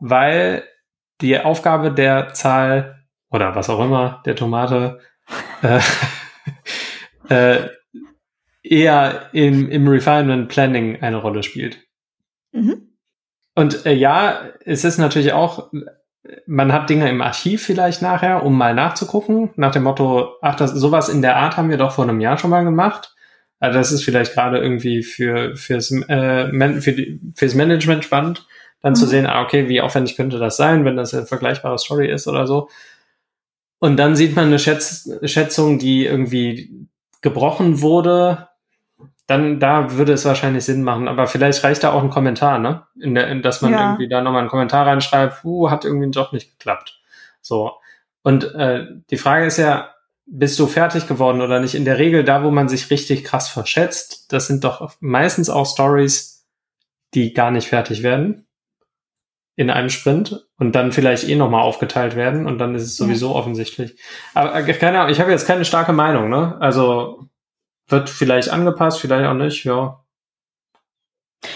weil 0.00 0.64
die 1.20 1.38
Aufgabe 1.38 1.92
der 1.92 2.34
Zahl 2.34 2.96
oder 3.30 3.54
was 3.54 3.70
auch 3.70 3.84
immer, 3.84 4.22
der 4.26 4.36
Tomate, 4.36 5.00
äh, 5.62 5.80
äh, 7.28 7.68
eher 8.62 9.30
im, 9.32 9.70
im 9.70 9.88
Refinement 9.88 10.48
Planning 10.48 11.02
eine 11.02 11.16
Rolle 11.16 11.42
spielt. 11.42 11.78
Mhm. 12.52 12.96
Und 13.54 13.86
äh, 13.86 13.92
ja, 13.92 14.40
es 14.64 14.84
ist 14.84 14.98
natürlich 14.98 15.32
auch, 15.32 15.70
man 16.46 16.72
hat 16.72 16.90
Dinge 16.90 17.08
im 17.08 17.22
Archiv 17.22 17.62
vielleicht 17.64 18.02
nachher, 18.02 18.44
um 18.44 18.56
mal 18.56 18.74
nachzugucken, 18.74 19.50
nach 19.56 19.72
dem 19.72 19.84
Motto, 19.84 20.34
ach, 20.42 20.56
das, 20.56 20.72
sowas 20.72 21.08
in 21.08 21.22
der 21.22 21.36
Art 21.36 21.56
haben 21.56 21.70
wir 21.70 21.78
doch 21.78 21.92
vor 21.92 22.04
einem 22.04 22.20
Jahr 22.20 22.38
schon 22.38 22.50
mal 22.50 22.64
gemacht. 22.64 23.14
Also 23.58 23.78
das 23.78 23.92
ist 23.92 24.04
vielleicht 24.04 24.34
gerade 24.34 24.58
irgendwie 24.58 25.02
für, 25.02 25.56
fürs, 25.56 25.90
äh, 25.90 26.80
für 26.80 26.92
die, 26.92 27.20
fürs 27.34 27.54
Management 27.54 28.04
spannend, 28.04 28.46
dann 28.82 28.92
mhm. 28.92 28.96
zu 28.96 29.06
sehen, 29.06 29.26
ah, 29.26 29.42
okay, 29.42 29.68
wie 29.68 29.80
aufwendig 29.80 30.16
könnte 30.16 30.38
das 30.38 30.56
sein, 30.56 30.84
wenn 30.84 30.96
das 30.96 31.14
eine 31.14 31.26
vergleichbare 31.26 31.78
Story 31.78 32.10
ist 32.10 32.26
oder 32.28 32.46
so. 32.46 32.68
Und 33.78 33.96
dann 33.96 34.16
sieht 34.16 34.36
man 34.36 34.46
eine 34.46 34.58
Schätz 34.58 35.10
Schätzung, 35.24 35.78
die 35.78 36.06
irgendwie 36.06 36.88
gebrochen 37.20 37.80
wurde, 37.80 38.48
dann 39.26 39.58
da 39.58 39.92
würde 39.92 40.12
es 40.12 40.24
wahrscheinlich 40.24 40.64
Sinn 40.64 40.82
machen. 40.82 41.08
Aber 41.08 41.26
vielleicht 41.26 41.62
reicht 41.64 41.82
da 41.82 41.92
auch 41.92 42.02
ein 42.02 42.10
Kommentar, 42.10 42.58
ne? 42.58 42.86
In 43.00 43.14
der, 43.14 43.28
in, 43.28 43.42
dass 43.42 43.60
man 43.60 43.72
ja. 43.72 43.90
irgendwie 43.90 44.08
da 44.08 44.22
nochmal 44.22 44.40
einen 44.40 44.50
Kommentar 44.50 44.86
reinschreibt, 44.86 45.44
uh, 45.44 45.70
hat 45.70 45.84
irgendwie 45.84 46.10
doch 46.10 46.32
nicht 46.32 46.52
geklappt. 46.58 47.00
So. 47.40 47.72
Und 48.22 48.54
äh, 48.54 48.86
die 49.10 49.16
Frage 49.16 49.46
ist 49.46 49.56
ja, 49.56 49.95
bist 50.26 50.58
du 50.58 50.66
fertig 50.66 51.06
geworden 51.06 51.40
oder 51.40 51.60
nicht? 51.60 51.74
In 51.74 51.84
der 51.84 51.98
Regel 51.98 52.24
da, 52.24 52.42
wo 52.42 52.50
man 52.50 52.68
sich 52.68 52.90
richtig 52.90 53.24
krass 53.24 53.48
verschätzt, 53.48 54.32
das 54.32 54.48
sind 54.48 54.64
doch 54.64 54.96
meistens 55.00 55.48
auch 55.48 55.66
Stories, 55.66 56.46
die 57.14 57.32
gar 57.32 57.50
nicht 57.50 57.68
fertig 57.68 58.02
werden 58.02 58.46
in 59.56 59.70
einem 59.70 59.88
Sprint 59.88 60.46
und 60.58 60.72
dann 60.74 60.92
vielleicht 60.92 61.28
eh 61.28 61.34
nochmal 61.34 61.62
aufgeteilt 61.62 62.14
werden 62.14 62.46
und 62.46 62.58
dann 62.58 62.74
ist 62.74 62.82
es 62.82 62.96
sowieso 62.96 63.30
ja. 63.30 63.36
offensichtlich. 63.36 63.98
Aber 64.34 64.54
äh, 64.54 64.72
keine 64.74 65.00
Ahnung, 65.00 65.12
ich 65.12 65.20
habe 65.20 65.30
jetzt 65.30 65.46
keine 65.46 65.64
starke 65.64 65.94
Meinung, 65.94 66.28
ne? 66.28 66.56
Also 66.60 67.26
wird 67.88 68.10
vielleicht 68.10 68.50
angepasst, 68.50 69.00
vielleicht 69.00 69.26
auch 69.26 69.34
nicht, 69.34 69.64
ja. 69.64 70.04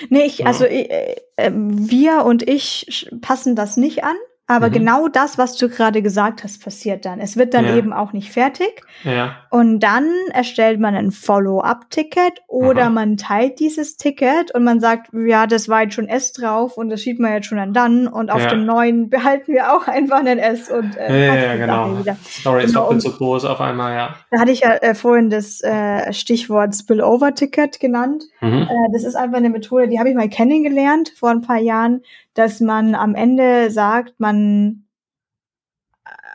Nee, 0.09 0.23
ich, 0.23 0.47
also 0.47 0.65
äh, 0.65 1.17
äh, 1.37 1.51
wir 1.53 2.25
und 2.25 2.49
ich 2.49 3.11
passen 3.21 3.55
das 3.55 3.77
nicht 3.77 4.03
an. 4.03 4.17
Aber 4.51 4.67
mhm. 4.67 4.73
genau 4.73 5.07
das, 5.07 5.39
was 5.39 5.55
du 5.55 5.69
gerade 5.69 6.03
gesagt 6.03 6.43
hast, 6.43 6.61
passiert 6.61 7.05
dann. 7.05 7.21
Es 7.21 7.37
wird 7.37 7.55
dann 7.55 7.67
ja. 7.67 7.77
eben 7.77 7.93
auch 7.93 8.13
nicht 8.13 8.33
fertig. 8.33 8.83
Ja. 9.05 9.37
Und 9.49 9.79
dann 9.79 10.11
erstellt 10.33 10.81
man 10.81 10.97
ein 10.97 11.13
Follow-up-Ticket 11.13 12.43
oder 12.49 12.83
Aha. 12.83 12.91
man 12.91 13.17
teilt 13.17 13.61
dieses 13.61 13.97
Ticket 13.97 14.53
und 14.53 14.65
man 14.65 14.81
sagt, 14.81 15.11
ja, 15.13 15.47
das 15.47 15.69
war 15.69 15.85
jetzt 15.85 15.95
schon 15.95 16.09
S 16.09 16.33
drauf 16.33 16.77
und 16.77 16.91
das 16.91 17.01
schiebt 17.01 17.21
man 17.21 17.33
jetzt 17.33 17.47
schon 17.47 17.61
an 17.61 17.73
dann 17.73 18.09
und 18.09 18.33
auf 18.33 18.43
ja. 18.43 18.49
dem 18.49 18.65
neuen 18.67 19.09
behalten 19.11 19.53
wir 19.53 19.73
auch 19.73 19.87
einfach 19.87 20.19
einen 20.19 20.41
S 20.41 20.69
und 20.69 20.97
äh, 20.97 21.29
ja, 21.29 21.35
ja, 21.37 21.57
genau. 21.57 22.01
Wieder. 22.01 22.17
Story 22.29 22.65
ist 22.65 22.71
genau. 22.71 22.87
doppelt 22.87 23.03
so 23.03 23.13
groß 23.13 23.45
auf 23.45 23.61
einmal, 23.61 23.95
ja. 23.95 24.17
Da 24.33 24.41
hatte 24.41 24.51
ich 24.51 24.63
ja 24.63 24.73
äh, 24.73 24.97
vorhin 24.97 25.31
das 25.31 25.63
äh, 25.63 26.13
Stichwort 26.13 26.75
Spillover-Ticket 26.75 27.79
genannt. 27.79 28.25
Mhm. 28.41 28.63
Äh, 28.63 28.93
das 28.93 29.05
ist 29.05 29.15
einfach 29.15 29.39
eine 29.39 29.51
Methode, 29.51 29.87
die 29.87 30.01
habe 30.01 30.09
ich 30.09 30.17
mal 30.17 30.29
kennengelernt 30.29 31.13
vor 31.17 31.31
ein 31.31 31.41
paar 31.41 31.61
Jahren 31.61 32.03
dass 32.35 32.61
man 32.61 32.95
am 32.95 33.15
Ende 33.15 33.71
sagt, 33.71 34.21
man 34.21 34.87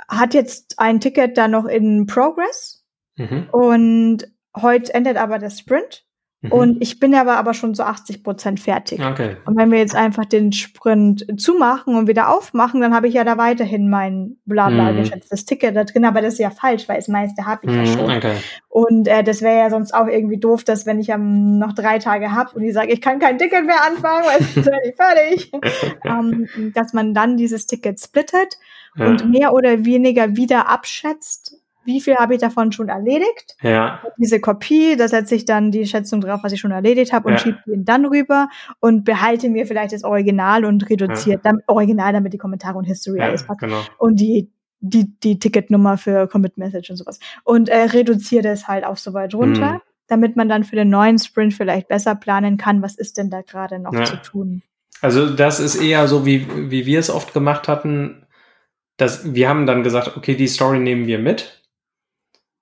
hat 0.08 0.34
jetzt 0.34 0.80
ein 0.80 1.00
Ticket 1.00 1.38
da 1.38 1.48
noch 1.48 1.66
in 1.66 2.06
Progress 2.06 2.86
mhm. 3.16 3.48
und 3.52 4.32
heute 4.56 4.94
endet 4.94 5.18
aber 5.18 5.40
der 5.40 5.50
Sprint 5.50 6.05
Mhm. 6.46 6.52
Und 6.52 6.78
ich 6.82 7.00
bin 7.00 7.14
aber 7.16 7.38
aber 7.38 7.54
schon 7.54 7.74
so 7.76 7.84
80 7.84 8.24
Prozent 8.24 8.60
fertig. 8.60 9.00
Okay. 9.06 9.38
Und 9.46 9.58
wenn 9.58 9.72
wir 9.72 9.80
jetzt 9.80 9.96
einfach 9.96 10.26
den 10.26 10.52
Sprint 10.52 11.26
zumachen 11.38 11.96
und 11.96 12.08
wieder 12.08 12.30
aufmachen, 12.36 12.82
dann 12.82 12.94
habe 12.96 13.08
ich 13.08 13.14
ja 13.14 13.24
da 13.24 13.38
weiterhin 13.38 13.90
mein 13.90 14.38
blabla 14.46 14.92
Mhm. 14.92 14.98
geschätztes 14.98 15.46
Ticket 15.46 15.76
da 15.76 15.84
drin. 15.84 16.06
Aber 16.06 16.22
das 16.22 16.34
ist 16.34 16.40
ja 16.40 16.50
falsch, 16.50 16.88
weil 16.90 16.98
das 16.98 17.08
meiste 17.08 17.46
habe 17.46 17.68
ich 17.68 17.72
ja 17.76 17.82
Mhm, 17.82 17.86
schon. 17.88 18.12
okay. 18.18 18.36
Und 18.70 19.08
äh, 19.08 19.24
das 19.24 19.42
wäre 19.42 19.58
ja 19.58 19.70
sonst 19.70 19.94
auch 19.94 20.08
irgendwie 20.08 20.38
doof, 20.38 20.64
dass 20.64 20.86
wenn 20.86 21.00
ich 21.00 21.10
ähm, 21.10 21.58
noch 21.60 21.74
drei 21.74 22.00
Tage 22.00 22.32
habe 22.32 22.52
und 22.56 22.64
ich 22.64 22.74
sage, 22.74 22.92
ich 22.92 23.02
kann 23.02 23.20
kein 23.20 23.38
Ticket 23.38 23.66
mehr 23.66 23.84
anfangen, 23.86 24.26
weil 24.26 24.40
es 24.42 24.58
ist 24.58 24.66
ja 24.66 24.78
nicht 24.84 24.96
fertig, 24.98 25.52
ähm, 26.04 26.72
dass 26.74 26.94
man 26.94 27.14
dann 27.14 27.38
dieses 27.38 27.68
Ticket 27.68 28.00
splittet 28.00 28.58
Ja. 28.98 29.08
und 29.08 29.30
mehr 29.30 29.54
oder 29.54 29.86
weniger 29.86 30.36
wieder 30.36 30.70
abschätzt, 30.70 31.58
wie 31.86 32.02
viel 32.02 32.16
habe 32.16 32.34
ich 32.36 32.42
davon 32.42 32.72
schon 32.72 32.90
erledigt. 32.90 33.56
ja. 33.62 34.02
Diese 34.18 34.40
Kopie, 34.40 34.96
da 34.98 35.08
setze 35.08 35.36
ich 35.36 35.46
dann 35.46 35.72
die 35.72 35.86
Schätzung 35.86 36.22
drauf, 36.22 36.40
was 36.44 36.52
ich 36.54 36.60
schon 36.60 36.72
erledigt 36.72 37.14
habe 37.14 37.28
und 37.28 37.34
Ja. 37.36 37.40
schiebe 37.40 37.60
ihn 37.74 37.86
dann 37.86 38.06
rüber 38.06 38.50
und 38.80 39.04
behalte 39.04 39.50
mir 39.50 39.66
vielleicht 39.68 39.94
das 39.94 40.04
Original 40.04 40.66
und 40.66 40.90
reduziert 40.90 41.46
dann 41.46 41.60
Original, 41.68 42.14
damit 42.14 42.34
die 42.34 42.38
Kommentare 42.38 42.78
und 42.78 42.86
History 42.86 43.20
ja, 43.20 43.26
alles 43.26 43.46
passt 43.46 43.60
genau. 43.62 43.82
und 43.98 44.20
die 44.20 44.50
die 44.82 45.18
die 45.24 45.40
Ticketnummer 45.40 45.98
für 45.98 46.28
Commit 46.28 46.58
Message 46.58 46.90
und 46.92 46.98
sowas 46.98 47.20
und 47.44 47.70
äh, 47.70 47.78
reduziere 47.84 48.44
das 48.44 48.68
halt 48.68 48.84
auch 48.86 48.98
so 48.98 49.14
weit 49.14 49.34
runter, 49.34 49.74
Mhm. 49.74 49.82
damit 50.08 50.36
man 50.36 50.48
dann 50.50 50.64
für 50.64 50.76
den 50.76 50.90
neuen 50.90 51.18
Sprint 51.18 51.54
vielleicht 51.54 51.88
besser 51.88 52.14
planen 52.16 52.58
kann, 52.58 52.82
was 52.82 52.96
ist 52.96 53.18
denn 53.18 53.30
da 53.30 53.42
gerade 53.42 53.80
noch 53.80 53.94
Ja. 53.94 54.04
zu 54.06 54.18
tun. 54.18 54.62
Also 55.02 55.30
das 55.34 55.60
ist 55.60 55.76
eher 55.76 56.08
so, 56.08 56.26
wie, 56.26 56.46
wie 56.72 56.86
wir 56.86 57.00
es 57.00 57.10
oft 57.10 57.34
gemacht 57.34 57.68
hatten, 57.68 58.26
dass 58.98 59.34
wir 59.34 59.50
haben 59.50 59.66
dann 59.66 59.84
gesagt, 59.84 60.16
okay, 60.16 60.36
die 60.36 60.48
Story 60.48 60.80
nehmen 60.80 61.08
wir 61.08 61.20
mit 61.20 61.62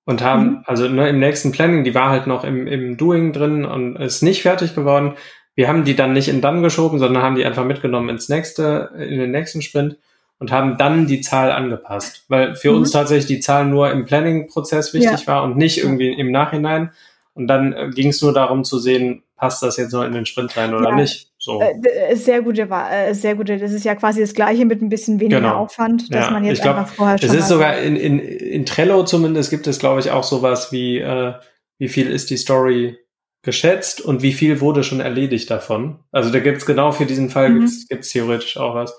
und 0.06 0.22
haben, 0.22 0.46
Mhm. 0.46 0.64
also 0.66 0.88
ne, 0.88 1.10
im 1.10 1.20
nächsten 1.20 1.52
Planning, 1.52 1.84
die 1.84 1.96
war 1.96 2.10
halt 2.10 2.28
noch 2.28 2.44
im, 2.44 2.68
im 2.68 2.98
Doing 2.98 3.32
drin 3.34 3.66
und 3.66 3.96
ist 3.98 4.22
nicht 4.22 4.42
fertig 4.42 4.76
geworden. 4.76 5.14
Wir 5.56 5.68
haben 5.68 5.84
die 5.86 5.96
dann 5.96 6.14
nicht 6.14 6.28
in 6.30 6.42
dann 6.42 6.62
geschoben, 6.64 7.00
sondern 7.00 7.22
haben 7.24 7.36
die 7.36 7.46
einfach 7.46 7.64
mitgenommen 7.66 8.10
ins 8.10 8.28
nächste, 8.30 8.92
in 8.98 9.20
den 9.20 9.32
nächsten 9.32 9.62
Sprint 9.62 9.98
und 10.40 10.52
haben 10.52 10.78
dann 10.78 11.06
die 11.08 11.22
Zahl 11.22 11.52
angepasst, 11.52 12.26
weil 12.28 12.56
für 12.56 12.72
Mhm. 12.72 12.78
uns 12.80 12.92
tatsächlich 12.92 13.28
die 13.28 13.40
Zahl 13.40 13.66
nur 13.66 13.92
im 13.92 14.06
Planning-Prozess 14.06 14.94
wichtig 14.94 15.28
war 15.28 15.44
und 15.44 15.56
nicht 15.58 15.78
irgendwie 15.78 16.12
im 16.12 16.32
Nachhinein. 16.32 16.92
Und 17.36 17.48
dann 17.48 17.74
äh, 17.74 17.90
ging 17.94 18.10
es 18.10 18.22
nur 18.22 18.34
darum 18.34 18.64
zu 18.64 18.80
sehen, 18.80 19.24
passt 19.38 19.64
das 19.64 19.78
jetzt 19.78 19.92
noch 19.94 20.04
in 20.04 20.12
den 20.14 20.26
Sprint 20.26 20.56
rein 20.58 20.74
oder 20.74 20.90
Ja. 20.90 20.96
nicht. 20.96 21.30
So. 21.46 21.60
Äh, 21.60 21.74
d- 21.78 22.16
sehr 22.16 22.42
gute, 22.42 22.62
äh, 22.62 23.14
sehr 23.14 23.36
gute. 23.36 23.58
Das 23.58 23.74
ist 23.74 23.84
ja 23.84 23.96
quasi 23.96 24.22
das 24.22 24.34
Gleiche 24.34 24.64
mit 24.64 24.82
ein 24.82 24.88
bisschen 24.88 25.20
weniger 25.20 25.42
Genau. 25.42 25.56
Aufwand, 25.56 26.04
dass 26.14 26.28
Ja, 26.28 26.32
man 26.32 26.46
jetzt 26.46 26.60
ich 26.60 26.62
glaub, 26.64 26.78
einfach 26.78 26.94
vorher 26.94 27.18
schon 27.18 27.30
Es 27.30 27.36
ist 27.36 27.50
sogar 27.50 27.80
in, 27.80 27.98
in, 27.98 28.18
in 28.20 28.66
Trello 28.66 29.04
zumindest 29.04 29.50
gibt 29.50 29.68
es, 29.68 29.78
glaube 29.78 30.00
ich, 30.00 30.10
auch 30.10 30.24
sowas 30.24 30.72
wie, 30.72 31.00
äh, 31.00 31.34
wie 31.80 31.90
viel 31.90 32.10
ist 32.10 32.30
die 32.30 32.38
Story 32.38 32.98
geschätzt 33.42 34.00
und 34.00 34.22
wie 34.22 34.32
viel 34.32 34.62
wurde 34.62 34.86
schon 34.86 35.02
erledigt 35.02 35.52
davon. 35.52 36.00
Also 36.14 36.32
da 36.32 36.40
gibt's 36.40 36.66
genau 36.66 36.94
für 36.94 37.06
diesen 37.06 37.30
Fall 37.30 37.50
Mhm. 37.50 37.60
gibt's 37.60 37.88
gibt's 37.90 38.10
theoretisch 38.14 38.56
auch 38.56 38.76
was. 38.76 38.98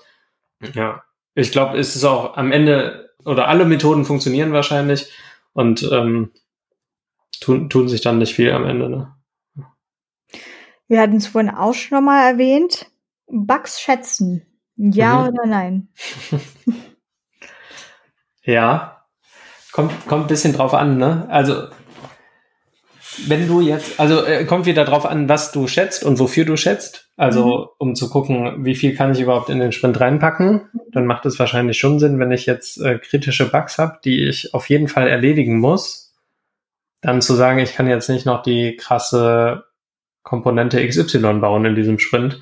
Ja. 0.75 1.01
Ich 1.33 1.51
glaube, 1.51 1.79
es 1.79 1.95
ist 1.95 2.03
auch 2.03 2.37
am 2.37 2.51
Ende, 2.51 3.09
oder 3.25 3.47
alle 3.47 3.65
Methoden 3.65 4.05
funktionieren 4.05 4.53
wahrscheinlich 4.53 5.11
und 5.53 5.81
ähm, 5.91 6.29
tun, 7.41 7.71
tun 7.71 7.89
sich 7.89 8.01
dann 8.01 8.19
nicht 8.19 8.35
viel 8.35 8.51
am 8.51 8.67
Ende. 8.67 8.87
Ne? 8.87 9.11
Wir 10.87 11.01
hatten 11.01 11.17
es 11.17 11.27
vorhin 11.27 11.49
auch 11.51 11.73
schon 11.73 12.03
mal 12.05 12.29
erwähnt. 12.31 12.87
Bugs 13.27 13.79
schätzen. 13.81 14.45
Ja 14.77 15.21
Mhm. 15.23 15.27
oder 15.29 15.45
nein? 15.47 15.87
Ja, 18.43 19.05
kommt, 19.71 19.91
kommt 20.07 20.25
ein 20.25 20.27
bisschen 20.27 20.53
drauf 20.53 20.73
an, 20.75 20.97
ne? 20.97 21.25
Also, 21.29 21.67
wenn 23.27 23.47
du 23.47 23.61
jetzt, 23.61 23.99
also 23.99 24.23
äh, 24.23 24.45
kommt 24.45 24.65
wieder 24.65 24.85
drauf 24.85 25.05
an, 25.05 25.29
was 25.29 25.51
du 25.51 25.67
schätzt 25.67 26.03
und 26.03 26.19
wofür 26.19 26.45
du 26.45 26.57
schätzt. 26.57 27.09
Also, 27.17 27.71
um 27.79 27.95
zu 27.95 28.09
gucken, 28.09 28.65
wie 28.65 28.75
viel 28.75 28.93
kann 28.95 29.11
ich 29.13 29.21
überhaupt 29.21 29.49
in 29.49 29.59
den 29.59 29.71
Sprint 29.71 29.99
reinpacken, 29.99 30.69
dann 30.91 31.05
macht 31.05 31.25
es 31.25 31.39
wahrscheinlich 31.39 31.79
schon 31.79 31.97
Sinn, 31.97 32.19
wenn 32.19 32.31
ich 32.31 32.45
jetzt 32.45 32.79
äh, 32.79 32.99
kritische 32.99 33.49
Bugs 33.49 33.77
habe, 33.77 33.99
die 34.03 34.27
ich 34.27 34.53
auf 34.53 34.69
jeden 34.69 34.89
Fall 34.89 35.07
erledigen 35.07 35.57
muss, 35.59 36.13
dann 37.01 37.21
zu 37.21 37.33
sagen, 37.33 37.59
ich 37.59 37.73
kann 37.73 37.87
jetzt 37.87 38.09
nicht 38.09 38.25
noch 38.25 38.43
die 38.43 38.75
krasse 38.75 39.63
Komponente 40.25 40.85
XY 40.85 41.35
bauen 41.39 41.63
in 41.63 41.75
diesem 41.75 41.99
Sprint, 41.99 42.41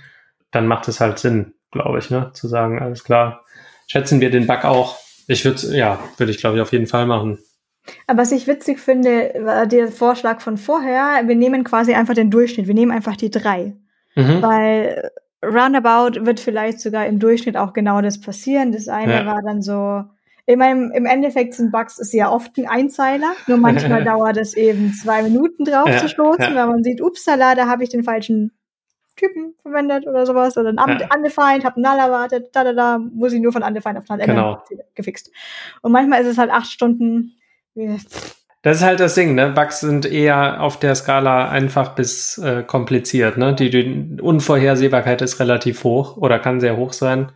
dann 0.49 0.65
macht 0.65 0.87
es 0.87 0.99
halt 0.99 1.19
Sinn, 1.19 1.53
glaube 1.71 1.99
ich, 1.99 2.09
ne? 2.09 2.31
Zu 2.33 2.47
sagen, 2.47 2.79
alles 2.81 3.03
klar, 3.03 3.43
schätzen 3.87 4.19
wir 4.21 4.31
den 4.31 4.47
Bug 4.47 4.65
auch. 4.65 4.97
Ich 5.27 5.45
würde, 5.45 5.75
ja, 5.77 5.99
würde 6.17 6.31
ich 6.31 6.39
glaube 6.39 6.55
ich 6.55 6.61
auf 6.61 6.71
jeden 6.71 6.87
Fall 6.87 7.05
machen. 7.05 7.37
Aber 8.07 8.21
was 8.21 8.31
ich 8.31 8.47
witzig 8.47 8.79
finde, 8.79 9.33
war 9.41 9.67
der 9.67 9.89
Vorschlag 9.89 10.39
von 10.41 10.57
vorher, 10.57 11.27
wir 11.27 11.35
nehmen 11.35 11.63
quasi 11.65 11.93
einfach 11.93 12.13
den 12.13 12.31
Durchschnitt. 12.31 12.67
Wir 12.67 12.73
nehmen 12.73 12.91
einfach 12.91 13.17
die 13.17 13.29
drei. 13.29 13.73
Mhm. 14.15 14.41
Weil 14.41 15.11
roundabout 15.43 16.25
wird 16.25 16.39
vielleicht 16.39 16.79
sogar 16.79 17.05
im 17.05 17.19
Durchschnitt 17.19 17.57
auch 17.57 17.73
genau 17.73 18.01
das 18.01 18.21
passieren. 18.21 18.71
Das 18.71 18.87
eine 18.87 19.13
Ja. 19.13 19.25
war 19.25 19.41
dann 19.43 19.61
so, 19.61 20.03
ich 20.45 20.57
meine, 20.57 20.93
im 20.93 21.05
Endeffekt 21.05 21.53
sind 21.53 21.71
Bugs 21.71 21.99
ist 21.99 22.13
ja 22.13 22.29
oft 22.29 22.57
ein 22.57 22.67
Einzeiler, 22.67 23.33
nur 23.47 23.57
manchmal 23.57 24.03
dauert 24.05 24.37
es 24.37 24.55
eben 24.55 24.93
zwei 24.93 25.23
Minuten 25.23 25.63
drauf 25.63 25.87
Ja, 25.87 25.97
zu 25.97 26.09
stoßen, 26.09 26.43
ja. 26.43 26.55
weil 26.55 26.67
man 26.67 26.83
sieht, 26.83 27.01
upsala, 27.01 27.55
da 27.55 27.67
habe 27.67 27.83
ich 27.83 27.89
den 27.89 28.03
falschen 28.03 28.51
Typen 29.15 29.53
verwendet 29.61 30.07
oder 30.07 30.25
sowas 30.25 30.57
oder 30.57 30.69
ein 30.69 30.77
Ja. 30.77 31.09
Undefined, 31.15 31.63
habe 31.63 31.79
Null 31.79 31.97
erwartet, 31.99 32.49
da, 32.53 32.63
da, 32.63 32.73
da, 32.73 32.97
muss 32.97 33.31
ich 33.31 33.39
nur 33.41 33.53
von 33.53 33.63
Undefined 33.63 33.97
auf 33.97 34.09
Null 34.09 34.19
ändern, 34.19 34.57
Genau. 34.69 34.83
gefixt. 34.95 35.31
Und 35.81 35.91
manchmal 35.91 36.21
ist 36.21 36.27
es 36.27 36.37
halt 36.37 36.51
acht 36.51 36.67
Stunden, 36.71 37.33
Das 38.63 38.77
ist 38.77 38.83
halt 38.83 38.99
das 38.99 39.13
Ding, 39.15 39.35
ne? 39.35 39.49
Bugs 39.51 39.81
sind 39.81 40.05
eher 40.05 40.61
auf 40.61 40.79
der 40.79 40.95
Skala 40.95 41.49
einfach 41.49 41.95
bis 41.95 42.37
äh, 42.37 42.63
kompliziert, 42.63 43.37
ne? 43.37 43.53
Die, 43.53 43.69
die 43.69 44.19
Unvorhersehbarkeit 44.21 45.21
ist 45.21 45.39
relativ 45.39 45.83
hoch 45.83 46.17
oder 46.17 46.39
kann 46.39 46.59
sehr 46.59 46.75
hoch 46.77 46.93
sein. 46.93 47.31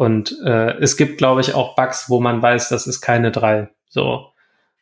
Und 0.00 0.34
äh, 0.46 0.78
es 0.78 0.96
gibt, 0.96 1.18
glaube 1.18 1.42
ich, 1.42 1.54
auch 1.54 1.76
Bugs, 1.76 2.08
wo 2.08 2.20
man 2.20 2.40
weiß, 2.40 2.70
das 2.70 2.86
ist 2.86 3.02
keine 3.02 3.30
drei. 3.30 3.68
So. 3.90 4.28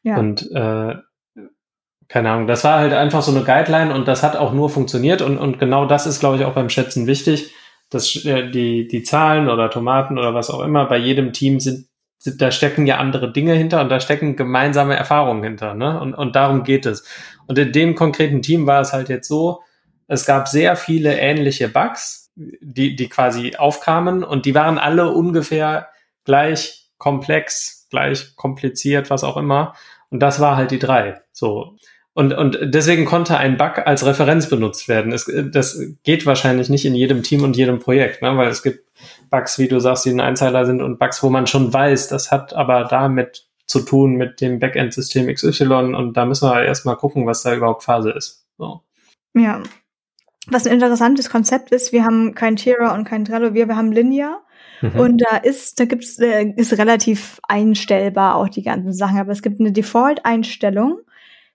ja. 0.04 0.16
Und 0.16 0.48
äh, 0.52 0.94
keine 2.06 2.30
Ahnung, 2.30 2.46
das 2.46 2.62
war 2.62 2.78
halt 2.78 2.92
einfach 2.92 3.22
so 3.22 3.34
eine 3.34 3.44
Guideline 3.44 3.92
und 3.92 4.06
das 4.06 4.22
hat 4.22 4.36
auch 4.36 4.52
nur 4.52 4.70
funktioniert 4.70 5.20
und, 5.20 5.36
und 5.36 5.58
genau 5.58 5.86
das 5.86 6.06
ist, 6.06 6.20
glaube 6.20 6.36
ich, 6.36 6.44
auch 6.44 6.54
beim 6.54 6.70
Schätzen 6.70 7.08
wichtig, 7.08 7.52
dass 7.90 8.14
äh, 8.26 8.48
die, 8.48 8.86
die 8.86 9.02
Zahlen 9.02 9.48
oder 9.48 9.70
Tomaten 9.70 10.18
oder 10.18 10.34
was 10.34 10.50
auch 10.50 10.60
immer 10.60 10.84
bei 10.86 10.98
jedem 10.98 11.32
Team 11.32 11.58
sind, 11.58 11.88
sind, 12.18 12.40
da 12.40 12.52
stecken 12.52 12.86
ja 12.86 12.98
andere 12.98 13.32
Dinge 13.32 13.54
hinter 13.54 13.80
und 13.80 13.88
da 13.88 13.98
stecken 13.98 14.36
gemeinsame 14.36 14.94
Erfahrungen 14.94 15.42
hinter, 15.42 15.74
ne? 15.74 16.00
Und, 16.00 16.14
und 16.14 16.36
darum 16.36 16.62
geht 16.62 16.86
es. 16.86 17.04
Und 17.48 17.58
in 17.58 17.72
dem 17.72 17.96
konkreten 17.96 18.40
Team 18.40 18.68
war 18.68 18.82
es 18.82 18.92
halt 18.92 19.08
jetzt 19.08 19.26
so, 19.26 19.62
es 20.06 20.26
gab 20.26 20.46
sehr 20.46 20.76
viele 20.76 21.18
ähnliche 21.18 21.68
Bugs, 21.68 22.27
die, 22.38 22.94
die 22.96 23.08
quasi 23.08 23.56
aufkamen 23.56 24.22
und 24.22 24.46
die 24.46 24.54
waren 24.54 24.78
alle 24.78 25.12
ungefähr 25.12 25.88
gleich 26.24 26.90
komplex, 26.98 27.86
gleich 27.90 28.36
kompliziert, 28.36 29.10
was 29.10 29.24
auch 29.24 29.36
immer. 29.36 29.74
Und 30.10 30.20
das 30.20 30.40
war 30.40 30.56
halt 30.56 30.70
die 30.70 30.78
drei. 30.78 31.20
So. 31.32 31.76
Und, 32.14 32.32
und 32.32 32.58
deswegen 32.62 33.04
konnte 33.04 33.38
ein 33.38 33.56
Bug 33.56 33.86
als 33.86 34.04
Referenz 34.04 34.48
benutzt 34.48 34.88
werden. 34.88 35.12
Es, 35.12 35.30
das 35.52 35.80
geht 36.02 36.26
wahrscheinlich 36.26 36.68
nicht 36.68 36.84
in 36.84 36.94
jedem 36.94 37.22
Team 37.22 37.44
und 37.44 37.56
jedem 37.56 37.78
Projekt, 37.78 38.22
ne? 38.22 38.36
weil 38.36 38.48
es 38.48 38.62
gibt 38.62 38.88
Bugs, 39.30 39.58
wie 39.58 39.68
du 39.68 39.78
sagst, 39.78 40.04
die 40.04 40.10
ein 40.10 40.20
Einzeiler 40.20 40.66
sind 40.66 40.82
und 40.82 40.98
Bugs, 40.98 41.22
wo 41.22 41.30
man 41.30 41.46
schon 41.46 41.72
weiß, 41.72 42.08
das 42.08 42.32
hat 42.32 42.54
aber 42.54 42.84
damit 42.84 43.46
zu 43.66 43.80
tun 43.80 44.14
mit 44.14 44.40
dem 44.40 44.58
Backend-System 44.58 45.32
XY 45.32 45.94
und 45.94 46.16
da 46.16 46.24
müssen 46.24 46.48
wir 46.48 46.64
erstmal 46.64 46.96
gucken, 46.96 47.26
was 47.26 47.42
da 47.42 47.54
überhaupt 47.54 47.84
Phase 47.84 48.10
ist. 48.10 48.46
So. 48.56 48.82
Ja. 49.34 49.62
Was 50.50 50.66
ein 50.66 50.72
interessantes 50.72 51.30
Konzept 51.30 51.70
ist, 51.72 51.92
wir 51.92 52.04
haben 52.04 52.34
kein 52.34 52.56
Jira 52.56 52.94
und 52.94 53.04
kein 53.04 53.24
Trello, 53.24 53.54
wir, 53.54 53.68
wir 53.68 53.76
haben 53.76 53.92
Linear. 53.92 54.42
Mhm. 54.80 55.00
Und 55.00 55.18
da 55.18 55.36
ist, 55.36 55.80
da 55.80 55.84
gibt's, 55.84 56.18
äh, 56.18 56.52
ist 56.56 56.72
relativ 56.78 57.40
einstellbar 57.46 58.36
auch 58.36 58.48
die 58.48 58.62
ganzen 58.62 58.92
Sachen, 58.92 59.18
aber 59.18 59.32
es 59.32 59.42
gibt 59.42 59.60
eine 59.60 59.72
Default-Einstellung 59.72 61.00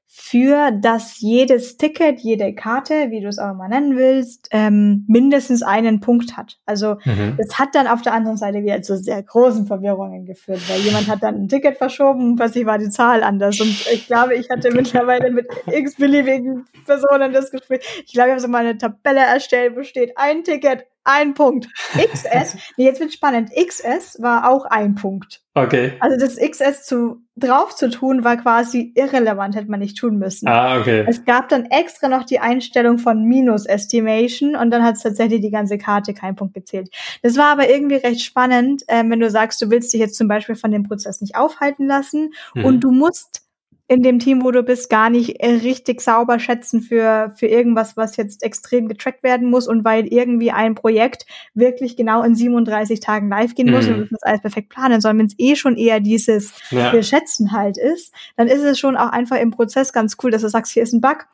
für 0.07 0.71
dass 0.71 1.19
jedes 1.19 1.77
Ticket, 1.77 2.19
jede 2.19 2.53
Karte, 2.53 3.09
wie 3.09 3.21
du 3.21 3.27
es 3.27 3.39
auch 3.39 3.51
immer 3.51 3.67
nennen 3.67 3.97
willst, 3.97 4.47
ähm, 4.51 5.05
mindestens 5.07 5.63
einen 5.63 6.01
Punkt 6.01 6.37
hat. 6.37 6.59
Also 6.65 6.97
Mhm. 7.05 7.35
das 7.37 7.57
hat 7.57 7.73
dann 7.73 7.87
auf 7.87 8.01
der 8.03 8.13
anderen 8.13 8.37
Seite 8.37 8.63
wieder 8.63 8.81
zu 8.83 8.95
sehr 8.97 9.23
großen 9.23 9.65
Verwirrungen 9.65 10.25
geführt, 10.25 10.61
weil 10.69 10.81
jemand 10.81 11.07
hat 11.07 11.23
dann 11.23 11.35
ein 11.35 11.47
Ticket 11.47 11.77
verschoben 11.77 12.35
plötzlich 12.35 12.65
war 12.65 12.77
die 12.77 12.89
Zahl 12.89 13.23
anders. 13.23 13.59
Und 13.59 13.69
ich 13.91 14.05
glaube, 14.05 14.35
ich 14.35 14.49
hatte 14.49 14.71
mittlerweile 14.71 15.31
mit 15.31 15.47
x 15.71 15.95
beliebigen 15.95 16.65
Personen 16.85 17.33
das 17.33 17.49
Gespräch. 17.49 18.03
Ich 18.05 18.13
glaube, 18.13 18.29
ich 18.29 18.33
habe 18.33 18.41
so 18.41 18.47
mal 18.47 18.65
eine 18.65 18.77
Tabelle 18.77 19.21
erstellt, 19.21 19.75
wo 19.75 19.83
steht 19.83 20.17
ein 20.17 20.43
Ticket, 20.43 20.85
ein 21.05 21.33
Punkt. 21.33 21.67
XS, 21.93 22.55
nee, 22.77 22.85
jetzt 22.85 22.99
wird 22.99 23.13
spannend. 23.13 23.49
XS 23.51 24.21
war 24.21 24.49
auch 24.49 24.65
ein 24.65 24.95
Punkt. 24.95 25.41
Okay. 25.55 25.93
Also 25.99 26.17
das 26.17 26.37
XS 26.37 26.85
zu 26.85 27.17
drauf 27.35 27.75
zu 27.75 27.89
tun, 27.89 28.23
war 28.23 28.37
quasi 28.37 28.91
irrelevant, 28.95 29.55
hätte 29.55 29.69
man 29.69 29.79
nicht 29.79 29.97
tun 29.97 30.17
müssen. 30.17 30.47
Ah, 30.47 30.79
okay. 30.79 31.05
Es 31.07 31.25
gab 31.25 31.49
dann 31.49 31.65
extra 31.65 32.07
noch 32.07 32.23
die 32.23 32.39
Einstellung 32.39 32.97
von 32.97 33.23
Minus 33.23 33.65
Estimation 33.65 34.55
und 34.55 34.71
dann 34.71 34.83
hat 34.83 34.95
es 34.95 35.03
tatsächlich 35.03 35.41
die 35.41 35.51
ganze 35.51 35.77
Karte 35.77 36.13
keinen 36.13 36.35
Punkt 36.35 36.53
gezählt. 36.53 36.89
Das 37.21 37.37
war 37.37 37.51
aber 37.51 37.69
irgendwie 37.69 37.95
recht 37.95 38.21
spannend, 38.21 38.83
ähm, 38.87 39.11
wenn 39.11 39.19
du 39.19 39.29
sagst, 39.29 39.61
du 39.61 39.69
willst 39.69 39.93
dich 39.93 39.99
jetzt 39.99 40.15
zum 40.15 40.27
Beispiel 40.27 40.55
von 40.55 40.71
dem 40.71 40.83
Prozess 40.83 41.21
nicht 41.21 41.35
aufhalten 41.35 41.85
lassen 41.87 42.31
Mhm. 42.55 42.65
und 42.65 42.79
du 42.81 42.91
musst 42.91 43.41
in 43.87 44.01
dem 44.01 44.19
Team, 44.19 44.43
wo 44.43 44.51
du 44.51 44.63
bist, 44.63 44.89
gar 44.89 45.09
nicht 45.09 45.41
äh, 45.41 45.55
richtig 45.55 46.01
sauber 46.01 46.39
schätzen 46.39 46.81
für, 46.81 47.33
für 47.35 47.47
irgendwas, 47.47 47.97
was 47.97 48.15
jetzt 48.15 48.41
extrem 48.41 48.87
getrackt 48.87 49.23
werden 49.23 49.49
muss 49.49 49.67
und 49.67 49.83
weil 49.83 50.07
irgendwie 50.07 50.51
ein 50.51 50.73
Projekt 50.73 51.25
wirklich 51.53 51.97
genau 51.97 52.23
in 52.23 52.33
37 52.33 53.01
Tagen 53.01 53.27
live 53.29 53.55
gehen 53.55 53.71
muss 53.71 53.87
mhm. 53.87 53.93
und 53.93 53.99
du 54.01 54.07
das 54.11 54.23
alles 54.23 54.41
perfekt 54.41 54.69
planen, 54.69 55.01
sondern 55.01 55.19
wenn 55.19 55.25
es 55.27 55.35
eh 55.37 55.55
schon 55.55 55.75
eher 55.75 55.99
dieses 55.99 56.53
ja. 56.71 56.93
Wir 56.93 57.03
schätzen 57.03 57.51
halt 57.51 57.77
ist, 57.77 58.13
dann 58.37 58.47
ist 58.47 58.63
es 58.63 58.79
schon 58.79 58.95
auch 58.95 59.09
einfach 59.09 59.37
im 59.37 59.51
Prozess 59.51 59.91
ganz 59.91 60.15
cool, 60.23 60.31
dass 60.31 60.41
du 60.41 60.49
sagst, 60.49 60.71
hier 60.71 60.83
ist 60.83 60.93
ein 60.93 61.01
Bug, 61.01 61.25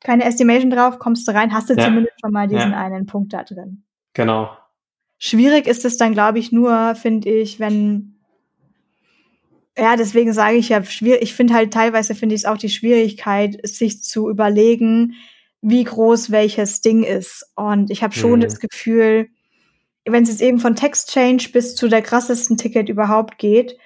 keine 0.00 0.24
Estimation 0.24 0.70
drauf, 0.70 0.98
kommst 0.98 1.26
du 1.26 1.32
rein, 1.32 1.54
hast 1.54 1.70
du 1.70 1.74
ja. 1.74 1.84
zumindest 1.86 2.20
schon 2.20 2.32
mal 2.32 2.46
diesen 2.46 2.72
ja. 2.72 2.78
einen 2.78 3.06
Punkt 3.06 3.32
da 3.32 3.44
drin. 3.44 3.84
Genau. 4.12 4.50
Schwierig 5.18 5.66
ist 5.66 5.86
es 5.86 5.96
dann, 5.96 6.12
glaube 6.12 6.38
ich, 6.38 6.52
nur, 6.52 6.94
finde 6.96 7.30
ich, 7.30 7.58
wenn 7.58 8.13
ja, 9.76 9.96
deswegen 9.96 10.32
sage 10.32 10.56
ich 10.56 10.68
ja, 10.68 10.82
schwierig. 10.84 11.22
Ich 11.22 11.34
finde 11.34 11.54
halt 11.54 11.72
teilweise 11.72 12.14
finde 12.14 12.34
ich 12.34 12.42
es 12.42 12.44
auch 12.46 12.58
die 12.58 12.68
Schwierigkeit, 12.68 13.58
sich 13.66 14.02
zu 14.02 14.30
überlegen, 14.30 15.14
wie 15.62 15.84
groß 15.84 16.30
welches 16.30 16.80
Ding 16.80 17.02
ist. 17.02 17.46
Und 17.56 17.90
ich 17.90 18.02
habe 18.02 18.14
schon 18.14 18.38
mhm. 18.38 18.42
das 18.42 18.60
Gefühl, 18.60 19.28
wenn 20.06 20.22
es 20.22 20.28
jetzt 20.28 20.42
eben 20.42 20.58
von 20.58 20.76
Text 20.76 21.12
Change 21.12 21.48
bis 21.52 21.74
zu 21.74 21.88
der 21.88 22.02
krassesten 22.02 22.56
Ticket 22.56 22.88
überhaupt 22.88 23.38
geht, 23.38 23.78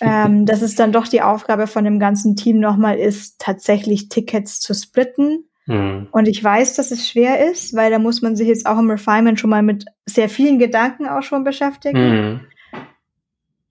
ähm, 0.00 0.44
dass 0.44 0.60
es 0.60 0.74
dann 0.74 0.92
doch 0.92 1.06
die 1.06 1.22
Aufgabe 1.22 1.66
von 1.66 1.84
dem 1.84 2.00
ganzen 2.00 2.34
Team 2.34 2.58
nochmal 2.58 2.98
ist, 2.98 3.38
tatsächlich 3.38 4.08
Tickets 4.08 4.60
zu 4.60 4.74
splitten. 4.74 5.44
Mhm. 5.66 6.08
Und 6.10 6.26
ich 6.26 6.42
weiß, 6.42 6.74
dass 6.74 6.90
es 6.90 7.08
schwer 7.08 7.48
ist, 7.50 7.74
weil 7.74 7.90
da 7.90 8.00
muss 8.00 8.22
man 8.22 8.34
sich 8.34 8.48
jetzt 8.48 8.66
auch 8.66 8.78
im 8.78 8.90
Refinement 8.90 9.38
schon 9.38 9.50
mal 9.50 9.62
mit 9.62 9.84
sehr 10.04 10.28
vielen 10.28 10.58
Gedanken 10.58 11.06
auch 11.06 11.22
schon 11.22 11.44
beschäftigen. 11.44 12.32
Mhm. 12.32 12.40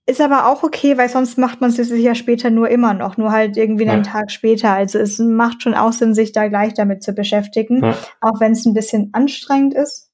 Ist 0.04 0.20
aber 0.20 0.48
auch 0.48 0.64
okay, 0.64 0.98
weil 0.98 1.08
sonst 1.08 1.38
macht 1.38 1.60
man 1.60 1.70
es 1.70 1.88
ja 1.88 2.14
später 2.16 2.50
nur 2.50 2.68
immer 2.68 2.92
noch, 2.92 3.16
nur 3.16 3.30
halt 3.30 3.56
irgendwie 3.56 3.88
einen 3.88 4.02
ja. 4.02 4.10
Tag 4.10 4.32
später. 4.32 4.72
Also 4.72 4.98
es 4.98 5.20
macht 5.20 5.62
schon 5.62 5.74
auch 5.74 5.92
Sinn, 5.92 6.12
sich 6.12 6.32
da 6.32 6.48
gleich 6.48 6.74
damit 6.74 7.04
zu 7.04 7.12
beschäftigen, 7.12 7.84
ja. 7.84 7.96
auch 8.20 8.40
wenn 8.40 8.52
es 8.52 8.66
ein 8.66 8.74
bisschen 8.74 9.10
anstrengend 9.12 9.74
ist. 9.74 10.10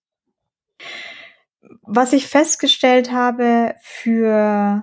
Was 1.82 2.12
ich 2.12 2.26
festgestellt 2.26 3.12
habe 3.12 3.74
für 3.80 4.82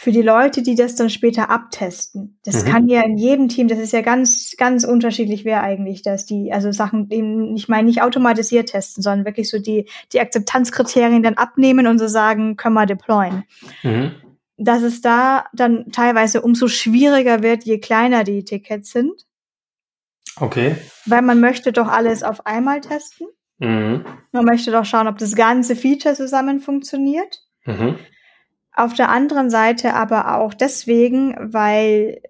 für 0.00 0.12
die 0.12 0.22
Leute, 0.22 0.62
die 0.62 0.76
das 0.76 0.94
dann 0.94 1.10
später 1.10 1.50
abtesten. 1.50 2.38
Das 2.44 2.64
mhm. 2.64 2.68
kann 2.68 2.88
ja 2.88 3.02
in 3.02 3.18
jedem 3.18 3.48
Team, 3.48 3.66
das 3.66 3.80
ist 3.80 3.92
ja 3.92 4.00
ganz, 4.00 4.54
ganz 4.56 4.84
unterschiedlich, 4.84 5.44
wer 5.44 5.64
eigentlich 5.64 6.02
das, 6.02 6.24
die, 6.24 6.52
also 6.52 6.70
Sachen 6.70 7.10
eben, 7.10 7.56
ich 7.56 7.68
meine, 7.68 7.88
nicht 7.88 8.00
automatisiert 8.00 8.68
testen, 8.68 9.02
sondern 9.02 9.26
wirklich 9.26 9.50
so 9.50 9.58
die, 9.58 9.88
die 10.12 10.20
Akzeptanzkriterien 10.20 11.24
dann 11.24 11.34
abnehmen 11.34 11.88
und 11.88 11.98
so 11.98 12.06
sagen, 12.06 12.54
können 12.54 12.76
wir 12.76 12.86
deployen. 12.86 13.42
Mhm 13.82 14.12
dass 14.58 14.82
es 14.82 15.00
da 15.00 15.46
dann 15.52 15.90
teilweise 15.92 16.42
umso 16.42 16.68
schwieriger 16.68 17.42
wird, 17.42 17.64
je 17.64 17.78
kleiner 17.78 18.24
die 18.24 18.44
Tickets 18.44 18.90
sind. 18.90 19.26
Okay. 20.36 20.76
Weil 21.06 21.22
man 21.22 21.40
möchte 21.40 21.72
doch 21.72 21.88
alles 21.88 22.22
auf 22.22 22.46
einmal 22.46 22.80
testen. 22.80 23.28
Mhm. 23.58 24.04
Man 24.32 24.44
möchte 24.44 24.70
doch 24.70 24.84
schauen, 24.84 25.08
ob 25.08 25.18
das 25.18 25.34
ganze 25.34 25.74
Feature 25.76 26.14
zusammen 26.14 26.60
funktioniert. 26.60 27.40
Mhm. 27.64 27.98
Auf 28.72 28.94
der 28.94 29.08
anderen 29.08 29.50
Seite 29.50 29.94
aber 29.94 30.36
auch 30.36 30.54
deswegen, 30.54 31.36
weil 31.40 32.20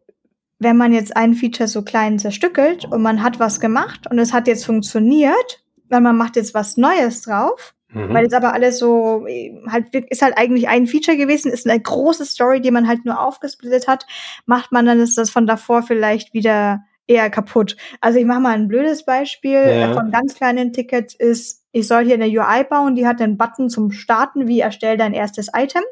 wenn 0.58 0.76
man 0.76 0.92
jetzt 0.92 1.16
ein 1.16 1.34
Feature 1.34 1.68
so 1.68 1.82
klein 1.82 2.18
zerstückelt 2.18 2.84
und 2.86 3.02
man 3.02 3.22
hat 3.22 3.38
was 3.38 3.60
gemacht 3.60 4.06
und 4.10 4.18
es 4.18 4.32
hat 4.32 4.48
jetzt 4.48 4.64
funktioniert, 4.64 5.62
weil 5.88 6.00
man 6.00 6.16
macht 6.16 6.36
jetzt 6.36 6.54
was 6.54 6.76
Neues 6.76 7.22
drauf, 7.22 7.74
Mhm. 7.90 8.12
Weil 8.12 8.26
es 8.26 8.32
aber 8.32 8.52
alles 8.52 8.78
so, 8.78 9.26
halt, 9.68 9.94
ist 9.94 10.22
halt 10.22 10.36
eigentlich 10.36 10.68
ein 10.68 10.86
Feature 10.86 11.16
gewesen, 11.16 11.50
ist 11.50 11.68
eine 11.68 11.80
große 11.80 12.24
Story, 12.26 12.60
die 12.60 12.70
man 12.70 12.86
halt 12.86 13.04
nur 13.04 13.20
aufgesplittet 13.20 13.88
hat, 13.88 14.06
macht 14.44 14.72
man 14.72 14.86
dann 14.86 15.00
ist 15.00 15.16
das 15.16 15.30
von 15.30 15.46
davor 15.46 15.82
vielleicht 15.82 16.34
wieder 16.34 16.82
eher 17.06 17.30
kaputt. 17.30 17.76
Also 18.00 18.18
ich 18.18 18.26
mache 18.26 18.40
mal 18.40 18.54
ein 18.54 18.68
blödes 18.68 19.04
Beispiel 19.04 19.52
ja. 19.52 19.94
von 19.94 20.10
ganz 20.10 20.34
kleinen 20.34 20.74
Tickets 20.74 21.14
ist, 21.14 21.64
ich 21.72 21.88
soll 21.88 22.04
hier 22.04 22.14
eine 22.14 22.26
UI 22.26 22.64
bauen, 22.68 22.94
die 22.94 23.06
hat 23.06 23.22
einen 23.22 23.38
Button 23.38 23.70
zum 23.70 23.90
Starten, 23.90 24.46
wie 24.46 24.60
erstell 24.60 24.98
dein 24.98 25.14
erstes 25.14 25.48
Item. 25.54 25.82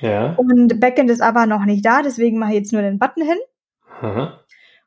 Ja. 0.00 0.34
Und 0.36 0.80
Backend 0.80 1.10
ist 1.10 1.20
aber 1.20 1.46
noch 1.46 1.64
nicht 1.64 1.84
da, 1.84 2.02
deswegen 2.02 2.38
mache 2.38 2.52
ich 2.52 2.58
jetzt 2.58 2.72
nur 2.72 2.82
den 2.82 2.98
Button 2.98 3.24
hin. 3.24 3.38
Aha. 4.00 4.40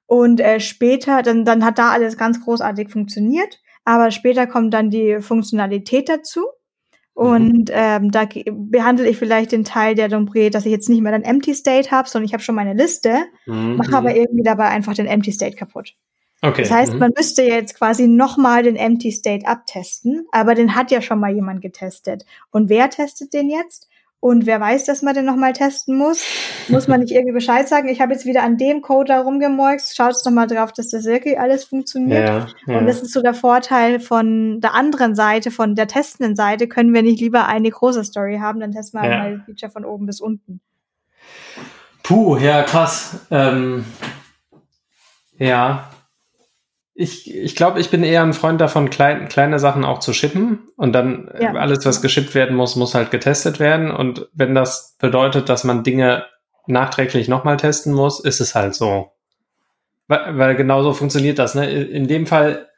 Und 0.07 0.39
äh, 0.39 0.59
später, 0.59 1.21
dann, 1.21 1.45
dann 1.45 1.63
hat 1.63 1.77
da 1.79 1.89
alles 1.89 2.17
ganz 2.17 2.43
großartig 2.43 2.89
funktioniert. 2.89 3.59
Aber 3.85 4.11
später 4.11 4.47
kommt 4.47 4.73
dann 4.73 4.89
die 4.89 5.21
Funktionalität 5.21 6.09
dazu. 6.09 6.41
Mhm. 7.15 7.23
Und 7.23 7.71
ähm, 7.71 8.11
da 8.11 8.27
behandle 8.51 9.07
ich 9.07 9.17
vielleicht 9.17 9.51
den 9.51 9.63
Teil 9.63 9.95
der 9.95 10.09
Dombré, 10.09 10.49
dass 10.49 10.65
ich 10.65 10.71
jetzt 10.71 10.89
nicht 10.89 11.01
mehr 11.01 11.11
den 11.11 11.23
Empty 11.23 11.53
State 11.53 11.91
habe, 11.91 12.09
sondern 12.09 12.25
ich 12.25 12.33
habe 12.33 12.43
schon 12.43 12.55
meine 12.55 12.73
Liste, 12.73 13.25
mhm. 13.45 13.77
mache 13.77 13.95
aber 13.95 14.15
irgendwie 14.15 14.43
dabei 14.43 14.65
einfach 14.65 14.93
den 14.93 15.07
Empty 15.07 15.31
State 15.31 15.55
kaputt. 15.55 15.93
Okay. 16.41 16.63
Das 16.63 16.71
heißt, 16.71 16.93
mhm. 16.93 16.99
man 16.99 17.11
müsste 17.15 17.43
jetzt 17.43 17.77
quasi 17.77 18.07
nochmal 18.07 18.63
den 18.63 18.75
Empty 18.75 19.11
State 19.11 19.47
abtesten, 19.47 20.27
aber 20.31 20.53
den 20.53 20.75
hat 20.75 20.91
ja 20.91 21.01
schon 21.01 21.19
mal 21.19 21.33
jemand 21.33 21.61
getestet. 21.61 22.25
Und 22.51 22.69
wer 22.69 22.89
testet 22.89 23.33
den 23.33 23.49
jetzt? 23.49 23.87
Und 24.25 24.47
wer 24.47 24.59
weiß, 24.59 24.85
dass 24.85 25.03
man 25.03 25.13
den 25.13 25.25
nochmal 25.25 25.53
testen 25.53 25.95
muss, 25.95 26.25
muss 26.67 26.87
man 26.87 27.01
nicht 27.01 27.11
irgendwie 27.11 27.31
Bescheid 27.31 27.69
sagen. 27.69 27.89
Ich 27.89 28.01
habe 28.01 28.13
jetzt 28.13 28.25
wieder 28.25 28.41
an 28.41 28.57
dem 28.57 28.81
Code 28.81 29.09
da 29.09 29.21
rumgemorxt, 29.21 29.95
schaut 29.95 30.13
es 30.13 30.25
nochmal 30.25 30.47
drauf, 30.47 30.73
dass 30.73 30.89
das 30.89 31.05
wirklich 31.05 31.39
alles 31.39 31.65
funktioniert. 31.65 32.27
Ja, 32.27 32.47
ja. 32.65 32.79
Und 32.79 32.87
das 32.87 33.03
ist 33.03 33.13
so 33.13 33.21
der 33.21 33.35
Vorteil 33.35 33.99
von 33.99 34.61
der 34.61 34.73
anderen 34.73 35.13
Seite, 35.13 35.51
von 35.51 35.75
der 35.75 35.85
testenden 35.85 36.35
Seite, 36.35 36.67
können 36.67 36.91
wir 36.91 37.03
nicht 37.03 37.21
lieber 37.21 37.45
eine 37.45 37.69
große 37.69 38.03
Story 38.03 38.39
haben, 38.41 38.59
dann 38.59 38.71
testen 38.71 38.99
wir 38.99 39.07
ja. 39.07 39.17
mal 39.19 39.37
das 39.37 39.45
Feature 39.45 39.71
von 39.71 39.85
oben 39.85 40.07
bis 40.07 40.19
unten. 40.19 40.59
Puh, 42.01 42.37
ja, 42.37 42.63
krass. 42.63 43.27
Ähm, 43.29 43.85
ja, 45.37 45.91
ich, 46.97 47.35
ich 47.35 47.57
glaube, 47.57 47.81
ich 47.81 47.89
bin 47.89 48.03
eher 48.03 48.23
ein 48.23 48.33
Freund 48.33 48.61
davon, 48.61 48.89
klein, 48.89 49.27
kleine 49.27 49.59
Sachen 49.59 49.83
auch 49.83 49.99
zu 49.99 50.13
shippen. 50.13 50.69
Und 50.77 50.93
dann 50.93 51.29
ja. 51.39 51.53
alles, 51.53 51.85
was 51.85 52.01
geschippt 52.01 52.33
werden 52.33 52.55
muss, 52.55 52.77
muss 52.77 52.95
halt 52.95 53.11
getestet 53.11 53.59
werden. 53.59 53.91
Und 53.91 54.29
wenn 54.33 54.55
das 54.55 54.95
bedeutet, 54.97 55.49
dass 55.49 55.65
man 55.65 55.83
Dinge 55.83 56.25
nachträglich 56.67 57.27
nochmal 57.27 57.57
testen 57.57 57.93
muss, 57.93 58.21
ist 58.21 58.39
es 58.39 58.55
halt 58.55 58.75
so. 58.75 59.11
Weil, 60.07 60.37
weil 60.37 60.55
genau 60.55 60.83
so 60.83 60.93
funktioniert 60.93 61.37
das. 61.37 61.53
Ne? 61.53 61.69
In 61.69 62.07
dem 62.07 62.25
Fall 62.25 62.69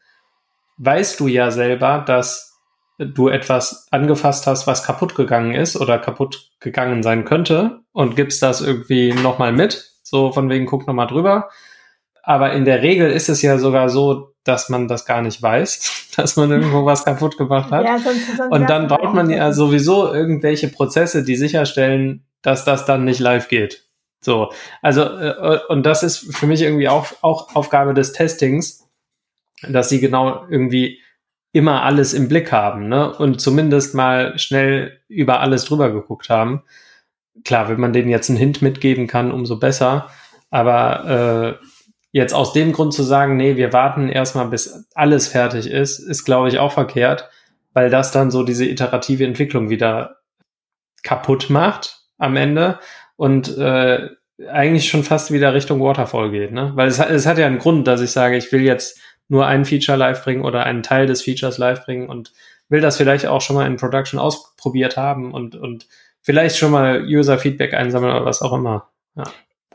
weißt 0.77 1.19
du 1.19 1.27
ja 1.27 1.52
selber, 1.52 2.03
dass 2.06 2.60
du 2.98 3.27
etwas 3.27 3.88
angefasst 3.91 4.48
hast, 4.48 4.65
was 4.65 4.84
kaputt 4.84 5.14
gegangen 5.14 5.53
ist 5.53 5.80
oder 5.80 5.99
kaputt 5.99 6.49
gegangen 6.60 7.03
sein 7.03 7.23
könnte 7.23 7.81
und 7.91 8.15
gibst 8.15 8.41
das 8.41 8.61
irgendwie 8.61 9.14
nochmal 9.14 9.53
mit. 9.53 9.91
So 10.02 10.31
von 10.31 10.49
wegen, 10.49 10.65
guck 10.65 10.88
nochmal 10.88 11.06
drüber 11.06 11.49
aber 12.28 12.52
in 12.52 12.66
der 12.66 12.82
Regel 12.82 13.10
ist 13.10 13.30
es 13.30 13.41
ja 13.41 13.58
sogar 13.58 13.88
so, 13.88 14.34
dass 14.44 14.68
man 14.68 14.90
das 14.90 15.06
gar 15.06 15.22
nicht 15.22 15.41
weiß, 15.41 16.12
dass 16.18 16.36
man 16.36 16.52
irgendwo 16.52 16.86
was 16.86 17.06
kaputt 17.06 17.38
gemacht 17.38 17.72
hat. 17.72 17.86
Ja, 17.86 17.98
sonst, 17.98 18.36
sonst 18.36 18.52
und 18.52 18.70
dann 18.70 18.88
braucht 18.88 19.14
man 19.14 19.30
ja 19.30 19.54
sowieso 19.54 20.14
irgendwelche 20.14 20.68
Prozesse, 20.68 21.24
die 21.24 21.38
sicherstellen, 21.38 22.26
dass 22.41 22.66
das 22.66 22.84
dann 22.84 23.06
nicht 23.06 23.22
live 23.22 23.48
geht. 23.48 23.88
So, 24.20 24.52
also 24.82 25.04
äh, 25.04 25.60
und 25.70 25.86
das 25.86 26.04
ist 26.04 26.36
für 26.36 26.48
mich 26.48 26.64
irgendwie 26.64 26.90
auch, 26.90 27.08
auch 27.22 27.56
Aufgabe 27.56 27.94
des 27.94 28.12
Testings, 28.12 28.86
dass 29.62 29.88
sie 29.88 30.02
genau 30.02 30.45
irgendwie 30.49 30.99
immer 31.54 31.84
alles 31.84 32.14
im 32.14 32.28
Blick 32.28 32.52
haben, 32.52 32.90
ne? 32.90 33.16
Und 33.16 33.40
zumindest 33.40 33.95
mal 33.95 34.38
schnell 34.38 34.99
über 35.08 35.40
alles 35.40 35.64
drüber 35.64 35.91
geguckt 35.91 36.30
haben. 36.30 36.64
Klar, 37.45 37.70
wenn 37.70 37.80
man 37.80 37.94
denen 37.94 38.10
jetzt 38.10 38.30
einen 38.30 38.38
Hint 38.38 38.62
mitgeben 38.62 39.08
kann, 39.08 39.32
umso 39.32 39.58
besser. 39.58 40.10
Aber 40.49 41.60
äh, 41.62 41.68
Jetzt 42.12 42.34
aus 42.34 42.54
dem 42.54 42.72
Grund 42.72 42.94
zu 42.94 43.04
sagen, 43.04 43.38
nee, 43.38 43.58
wir 43.58 43.74
warten 43.74 44.10
erstmal, 44.10 44.48
bis 44.48 44.88
alles 44.96 45.28
fertig 45.28 45.70
ist, 45.70 46.00
ist, 46.00 46.24
glaube 46.24 46.48
ich, 46.48 46.60
auch 46.60 46.72
verkehrt, 46.72 47.30
weil 47.74 47.90
das 47.90 48.12
dann 48.12 48.32
so 48.32 48.44
diese 48.44 48.66
iterative 48.66 49.26
Entwicklung 49.26 49.70
wieder 49.70 50.18
kaputt 51.04 51.50
macht 51.50 52.02
am 52.18 52.36
Ende 52.36 52.80
und 53.18 53.58
äh, 53.58 54.10
eigentlich 54.50 54.90
schon 54.90 55.04
fast 55.04 55.32
wieder 55.32 55.54
Richtung 55.54 55.82
Waterfall 55.82 56.32
geht, 56.32 56.52
ne? 56.52 56.72
Weil 56.76 56.88
es, 56.88 57.00
es 57.00 57.26
hat 57.26 57.38
ja 57.38 57.48
einen 57.48 57.60
Grund, 57.60 57.88
dass 57.88 58.02
ich 58.02 58.12
sage, 58.12 58.38
ich 58.38 58.52
will 58.52 58.62
jetzt 58.62 59.00
nur 59.28 59.46
ein 59.46 59.66
Feature 59.66 59.98
live 59.98 60.24
bringen 60.24 60.46
oder 60.46 60.64
einen 60.64 60.84
Teil 60.84 61.08
des 61.08 61.24
Features 61.24 61.58
live 61.58 61.86
bringen 61.86 62.08
und 62.08 62.34
will 62.70 62.82
das 62.82 62.98
vielleicht 62.98 63.26
auch 63.26 63.42
schon 63.42 63.56
mal 63.56 63.68
in 63.68 63.78
Production 63.78 64.20
ausprobiert 64.20 64.96
haben 64.96 65.34
und, 65.34 65.56
und 65.56 65.88
vielleicht 66.22 66.58
schon 66.58 66.72
mal 66.72 67.04
User-Feedback 67.04 67.74
einsammeln 67.74 68.16
oder 68.16 68.26
was 68.26 68.42
auch 68.42 68.54
immer. 68.54 68.90
Ja 69.16 69.26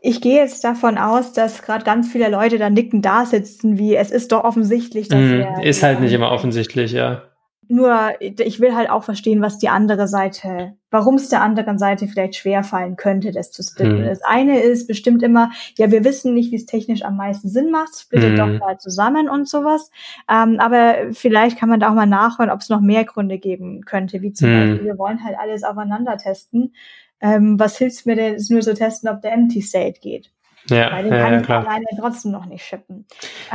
ich 0.03 0.21
gehe 0.21 0.37
jetzt 0.37 0.65
davon 0.65 0.99
aus, 0.99 1.33
dass 1.33 1.63
gerade 1.63 1.85
ganz 1.85 2.11
viele 2.11 2.29
Leute 2.29 2.59
da 2.59 2.71
nicken 2.71 3.03
da 3.03 3.25
sitzen, 3.25 3.79
wie 3.79 3.95
es 3.95 4.11
ist 4.11 4.33
doch 4.33 4.43
offensichtlich, 4.43 5.09
dass 5.09 5.21
mm, 5.21 5.41
er, 5.41 5.65
Ist 5.65 5.83
halt 5.83 6.01
nicht 6.01 6.13
immer 6.13 6.33
offensichtlich, 6.33 6.93
ja. 6.93 7.23
Nur, 7.69 8.11
ich 8.21 8.61
will 8.61 8.75
halt 8.75 8.91
auch 8.91 9.05
verstehen, 9.05 9.41
was 9.41 9.59
die 9.59 9.69
andere 9.69 10.09
Seite, 10.09 10.75
warum 10.91 11.15
es 11.15 11.29
der 11.29 11.41
anderen 11.41 11.79
Seite 11.79 12.09
vielleicht 12.09 12.35
schwer 12.35 12.65
fallen 12.65 12.97
könnte, 12.97 13.31
das 13.31 13.53
zu 13.53 13.63
splitten. 13.63 14.03
Mm. 14.03 14.05
Das 14.05 14.23
eine 14.23 14.61
ist 14.61 14.89
bestimmt 14.89 15.23
immer, 15.23 15.53
ja, 15.79 15.91
wir 15.93 16.05
wissen 16.05 16.35
nicht, 16.35 16.51
wie 16.51 16.57
es 16.57 16.67
technisch 16.67 17.03
am 17.03 17.17
meisten 17.17 17.49
Sinn 17.49 17.71
macht, 17.71 17.97
splittet 17.97 18.35
mm. 18.35 18.37
doch 18.37 18.59
mal 18.59 18.79
zusammen 18.79 19.31
und 19.31 19.49
sowas. 19.49 19.91
Ähm, 20.29 20.59
aber 20.59 21.13
vielleicht 21.13 21.59
kann 21.59 21.69
man 21.69 21.79
da 21.79 21.91
auch 21.91 21.95
mal 21.95 22.07
nachhören, 22.07 22.51
ob 22.51 22.61
es 22.61 22.69
noch 22.69 22.81
mehr 22.81 23.05
Gründe 23.05 23.39
geben 23.39 23.83
könnte, 23.87 24.21
wie 24.21 24.33
zum 24.33 24.51
mm. 24.51 24.59
Beispiel, 24.59 24.85
wir 24.85 24.99
wollen 24.99 25.25
halt 25.25 25.37
alles 25.39 25.63
aufeinander 25.63 26.17
testen 26.19 26.75
ähm, 27.23 27.59
was 27.59 27.79
hilft 27.79 28.05
mir 28.07 28.17
denn, 28.17 28.35
ist 28.35 28.51
nur 28.51 28.61
zu 28.61 28.75
testen, 28.75 29.09
ob 29.09 29.23
der 29.23 29.33
Empty 29.33 29.63
State 29.63 30.01
geht. 30.01 30.31
Ja, 30.69 30.93
Weil 30.93 31.05
den 31.05 31.13
ja, 31.13 31.23
kann 31.23 31.33
ja 31.33 31.41
ich 31.41 31.45
klar. 31.47 31.67
alleine 31.67 31.87
trotzdem 31.99 32.31
noch 32.31 32.47
nicht 32.47 32.65
shippen. 32.65 33.05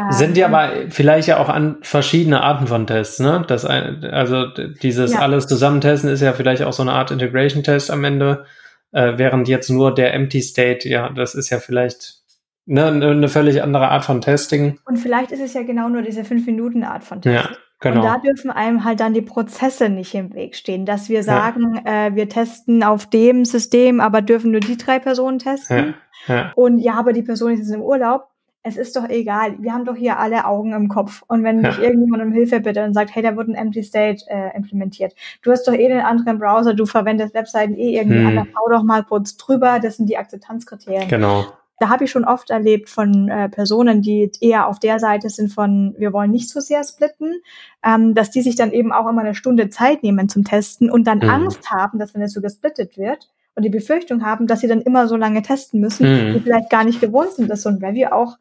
Sind 0.10 0.36
die 0.36 0.42
Ähm, 0.42 0.54
aber 0.54 0.72
vielleicht 0.90 1.28
ja 1.30 1.38
auch 1.38 1.48
an 1.48 1.78
verschiedene 1.82 2.42
Arten 2.42 2.68
von 2.68 2.86
Tests, 2.86 3.20
ne? 3.20 3.46
Das 3.48 3.64
ein, 3.64 4.04
also 4.04 4.46
dieses 4.82 5.14
Ja. 5.14 5.20
alles 5.20 5.48
zusammentesten 5.48 6.10
ist 6.10 6.20
ja 6.22 6.34
vielleicht 6.34 6.64
auch 6.64 6.74
so 6.74 6.82
eine 6.84 6.92
Art 6.92 7.12
Integration-Test 7.12 7.92
am 7.92 8.04
Ende, 8.04 8.46
äh, 8.92 9.14
während 9.18 9.48
jetzt 9.48 9.70
nur 9.70 9.96
der 9.96 10.14
Empty 10.14 10.42
State, 10.42 10.90
ja, 10.90 11.10
das 11.10 11.34
ist 11.34 11.50
ja 11.50 11.60
vielleicht 11.60 12.16
ne, 12.66 12.92
ne- 12.92 13.12
eine 13.12 13.30
völlig 13.30 13.64
andere 13.64 13.88
Art 13.88 14.04
von 14.04 14.20
Testing. 14.20 14.78
Und 14.86 14.98
vielleicht 14.98 15.32
ist 15.32 15.40
es 15.42 15.54
ja 15.54 15.64
genau 15.64 15.88
nur 15.88 16.02
diese 16.02 16.26
5-Minuten-Art 16.26 17.06
von 17.06 17.22
Test. 17.22 17.50
Ja, 17.50 17.56
genau. 17.80 17.98
Und 17.98 18.04
da 18.06 18.18
dürfen 18.18 18.50
einem 18.52 18.84
halt 18.84 19.00
dann 19.00 19.14
die 19.14 19.22
Prozesse 19.22 19.90
nicht 19.90 20.14
im 20.16 20.34
Weg 20.34 20.56
stehen, 20.56 20.86
dass 20.86 21.10
wir 21.10 21.24
sagen, 21.24 21.82
äh, 21.86 22.12
wir 22.16 22.30
testen 22.30 22.84
auf 22.84 23.06
dem 23.08 23.46
System, 23.46 24.00
aber 24.00 24.22
dürfen 24.22 24.52
nur 24.52 24.62
die 24.62 24.78
drei 24.78 25.00
Personen 25.00 25.40
testen. 25.40 25.96
ja, 26.28 26.36
ja, 26.36 26.52
Und 26.56 26.80
ja, 26.80 26.94
aber 26.96 27.14
die 27.14 27.24
Person 27.24 27.52
ist 27.54 27.60
jetzt 27.60 27.72
im 27.74 27.82
Urlaub. 27.82 28.28
Es 28.64 28.76
ist 28.76 28.98
doch 28.98 29.08
egal. 29.08 29.56
Wir 29.60 29.72
haben 29.72 29.86
doch 29.86 29.96
hier 29.96 30.20
alle 30.20 30.44
Augen 30.46 30.74
im 30.74 30.90
Kopf. 30.90 31.24
Und 31.30 31.42
wenn 31.46 31.62
Ja. 31.64 31.70
dich 31.70 31.80
irgendjemand 31.80 32.22
um 32.24 32.34
Hilfe 32.34 32.60
bittet 32.60 32.86
und 32.86 32.94
sagt, 32.94 33.16
hey, 33.16 33.24
da 33.24 33.38
wird 33.38 33.48
ein 33.48 33.56
Empty 33.56 33.82
State 33.82 34.26
äh, 34.28 34.54
implementiert. 34.58 35.14
Du 35.42 35.52
hast 35.52 35.66
doch 35.70 35.74
eh 35.74 35.88
den 35.88 36.02
anderen 36.02 36.38
Browser, 36.38 36.74
du 36.74 36.86
verwendest 36.86 37.34
Webseiten 37.34 37.76
eh 37.76 37.96
irgendwie 37.96 38.20
Hm. 38.20 38.28
anders. 38.28 38.48
Schau 38.54 38.70
doch 38.70 38.84
mal 38.84 39.04
kurz 39.06 39.38
drüber. 39.38 39.80
Das 39.80 39.96
sind 39.96 40.10
die 40.10 40.18
Akzeptanzkriterien 40.18 41.08
genau. 41.08 41.46
Da 41.80 41.90
habe 41.90 42.06
ich 42.06 42.12
schon 42.12 42.26
oft 42.26 42.50
erlebt 42.50 42.90
von 42.90 43.30
äh, 43.30 43.50
Personen, 43.50 44.02
die 44.02 44.32
eher 44.42 44.68
auf 44.68 44.80
der 44.80 45.00
Seite 45.00 45.30
sind 45.30 45.54
von, 45.54 45.94
wir 45.98 46.12
wollen 46.14 46.32
nicht 46.32 46.50
so 46.50 46.60
sehr 46.60 46.84
splitten, 46.84 47.36
ähm, 47.84 48.16
dass 48.16 48.32
die 48.32 48.42
sich 48.42 48.56
dann 48.56 48.72
eben 48.72 48.92
auch 48.92 49.08
immer 49.08 49.22
eine 49.22 49.36
Stunde 49.36 49.70
Zeit 49.70 50.02
nehmen 50.04 50.28
zum 50.30 50.44
Testen 50.44 50.90
und 50.90 51.06
dann 51.06 51.20
Mhm. 51.20 51.30
Angst 51.30 51.70
haben, 51.72 52.00
dass 52.00 52.16
wenn 52.16 52.22
es 52.22 52.34
so 52.34 52.42
gesplittet 52.42 52.98
wird 52.98 53.30
und 53.56 53.64
die 53.64 53.70
Befürchtung 53.70 54.26
haben, 54.26 54.48
dass 54.48 54.62
sie 54.62 54.68
dann 54.68 54.82
immer 54.82 55.08
so 55.08 55.16
lange 55.16 55.42
testen 55.42 55.80
müssen, 55.80 56.06
Mhm. 56.30 56.34
die 56.34 56.40
vielleicht 56.40 56.70
gar 56.70 56.84
nicht 56.84 57.00
gewohnt 57.02 57.32
sind, 57.32 57.50
dass 57.50 57.62
so 57.62 57.70
ein 57.70 57.78
Review 57.84 58.08
auch 58.12 58.38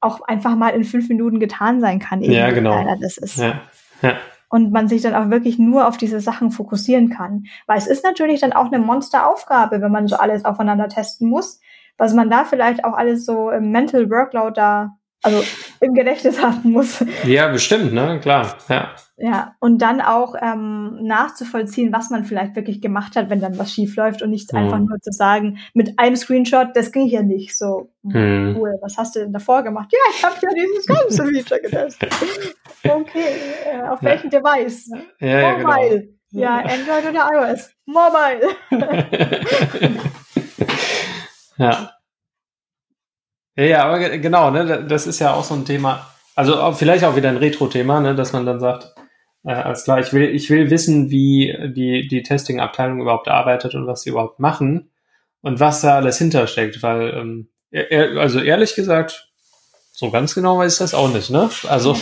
auch 0.00 0.20
einfach 0.22 0.54
mal 0.56 0.70
in 0.70 0.84
fünf 0.84 1.08
Minuten 1.08 1.40
getan 1.40 1.80
sein 1.80 1.98
kann, 1.98 2.22
eben 2.22 2.32
Ja, 2.32 2.50
genau. 2.50 2.84
das 3.00 3.16
ist 3.16 3.38
Ja, 3.38 3.60
ja, 4.02 4.16
und 4.48 4.70
man 4.70 4.88
sich 4.88 5.02
dann 5.02 5.14
auch 5.14 5.30
wirklich 5.30 5.58
nur 5.58 5.88
auf 5.88 5.96
diese 5.96 6.20
Sachen 6.20 6.50
fokussieren 6.50 7.08
kann. 7.10 7.44
Weil 7.66 7.78
es 7.78 7.86
ist 7.86 8.04
natürlich 8.04 8.40
dann 8.40 8.52
auch 8.52 8.66
eine 8.66 8.78
Monsteraufgabe, 8.78 9.80
wenn 9.80 9.90
man 9.90 10.06
so 10.06 10.16
alles 10.16 10.44
aufeinander 10.44 10.88
testen 10.88 11.28
muss, 11.28 11.60
was 11.98 12.14
man 12.14 12.30
da 12.30 12.44
vielleicht 12.44 12.84
auch 12.84 12.94
alles 12.94 13.24
so 13.24 13.50
im 13.50 13.70
Mental 13.70 14.08
Workload 14.10 14.52
da, 14.54 14.96
also 15.22 15.42
im 15.80 15.94
Gedächtnis 15.94 16.40
haben 16.42 16.70
muss. 16.72 17.04
ja, 17.24 17.48
bestimmt, 17.48 17.92
ne? 17.92 18.18
Klar. 18.20 18.56
Ja, 18.68 18.90
Ja, 19.18 19.54
und 19.60 19.80
dann 19.80 20.00
auch 20.02 20.34
ähm, 20.40 20.98
nachzuvollziehen, 21.02 21.90
was 21.92 22.10
man 22.10 22.24
vielleicht 22.24 22.54
wirklich 22.54 22.80
gemacht 22.82 23.16
hat, 23.16 23.30
wenn 23.30 23.40
dann 23.40 23.58
was 23.58 23.72
schief 23.72 23.96
läuft 23.96 24.20
und 24.22 24.30
nicht 24.30 24.52
Mhm. 24.52 24.58
einfach 24.58 24.78
nur 24.78 25.00
zu 25.00 25.10
sagen, 25.10 25.58
mit 25.74 25.98
einem 25.98 26.16
Screenshot, 26.16 26.68
das 26.74 26.92
ging 26.92 27.06
hier 27.06 27.22
nicht 27.22 27.56
so. 27.56 27.90
hm, 28.04 28.12
Mhm. 28.50 28.56
Cool, 28.56 28.74
was 28.82 28.96
hast 28.98 29.16
du 29.16 29.20
denn 29.20 29.32
davor 29.32 29.62
gemacht? 29.62 29.88
Ja, 29.92 29.98
ich 30.14 30.22
habe 30.24 30.36
ja 30.42 30.48
dieses 30.54 30.86
ganze 30.86 31.24
Feature 31.32 31.60
getestet. 31.60 32.12
Okay, 32.84 33.24
äh, 33.64 33.88
auf 33.88 34.00
Ja. 34.02 34.10
welchem 34.10 34.30
Device? 34.30 34.90
ja, 35.18 35.28
ja 35.40 35.54
genau. 35.54 35.68
Mobile. 35.74 36.08
Ja, 36.32 36.56
Android 36.58 37.08
oder 37.08 37.30
iOS. 37.32 37.70
Mobile. 37.86 38.48
ja. 41.58 41.92
Ja, 43.56 43.64
ja, 43.64 43.84
aber 43.84 43.98
ge- 43.98 44.18
genau, 44.18 44.50
ne, 44.50 44.84
das 44.86 45.06
ist 45.06 45.18
ja 45.18 45.32
auch 45.34 45.44
so 45.44 45.54
ein 45.54 45.64
Thema, 45.64 46.06
also 46.34 46.72
vielleicht 46.72 47.04
auch 47.04 47.16
wieder 47.16 47.30
ein 47.30 47.38
Retro-Thema, 47.38 48.00
ne, 48.00 48.14
dass 48.14 48.32
man 48.32 48.44
dann 48.44 48.60
sagt, 48.60 48.94
äh, 49.44 49.52
alles 49.52 49.84
klar, 49.84 49.98
ich 50.00 50.12
will, 50.12 50.24
ich 50.34 50.50
will 50.50 50.70
wissen, 50.70 51.10
wie 51.10 51.56
die, 51.74 52.06
die 52.08 52.22
Testing-Abteilung 52.22 53.00
überhaupt 53.00 53.28
arbeitet 53.28 53.74
und 53.74 53.86
was 53.86 54.02
sie 54.02 54.10
überhaupt 54.10 54.40
machen 54.40 54.90
und 55.40 55.58
was 55.60 55.80
da 55.80 55.96
alles 55.96 56.18
hintersteckt, 56.18 56.82
weil, 56.82 57.14
ähm, 57.14 57.48
e- 57.70 57.80
e- 57.80 58.18
also 58.18 58.40
ehrlich 58.40 58.74
gesagt, 58.74 59.30
so 59.92 60.10
ganz 60.10 60.34
genau 60.34 60.58
weiß 60.58 60.74
ich 60.74 60.78
das 60.78 60.92
auch 60.94 61.08
nicht, 61.08 61.30
ne? 61.30 61.48
Also, 61.68 61.96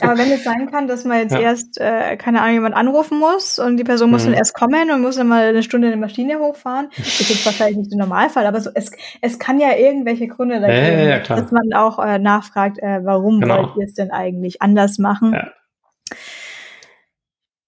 Aber 0.00 0.18
wenn 0.18 0.30
es 0.32 0.42
sein 0.44 0.70
kann, 0.70 0.88
dass 0.88 1.04
man 1.04 1.18
jetzt 1.20 1.32
Ja. 1.32 1.40
erst, 1.40 1.78
äh, 1.80 2.16
keine 2.16 2.40
Ahnung, 2.42 2.54
jemand 2.54 2.74
anrufen 2.74 3.18
muss 3.18 3.58
und 3.58 3.76
die 3.76 3.84
Person 3.84 4.10
muss 4.10 4.22
Mhm. 4.24 4.30
dann 4.30 4.34
erst 4.38 4.54
kommen 4.54 4.90
und 4.90 5.00
muss 5.00 5.16
dann 5.16 5.28
mal 5.28 5.48
eine 5.48 5.62
Stunde 5.62 5.86
eine 5.88 5.96
Maschine 5.96 6.38
hochfahren, 6.38 6.88
das 6.96 6.98
ist 7.20 7.28
jetzt 7.30 7.46
wahrscheinlich 7.46 7.76
nicht 7.78 7.92
der 7.92 7.98
Normalfall, 8.00 8.46
aber 8.46 8.60
so, 8.60 8.70
es, 8.74 8.90
es 9.20 9.38
kann 9.38 9.60
ja 9.60 9.74
irgendwelche 9.76 10.26
Gründe 10.28 10.60
da 10.60 10.68
Ja, 10.68 11.04
ja, 11.04 11.18
dass 11.20 11.50
man 11.52 11.72
auch 11.74 11.98
äh, 12.04 12.18
nachfragt, 12.18 12.78
äh, 12.80 13.00
warum 13.04 13.40
Genau. 13.40 13.58
wollt 13.58 13.76
ihr 13.76 13.84
es 13.86 13.94
denn 13.94 14.10
eigentlich 14.10 14.60
anders 14.60 14.98
machen. 14.98 15.36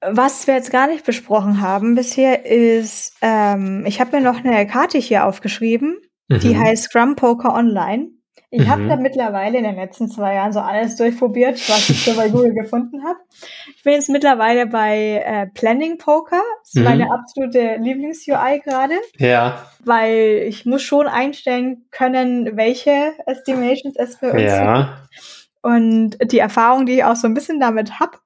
Was 0.01 0.47
wir 0.47 0.55
jetzt 0.55 0.71
gar 0.71 0.87
nicht 0.87 1.05
besprochen 1.05 1.61
haben 1.61 1.95
bisher 1.97 2.47
ist, 2.47 3.17
ähm, 3.21 3.85
ich 3.87 4.01
habe 4.01 4.17
mir 4.17 4.23
noch 4.23 4.45
eine 4.45 4.65
Karte 4.67 4.99
hier 4.99 5.27
aufgeschrieben, 5.27 5.99
die 6.31 6.55
Mhm. 6.55 6.61
heißt 6.61 6.85
Scrum 6.85 7.17
Poker 7.17 7.53
Online. 7.55 8.11
Ich 8.51 8.67
habe 8.69 8.83
Mhm. 8.83 8.89
da 8.89 8.97
mittlerweile 8.97 9.59
in 9.59 9.65
den 9.65 9.77
letzten 9.77 10.09
zwei 10.11 10.35
Jahren 10.35 10.53
so 10.55 10.61
alles 10.61 10.97
durchprobiert, 10.97 11.57
was 11.69 11.91
ich 11.91 12.03
so 12.05 12.17
bei 12.17 12.29
Google 12.31 12.55
gefunden 12.55 13.05
habe. 13.05 13.19
Ich 13.77 13.83
bin 13.83 13.93
jetzt 13.93 14.09
mittlerweile 14.09 14.67
bei 14.67 15.23
äh, 15.25 15.47
Planning 15.49 15.99
Poker. 15.99 16.41
Das 16.63 16.69
ist 16.71 16.77
Mhm. 16.77 16.85
meine 16.85 17.11
absolute 17.13 17.77
Lieblings-UI 17.77 18.61
gerade, 18.65 18.95
ja, 19.19 19.63
weil 19.85 20.45
ich 20.47 20.65
muss 20.65 20.83
schon 20.83 21.07
einstellen 21.09 21.85
können, 21.91 22.57
welche 22.57 23.13
Estimations 23.27 23.97
es 23.97 24.17
für 24.17 24.33
uns 24.33 24.41
gibt. 24.41 24.47
ja, 24.49 24.97
Und 25.61 26.17
die 26.33 26.39
Erfahrung, 26.39 26.87
die 26.87 26.95
ich 26.95 27.05
auch 27.05 27.17
so 27.17 27.27
ein 27.29 27.35
bisschen 27.35 27.61
damit 27.61 28.01
hab, 28.01 28.19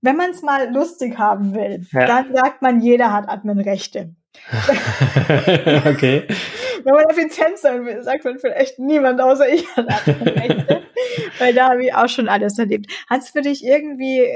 wenn 0.00 0.16
man 0.16 0.30
es 0.32 0.42
mal 0.42 0.72
lustig 0.72 1.18
haben 1.18 1.54
will, 1.54 1.86
Ja. 1.92 2.06
dann 2.06 2.34
sagt 2.34 2.62
man, 2.62 2.80
jeder 2.80 3.12
hat 3.12 3.28
Adminrechte. 3.28 4.14
okay. 5.86 6.26
Wenn 6.84 6.94
man 6.94 7.04
effizient 7.10 7.58
sein 7.58 7.84
will, 7.86 8.02
sagt 8.02 8.24
man 8.24 8.38
vielleicht 8.38 8.78
niemand 8.78 9.20
außer 9.20 9.48
ich. 9.48 9.66
Weil 11.38 11.54
da 11.54 11.70
habe 11.70 11.84
ich 11.84 11.94
auch 11.94 12.08
schon 12.08 12.28
alles 12.28 12.58
erlebt. 12.58 12.90
Hat 13.08 13.22
es 13.22 13.30
für 13.30 13.42
dich 13.42 13.64
irgendwie 13.64 14.26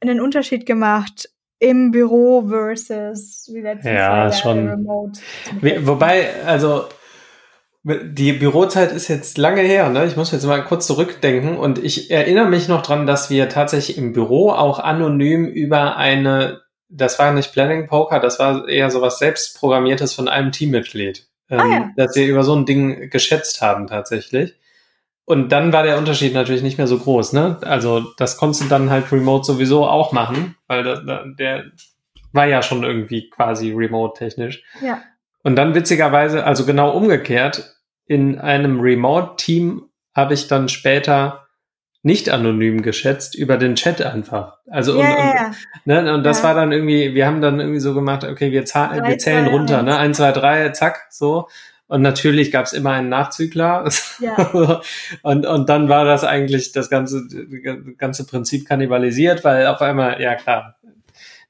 einen 0.00 0.20
Unterschied 0.20 0.66
gemacht 0.66 1.28
im 1.58 1.90
Büro 1.90 2.46
versus 2.48 3.50
wie 3.52 3.60
letztes 3.60 3.86
Ja, 3.86 3.92
Jahr 3.92 4.32
schon. 4.32 4.68
remote? 4.68 5.20
Wobei, 5.60 6.30
also 6.46 6.86
die 7.82 8.32
Bürozeit 8.34 8.92
ist 8.92 9.08
jetzt 9.08 9.38
lange 9.38 9.62
her, 9.62 9.88
ne? 9.88 10.04
Ich 10.04 10.16
muss 10.16 10.32
jetzt 10.32 10.44
mal 10.44 10.62
kurz 10.64 10.86
zurückdenken 10.86 11.56
und 11.56 11.82
ich 11.82 12.10
erinnere 12.10 12.48
mich 12.48 12.68
noch 12.68 12.82
dran, 12.82 13.06
dass 13.06 13.30
wir 13.30 13.48
tatsächlich 13.48 13.96
im 13.96 14.12
Büro 14.12 14.50
auch 14.50 14.78
anonym 14.78 15.46
über 15.46 15.96
eine, 15.96 16.60
das 16.90 17.18
war 17.18 17.32
nicht 17.32 17.52
Planning 17.52 17.86
Poker, 17.86 18.20
das 18.20 18.38
war 18.38 18.68
eher 18.68 18.90
sowas 18.90 19.18
selbstprogrammiertes 19.18 20.12
von 20.12 20.28
einem 20.28 20.52
Teammitglied, 20.52 21.26
ähm, 21.48 21.60
Ah, 21.60 21.68
ja. 21.68 21.90
dass 21.96 22.16
wir 22.16 22.26
über 22.26 22.42
so 22.42 22.54
ein 22.54 22.66
Ding 22.66 23.08
geschätzt 23.10 23.62
haben 23.62 23.86
tatsächlich. 23.86 24.54
Und 25.24 25.50
dann 25.50 25.72
war 25.72 25.84
der 25.84 25.96
Unterschied 25.96 26.34
natürlich 26.34 26.62
nicht 26.62 26.76
mehr 26.78 26.88
so 26.88 26.98
groß, 26.98 27.32
ne? 27.34 27.58
Also 27.62 28.00
das 28.16 28.36
konntest 28.36 28.64
du 28.64 28.68
dann 28.68 28.90
halt 28.90 29.12
remote 29.12 29.44
sowieso 29.44 29.86
auch 29.86 30.10
machen, 30.10 30.56
weil 30.66 30.82
da, 30.82 30.96
da, 30.96 31.24
der 31.38 31.66
war 32.32 32.46
ja 32.46 32.62
schon 32.62 32.82
irgendwie 32.82 33.30
quasi 33.30 33.72
remote 33.72 34.18
technisch. 34.18 34.64
Ja. 34.82 35.00
Und 35.44 35.56
dann 35.56 35.74
witzigerweise, 35.74 36.44
also 36.44 36.66
genau 36.66 36.90
umgekehrt, 36.90 37.76
in 38.06 38.40
einem 38.40 38.80
Remote-Team 38.80 39.88
habe 40.14 40.34
ich 40.34 40.48
dann 40.48 40.68
später 40.68 41.46
nicht 42.02 42.30
anonym 42.30 42.82
geschätzt 42.82 43.34
über 43.34 43.56
den 43.58 43.74
Chat 43.74 44.00
einfach. 44.02 44.56
Also 44.70 44.92
und, 44.94 45.00
ja, 45.00 45.46
und. 45.48 45.56
Ne, 45.84 46.14
und 46.14 46.24
das 46.24 46.38
Ja. 46.38 46.44
war 46.44 46.54
dann 46.54 46.72
irgendwie, 46.72 47.14
wir 47.14 47.26
haben 47.26 47.40
dann 47.42 47.60
irgendwie 47.60 47.80
so 47.80 47.92
gemacht, 47.94 48.24
okay, 48.24 48.52
wir, 48.52 48.64
zahl- 48.64 49.02
wir 49.06 49.18
zählen 49.18 49.46
runter, 49.48 49.82
ne? 49.82 49.96
Eins, 49.98 50.16
zwei, 50.16 50.32
drei, 50.32 50.70
zack, 50.70 51.06
so. 51.10 51.48
Und 51.88 52.02
natürlich 52.02 52.52
gab 52.52 52.66
es 52.66 52.72
immer 52.72 52.92
einen 52.92 53.08
Nachzügler. 53.08 53.84
Ja. 54.20 54.80
und, 55.22 55.44
und 55.44 55.68
dann 55.68 55.88
war 55.88 56.04
das 56.04 56.22
eigentlich 56.24 56.70
das 56.72 56.88
ganze, 56.88 57.22
das 57.28 57.96
ganze 57.98 58.26
Prinzip 58.26 58.66
kannibalisiert, 58.66 59.42
weil 59.44 59.66
auf 59.66 59.82
einmal, 59.82 60.22
ja 60.22 60.36
klar, 60.36 60.76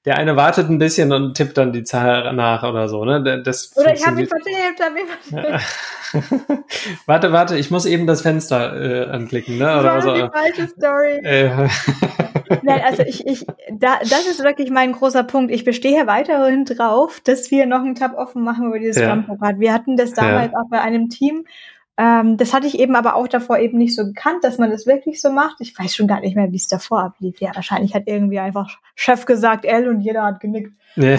der 0.04 0.16
eine 0.16 0.34
wartet 0.36 0.70
ein 0.70 0.78
bisschen 0.78 1.12
und 1.12 1.34
tippt 1.34 1.58
dann 1.58 1.72
die 1.72 1.84
Zahl 1.84 2.32
nach 2.32 2.62
oder 2.62 2.88
so, 2.88 3.04
ne? 3.04 3.42
Das 3.42 3.76
Oder 3.76 3.94
ich 3.94 4.06
habe 4.06 4.16
mich 4.16 4.28
vertippt, 4.28 4.80
hab 4.80 4.94
mich 4.94 5.04
vertippt. 5.04 5.64
warte, 7.06 7.32
warte, 7.32 7.56
ich 7.56 7.70
muss 7.70 7.84
eben 7.84 8.06
das 8.06 8.22
Fenster 8.22 8.80
äh, 8.80 9.10
anklicken, 9.10 9.58
ne? 9.58 9.64
Das 9.64 9.80
Oder 9.80 9.94
war 9.94 10.02
so. 10.02 10.14
die 10.14 10.28
falsche 10.32 10.68
Story. 10.68 11.20
Äh, 11.30 11.68
Nein, 12.62 12.80
also 12.84 13.02
ich, 13.02 13.26
ich, 13.26 13.46
da, 13.70 13.98
das 14.00 14.26
ist 14.26 14.42
wirklich 14.42 14.70
mein 14.70 14.92
großer 14.92 15.22
Punkt. 15.22 15.52
Ich 15.52 15.64
bestehe 15.64 16.06
weiterhin 16.06 16.64
drauf, 16.64 17.20
dass 17.22 17.50
wir 17.50 17.66
noch 17.66 17.80
einen 17.80 17.94
Tab 17.94 18.16
offen 18.16 18.42
machen 18.42 18.66
über 18.66 18.78
dieses 18.78 19.00
Ja. 19.00 19.08
Scrum-Programm. 19.08 19.60
Wir 19.60 19.72
hatten 19.72 19.96
das 19.96 20.12
damals 20.14 20.52
auch 20.54 20.68
bei 20.68 20.80
einem 20.80 21.10
Team. 21.10 21.46
Ähm, 22.00 22.38
das 22.38 22.54
hatte 22.54 22.66
ich 22.66 22.78
eben 22.78 22.96
aber 22.96 23.14
auch 23.14 23.28
davor 23.28 23.58
eben 23.58 23.76
nicht 23.76 23.94
so 23.94 24.06
gekannt, 24.06 24.42
dass 24.42 24.56
man 24.56 24.70
das 24.70 24.86
wirklich 24.86 25.20
so 25.20 25.30
macht. 25.30 25.56
Ich 25.60 25.78
weiß 25.78 25.94
schon 25.94 26.06
gar 26.06 26.20
nicht 26.20 26.34
mehr, 26.34 26.50
wie 26.50 26.56
es 26.56 26.66
davor 26.66 27.04
ablief. 27.04 27.42
Ja, 27.42 27.54
wahrscheinlich 27.54 27.94
hat 27.94 28.04
irgendwie 28.06 28.38
einfach 28.38 28.78
Chef 28.94 29.26
gesagt 29.26 29.66
L 29.66 29.86
und 29.86 30.00
jeder 30.00 30.24
hat 30.24 30.40
genickt. 30.40 30.72
ja. 30.96 31.18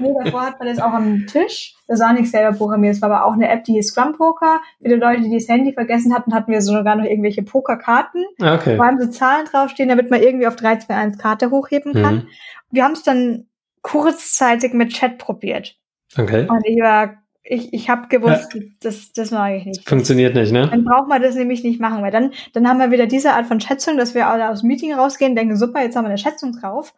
Nee, 0.00 0.14
davor 0.24 0.46
hat 0.46 0.58
man 0.58 0.66
das 0.66 0.80
auch 0.80 0.92
am 0.92 1.26
Tisch. 1.28 1.76
Das 1.86 2.00
war 2.00 2.12
nicht 2.12 2.28
selber 2.28 2.56
programmiert. 2.56 2.96
Es 2.96 3.02
war 3.02 3.12
aber 3.12 3.24
auch 3.24 3.34
eine 3.34 3.48
App, 3.48 3.62
die 3.62 3.74
hieß 3.74 3.88
Scrum 3.88 4.14
Poker. 4.14 4.60
Für 4.82 4.88
die 4.88 4.94
Leute, 4.96 5.22
die 5.22 5.32
das 5.32 5.46
Handy 5.46 5.72
vergessen 5.72 6.12
hatten, 6.12 6.34
hatten 6.34 6.50
wir 6.50 6.60
sogar 6.60 6.96
noch 6.96 7.04
irgendwelche 7.04 7.44
Pokerkarten. 7.44 8.24
Okay. 8.40 8.76
Vor 8.76 8.86
allem 8.86 9.00
so 9.00 9.06
Zahlen 9.06 9.46
draufstehen, 9.46 9.90
damit 9.90 10.10
man 10.10 10.20
irgendwie 10.20 10.48
auf 10.48 10.56
3, 10.56 10.78
2, 10.78 10.94
1 10.94 11.18
Karte 11.18 11.50
hochheben 11.50 11.92
kann. 11.92 12.14
Mhm. 12.14 12.28
Wir 12.72 12.82
haben 12.82 12.94
es 12.94 13.04
dann 13.04 13.46
kurzzeitig 13.82 14.72
mit 14.72 14.90
Chat 14.90 15.18
probiert. 15.18 15.76
Okay. 16.18 16.48
Und 16.48 16.66
ich 16.66 16.80
war 16.80 17.20
ich, 17.42 17.72
ich 17.72 17.88
habe 17.88 18.08
gewusst, 18.08 18.54
ja. 18.54 18.60
das, 18.82 19.12
das 19.12 19.30
mag 19.30 19.54
ich 19.54 19.64
nicht. 19.64 19.88
Funktioniert 19.88 20.34
nicht, 20.34 20.52
ne? 20.52 20.68
Dann 20.70 20.84
braucht 20.84 21.08
man 21.08 21.22
das 21.22 21.34
nämlich 21.34 21.64
nicht 21.64 21.80
machen, 21.80 22.02
weil 22.02 22.10
dann, 22.10 22.32
dann 22.52 22.68
haben 22.68 22.78
wir 22.78 22.90
wieder 22.90 23.06
diese 23.06 23.32
Art 23.32 23.46
von 23.46 23.60
Schätzung, 23.60 23.96
dass 23.96 24.14
wir 24.14 24.50
aus 24.50 24.60
dem 24.60 24.68
Meeting 24.68 24.92
rausgehen, 24.92 25.34
denken, 25.34 25.56
super, 25.56 25.82
jetzt 25.82 25.96
haben 25.96 26.04
wir 26.04 26.10
eine 26.10 26.18
Schätzung 26.18 26.52
drauf, 26.52 26.94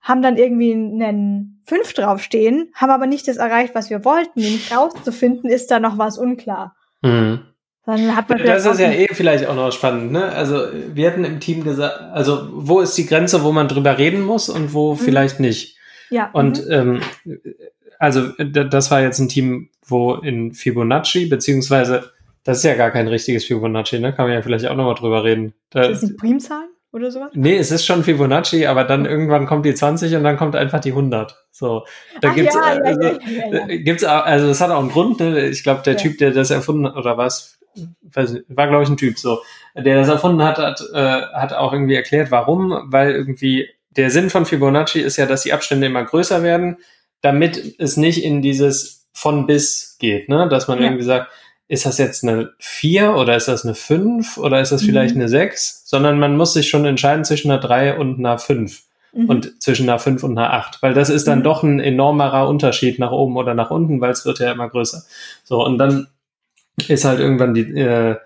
haben 0.00 0.22
dann 0.22 0.36
irgendwie 0.36 0.72
einen 0.72 1.62
5 1.66 1.92
draufstehen, 1.94 2.72
haben 2.74 2.90
aber 2.90 3.06
nicht 3.06 3.26
das 3.28 3.36
erreicht, 3.36 3.74
was 3.74 3.90
wir 3.90 4.04
wollten, 4.04 4.40
nämlich 4.40 4.74
rauszufinden, 4.74 5.50
ist 5.50 5.70
da 5.70 5.80
noch 5.80 5.98
was 5.98 6.18
unklar. 6.18 6.74
Mhm. 7.02 7.40
Dann 7.84 8.14
hat 8.14 8.28
man 8.28 8.38
das 8.38 8.64
ist 8.64 8.78
ja 8.78 8.92
eh 8.92 9.08
vielleicht 9.12 9.46
auch 9.46 9.56
noch 9.56 9.72
spannend, 9.72 10.12
ne? 10.12 10.26
Also 10.26 10.66
wir 10.94 11.10
hatten 11.10 11.24
im 11.24 11.40
Team 11.40 11.64
gesagt, 11.64 12.00
also 12.00 12.48
wo 12.52 12.80
ist 12.80 12.96
die 12.96 13.06
Grenze, 13.06 13.42
wo 13.42 13.50
man 13.50 13.66
drüber 13.66 13.98
reden 13.98 14.22
muss 14.22 14.48
und 14.48 14.72
wo 14.72 14.92
mhm. 14.92 14.98
vielleicht 14.98 15.40
nicht. 15.40 15.76
Ja. 16.08 16.30
Und 16.32 16.64
mhm. 16.64 16.72
ähm, 16.72 17.00
also 18.02 18.32
das 18.32 18.90
war 18.90 19.00
jetzt 19.00 19.20
ein 19.20 19.28
Team, 19.28 19.68
wo 19.86 20.14
in 20.14 20.54
Fibonacci, 20.54 21.26
beziehungsweise 21.26 22.10
das 22.42 22.58
ist 22.58 22.64
ja 22.64 22.74
gar 22.74 22.90
kein 22.90 23.06
richtiges 23.06 23.44
Fibonacci, 23.44 24.00
ne? 24.00 24.12
Kann 24.12 24.26
man 24.26 24.34
ja 24.34 24.42
vielleicht 24.42 24.66
auch 24.66 24.74
nochmal 24.74 24.96
drüber 24.96 25.22
reden. 25.22 25.54
Da, 25.70 25.82
ist 25.82 26.02
das 26.02 26.10
nicht 26.10 26.18
Primzahlen 26.18 26.70
oder 26.90 27.12
sowas? 27.12 27.30
Nee, 27.34 27.56
es 27.56 27.70
ist 27.70 27.86
schon 27.86 28.02
Fibonacci, 28.02 28.66
aber 28.66 28.82
dann 28.82 29.06
irgendwann 29.06 29.46
kommt 29.46 29.64
die 29.66 29.74
20 29.74 30.16
und 30.16 30.24
dann 30.24 30.36
kommt 30.36 30.56
einfach 30.56 30.80
die 30.80 30.90
100. 30.90 31.46
So, 31.52 31.86
da 32.20 32.30
Ach, 32.30 32.34
gibt's, 32.34 32.56
ja, 32.56 32.60
also, 32.60 33.02
ja, 33.02 33.18
ja, 33.24 33.66
ja, 33.68 33.76
gibt's 33.76 34.02
also 34.02 34.48
das 34.48 34.60
hat 34.60 34.72
auch 34.72 34.80
einen 34.80 34.90
Grund, 34.90 35.20
ne? 35.20 35.46
Ich 35.46 35.62
glaube, 35.62 35.82
der 35.84 35.96
Typ, 35.96 36.18
der 36.18 36.32
das 36.32 36.50
erfunden 36.50 36.86
hat, 36.86 36.96
oder 36.96 37.16
was, 37.16 37.60
nicht, 37.76 38.44
war 38.48 38.66
glaube 38.66 38.82
ich 38.82 38.88
ein 38.88 38.96
Typ, 38.96 39.16
so, 39.16 39.42
der 39.76 39.96
das 39.96 40.08
erfunden 40.08 40.42
hat, 40.42 40.58
hat, 40.58 40.82
äh, 40.92 40.98
hat 40.98 41.52
auch 41.52 41.72
irgendwie 41.72 41.94
erklärt, 41.94 42.32
warum, 42.32 42.76
weil 42.86 43.12
irgendwie 43.12 43.68
der 43.90 44.10
Sinn 44.10 44.28
von 44.28 44.44
Fibonacci 44.44 44.98
ist 44.98 45.18
ja, 45.18 45.26
dass 45.26 45.44
die 45.44 45.52
Abstände 45.52 45.86
immer 45.86 46.02
größer 46.02 46.42
werden, 46.42 46.78
damit 47.22 47.76
es 47.78 47.96
nicht 47.96 48.22
in 48.22 48.42
dieses 48.42 49.06
von 49.12 49.46
bis 49.46 49.96
geht, 49.98 50.28
ne? 50.28 50.48
Dass 50.48 50.68
man 50.68 50.78
ja. 50.78 50.84
irgendwie 50.84 51.04
sagt, 51.04 51.30
ist 51.68 51.86
das 51.86 51.96
jetzt 51.98 52.22
eine 52.22 52.50
4 52.58 53.14
oder 53.14 53.36
ist 53.36 53.48
das 53.48 53.64
eine 53.64 53.74
5 53.74 54.36
oder 54.36 54.60
ist 54.60 54.72
das 54.72 54.82
mhm. 54.82 54.86
vielleicht 54.86 55.14
eine 55.14 55.28
6? 55.28 55.82
Sondern 55.86 56.18
man 56.18 56.36
muss 56.36 56.52
sich 56.52 56.68
schon 56.68 56.84
entscheiden 56.84 57.24
zwischen 57.24 57.50
einer 57.50 57.60
3 57.60 57.98
und 57.98 58.18
einer 58.18 58.38
5 58.38 58.82
mhm. 59.12 59.26
und 59.26 59.62
zwischen 59.62 59.88
einer 59.88 59.98
5 59.98 60.22
und 60.22 60.36
einer 60.36 60.52
8, 60.52 60.82
weil 60.82 60.94
das 60.94 61.08
ist 61.08 61.26
dann 61.28 61.40
mhm. 61.40 61.44
doch 61.44 61.62
ein 61.62 61.80
enormerer 61.80 62.48
Unterschied 62.48 62.98
nach 62.98 63.12
oben 63.12 63.36
oder 63.36 63.54
nach 63.54 63.70
unten, 63.70 64.00
weil 64.00 64.10
es 64.10 64.26
wird 64.26 64.38
ja 64.40 64.52
immer 64.52 64.68
größer. 64.68 65.02
So, 65.44 65.64
und 65.64 65.78
dann 65.78 66.08
ist 66.88 67.04
halt 67.04 67.20
irgendwann 67.20 67.54
die, 67.54 67.62
äh, 67.62 68.16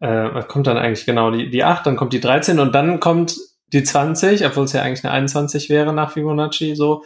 äh, 0.00 0.34
was 0.34 0.48
kommt 0.48 0.66
dann 0.66 0.76
eigentlich 0.76 1.06
genau, 1.06 1.30
die, 1.30 1.50
die 1.50 1.64
8, 1.64 1.86
dann 1.86 1.96
kommt 1.96 2.12
die 2.12 2.20
13 2.20 2.58
und 2.58 2.74
dann 2.74 3.00
kommt 3.00 3.36
die 3.72 3.84
20, 3.84 4.44
obwohl 4.46 4.64
es 4.64 4.72
ja 4.72 4.82
eigentlich 4.82 5.04
eine 5.04 5.14
21 5.14 5.70
wäre 5.70 5.92
nach 5.92 6.12
Fibonacci, 6.12 6.74
so. 6.74 7.04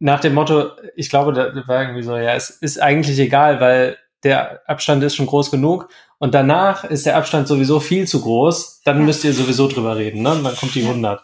Nach 0.00 0.20
dem 0.20 0.34
Motto, 0.34 0.70
ich 0.96 1.08
glaube, 1.08 1.32
da 1.32 1.52
war 1.68 1.82
irgendwie 1.82 2.02
so, 2.02 2.16
ja, 2.16 2.34
es 2.34 2.50
ist 2.50 2.82
eigentlich 2.82 3.18
egal, 3.18 3.60
weil 3.60 3.96
der 4.24 4.68
Abstand 4.68 5.04
ist 5.04 5.14
schon 5.14 5.26
groß 5.26 5.50
genug 5.50 5.88
und 6.18 6.34
danach 6.34 6.84
ist 6.84 7.06
der 7.06 7.16
Abstand 7.16 7.48
sowieso 7.48 7.80
viel 7.80 8.06
zu 8.08 8.20
groß, 8.20 8.82
dann 8.84 9.04
müsst 9.04 9.24
ihr 9.24 9.32
sowieso 9.32 9.68
drüber 9.68 9.96
reden, 9.96 10.22
ne? 10.22 10.32
Und 10.32 10.44
dann 10.44 10.56
kommt 10.56 10.74
die 10.74 10.82
100. 10.82 11.22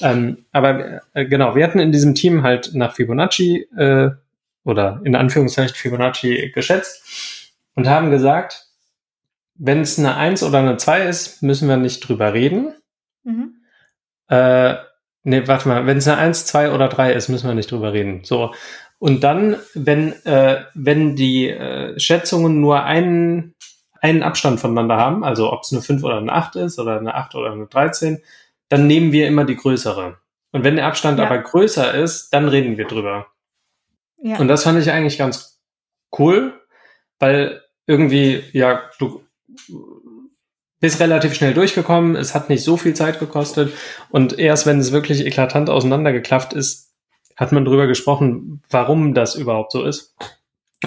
Ähm, 0.00 0.44
aber 0.52 1.02
äh, 1.14 1.26
genau, 1.26 1.54
wir 1.54 1.64
hatten 1.64 1.78
in 1.78 1.92
diesem 1.92 2.14
Team 2.14 2.42
halt 2.42 2.74
nach 2.74 2.94
Fibonacci 2.94 3.68
äh, 3.76 4.10
oder 4.64 5.00
in 5.04 5.14
Anführungszeichen 5.14 5.76
Fibonacci 5.76 6.50
geschätzt 6.52 7.52
und 7.74 7.86
haben 7.88 8.10
gesagt, 8.10 8.66
wenn 9.54 9.80
es 9.82 9.98
eine 9.98 10.16
1 10.16 10.42
oder 10.42 10.58
eine 10.58 10.76
2 10.76 11.02
ist, 11.02 11.42
müssen 11.42 11.68
wir 11.68 11.76
nicht 11.76 12.00
drüber 12.00 12.32
reden. 12.34 12.74
Mhm. 13.22 13.54
Äh, 14.28 14.74
nee, 15.24 15.46
warte 15.46 15.68
mal, 15.68 15.86
wenn 15.86 15.98
es 15.98 16.06
eine 16.06 16.18
1, 16.18 16.46
2 16.46 16.70
oder 16.70 16.88
3 16.88 17.12
ist, 17.12 17.28
müssen 17.28 17.48
wir 17.48 17.54
nicht 17.54 17.70
drüber 17.70 17.92
reden. 17.92 18.22
So. 18.24 18.54
Und 18.98 19.24
dann, 19.24 19.56
wenn, 19.74 20.12
äh, 20.24 20.64
wenn 20.74 21.16
die 21.16 21.50
äh, 21.50 21.98
Schätzungen 21.98 22.60
nur 22.60 22.84
einen, 22.84 23.54
einen 24.00 24.22
Abstand 24.22 24.60
voneinander 24.60 24.96
haben, 24.96 25.24
also 25.24 25.52
ob 25.52 25.62
es 25.62 25.72
eine 25.72 25.82
5 25.82 26.04
oder 26.04 26.18
eine 26.18 26.32
8 26.32 26.56
ist 26.56 26.78
oder 26.78 26.98
eine 26.98 27.14
8 27.14 27.34
oder 27.34 27.52
eine 27.52 27.66
13, 27.66 28.22
dann 28.68 28.86
nehmen 28.86 29.12
wir 29.12 29.26
immer 29.26 29.44
die 29.44 29.56
größere. 29.56 30.18
Und 30.52 30.64
wenn 30.64 30.76
der 30.76 30.86
Abstand 30.86 31.18
ja. 31.18 31.26
aber 31.26 31.38
größer 31.38 31.94
ist, 31.94 32.30
dann 32.30 32.48
reden 32.48 32.76
wir 32.76 32.86
drüber. 32.86 33.26
Ja. 34.22 34.38
Und 34.38 34.48
das 34.48 34.62
fand 34.62 34.78
ich 34.80 34.90
eigentlich 34.90 35.18
ganz 35.18 35.60
cool, 36.18 36.54
weil 37.18 37.62
irgendwie, 37.86 38.42
ja, 38.52 38.82
du 38.98 39.24
bist 40.84 41.00
relativ 41.00 41.32
schnell 41.32 41.54
durchgekommen, 41.54 42.14
es 42.14 42.34
hat 42.34 42.50
nicht 42.50 42.62
so 42.62 42.76
viel 42.76 42.92
Zeit 42.92 43.18
gekostet 43.18 43.72
und 44.10 44.38
erst 44.38 44.66
wenn 44.66 44.78
es 44.78 44.92
wirklich 44.92 45.24
eklatant 45.24 45.70
auseinandergeklafft 45.70 46.52
ist, 46.52 46.92
hat 47.36 47.52
man 47.52 47.64
drüber 47.64 47.86
gesprochen, 47.86 48.60
warum 48.68 49.14
das 49.14 49.34
überhaupt 49.34 49.72
so 49.72 49.82
ist. 49.82 50.14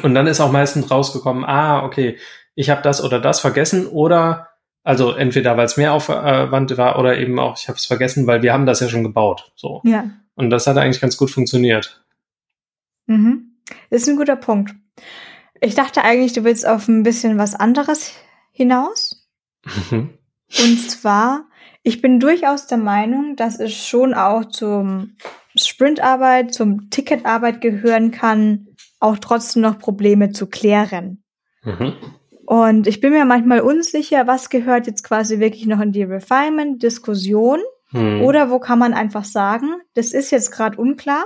Und 0.03 0.13
dann 0.13 0.27
ist 0.27 0.39
auch 0.39 0.51
meistens 0.51 0.91
rausgekommen, 0.91 1.45
ah, 1.45 1.83
okay, 1.83 2.19
ich 2.53 2.69
habe 2.69 2.83
das 2.83 3.03
oder 3.03 3.19
das 3.19 3.39
vergessen 3.39 3.87
oder 3.87 4.49
also 4.83 5.13
entweder 5.13 5.57
weil 5.57 5.65
es 5.65 5.77
mehr 5.77 5.93
Aufwand 5.93 6.77
war 6.77 6.99
oder 6.99 7.17
eben 7.17 7.39
auch 7.39 7.57
ich 7.57 7.67
habe 7.67 7.79
es 7.79 7.87
vergessen, 7.87 8.27
weil 8.27 8.43
wir 8.43 8.53
haben 8.53 8.67
das 8.67 8.81
ja 8.81 8.89
schon 8.89 9.03
gebaut. 9.03 9.51
So. 9.55 9.81
Ja. 9.83 10.11
Und 10.35 10.51
das 10.51 10.67
hat 10.67 10.77
eigentlich 10.77 11.01
ganz 11.01 11.17
gut 11.17 11.31
funktioniert. 11.31 12.03
Mhm. 13.07 13.57
Ist 13.89 14.07
ein 14.07 14.15
guter 14.15 14.35
Punkt. 14.35 14.75
Ich 15.59 15.73
dachte 15.73 16.03
eigentlich, 16.03 16.33
du 16.33 16.43
willst 16.43 16.67
auf 16.67 16.87
ein 16.87 17.01
bisschen 17.01 17.39
was 17.39 17.55
anderes 17.55 18.13
hinaus. 18.51 19.06
Mhm. 19.91 20.09
Und 20.59 20.89
zwar, 20.89 21.45
ich 21.83 22.01
bin 22.01 22.19
durchaus 22.19 22.67
der 22.67 22.77
Meinung, 22.77 23.35
dass 23.35 23.59
es 23.59 23.73
schon 23.75 24.13
auch 24.13 24.45
zum 24.45 25.15
Sprintarbeit, 25.55 26.53
zum 26.53 26.89
Ticketarbeit 26.89 27.61
gehören 27.61 28.11
kann, 28.11 28.67
auch 28.99 29.17
trotzdem 29.19 29.61
noch 29.61 29.79
Probleme 29.79 30.31
zu 30.31 30.47
klären. 30.47 31.23
Mhm. 31.63 31.93
Und 32.45 32.87
ich 32.87 33.01
bin 33.01 33.11
mir 33.11 33.25
manchmal 33.25 33.59
unsicher, 33.59 34.25
was 34.25 34.49
gehört 34.49 34.87
jetzt 34.87 35.03
quasi 35.03 35.39
wirklich 35.39 35.65
noch 35.65 35.81
in 35.81 35.91
die 35.91 36.03
Refinement-Diskussion 36.03 37.59
mhm. 37.91 38.21
oder 38.21 38.49
wo 38.49 38.59
kann 38.59 38.79
man 38.79 38.93
einfach 38.93 39.25
sagen, 39.25 39.75
das 39.95 40.13
ist 40.13 40.31
jetzt 40.31 40.51
gerade 40.51 40.77
unklar 40.77 41.23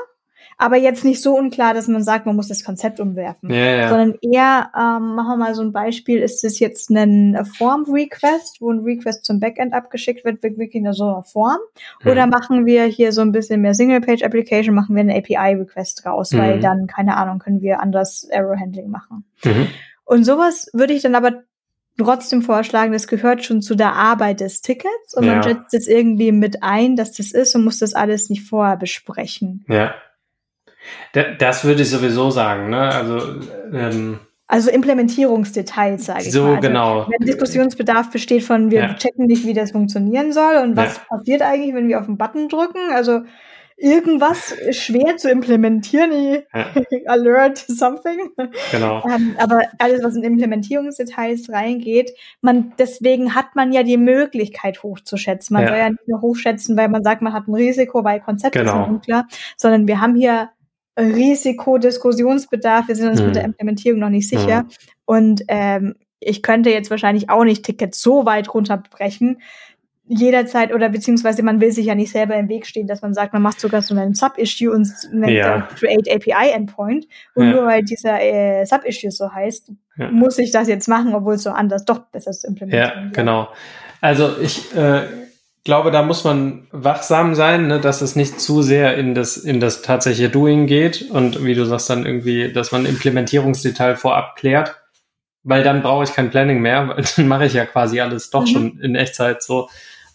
aber 0.61 0.77
jetzt 0.77 1.03
nicht 1.03 1.23
so 1.23 1.35
unklar, 1.35 1.73
dass 1.73 1.87
man 1.87 2.03
sagt, 2.03 2.27
man 2.27 2.35
muss 2.35 2.47
das 2.47 2.63
Konzept 2.63 2.99
umwerfen, 2.99 3.49
ja, 3.49 3.75
ja. 3.75 3.89
sondern 3.89 4.13
eher, 4.21 4.71
ähm, 4.77 5.15
machen 5.15 5.29
wir 5.29 5.37
mal 5.37 5.55
so 5.55 5.63
ein 5.63 5.71
Beispiel, 5.71 6.19
ist 6.19 6.43
es 6.43 6.59
jetzt 6.59 6.91
ein 6.91 7.35
Form-Request, 7.57 8.61
wo 8.61 8.71
ein 8.71 8.81
Request 8.81 9.25
zum 9.25 9.39
Backend 9.39 9.73
abgeschickt 9.73 10.23
wird, 10.23 10.43
wirklich 10.43 10.75
in 10.75 10.93
so 10.93 11.03
einer 11.03 11.23
Form, 11.23 11.57
mhm. 12.03 12.11
oder 12.11 12.27
machen 12.27 12.67
wir 12.67 12.83
hier 12.83 13.11
so 13.11 13.21
ein 13.21 13.31
bisschen 13.31 13.61
mehr 13.61 13.73
Single-Page-Application, 13.73 14.75
machen 14.75 14.95
wir 14.95 15.01
eine 15.01 15.15
API-Request 15.15 16.05
raus, 16.05 16.31
mhm. 16.31 16.37
weil 16.37 16.59
dann, 16.59 16.85
keine 16.85 17.17
Ahnung, 17.17 17.39
können 17.39 17.61
wir 17.61 17.79
anders 17.79 18.25
Error-Handling 18.29 18.87
machen. 18.91 19.25
Mhm. 19.43 19.67
Und 20.05 20.25
sowas 20.25 20.69
würde 20.73 20.93
ich 20.93 21.01
dann 21.01 21.15
aber 21.15 21.41
trotzdem 21.97 22.43
vorschlagen, 22.43 22.93
das 22.93 23.07
gehört 23.07 23.43
schon 23.43 23.63
zu 23.63 23.73
der 23.73 23.93
Arbeit 23.93 24.41
des 24.41 24.61
Tickets 24.61 25.15
und 25.15 25.23
ja. 25.23 25.33
man 25.33 25.43
setzt 25.43 25.73
es 25.73 25.87
irgendwie 25.87 26.31
mit 26.31 26.61
ein, 26.61 26.95
dass 26.95 27.13
das 27.13 27.31
ist 27.31 27.55
und 27.55 27.63
muss 27.63 27.79
das 27.79 27.95
alles 27.95 28.29
nicht 28.29 28.47
vorher 28.47 28.77
besprechen. 28.77 29.65
Ja. 29.67 29.95
Das 31.39 31.63
würde 31.63 31.81
ich 31.81 31.89
sowieso 31.89 32.29
sagen, 32.29 32.69
ne? 32.69 32.89
Also, 32.89 33.19
ähm, 33.73 34.19
also 34.47 34.69
Implementierungsdetails, 34.69 36.05
sage 36.05 36.23
ich 36.23 36.31
so, 36.31 36.41
mal. 36.41 36.47
So 36.47 36.55
also, 36.55 36.67
genau. 36.67 37.07
Wenn 37.09 37.25
Diskussionsbedarf 37.25 38.11
besteht 38.11 38.43
von, 38.43 38.69
wir 38.69 38.79
ja. 38.79 38.93
checken 38.95 39.25
nicht, 39.25 39.45
wie 39.45 39.53
das 39.53 39.71
funktionieren 39.71 40.33
soll 40.33 40.57
und 40.57 40.75
was 40.75 40.97
ja. 40.97 41.03
passiert 41.07 41.41
eigentlich, 41.41 41.73
wenn 41.73 41.87
wir 41.87 41.99
auf 41.99 42.05
den 42.05 42.17
Button 42.17 42.49
drücken. 42.49 42.91
Also 42.93 43.21
irgendwas 43.77 44.53
schwer 44.71 45.17
zu 45.17 45.29
implementieren, 45.29 46.11
ja. 46.53 46.65
alert 47.07 47.57
something. 47.57 48.29
Genau. 48.71 49.03
Ähm, 49.07 49.35
aber 49.37 49.61
alles, 49.79 50.03
was 50.03 50.15
in 50.15 50.23
Implementierungsdetails 50.23 51.49
reingeht, 51.49 52.11
man, 52.41 52.73
deswegen 52.77 53.33
hat 53.33 53.55
man 53.55 53.71
ja 53.71 53.83
die 53.83 53.97
Möglichkeit 53.97 54.83
hochzuschätzen. 54.83 55.53
Man 55.53 55.63
ja. 55.63 55.69
soll 55.69 55.77
ja 55.77 55.89
nicht 55.89 56.07
nur 56.07 56.21
hochschätzen, 56.21 56.77
weil 56.77 56.89
man 56.89 57.03
sagt, 57.03 57.21
man 57.21 57.33
hat 57.33 57.47
ein 57.47 57.55
Risiko, 57.55 58.03
weil 58.03 58.19
Konzept 58.19 58.53
genau. 58.53 58.83
ist 58.83 58.89
unklar, 58.89 59.27
sondern 59.57 59.87
wir 59.87 59.99
haben 59.99 60.15
hier 60.15 60.49
Risiko, 60.97 61.77
Diskussionsbedarf. 61.77 62.87
Wir 62.87 62.95
sind 62.95 63.09
uns 63.09 63.19
hm. 63.19 63.27
mit 63.27 63.35
der 63.35 63.43
mhm. 63.43 63.49
Implementierung 63.49 63.99
noch 63.99 64.09
nicht 64.09 64.29
sicher. 64.29 64.59
Hm. 64.59 64.67
Und 65.05 65.43
ähm, 65.47 65.95
ich 66.19 66.43
könnte 66.43 66.69
jetzt 66.69 66.91
wahrscheinlich 66.91 67.29
auch 67.29 67.43
nicht 67.43 67.65
Tickets 67.65 68.01
so 68.01 68.25
weit 68.25 68.53
runterbrechen. 68.53 69.41
Jederzeit 70.13 70.73
oder 70.73 70.89
beziehungsweise 70.89 71.41
man 71.41 71.61
will 71.61 71.71
sich 71.71 71.85
ja 71.85 71.95
nicht 71.95 72.11
selber 72.11 72.35
im 72.35 72.49
Weg 72.49 72.65
stehen, 72.65 72.85
dass 72.85 73.01
man 73.01 73.13
sagt, 73.13 73.31
man 73.31 73.41
macht 73.41 73.61
sogar 73.61 73.81
so 73.81 73.95
einen 73.95 74.13
Sub-Issue 74.13 74.69
und 74.69 74.87
nennt 75.13 75.31
ja. 75.31 75.69
Create 75.79 76.09
API 76.09 76.51
Endpoint. 76.51 77.07
Und 77.33 77.45
ja. 77.45 77.53
nur 77.53 77.65
weil 77.65 77.83
dieser 77.83 78.21
äh, 78.21 78.65
Sub-Issue 78.65 79.11
so 79.11 79.31
heißt, 79.31 79.71
ja. 79.97 80.11
muss 80.11 80.37
ich 80.37 80.51
das 80.51 80.67
jetzt 80.67 80.89
machen, 80.89 81.15
obwohl 81.15 81.35
es 81.35 81.43
so 81.43 81.51
anders 81.51 81.85
doch 81.85 81.99
besser 81.99 82.31
zu 82.31 82.47
implementieren. 82.47 83.05
Ja, 83.05 83.09
genau. 83.13 83.47
Also 84.01 84.37
ich 84.41 84.75
äh, 84.75 85.03
glaube, 85.63 85.91
da 85.91 86.01
muss 86.01 86.23
man 86.23 86.67
wachsam 86.71 87.35
sein, 87.35 87.67
ne, 87.67 87.79
dass 87.79 88.01
es 88.01 88.15
nicht 88.15 88.39
zu 88.39 88.61
sehr 88.61 88.97
in 88.97 89.13
das, 89.13 89.37
in 89.37 89.59
das 89.59 89.81
tatsächliche 89.81 90.29
Doing 90.29 90.65
geht 90.65 91.09
und 91.11 91.43
wie 91.45 91.53
du 91.53 91.65
sagst, 91.65 91.89
dann 91.89 92.05
irgendwie, 92.05 92.51
dass 92.51 92.71
man 92.71 92.85
Implementierungsdetail 92.85 93.95
vorab 93.95 94.35
klärt, 94.35 94.75
weil 95.43 95.63
dann 95.63 95.81
brauche 95.81 96.03
ich 96.03 96.13
kein 96.13 96.31
Planning 96.31 96.61
mehr, 96.61 96.87
weil 96.95 97.03
dann 97.15 97.27
mache 97.27 97.45
ich 97.45 97.53
ja 97.53 97.65
quasi 97.65 97.99
alles 97.99 98.29
doch 98.29 98.41
mhm. 98.41 98.47
schon 98.47 98.79
in 98.79 98.95
Echtzeit 98.95 99.43
so. 99.43 99.69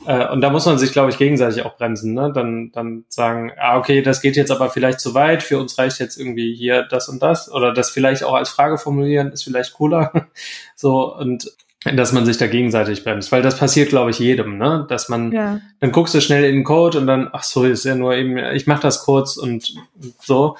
Äh, 0.05 0.29
und 0.29 0.41
da 0.41 0.51
muss 0.51 0.67
man 0.67 0.79
sich, 0.79 0.93
glaube 0.93 1.11
ich, 1.11 1.19
gegenseitig 1.19 1.65
auch 1.65 1.77
bremsen. 1.77 2.13
Ne? 2.13 2.31
Dann, 2.35 2.71
dann 2.73 3.05
sagen, 3.09 3.53
ah, 3.59 3.79
okay, 3.79 4.03
das 4.03 4.21
geht 4.21 4.37
jetzt 4.37 4.51
aber 4.51 4.69
vielleicht 4.69 5.01
zu 5.01 5.15
weit. 5.15 5.43
Für 5.43 5.59
uns 5.59 5.79
reicht 5.79 6.01
jetzt 6.01 6.19
irgendwie 6.19 6.55
hier 6.55 6.83
das 6.83 7.09
und 7.09 7.23
das. 7.23 7.51
Oder 7.51 7.73
das 7.73 7.91
vielleicht 7.91 8.23
auch 8.23 8.35
als 8.35 8.51
Frage 8.51 8.79
formulieren 8.79 9.33
ist 9.33 9.45
vielleicht 9.45 9.73
cooler. 9.73 10.13
so 10.77 11.17
und 11.17 11.51
dass 11.95 12.13
man 12.13 12.25
sich 12.25 12.39
da 12.39 12.47
gegenseitig 12.47 13.05
bremst, 13.05 13.31
weil 13.33 13.43
das 13.43 13.59
passiert, 13.59 13.91
glaube 13.91 14.11
ich, 14.11 14.19
jedem, 14.19 14.59
ne? 14.59 14.87
Dass 14.89 15.09
man, 15.09 15.33
ja. 15.33 15.61
dann 15.81 15.93
guckst 15.93 16.15
du 16.15 16.21
schnell 16.21 16.45
in 16.45 16.57
den 16.57 16.65
Code 16.65 16.99
und 16.99 17.07
dann, 17.07 17.29
ach 17.33 17.43
so, 17.43 17.65
ist 17.65 17.85
ja 17.85 17.95
nur 17.95 18.15
eben, 18.15 18.39
ich 18.39 18.67
mache 18.67 18.83
das 18.83 19.05
kurz 19.05 19.37
und 19.37 19.75
so, 20.21 20.57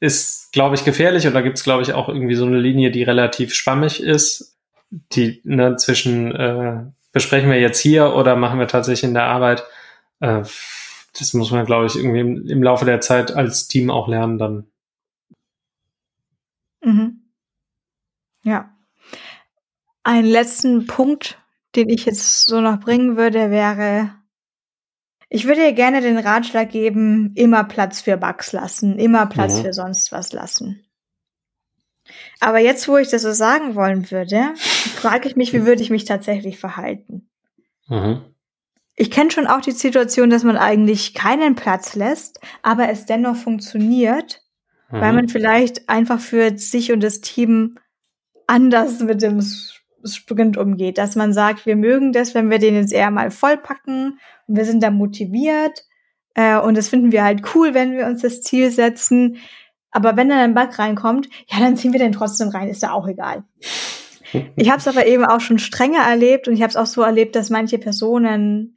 ist, 0.00 0.52
glaube 0.52 0.74
ich, 0.74 0.84
gefährlich 0.84 1.26
und 1.26 1.34
da 1.34 1.40
gibt's, 1.40 1.64
glaube 1.64 1.82
ich, 1.82 1.92
auch 1.92 2.08
irgendwie 2.08 2.34
so 2.34 2.46
eine 2.46 2.58
Linie, 2.58 2.90
die 2.90 3.02
relativ 3.02 3.54
schwammig 3.54 4.02
ist, 4.02 4.56
die 4.90 5.40
ne, 5.44 5.76
zwischen 5.76 6.34
äh, 6.34 6.84
besprechen 7.12 7.50
wir 7.50 7.60
jetzt 7.60 7.80
hier 7.80 8.14
oder 8.14 8.36
machen 8.36 8.58
wir 8.58 8.68
tatsächlich 8.68 9.08
in 9.08 9.14
der 9.14 9.24
Arbeit. 9.24 9.64
Äh, 10.20 10.42
das 11.18 11.34
muss 11.34 11.50
man, 11.50 11.66
glaube 11.66 11.86
ich, 11.86 11.96
irgendwie 11.96 12.20
im, 12.20 12.46
im, 12.46 12.62
Laufe 12.62 12.84
der 12.84 13.00
Zeit 13.00 13.32
als 13.32 13.68
Team 13.68 13.90
auch 13.90 14.08
lernen 14.08 14.38
dann. 14.38 14.66
Mhm. 16.82 17.20
Ja. 18.42 18.70
Einen 20.02 20.28
letzten 20.28 20.86
Punkt, 20.86 21.38
den 21.76 21.88
ich 21.88 22.06
jetzt 22.06 22.46
so 22.46 22.60
noch 22.60 22.80
bringen 22.80 23.16
würde, 23.16 23.50
wäre, 23.50 24.14
ich 25.28 25.46
würde 25.46 25.60
dir 25.60 25.72
gerne 25.72 26.00
den 26.00 26.18
Ratschlag 26.18 26.70
geben, 26.70 27.32
immer 27.36 27.64
Platz 27.64 28.00
für 28.00 28.16
Bugs 28.16 28.52
lassen, 28.52 28.98
immer 28.98 29.26
Platz 29.26 29.58
mhm. 29.58 29.62
für 29.62 29.72
sonst 29.72 30.10
was 30.10 30.32
lassen. 30.32 30.84
Aber 32.40 32.58
jetzt, 32.58 32.88
wo 32.88 32.96
ich 32.96 33.08
das 33.08 33.22
so 33.22 33.32
sagen 33.32 33.76
wollen 33.76 34.10
würde, 34.10 34.54
frage 34.56 35.28
ich 35.28 35.36
mich, 35.36 35.52
wie 35.52 35.66
würde 35.66 35.82
ich 35.82 35.90
mich 35.90 36.04
tatsächlich 36.04 36.58
verhalten? 36.58 37.28
Mhm. 37.86 38.24
Ich 38.96 39.10
kenne 39.10 39.30
schon 39.30 39.46
auch 39.46 39.60
die 39.60 39.70
Situation, 39.70 40.30
dass 40.30 40.42
man 40.42 40.56
eigentlich 40.56 41.14
keinen 41.14 41.54
Platz 41.54 41.94
lässt, 41.94 42.40
aber 42.62 42.88
es 42.88 43.06
dennoch 43.06 43.36
funktioniert, 43.36 44.42
mhm. 44.90 45.00
weil 45.00 45.12
man 45.12 45.28
vielleicht 45.28 45.88
einfach 45.88 46.20
für 46.20 46.58
sich 46.58 46.90
und 46.90 47.00
das 47.02 47.20
Team 47.20 47.78
anders 48.46 49.00
mit 49.00 49.22
dem 49.22 49.40
Sprint 50.04 50.56
umgeht. 50.56 50.98
Dass 50.98 51.16
man 51.16 51.32
sagt, 51.32 51.66
wir 51.66 51.76
mögen 51.76 52.12
das, 52.12 52.34
wenn 52.34 52.50
wir 52.50 52.58
den 52.58 52.74
jetzt 52.74 52.92
eher 52.92 53.10
mal 53.10 53.30
vollpacken 53.30 54.18
und 54.46 54.56
wir 54.56 54.64
sind 54.64 54.82
da 54.82 54.90
motiviert 54.90 55.84
äh, 56.34 56.58
und 56.58 56.76
das 56.76 56.88
finden 56.88 57.12
wir 57.12 57.24
halt 57.24 57.54
cool, 57.54 57.74
wenn 57.74 57.96
wir 57.96 58.06
uns 58.06 58.22
das 58.22 58.42
Ziel 58.42 58.70
setzen. 58.70 59.38
Aber 59.90 60.16
wenn 60.16 60.28
dann 60.28 60.38
ein 60.38 60.54
Bug 60.54 60.78
reinkommt, 60.78 61.28
ja, 61.48 61.58
dann 61.58 61.76
ziehen 61.76 61.92
wir 61.92 61.98
den 61.98 62.12
trotzdem 62.12 62.48
rein, 62.48 62.68
ist 62.68 62.82
ja 62.82 62.92
auch 62.92 63.08
egal. 63.08 63.44
Ich 64.54 64.70
habe 64.70 64.78
es 64.78 64.86
aber 64.86 65.06
eben 65.06 65.24
auch 65.24 65.40
schon 65.40 65.58
strenger 65.58 66.02
erlebt 66.02 66.46
und 66.46 66.54
ich 66.54 66.62
habe 66.62 66.70
es 66.70 66.76
auch 66.76 66.86
so 66.86 67.02
erlebt, 67.02 67.34
dass 67.34 67.50
manche 67.50 67.78
Personen 67.78 68.76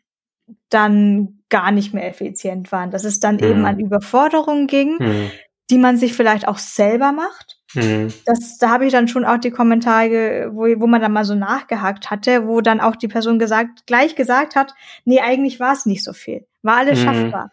dann 0.70 1.44
gar 1.50 1.72
nicht 1.72 1.94
mehr 1.94 2.08
effizient 2.08 2.72
waren, 2.72 2.90
dass 2.90 3.04
es 3.04 3.20
dann 3.20 3.36
mhm. 3.36 3.44
eben 3.44 3.66
an 3.66 3.80
Überforderungen 3.80 4.66
ging, 4.66 4.98
mhm. 4.98 5.32
die 5.70 5.78
man 5.78 5.98
sich 5.98 6.14
vielleicht 6.14 6.48
auch 6.48 6.58
selber 6.58 7.12
macht. 7.12 7.62
Mhm. 7.74 8.14
Das, 8.26 8.58
da 8.60 8.70
habe 8.70 8.86
ich 8.86 8.92
dann 8.92 9.08
schon 9.08 9.26
auch 9.26 9.38
die 9.38 9.52
Kommentare, 9.52 10.52
wo, 10.54 10.64
wo 10.80 10.88
man 10.88 11.02
dann 11.02 11.14
mal 11.14 11.26
so 11.26 11.36
nachgehakt 11.36 12.12
hatte, 12.12 12.48
wo 12.48 12.62
dann 12.62 12.82
auch 12.82 12.96
die 12.96 13.08
Person 13.08 13.40
gesagt, 13.40 13.86
gleich 13.88 14.16
gesagt 14.16 14.56
hat, 14.56 14.74
nee, 15.06 15.20
eigentlich 15.20 15.60
war 15.60 15.74
es 15.74 15.86
nicht 15.86 16.04
so 16.04 16.14
viel, 16.14 16.46
war 16.62 16.78
alles 16.78 17.00
mhm. 17.00 17.04
schaffbar. 17.06 17.52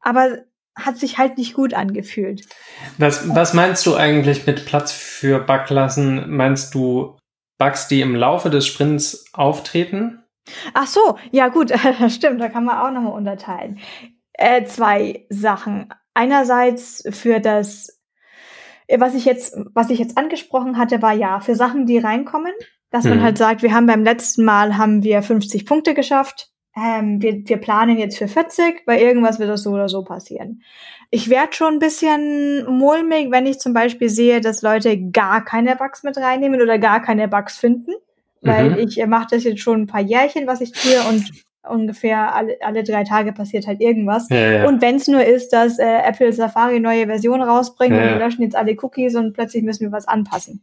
Aber 0.00 0.38
hat 0.76 0.96
sich 0.96 1.18
halt 1.18 1.36
nicht 1.36 1.54
gut 1.54 1.74
angefühlt. 1.74 2.46
Was, 2.98 3.34
was 3.34 3.54
meinst 3.54 3.84
du 3.86 3.96
eigentlich 3.96 4.46
mit 4.46 4.64
Platz 4.66 4.92
für 4.92 5.40
Backlassen? 5.40 6.30
Meinst 6.30 6.74
du 6.74 7.18
Bugs, 7.58 7.88
die 7.88 8.00
im 8.00 8.14
Laufe 8.14 8.50
des 8.50 8.66
Sprints 8.66 9.26
auftreten? 9.32 10.22
Ach 10.74 10.86
so, 10.86 11.18
ja 11.30 11.48
gut, 11.48 11.70
das 12.00 12.14
stimmt, 12.14 12.40
da 12.40 12.48
kann 12.48 12.64
man 12.64 12.78
auch 12.78 12.90
nochmal 12.90 13.12
unterteilen. 13.12 13.78
Äh, 14.32 14.64
zwei 14.64 15.26
Sachen. 15.28 15.92
Einerseits 16.14 17.04
für 17.10 17.40
das, 17.40 17.99
was 18.98 19.14
ich 19.14 19.24
jetzt, 19.24 19.56
was 19.74 19.90
ich 19.90 19.98
jetzt 19.98 20.18
angesprochen 20.18 20.76
hatte, 20.76 21.02
war 21.02 21.12
ja 21.12 21.40
für 21.40 21.54
Sachen, 21.54 21.86
die 21.86 21.98
reinkommen, 21.98 22.52
dass 22.90 23.04
hm. 23.04 23.10
man 23.10 23.22
halt 23.22 23.38
sagt, 23.38 23.62
wir 23.62 23.72
haben 23.72 23.86
beim 23.86 24.04
letzten 24.04 24.44
Mal 24.44 24.76
haben 24.76 25.02
wir 25.02 25.22
50 25.22 25.66
Punkte 25.66 25.94
geschafft 25.94 26.50
ähm, 26.76 27.20
wir, 27.20 27.42
wir 27.46 27.56
planen 27.56 27.98
jetzt 27.98 28.18
für 28.18 28.28
40, 28.28 28.82
weil 28.86 29.00
irgendwas 29.00 29.38
wird 29.38 29.50
das 29.50 29.64
so 29.64 29.70
oder 29.70 29.88
so 29.88 30.04
passieren. 30.04 30.62
Ich 31.10 31.28
werde 31.28 31.52
schon 31.52 31.74
ein 31.74 31.78
bisschen 31.80 32.64
mulmig, 32.66 33.30
wenn 33.30 33.46
ich 33.46 33.58
zum 33.58 33.74
Beispiel 33.74 34.08
sehe, 34.08 34.40
dass 34.40 34.62
Leute 34.62 35.10
gar 35.10 35.44
keine 35.44 35.74
Bugs 35.74 36.04
mit 36.04 36.16
reinnehmen 36.16 36.62
oder 36.62 36.78
gar 36.78 37.02
keine 37.02 37.26
Bugs 37.26 37.58
finden. 37.58 37.92
Weil 38.42 38.70
mhm. 38.70 38.78
ich 38.78 38.98
äh, 39.00 39.06
mache 39.06 39.28
das 39.32 39.44
jetzt 39.44 39.60
schon 39.60 39.82
ein 39.82 39.86
paar 39.86 40.00
Jährchen, 40.00 40.46
was 40.46 40.60
ich 40.60 40.72
tue 40.72 40.98
und 41.10 41.30
ungefähr 41.68 42.34
alle, 42.34 42.56
alle 42.60 42.82
drei 42.82 43.04
Tage 43.04 43.32
passiert 43.32 43.66
halt 43.66 43.80
irgendwas. 43.80 44.28
Ja, 44.30 44.50
ja. 44.50 44.68
Und 44.68 44.80
wenn 44.82 44.96
es 44.96 45.08
nur 45.08 45.24
ist, 45.24 45.52
dass 45.52 45.78
äh, 45.78 45.98
Apple 46.04 46.32
Safari 46.32 46.80
neue 46.80 47.06
Version 47.06 47.42
rausbringt 47.42 47.94
ja, 47.94 48.02
und 48.02 48.08
wir 48.10 48.18
löschen 48.18 48.42
jetzt 48.42 48.56
alle 48.56 48.76
Cookies 48.80 49.14
und 49.16 49.32
plötzlich 49.32 49.62
müssen 49.62 49.84
wir 49.84 49.92
was 49.92 50.08
anpassen 50.08 50.62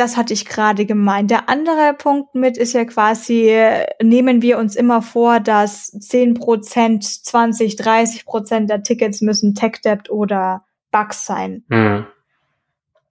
das 0.00 0.16
hatte 0.16 0.32
ich 0.32 0.46
gerade 0.46 0.86
gemeint. 0.86 1.30
Der 1.30 1.48
andere 1.48 1.94
Punkt 1.94 2.34
mit 2.34 2.56
ist 2.56 2.72
ja 2.72 2.84
quasi, 2.84 3.54
nehmen 4.00 4.40
wir 4.40 4.58
uns 4.58 4.76
immer 4.76 5.02
vor, 5.02 5.40
dass 5.40 5.88
10 5.90 6.34
Prozent, 6.34 7.04
20, 7.04 7.76
30 7.76 8.24
Prozent 8.24 8.70
der 8.70 8.82
Tickets 8.82 9.20
müssen 9.20 9.54
Tech-Debt 9.54 10.08
oder 10.10 10.64
Bugs 10.92 11.26
sein. 11.26 11.64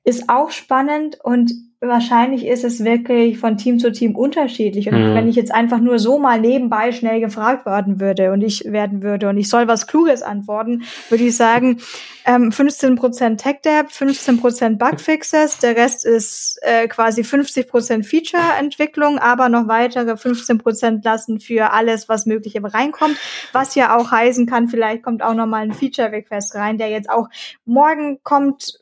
Ist 0.04 0.30
auch 0.30 0.52
spannend 0.52 1.20
und 1.22 1.52
wahrscheinlich 1.82 2.46
ist 2.46 2.66
es 2.66 2.84
wirklich 2.84 3.38
von 3.38 3.56
Team 3.56 3.80
zu 3.80 3.92
Team 3.92 4.16
unterschiedlich. 4.16 4.90
Und 4.90 4.96
mhm. 4.96 5.16
wenn 5.16 5.30
ich 5.30 5.36
jetzt 5.36 5.54
einfach 5.54 5.80
nur 5.80 5.98
so 5.98 6.20
mal 6.20 6.40
nebenbei 6.40 6.92
schnell 6.92 7.22
gefragt 7.22 7.66
werden 7.66 8.02
würde 8.02 8.34
und 8.34 8.42
ich 8.42 8.66
werden 8.66 9.02
würde 9.02 9.30
und 9.30 9.38
ich 9.38 9.48
soll 9.48 9.68
was 9.68 9.88
Kluges 9.88 10.22
antworten, 10.22 10.84
würde 11.10 11.24
ich 11.24 11.38
sagen, 11.38 11.78
ähm, 12.26 12.50
15% 12.50 13.38
Tech 13.38 13.62
Debt, 13.64 13.88
15% 13.92 14.78
Bugfixes, 14.78 15.60
der 15.60 15.78
Rest 15.78 16.06
ist 16.06 16.60
äh, 16.64 16.88
quasi 16.88 17.22
50% 17.22 18.04
Feature-Entwicklung, 18.04 19.18
aber 19.18 19.48
noch 19.48 19.68
weitere 19.68 20.12
15% 20.12 21.04
lassen 21.04 21.40
für 21.40 21.72
alles, 21.72 22.10
was 22.10 22.26
mögliche 22.26 22.62
reinkommt. 22.62 23.18
Was 23.54 23.74
ja 23.76 23.98
auch 23.98 24.12
heißen 24.12 24.46
kann, 24.48 24.68
vielleicht 24.68 25.02
kommt 25.02 25.24
auch 25.24 25.34
noch 25.34 25.48
mal 25.48 25.64
ein 25.64 25.74
Feature-Request 25.74 26.56
rein, 26.56 26.78
der 26.78 26.90
jetzt 26.90 27.10
auch 27.10 27.30
morgen 27.66 28.20
kommt, 28.24 28.80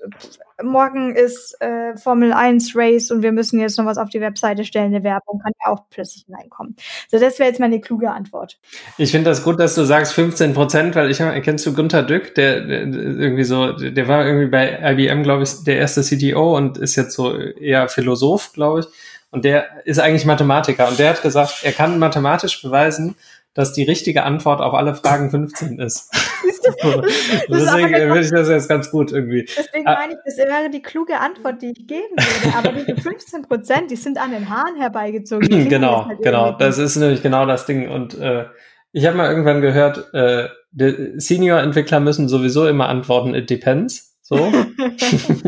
morgen 0.63 1.15
ist 1.15 1.55
äh, 1.61 1.95
Formel 1.97 2.33
1 2.33 2.75
Race 2.75 2.86
und 3.11 3.21
wir 3.21 3.31
müssen 3.31 3.59
jetzt 3.59 3.77
noch 3.77 3.85
was 3.85 3.97
auf 3.97 4.09
die 4.09 4.21
Webseite 4.21 4.65
stellen, 4.65 4.93
eine 4.93 5.03
Werbung, 5.03 5.39
kann 5.39 5.53
ja 5.63 5.71
auch 5.71 5.83
plötzlich 5.89 6.25
hineinkommen. 6.25 6.75
So, 7.09 7.19
das 7.19 7.39
wäre 7.39 7.49
jetzt 7.49 7.59
meine 7.59 7.79
kluge 7.79 8.11
Antwort. 8.11 8.57
Ich 8.97 9.11
finde 9.11 9.29
das 9.29 9.43
gut, 9.43 9.59
dass 9.59 9.75
du 9.75 9.83
sagst 9.83 10.13
15 10.13 10.53
Prozent, 10.53 10.95
weil 10.95 11.09
ich 11.11 11.17
kennst 11.17 11.65
du 11.65 11.73
Gunther 11.73 12.03
Dück, 12.03 12.35
der, 12.35 12.61
der 12.61 12.81
irgendwie 12.81 13.43
so, 13.43 13.73
der 13.73 14.07
war 14.07 14.25
irgendwie 14.25 14.47
bei 14.47 14.79
IBM, 14.93 15.23
glaube 15.23 15.43
ich, 15.43 15.63
der 15.63 15.77
erste 15.77 16.01
CTO 16.01 16.55
und 16.55 16.77
ist 16.77 16.95
jetzt 16.95 17.13
so 17.13 17.37
eher 17.37 17.87
Philosoph, 17.89 18.53
glaube 18.53 18.81
ich. 18.81 18.87
Und 19.29 19.45
der 19.45 19.85
ist 19.85 19.99
eigentlich 19.99 20.25
Mathematiker 20.25 20.87
und 20.87 20.99
der 20.99 21.09
hat 21.09 21.21
gesagt, 21.21 21.59
er 21.63 21.73
kann 21.73 21.99
mathematisch 21.99 22.61
beweisen, 22.61 23.15
dass 23.53 23.73
die 23.73 23.83
richtige 23.83 24.23
Antwort 24.23 24.61
auf 24.61 24.73
alle 24.73 24.95
Fragen 24.95 25.31
15 25.31 25.79
ist. 25.79 26.11
Deswegen 27.49 27.93
würde 27.93 28.21
ich 28.21 28.31
das 28.31 28.49
jetzt 28.49 28.67
ganz 28.67 28.91
gut 28.91 29.11
irgendwie. 29.11 29.45
Deswegen 29.57 29.87
ah. 29.87 29.95
meine 29.99 30.13
ich, 30.13 30.19
das 30.25 30.37
wäre 30.37 30.69
die 30.69 30.81
kluge 30.81 31.19
Antwort, 31.19 31.61
die 31.61 31.71
ich 31.71 31.87
geben 31.87 32.15
würde. 32.15 32.57
Aber 32.57 32.71
diese 32.71 33.01
15 33.01 33.43
Prozent, 33.43 33.91
die 33.91 33.95
sind 33.95 34.17
an 34.17 34.31
den 34.31 34.49
Haaren 34.49 34.75
herbeigezogen. 34.75 35.69
genau, 35.69 36.07
halt 36.07 36.21
genau. 36.21 36.51
Das 36.51 36.77
ist 36.77 36.95
nämlich 36.95 37.21
genau 37.21 37.45
das 37.45 37.65
Ding. 37.65 37.89
Und 37.89 38.17
äh, 38.19 38.45
ich 38.91 39.05
habe 39.05 39.17
mal 39.17 39.29
irgendwann 39.29 39.61
gehört, 39.61 40.13
äh, 40.13 40.47
Senior-Entwickler 40.73 41.99
müssen 41.99 42.27
sowieso 42.27 42.67
immer 42.67 42.89
antworten, 42.89 43.35
it 43.35 43.49
depends. 43.49 44.17
So. 44.21 44.35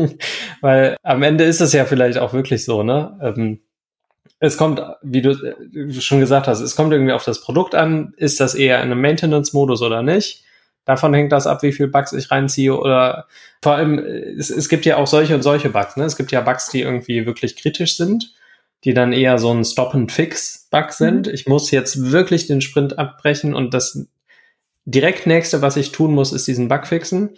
Weil 0.60 0.96
am 1.02 1.22
Ende 1.22 1.44
ist 1.44 1.60
es 1.60 1.72
ja 1.72 1.84
vielleicht 1.84 2.18
auch 2.18 2.32
wirklich 2.32 2.64
so, 2.64 2.82
ne? 2.82 3.18
Ähm, 3.22 3.60
es 4.38 4.56
kommt, 4.56 4.82
wie 5.02 5.20
du 5.20 5.34
schon 6.00 6.18
gesagt 6.18 6.48
hast, 6.48 6.60
es 6.60 6.74
kommt 6.74 6.92
irgendwie 6.92 7.12
auf 7.12 7.24
das 7.24 7.42
Produkt 7.42 7.74
an. 7.74 8.14
Ist 8.16 8.40
das 8.40 8.54
eher 8.54 8.78
in 8.78 8.90
einem 8.90 9.00
Maintenance-Modus 9.00 9.82
oder 9.82 10.02
nicht? 10.02 10.44
Davon 10.84 11.14
hängt 11.14 11.32
das 11.32 11.46
ab, 11.46 11.62
wie 11.62 11.72
viel 11.72 11.88
Bugs 11.88 12.12
ich 12.12 12.30
reinziehe 12.30 12.74
oder 12.74 13.26
vor 13.62 13.74
allem, 13.74 13.98
es, 13.98 14.50
es 14.50 14.68
gibt 14.68 14.86
ja 14.86 14.96
auch 14.96 15.06
solche 15.06 15.34
und 15.34 15.42
solche 15.42 15.70
Bugs. 15.70 15.96
Ne? 15.96 16.04
Es 16.04 16.16
gibt 16.16 16.32
ja 16.32 16.40
Bugs, 16.40 16.70
die 16.70 16.80
irgendwie 16.80 17.26
wirklich 17.26 17.56
kritisch 17.56 17.96
sind, 17.96 18.34
die 18.84 18.94
dann 18.94 19.12
eher 19.12 19.38
so 19.38 19.52
ein 19.52 19.64
Stop-and-Fix-Bug 19.64 20.92
sind. 20.92 21.26
Mhm. 21.26 21.34
Ich 21.34 21.46
muss 21.46 21.70
jetzt 21.70 22.10
wirklich 22.10 22.46
den 22.46 22.60
Sprint 22.60 22.98
abbrechen 22.98 23.54
und 23.54 23.74
das 23.74 24.06
direkt 24.84 25.26
nächste, 25.26 25.62
was 25.62 25.76
ich 25.76 25.92
tun 25.92 26.14
muss, 26.14 26.32
ist 26.32 26.46
diesen 26.46 26.68
Bug 26.68 26.86
fixen. 26.86 27.36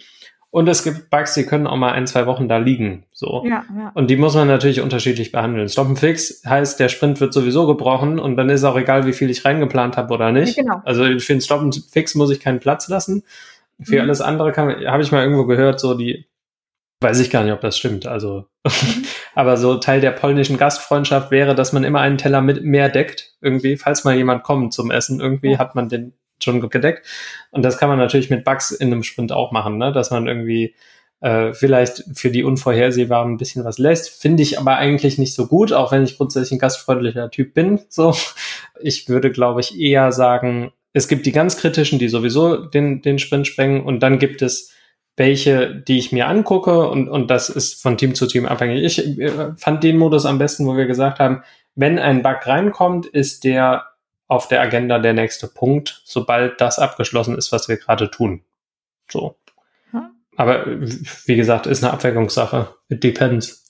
Und 0.53 0.69
es 0.69 0.83
gibt 0.83 1.09
Bugs, 1.09 1.33
die 1.33 1.47
können 1.47 1.65
auch 1.65 1.77
mal 1.77 1.93
ein, 1.93 2.05
zwei 2.05 2.27
Wochen 2.27 2.47
da 2.47 2.57
liegen. 2.57 3.07
So. 3.11 3.43
Ja, 3.43 3.65
ja. 3.75 3.91
Und 3.95 4.11
die 4.11 4.17
muss 4.17 4.35
man 4.35 4.47
natürlich 4.47 4.81
unterschiedlich 4.81 5.31
behandeln. 5.31 5.67
Stop 5.67 5.97
Fix 5.97 6.43
heißt, 6.45 6.79
der 6.79 6.89
Sprint 6.89 7.19
wird 7.19 7.33
sowieso 7.33 7.65
gebrochen 7.65 8.19
und 8.19 8.37
dann 8.37 8.51
ist 8.51 8.63
auch 8.63 8.77
egal, 8.77 9.07
wie 9.07 9.13
viel 9.13 9.31
ich 9.31 9.45
reingeplant 9.45 9.97
habe 9.97 10.13
oder 10.13 10.31
nicht. 10.31 10.55
Genau. 10.55 10.79
Also 10.85 11.05
für 11.05 11.33
den 11.33 11.41
Stop 11.41 11.73
Fix 11.89 12.13
muss 12.13 12.29
ich 12.29 12.39
keinen 12.39 12.59
Platz 12.59 12.87
lassen. 12.87 13.23
Für 13.81 13.95
mhm. 13.95 14.01
alles 14.01 14.21
andere 14.21 14.55
habe 14.55 15.01
ich 15.01 15.11
mal 15.11 15.23
irgendwo 15.23 15.47
gehört, 15.47 15.79
so 15.79 15.95
die 15.95 16.27
Weiß 17.01 17.19
ich 17.19 17.31
gar 17.31 17.43
nicht, 17.43 17.51
ob 17.51 17.59
das 17.59 17.77
stimmt. 17.77 18.05
Also, 18.05 18.45
aber 19.35 19.57
so 19.57 19.75
Teil 19.75 20.01
der 20.01 20.11
polnischen 20.11 20.57
Gastfreundschaft 20.57 21.31
wäre, 21.31 21.55
dass 21.55 21.73
man 21.73 21.83
immer 21.83 21.99
einen 21.99 22.17
Teller 22.17 22.41
mit 22.41 22.63
mehr 22.63 22.87
deckt. 22.89 23.33
Irgendwie, 23.41 23.75
falls 23.75 24.05
mal 24.05 24.15
jemand 24.15 24.43
kommt 24.43 24.71
zum 24.71 24.89
Essen, 24.89 25.19
irgendwie 25.19 25.53
ja. 25.53 25.57
hat 25.57 25.75
man 25.75 25.89
den 25.89 26.13
schon 26.41 26.67
gedeckt. 26.69 27.05
Und 27.51 27.63
das 27.63 27.77
kann 27.77 27.89
man 27.89 27.97
natürlich 27.97 28.29
mit 28.29 28.43
Bugs 28.43 28.71
in 28.71 28.91
einem 28.91 29.03
Sprint 29.03 29.31
auch 29.31 29.51
machen, 29.51 29.77
ne? 29.77 29.91
dass 29.91 30.11
man 30.11 30.27
irgendwie 30.27 30.75
äh, 31.21 31.53
vielleicht 31.53 32.03
für 32.13 32.31
die 32.31 32.43
Unvorhersehbaren 32.43 33.33
ein 33.33 33.37
bisschen 33.37 33.63
was 33.63 33.77
lässt. 33.77 34.21
Finde 34.21 34.43
ich 34.43 34.59
aber 34.59 34.77
eigentlich 34.77 35.17
nicht 35.17 35.33
so 35.33 35.47
gut, 35.47 35.71
auch 35.71 35.91
wenn 35.91 36.03
ich 36.03 36.17
grundsätzlich 36.17 36.53
ein 36.53 36.59
gastfreundlicher 36.59 37.31
Typ 37.31 37.53
bin. 37.53 37.79
So, 37.89 38.15
ich 38.81 39.07
würde, 39.07 39.31
glaube 39.31 39.61
ich, 39.61 39.79
eher 39.79 40.11
sagen, 40.11 40.71
es 40.91 41.07
gibt 41.07 41.25
die 41.25 41.31
ganz 41.31 41.57
kritischen, 41.57 41.99
die 41.99 42.09
sowieso 42.09 42.57
den, 42.57 43.01
den 43.01 43.19
Sprint 43.19 43.47
sprengen 43.47 43.81
und 43.83 44.01
dann 44.01 44.19
gibt 44.19 44.41
es 44.41 44.73
welche, 45.15 45.75
die 45.75 45.97
ich 45.97 46.11
mir 46.11 46.27
angucke 46.27 46.89
und, 46.89 47.07
und 47.07 47.29
das 47.29 47.49
ist 47.49 47.81
von 47.81 47.97
Team 47.97 48.15
zu 48.15 48.25
Team 48.27 48.45
abhängig. 48.45 48.83
Ich 48.83 49.19
äh, 49.19 49.53
fand 49.55 49.83
den 49.83 49.97
Modus 49.97 50.25
am 50.25 50.39
besten, 50.39 50.65
wo 50.65 50.75
wir 50.75 50.87
gesagt 50.87 51.19
haben, 51.19 51.43
wenn 51.75 51.99
ein 51.99 52.21
Bug 52.21 52.45
reinkommt, 52.45 53.05
ist 53.05 53.43
der 53.43 53.85
auf 54.33 54.47
der 54.47 54.61
Agenda 54.61 54.99
der 54.99 55.13
nächste 55.13 55.47
Punkt, 55.47 56.01
sobald 56.05 56.59
das 56.59 56.79
abgeschlossen 56.79 57.37
ist, 57.37 57.51
was 57.51 57.67
wir 57.69 57.77
gerade 57.77 58.11
tun. 58.11 58.43
So. 59.09 59.37
Aber 60.35 60.65
wie 60.67 61.35
gesagt, 61.35 61.67
ist 61.67 61.83
eine 61.83 61.93
Abwägungssache. 61.93 62.75
It 62.89 63.03
depends. 63.03 63.63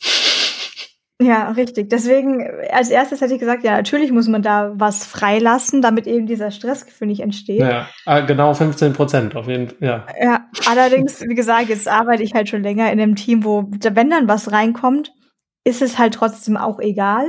Ja, 1.22 1.52
richtig. 1.52 1.90
Deswegen, 1.90 2.46
als 2.72 2.90
erstes 2.90 3.22
hätte 3.22 3.34
ich 3.34 3.40
gesagt, 3.40 3.64
ja, 3.64 3.74
natürlich 3.78 4.12
muss 4.12 4.28
man 4.28 4.42
da 4.42 4.74
was 4.76 5.06
freilassen, 5.06 5.82
damit 5.82 6.08
eben 6.08 6.26
dieser 6.26 6.52
Stressgefühl 6.52 7.08
nicht 7.08 7.22
entsteht. 7.22 7.62
Ja, 7.62 7.88
ah, 8.06 8.22
genau 8.22 8.54
15 8.54 8.94
Prozent 8.94 9.36
auf 9.36 9.48
jeden 9.48 9.70
Fall, 9.70 9.78
ja. 9.80 10.06
Ja, 10.22 10.46
allerdings, 10.70 11.22
wie 11.22 11.36
gesagt, 11.36 11.70
jetzt 11.70 11.88
arbeite 11.88 12.24
ich 12.24 12.34
halt 12.34 12.50
schon 12.50 12.64
länger 12.64 12.92
in 12.92 13.00
einem 13.00 13.16
Team, 13.16 13.44
wo, 13.44 13.70
wenn 13.70 14.10
dann 14.10 14.28
was 14.28 14.52
reinkommt, 14.52 15.14
ist 15.64 15.82
es 15.82 15.98
halt 15.98 16.16
trotzdem 16.16 16.58
auch 16.58 16.80
egal. 16.80 17.28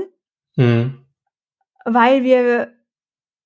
Mhm. 0.57 1.05
Weil 1.85 2.25
wir 2.25 2.73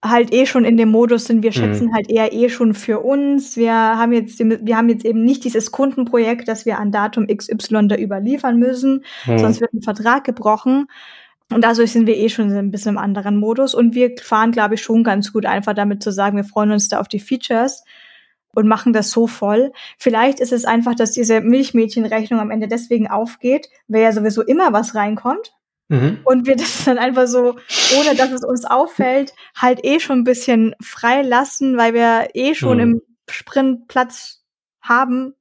halt 0.03 0.33
eh 0.33 0.47
schon 0.47 0.65
in 0.65 0.77
dem 0.77 0.91
Modus 0.91 1.25
sind, 1.25 1.43
wir 1.43 1.53
schätzen 1.53 1.89
mhm. 1.89 1.95
halt 1.95 2.11
eher 2.11 2.33
eh 2.33 2.49
schon 2.49 2.75
für 2.75 3.01
uns. 3.01 3.57
Wir 3.57 3.73
haben 3.73 4.13
jetzt, 4.13 4.39
wir 4.39 4.77
haben 4.77 4.89
jetzt 4.89 5.05
eben 5.05 5.25
nicht 5.25 5.45
dieses 5.45 5.73
Kundenprojekt, 5.73 6.47
dass 6.47 6.67
wir 6.67 6.79
an 6.79 6.93
Datum 6.93 7.27
XY 7.27 7.89
da 7.89 7.97
überliefern 7.97 8.59
müssen, 8.59 9.05
mhm. 9.27 9.39
sonst 9.39 9.61
wird 9.61 9.73
ein 9.73 9.83
Vertrag 9.83 10.25
gebrochen. 10.25 10.87
Und 11.51 11.65
dadurch 11.65 11.93
sind 11.93 12.07
wir 12.07 12.17
eh 12.17 12.29
schon 12.29 12.53
ein 12.53 12.71
bisschen 12.71 12.93
im 12.93 12.99
anderen 12.99 13.39
Modus. 13.39 13.75
Und 13.75 13.95
wir 13.95 14.13
fahren, 14.21 14.53
glaube 14.53 14.75
ich, 14.75 14.83
schon 14.83 15.03
ganz 15.03 15.33
gut 15.33 15.47
einfach 15.47 15.73
damit 15.73 16.03
zu 16.03 16.13
sagen, 16.13 16.37
wir 16.37 16.45
freuen 16.45 16.73
uns 16.73 16.89
da 16.89 17.01
auf 17.01 17.09
die 17.09 17.21
Features 17.21 17.85
und 18.55 18.69
machen 18.69 18.93
das 18.93 19.11
so 19.11 19.27
voll. 19.27 19.73
Vielleicht 19.97 20.41
ist 20.41 20.53
es 20.53 20.67
einfach, 20.67 20.95
dass 20.95 21.13
diese 21.13 21.41
Milchmädchenrechnung 21.41 22.39
am 22.39 22.51
Ende 22.51 22.69
deswegen 22.69 23.09
aufgeht, 23.09 23.69
weil 23.89 24.03
ja 24.03 24.13
sowieso 24.13 24.43
immer 24.43 24.73
was 24.73 24.95
reinkommt. 24.95 25.55
Mhm. 25.89 26.21
Und 26.25 26.47
wir 26.47 26.57
das 26.57 26.85
dann 26.85 26.99
einfach 26.99 27.27
so, 27.27 27.57
ohne 27.99 28.15
dass 28.17 28.31
es 28.31 28.45
uns 28.45 28.65
auffällt, 28.65 29.33
halt 29.57 29.85
eh 29.85 30.01
schon 30.01 30.21
ein 30.21 30.25
bisschen 30.25 30.75
frei 30.81 31.23
lassen, 31.23 31.77
weil 31.77 31.95
wir 31.95 32.29
eh 32.35 32.55
schon 32.55 32.77
mhm. 32.77 32.83
im 32.83 33.03
Sprint 33.29 33.89
Platz 33.89 34.45
haben 34.83 35.35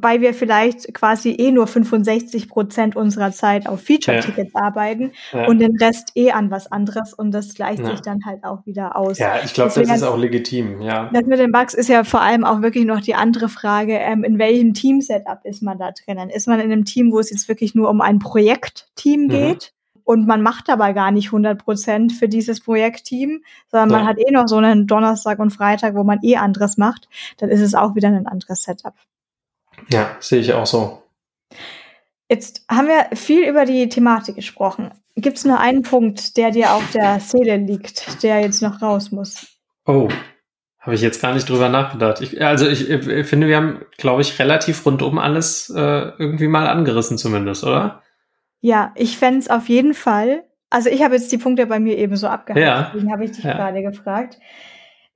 weil 0.00 0.20
wir 0.20 0.34
vielleicht 0.34 0.92
quasi 0.92 1.30
eh 1.30 1.50
nur 1.50 1.66
65 1.66 2.48
Prozent 2.48 2.96
unserer 2.96 3.32
Zeit 3.32 3.68
auf 3.68 3.80
Feature-Tickets 3.80 4.52
ja. 4.54 4.60
arbeiten 4.60 5.12
ja. 5.32 5.46
und 5.46 5.60
den 5.60 5.76
Rest 5.76 6.12
eh 6.14 6.32
an 6.32 6.50
was 6.50 6.70
anderes 6.70 7.14
und 7.14 7.30
das 7.30 7.54
gleicht 7.54 7.80
ja. 7.80 7.90
sich 7.90 8.00
dann 8.00 8.24
halt 8.26 8.44
auch 8.44 8.66
wieder 8.66 8.96
aus. 8.96 9.18
Ja, 9.18 9.36
ich 9.44 9.54
glaube, 9.54 9.72
das 9.74 9.88
ist 9.88 10.02
auch 10.02 10.18
legitim, 10.18 10.80
ja. 10.82 11.10
Das 11.12 11.24
mit 11.26 11.38
den 11.38 11.52
Bugs 11.52 11.74
ist 11.74 11.88
ja 11.88 12.04
vor 12.04 12.20
allem 12.20 12.44
auch 12.44 12.60
wirklich 12.60 12.84
noch 12.84 13.00
die 13.00 13.14
andere 13.14 13.48
Frage, 13.48 13.94
ähm, 13.94 14.24
in 14.24 14.38
welchem 14.38 14.74
Team-Setup 14.74 15.40
ist 15.44 15.62
man 15.62 15.78
da 15.78 15.92
drinnen? 15.92 16.28
Ist 16.28 16.48
man 16.48 16.60
in 16.60 16.72
einem 16.72 16.84
Team, 16.84 17.12
wo 17.12 17.18
es 17.18 17.30
jetzt 17.30 17.48
wirklich 17.48 17.74
nur 17.74 17.88
um 17.88 18.00
ein 18.00 18.18
Projektteam 18.18 19.22
mhm. 19.22 19.28
geht? 19.28 19.72
und 20.04 20.26
man 20.26 20.42
macht 20.42 20.68
aber 20.68 20.92
gar 20.92 21.10
nicht 21.10 21.28
100 21.28 21.64
Prozent 21.64 22.12
für 22.12 22.28
dieses 22.28 22.60
Projektteam, 22.60 23.42
sondern 23.70 23.88
man 23.88 24.06
hat 24.06 24.18
eh 24.18 24.30
noch 24.30 24.46
so 24.46 24.56
einen 24.56 24.86
Donnerstag 24.86 25.38
und 25.38 25.50
Freitag, 25.50 25.94
wo 25.94 26.04
man 26.04 26.18
eh 26.22 26.36
anderes 26.36 26.76
macht, 26.76 27.08
dann 27.38 27.48
ist 27.48 27.62
es 27.62 27.74
auch 27.74 27.94
wieder 27.94 28.08
ein 28.08 28.26
anderes 28.26 28.62
Setup. 28.62 28.94
Ja, 29.90 30.16
sehe 30.20 30.40
ich 30.40 30.52
auch 30.52 30.66
so. 30.66 31.02
Jetzt 32.28 32.64
haben 32.70 32.88
wir 32.88 33.16
viel 33.16 33.46
über 33.48 33.64
die 33.64 33.88
Thematik 33.88 34.36
gesprochen. 34.36 34.90
Gibt 35.16 35.36
es 35.36 35.44
nur 35.44 35.60
einen 35.60 35.82
Punkt, 35.82 36.36
der 36.36 36.50
dir 36.50 36.72
auf 36.72 36.90
der 36.92 37.20
Seele 37.20 37.56
liegt, 37.56 38.22
der 38.22 38.40
jetzt 38.40 38.62
noch 38.62 38.82
raus 38.82 39.12
muss? 39.12 39.46
Oh, 39.86 40.08
habe 40.84 40.94
ich 40.96 41.00
jetzt 41.00 41.22
gar 41.22 41.32
nicht 41.32 41.48
drüber 41.48 41.68
nachgedacht. 41.68 42.20
Ich, 42.20 42.42
also 42.44 42.68
ich, 42.68 42.90
ich, 42.90 43.26
finde, 43.26 43.48
wir 43.48 43.56
haben, 43.56 43.86
glaube 43.96 44.20
ich, 44.20 44.38
relativ 44.38 44.84
rundum 44.84 45.18
alles 45.18 45.70
äh, 45.70 45.78
irgendwie 46.18 46.48
mal 46.48 46.66
angerissen 46.66 47.16
zumindest, 47.16 47.64
oder? 47.64 48.02
Ja, 48.60 48.92
ich 48.94 49.16
fände 49.16 49.40
es 49.40 49.48
auf 49.48 49.68
jeden 49.68 49.94
Fall. 49.94 50.44
Also 50.68 50.90
ich 50.90 51.02
habe 51.02 51.14
jetzt 51.14 51.32
die 51.32 51.38
Punkte 51.38 51.66
bei 51.66 51.78
mir 51.80 51.96
eben 51.96 52.16
so 52.16 52.26
abgehakt, 52.26 52.60
ja. 52.60 52.90
deswegen 52.92 53.12
habe 53.12 53.24
ich 53.24 53.32
dich 53.32 53.44
ja. 53.44 53.54
gerade 53.54 53.82
gefragt. 53.82 54.38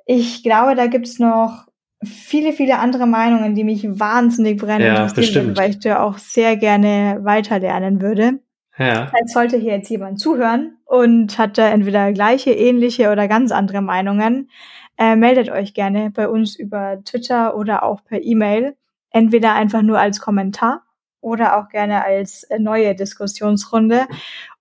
Ich 0.07 0.43
glaube, 0.43 0.75
da 0.75 0.87
gibt 0.87 1.07
es 1.07 1.19
noch 1.19 1.68
viele, 2.03 2.53
viele 2.53 2.79
andere 2.79 3.07
Meinungen, 3.07 3.55
die 3.55 3.65
mich 3.65 3.87
wahnsinnig 3.99 4.61
brennend 4.61 4.87
ja, 4.87 5.07
interessieren, 5.07 5.57
weil 5.57 5.71
ich 5.71 5.81
da 5.81 6.03
auch 6.03 6.19
sehr 6.19 6.57
gerne 6.57 7.19
weiterlernen 7.23 8.01
würde. 8.01 8.41
Ja. 8.79 9.11
Jetzt 9.19 9.33
sollte 9.35 9.57
hier 9.57 9.73
jetzt 9.73 9.91
jemand 9.91 10.21
zuhören 10.21 10.77
und 10.85 11.37
hat 11.39 11.59
da 11.59 11.69
entweder 11.69 12.13
gleiche, 12.13 12.53
ähnliche 12.53 13.11
oder 13.11 13.27
ganz 13.27 13.51
andere 13.51 13.83
Meinungen, 13.83 14.51
äh, 14.97 15.17
meldet 15.17 15.51
euch 15.51 15.75
gerne 15.75 16.11
bei 16.11 16.29
uns 16.29 16.57
über 16.57 17.03
Twitter 17.05 17.57
oder 17.57 17.83
auch 17.83 18.05
per 18.05 18.23
E-Mail. 18.23 18.77
Entweder 19.11 19.55
einfach 19.55 19.83
nur 19.83 19.99
als 19.99 20.21
Kommentar 20.21 20.83
oder 21.21 21.59
auch 21.59 21.69
gerne 21.69 22.05
als 22.05 22.45
äh, 22.45 22.59
neue 22.59 22.95
Diskussionsrunde. 22.95 24.07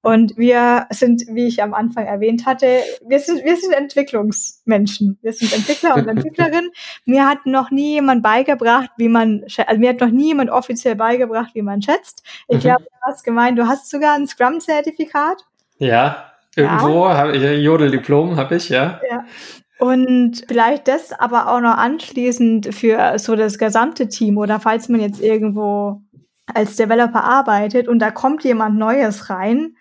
Und 0.02 0.38
wir 0.38 0.88
sind, 0.90 1.24
wie 1.30 1.48
ich 1.48 1.62
am 1.62 1.74
Anfang 1.74 2.06
erwähnt 2.06 2.46
hatte, 2.46 2.80
wir 3.06 3.20
sind, 3.20 3.44
wir 3.44 3.58
sind 3.58 3.74
Entwicklungsmenschen. 3.74 5.20
Wir 5.22 5.34
sind 5.34 5.54
Entwickler 5.54 5.96
und 5.96 6.08
Entwicklerinnen. 6.08 6.72
Mir 7.06 7.28
hat 7.28 7.46
noch 7.46 7.72
nie 7.72 7.96
jemand 7.96 8.24
beigebracht, 8.24 8.90
wie 8.98 9.10
man, 9.10 9.44
also 9.66 9.80
mir 9.80 9.90
hat 9.90 10.00
noch 10.00 10.10
nie 10.10 10.28
jemand 10.28 10.50
offiziell 10.50 10.96
beigebracht, 10.96 11.54
wie 11.56 11.62
man 11.62 11.82
schätzt. 11.82 12.24
Ich 12.48 12.58
mhm. 12.58 12.62
glaube, 12.62 12.84
du 12.84 12.98
hast 13.02 13.24
gemeint, 13.24 13.60
du 13.60 13.68
hast 13.68 13.90
sogar 13.90 14.16
ein 14.16 14.28
Scrum-Zertifikat. 14.28 15.44
Ja, 15.78 16.32
irgendwo 16.56 17.06
ja. 17.06 17.18
habe 17.18 17.36
ich 17.36 17.64
Jodel-Diplom 17.64 18.38
habe 18.38 18.56
ich, 18.56 18.70
ja. 18.70 19.02
Ja. 19.10 19.26
Und 19.80 20.44
vielleicht 20.48 20.88
das 20.88 21.14
aber 21.14 21.52
auch 21.52 21.60
noch 21.60 21.78
anschließend 21.78 22.74
für 22.74 23.20
so 23.20 23.36
das 23.36 23.60
gesamte 23.60 24.08
Team 24.08 24.38
oder 24.38 24.60
falls 24.60 24.90
man 24.90 25.02
jetzt 25.02 25.22
irgendwo 25.22 26.02
als 26.54 26.76
Developer 26.76 27.24
arbeitet 27.24 27.88
und 27.88 28.00
da 28.00 28.12
kommt 28.12 28.44
jemand 28.44 28.78
Neues 28.78 29.30
rein, 29.30 29.76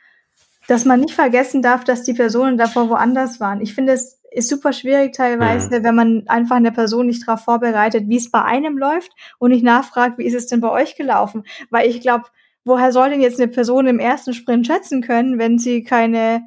dass 0.68 0.84
man 0.84 1.01
nicht 1.01 1.14
vergessen 1.14 1.62
darf, 1.62 1.84
dass 1.84 2.02
die 2.02 2.14
Personen 2.14 2.59
davor 2.59 2.88
woanders 2.90 3.40
waren. 3.40 3.60
Ich 3.60 3.74
finde, 3.74 3.93
es 3.93 4.20
ist 4.32 4.48
super 4.48 4.72
schwierig 4.72 5.14
teilweise, 5.14 5.76
ja. 5.76 5.82
wenn 5.82 5.94
man 5.94 6.24
einfach 6.26 6.56
eine 6.56 6.72
Person 6.72 7.06
nicht 7.06 7.26
darauf 7.26 7.40
vorbereitet, 7.40 8.05
wie 8.09 8.16
es 8.16 8.30
bei 8.30 8.43
einem 8.43 8.76
läuft 8.76 9.12
und 9.38 9.51
nicht 9.51 9.64
nachfragt, 9.64 10.18
wie 10.18 10.26
ist 10.26 10.34
es 10.34 10.47
denn 10.48 10.60
bei 10.60 10.70
euch 10.70 10.97
gelaufen? 10.97 11.44
Weil 11.70 11.88
ich 11.88 12.01
glaube, 12.01 12.24
woher 12.64 12.93
soll 12.93 13.10
denn 13.10 13.20
jetzt 13.20 13.40
eine 13.40 13.51
Person 13.51 13.86
im 13.86 14.01
ersten 14.01 14.34
Sprint 14.34 14.66
schätzen 14.66 15.01
können, 15.01 15.38
wenn 15.38 15.59
sie 15.59 15.84
keine 15.84 16.43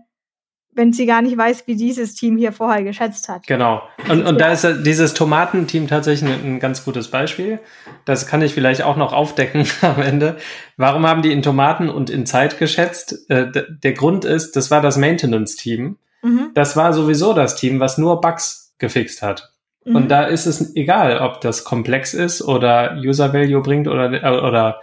wenn 0.79 0.93
sie 0.93 1.05
gar 1.05 1.21
nicht 1.21 1.37
weiß, 1.37 1.67
wie 1.67 1.75
dieses 1.75 2.15
Team 2.15 2.37
hier 2.37 2.53
vorher 2.53 2.83
geschätzt 2.83 3.27
hat. 3.27 3.45
Genau. 3.47 3.83
Und, 4.07 4.25
und 4.25 4.39
da 4.39 4.53
ist 4.53 4.65
dieses 4.85 5.13
Tomatenteam 5.13 5.89
tatsächlich 5.89 6.31
ein, 6.31 6.55
ein, 6.55 6.59
ganz 6.61 6.85
gutes 6.85 7.11
Beispiel. 7.11 7.59
Das 8.05 8.27
kann 8.27 8.41
ich 8.41 8.53
vielleicht 8.53 8.83
auch 8.83 8.95
noch 8.95 9.11
aufdecken 9.11 9.67
am 9.81 10.01
Ende. 10.01 10.37
Warum 10.77 11.05
haben 11.05 11.21
die 11.21 11.33
in 11.33 11.41
Tomaten 11.41 11.89
und 11.89 12.09
in 12.09 12.25
Zeit 12.25 12.59
geschätzt? 12.59 13.29
Äh, 13.29 13.47
der 13.83 13.91
Grund 13.91 14.23
ist, 14.23 14.55
das 14.55 14.71
war 14.71 14.81
das 14.81 14.95
Maintenance-Team. 14.95 15.97
Mhm. 16.21 16.51
Das 16.53 16.77
war 16.77 16.93
sowieso 16.93 17.33
das 17.33 17.57
Team, 17.57 17.81
was 17.81 17.97
nur 17.97 18.21
Bugs 18.21 18.73
gefixt 18.77 19.21
hat. 19.21 19.51
Mhm. 19.83 19.95
Und 19.97 20.07
da 20.09 20.23
ist 20.23 20.45
es 20.45 20.77
egal, 20.77 21.19
ob 21.19 21.41
das 21.41 21.65
komplex 21.65 22.13
ist 22.13 22.41
oder 22.41 22.95
User 22.95 23.33
Value 23.33 23.61
bringt 23.61 23.89
oder, 23.89 24.07
oder 24.47 24.79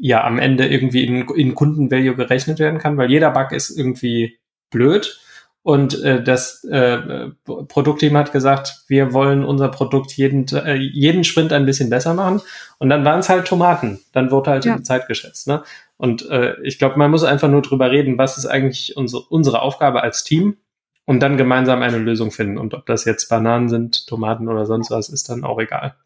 ja, 0.00 0.24
am 0.24 0.38
Ende 0.38 0.66
irgendwie 0.66 1.04
in, 1.04 1.28
in 1.28 1.54
Kunden 1.54 1.90
Value 1.90 2.16
gerechnet 2.16 2.58
werden 2.58 2.78
kann, 2.78 2.96
weil 2.96 3.10
jeder 3.10 3.30
Bug 3.30 3.52
ist 3.52 3.68
irgendwie 3.68 4.38
blöd. 4.70 5.20
Und 5.66 6.00
äh, 6.04 6.22
das 6.22 6.62
äh, 6.62 7.30
Produktteam 7.44 8.16
hat 8.16 8.30
gesagt, 8.30 8.84
wir 8.86 9.12
wollen 9.12 9.44
unser 9.44 9.66
Produkt 9.68 10.12
jeden, 10.12 10.46
äh, 10.54 10.76
jeden 10.76 11.24
Sprint 11.24 11.52
ein 11.52 11.66
bisschen 11.66 11.90
besser 11.90 12.14
machen. 12.14 12.40
Und 12.78 12.88
dann 12.88 13.04
waren 13.04 13.18
es 13.18 13.28
halt 13.28 13.48
Tomaten. 13.48 13.98
Dann 14.12 14.30
wurde 14.30 14.52
halt 14.52 14.64
ja. 14.64 14.76
die 14.76 14.84
Zeit 14.84 15.08
geschätzt. 15.08 15.48
Ne? 15.48 15.64
Und 15.96 16.30
äh, 16.30 16.54
ich 16.62 16.78
glaube, 16.78 16.96
man 16.98 17.10
muss 17.10 17.24
einfach 17.24 17.48
nur 17.48 17.62
drüber 17.62 17.90
reden, 17.90 18.16
was 18.16 18.38
ist 18.38 18.46
eigentlich 18.46 18.96
unsere, 18.96 19.24
unsere 19.24 19.60
Aufgabe 19.60 20.04
als 20.04 20.22
Team 20.22 20.56
und 21.04 21.18
dann 21.18 21.36
gemeinsam 21.36 21.82
eine 21.82 21.98
Lösung 21.98 22.30
finden. 22.30 22.58
Und 22.58 22.72
ob 22.72 22.86
das 22.86 23.04
jetzt 23.04 23.28
Bananen 23.28 23.68
sind, 23.68 24.06
Tomaten 24.06 24.46
oder 24.46 24.66
sonst 24.66 24.92
was, 24.92 25.08
ist 25.08 25.28
dann 25.30 25.42
auch 25.42 25.58
egal. 25.58 25.96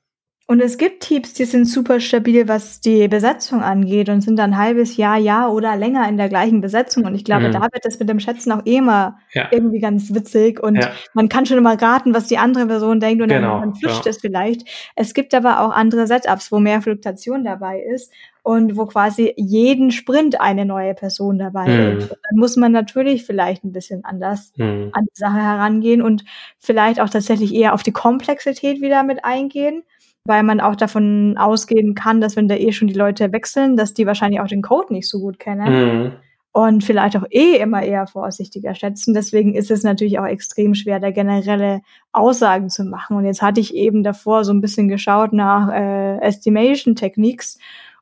Und 0.50 0.58
es 0.60 0.78
gibt 0.78 1.04
Teams, 1.04 1.32
die 1.32 1.44
sind 1.44 1.64
super 1.66 2.00
stabil, 2.00 2.48
was 2.48 2.80
die 2.80 3.06
Besetzung 3.06 3.62
angeht 3.62 4.08
und 4.08 4.20
sind 4.20 4.36
dann 4.36 4.54
ein 4.54 4.58
halbes 4.58 4.96
Jahr, 4.96 5.16
Jahr 5.16 5.52
oder 5.52 5.76
länger 5.76 6.08
in 6.08 6.16
der 6.16 6.28
gleichen 6.28 6.60
Besetzung. 6.60 7.04
Und 7.04 7.14
ich 7.14 7.24
glaube, 7.24 7.46
mhm. 7.46 7.52
da 7.52 7.60
wird 7.60 7.84
das 7.84 8.00
mit 8.00 8.08
dem 8.08 8.18
Schätzen 8.18 8.50
auch 8.50 8.66
eh 8.66 8.78
immer 8.78 9.16
ja. 9.32 9.46
irgendwie 9.52 9.78
ganz 9.78 10.12
witzig. 10.12 10.60
Und 10.60 10.74
ja. 10.74 10.90
man 11.14 11.28
kann 11.28 11.46
schon 11.46 11.56
immer 11.56 11.80
raten, 11.80 12.14
was 12.14 12.26
die 12.26 12.36
andere 12.36 12.66
Person 12.66 12.98
denkt 12.98 13.22
und 13.22 13.28
genau. 13.28 13.60
dann, 13.60 13.76
flutscht 13.76 14.06
ja. 14.06 14.10
es 14.10 14.18
vielleicht. 14.18 14.68
Es 14.96 15.14
gibt 15.14 15.34
aber 15.34 15.60
auch 15.60 15.70
andere 15.70 16.08
Setups, 16.08 16.50
wo 16.50 16.58
mehr 16.58 16.82
Fluktuation 16.82 17.44
dabei 17.44 17.80
ist. 17.94 18.12
und 18.42 18.74
wo 18.74 18.86
quasi 18.86 19.34
jeden 19.36 19.90
Sprint 19.90 20.40
eine 20.40 20.64
neue 20.64 20.94
Person 20.94 21.38
dabei 21.38 21.68
Mhm. 21.68 21.98
ist. 21.98 22.10
Und 22.10 22.18
Dann 22.28 22.38
muss 22.38 22.56
man 22.56 22.72
natürlich 22.72 23.26
vielleicht 23.26 23.64
ein 23.64 23.72
bisschen 23.72 24.02
anders 24.02 24.54
Hm. 24.56 24.88
an 24.92 25.04
die 25.04 25.20
Sache 25.20 25.36
herangehen 25.36 26.00
und 26.00 26.24
vielleicht 26.58 27.00
auch 27.00 27.10
tatsächlich 27.10 27.54
eher 27.54 27.74
auf 27.74 27.82
die 27.82 27.92
Komplexität 27.92 28.80
wieder 28.80 29.02
mit 29.02 29.26
eingehen, 29.26 29.82
weil 30.30 30.44
man 30.44 30.60
auch 30.60 30.76
davon 30.76 31.36
ausgehen 31.36 31.94
kann, 31.94 32.20
dass 32.22 32.36
wenn 32.36 32.48
da 32.48 32.54
eh 32.54 32.72
schon 32.72 32.88
die 32.88 32.94
Leute 32.94 33.32
wechseln, 33.32 33.76
dass 33.76 33.92
die 33.94 34.06
wahrscheinlich 34.06 34.40
auch 34.40 34.46
den 34.46 34.62
Code 34.62 34.92
nicht 34.94 35.08
so 35.08 35.18
gut 35.18 35.38
kennen 35.40 35.66
Hm. 35.66 36.12
und 36.52 36.84
vielleicht 36.84 37.16
auch 37.16 37.24
eh 37.30 37.56
immer 37.56 37.82
eher 37.82 38.06
vorsichtiger 38.06 38.74
schätzen. 38.74 39.12
Deswegen 39.12 39.54
ist 39.54 39.70
es 39.70 39.82
natürlich 39.82 40.18
auch 40.20 40.26
extrem 40.26 40.74
schwer, 40.74 41.00
da 41.00 41.10
generelle 41.10 41.80
Aussagen 42.12 42.70
zu 42.70 42.84
machen. 42.84 43.16
Und 43.16 43.24
jetzt 43.26 43.42
hatte 43.42 43.60
ich 43.60 43.74
eben 43.74 44.02
davor 44.04 44.44
so 44.44 44.52
ein 44.52 44.60
bisschen 44.60 44.88
geschaut 44.88 45.32
nach 45.32 45.68
äh, 45.72 46.18
Estimation 46.20 46.94
Techniques 46.94 47.58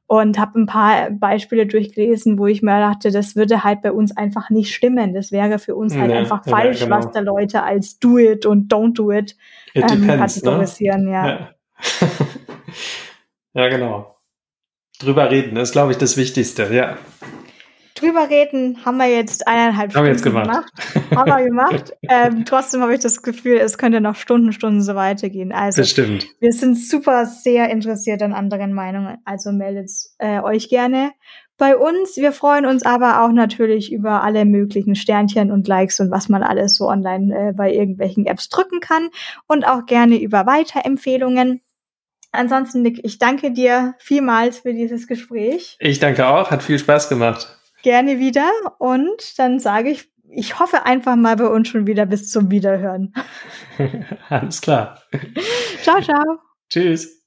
und 0.07 0.39
habe 0.39 0.59
ein 0.61 0.67
paar 0.67 1.11
Beispiele 1.11 1.67
durchgelesen, 1.67 2.39
wo 2.39 2.47
ich 2.47 2.63
mir 2.63 2.79
dachte, 2.81 3.11
das 3.11 3.37
würde 3.37 3.63
halt 3.65 3.83
bei 3.83 3.93
uns 3.93 4.17
einfach 4.17 4.49
nicht 4.49 4.75
stimmen. 4.75 5.13
Das 5.13 5.33
wäre 5.33 5.59
für 5.59 5.75
uns 5.77 5.95
halt 5.99 6.11
Ja, 6.11 6.19
einfach 6.19 6.47
ja, 6.47 6.51
falsch, 6.57 6.81
genau. 6.81 6.97
was 6.97 7.11
da 7.11 7.21
Leute 7.21 7.63
als 7.63 7.99
do 7.99 8.17
it 8.19 8.47
und 8.47 8.73
don't 8.73 8.95
do 8.95 9.11
it 9.13 9.37
It 9.75 9.85
ähm, 9.91 10.01
depends, 10.01 10.37
ne? 10.37 10.43
kategorisieren. 10.43 11.09
Ja. 11.09 11.27
Ja. 11.29 11.49
ja, 13.55 13.69
genau. 13.69 14.17
Drüber 14.99 15.31
reden 15.31 15.57
ist, 15.57 15.73
glaube 15.73 15.93
ich, 15.93 15.99
das 15.99 16.17
Wichtigste, 16.17 16.75
ja. 16.75 16.99
Drüber 17.99 18.31
reden 18.31 18.85
haben 18.85 18.99
wir 18.99 19.09
jetzt 19.09 19.47
eineinhalb 19.49 19.95
Haben 19.95 20.07
jetzt 20.07 20.21
Stunden 20.21 20.43
gemacht. 20.43 20.73
Haben 21.15 21.31
wir 21.31 21.45
gemacht. 21.45 21.93
ähm, 22.09 22.45
trotzdem 22.45 22.81
habe 22.81 22.95
ich 22.95 23.01
das 23.01 23.23
Gefühl, 23.23 23.57
es 23.57 23.77
könnte 23.77 24.01
noch 24.01 24.15
Stunden, 24.15 24.53
Stunden 24.53 24.83
so 24.83 24.95
weitergehen. 24.95 25.53
Also 25.53 25.83
Das 25.83 25.91
stimmt. 25.91 26.27
wir 26.39 26.53
sind 26.53 26.79
super 26.79 27.27
sehr 27.27 27.71
interessiert 27.71 28.23
an 28.23 28.35
anderen 28.35 28.73
Meinungen. 28.73 29.19
Also 29.25 29.51
meldet 29.51 29.91
äh, 30.19 30.41
euch 30.41 30.69
gerne 30.69 31.13
bei 31.57 31.77
uns. 31.77 32.17
Wir 32.17 32.31
freuen 32.31 32.67
uns 32.67 32.85
aber 32.85 33.25
auch 33.25 33.33
natürlich 33.33 33.93
über 33.93 34.23
alle 34.23 34.45
möglichen 34.45 34.95
Sternchen 34.95 35.51
und 35.51 35.67
Likes 35.67 35.99
und 35.99 36.13
was 36.13 36.29
man 36.29 36.45
alles 36.45 36.77
so 36.77 36.89
online 36.89 37.49
äh, 37.49 37.53
bei 37.53 37.73
irgendwelchen 37.73 38.27
Apps 38.27 38.49
drücken 38.49 38.79
kann. 38.79 39.09
Und 39.49 39.67
auch 39.67 39.87
gerne 39.87 40.21
über 40.21 40.47
Weiterempfehlungen. 40.47 41.61
Ansonsten, 42.39 42.83
Nick, 42.83 43.01
ich 43.05 43.19
danke 43.19 43.51
dir 43.51 43.95
vielmals 43.99 44.61
für 44.61 44.73
dieses 44.73 45.09
Gespräch. 45.09 45.77
Ich 45.81 45.99
danke 45.99 46.29
auch, 46.29 46.53
hat 46.53 46.63
viel 46.63 46.79
Spaß 46.79 47.09
gemacht. 47.09 47.59
Gerne 47.83 48.21
wieder. 48.21 48.49
Und 48.79 49.39
dann 49.39 49.59
sage 49.59 49.91
ich, 49.91 50.09
ich 50.31 50.61
hoffe 50.61 50.87
einfach 50.87 51.17
mal 51.17 51.35
bei 51.35 51.49
uns 51.49 51.69
schon 51.69 51.89
wieder 51.89 52.07
bis 52.07 52.31
zum 52.31 52.51
Wiederhören. 52.51 53.13
Alles 54.29 54.61
klar. 54.61 55.03
Ciao, 55.83 56.01
ciao. 56.01 56.39
Tschüss. 56.71 57.18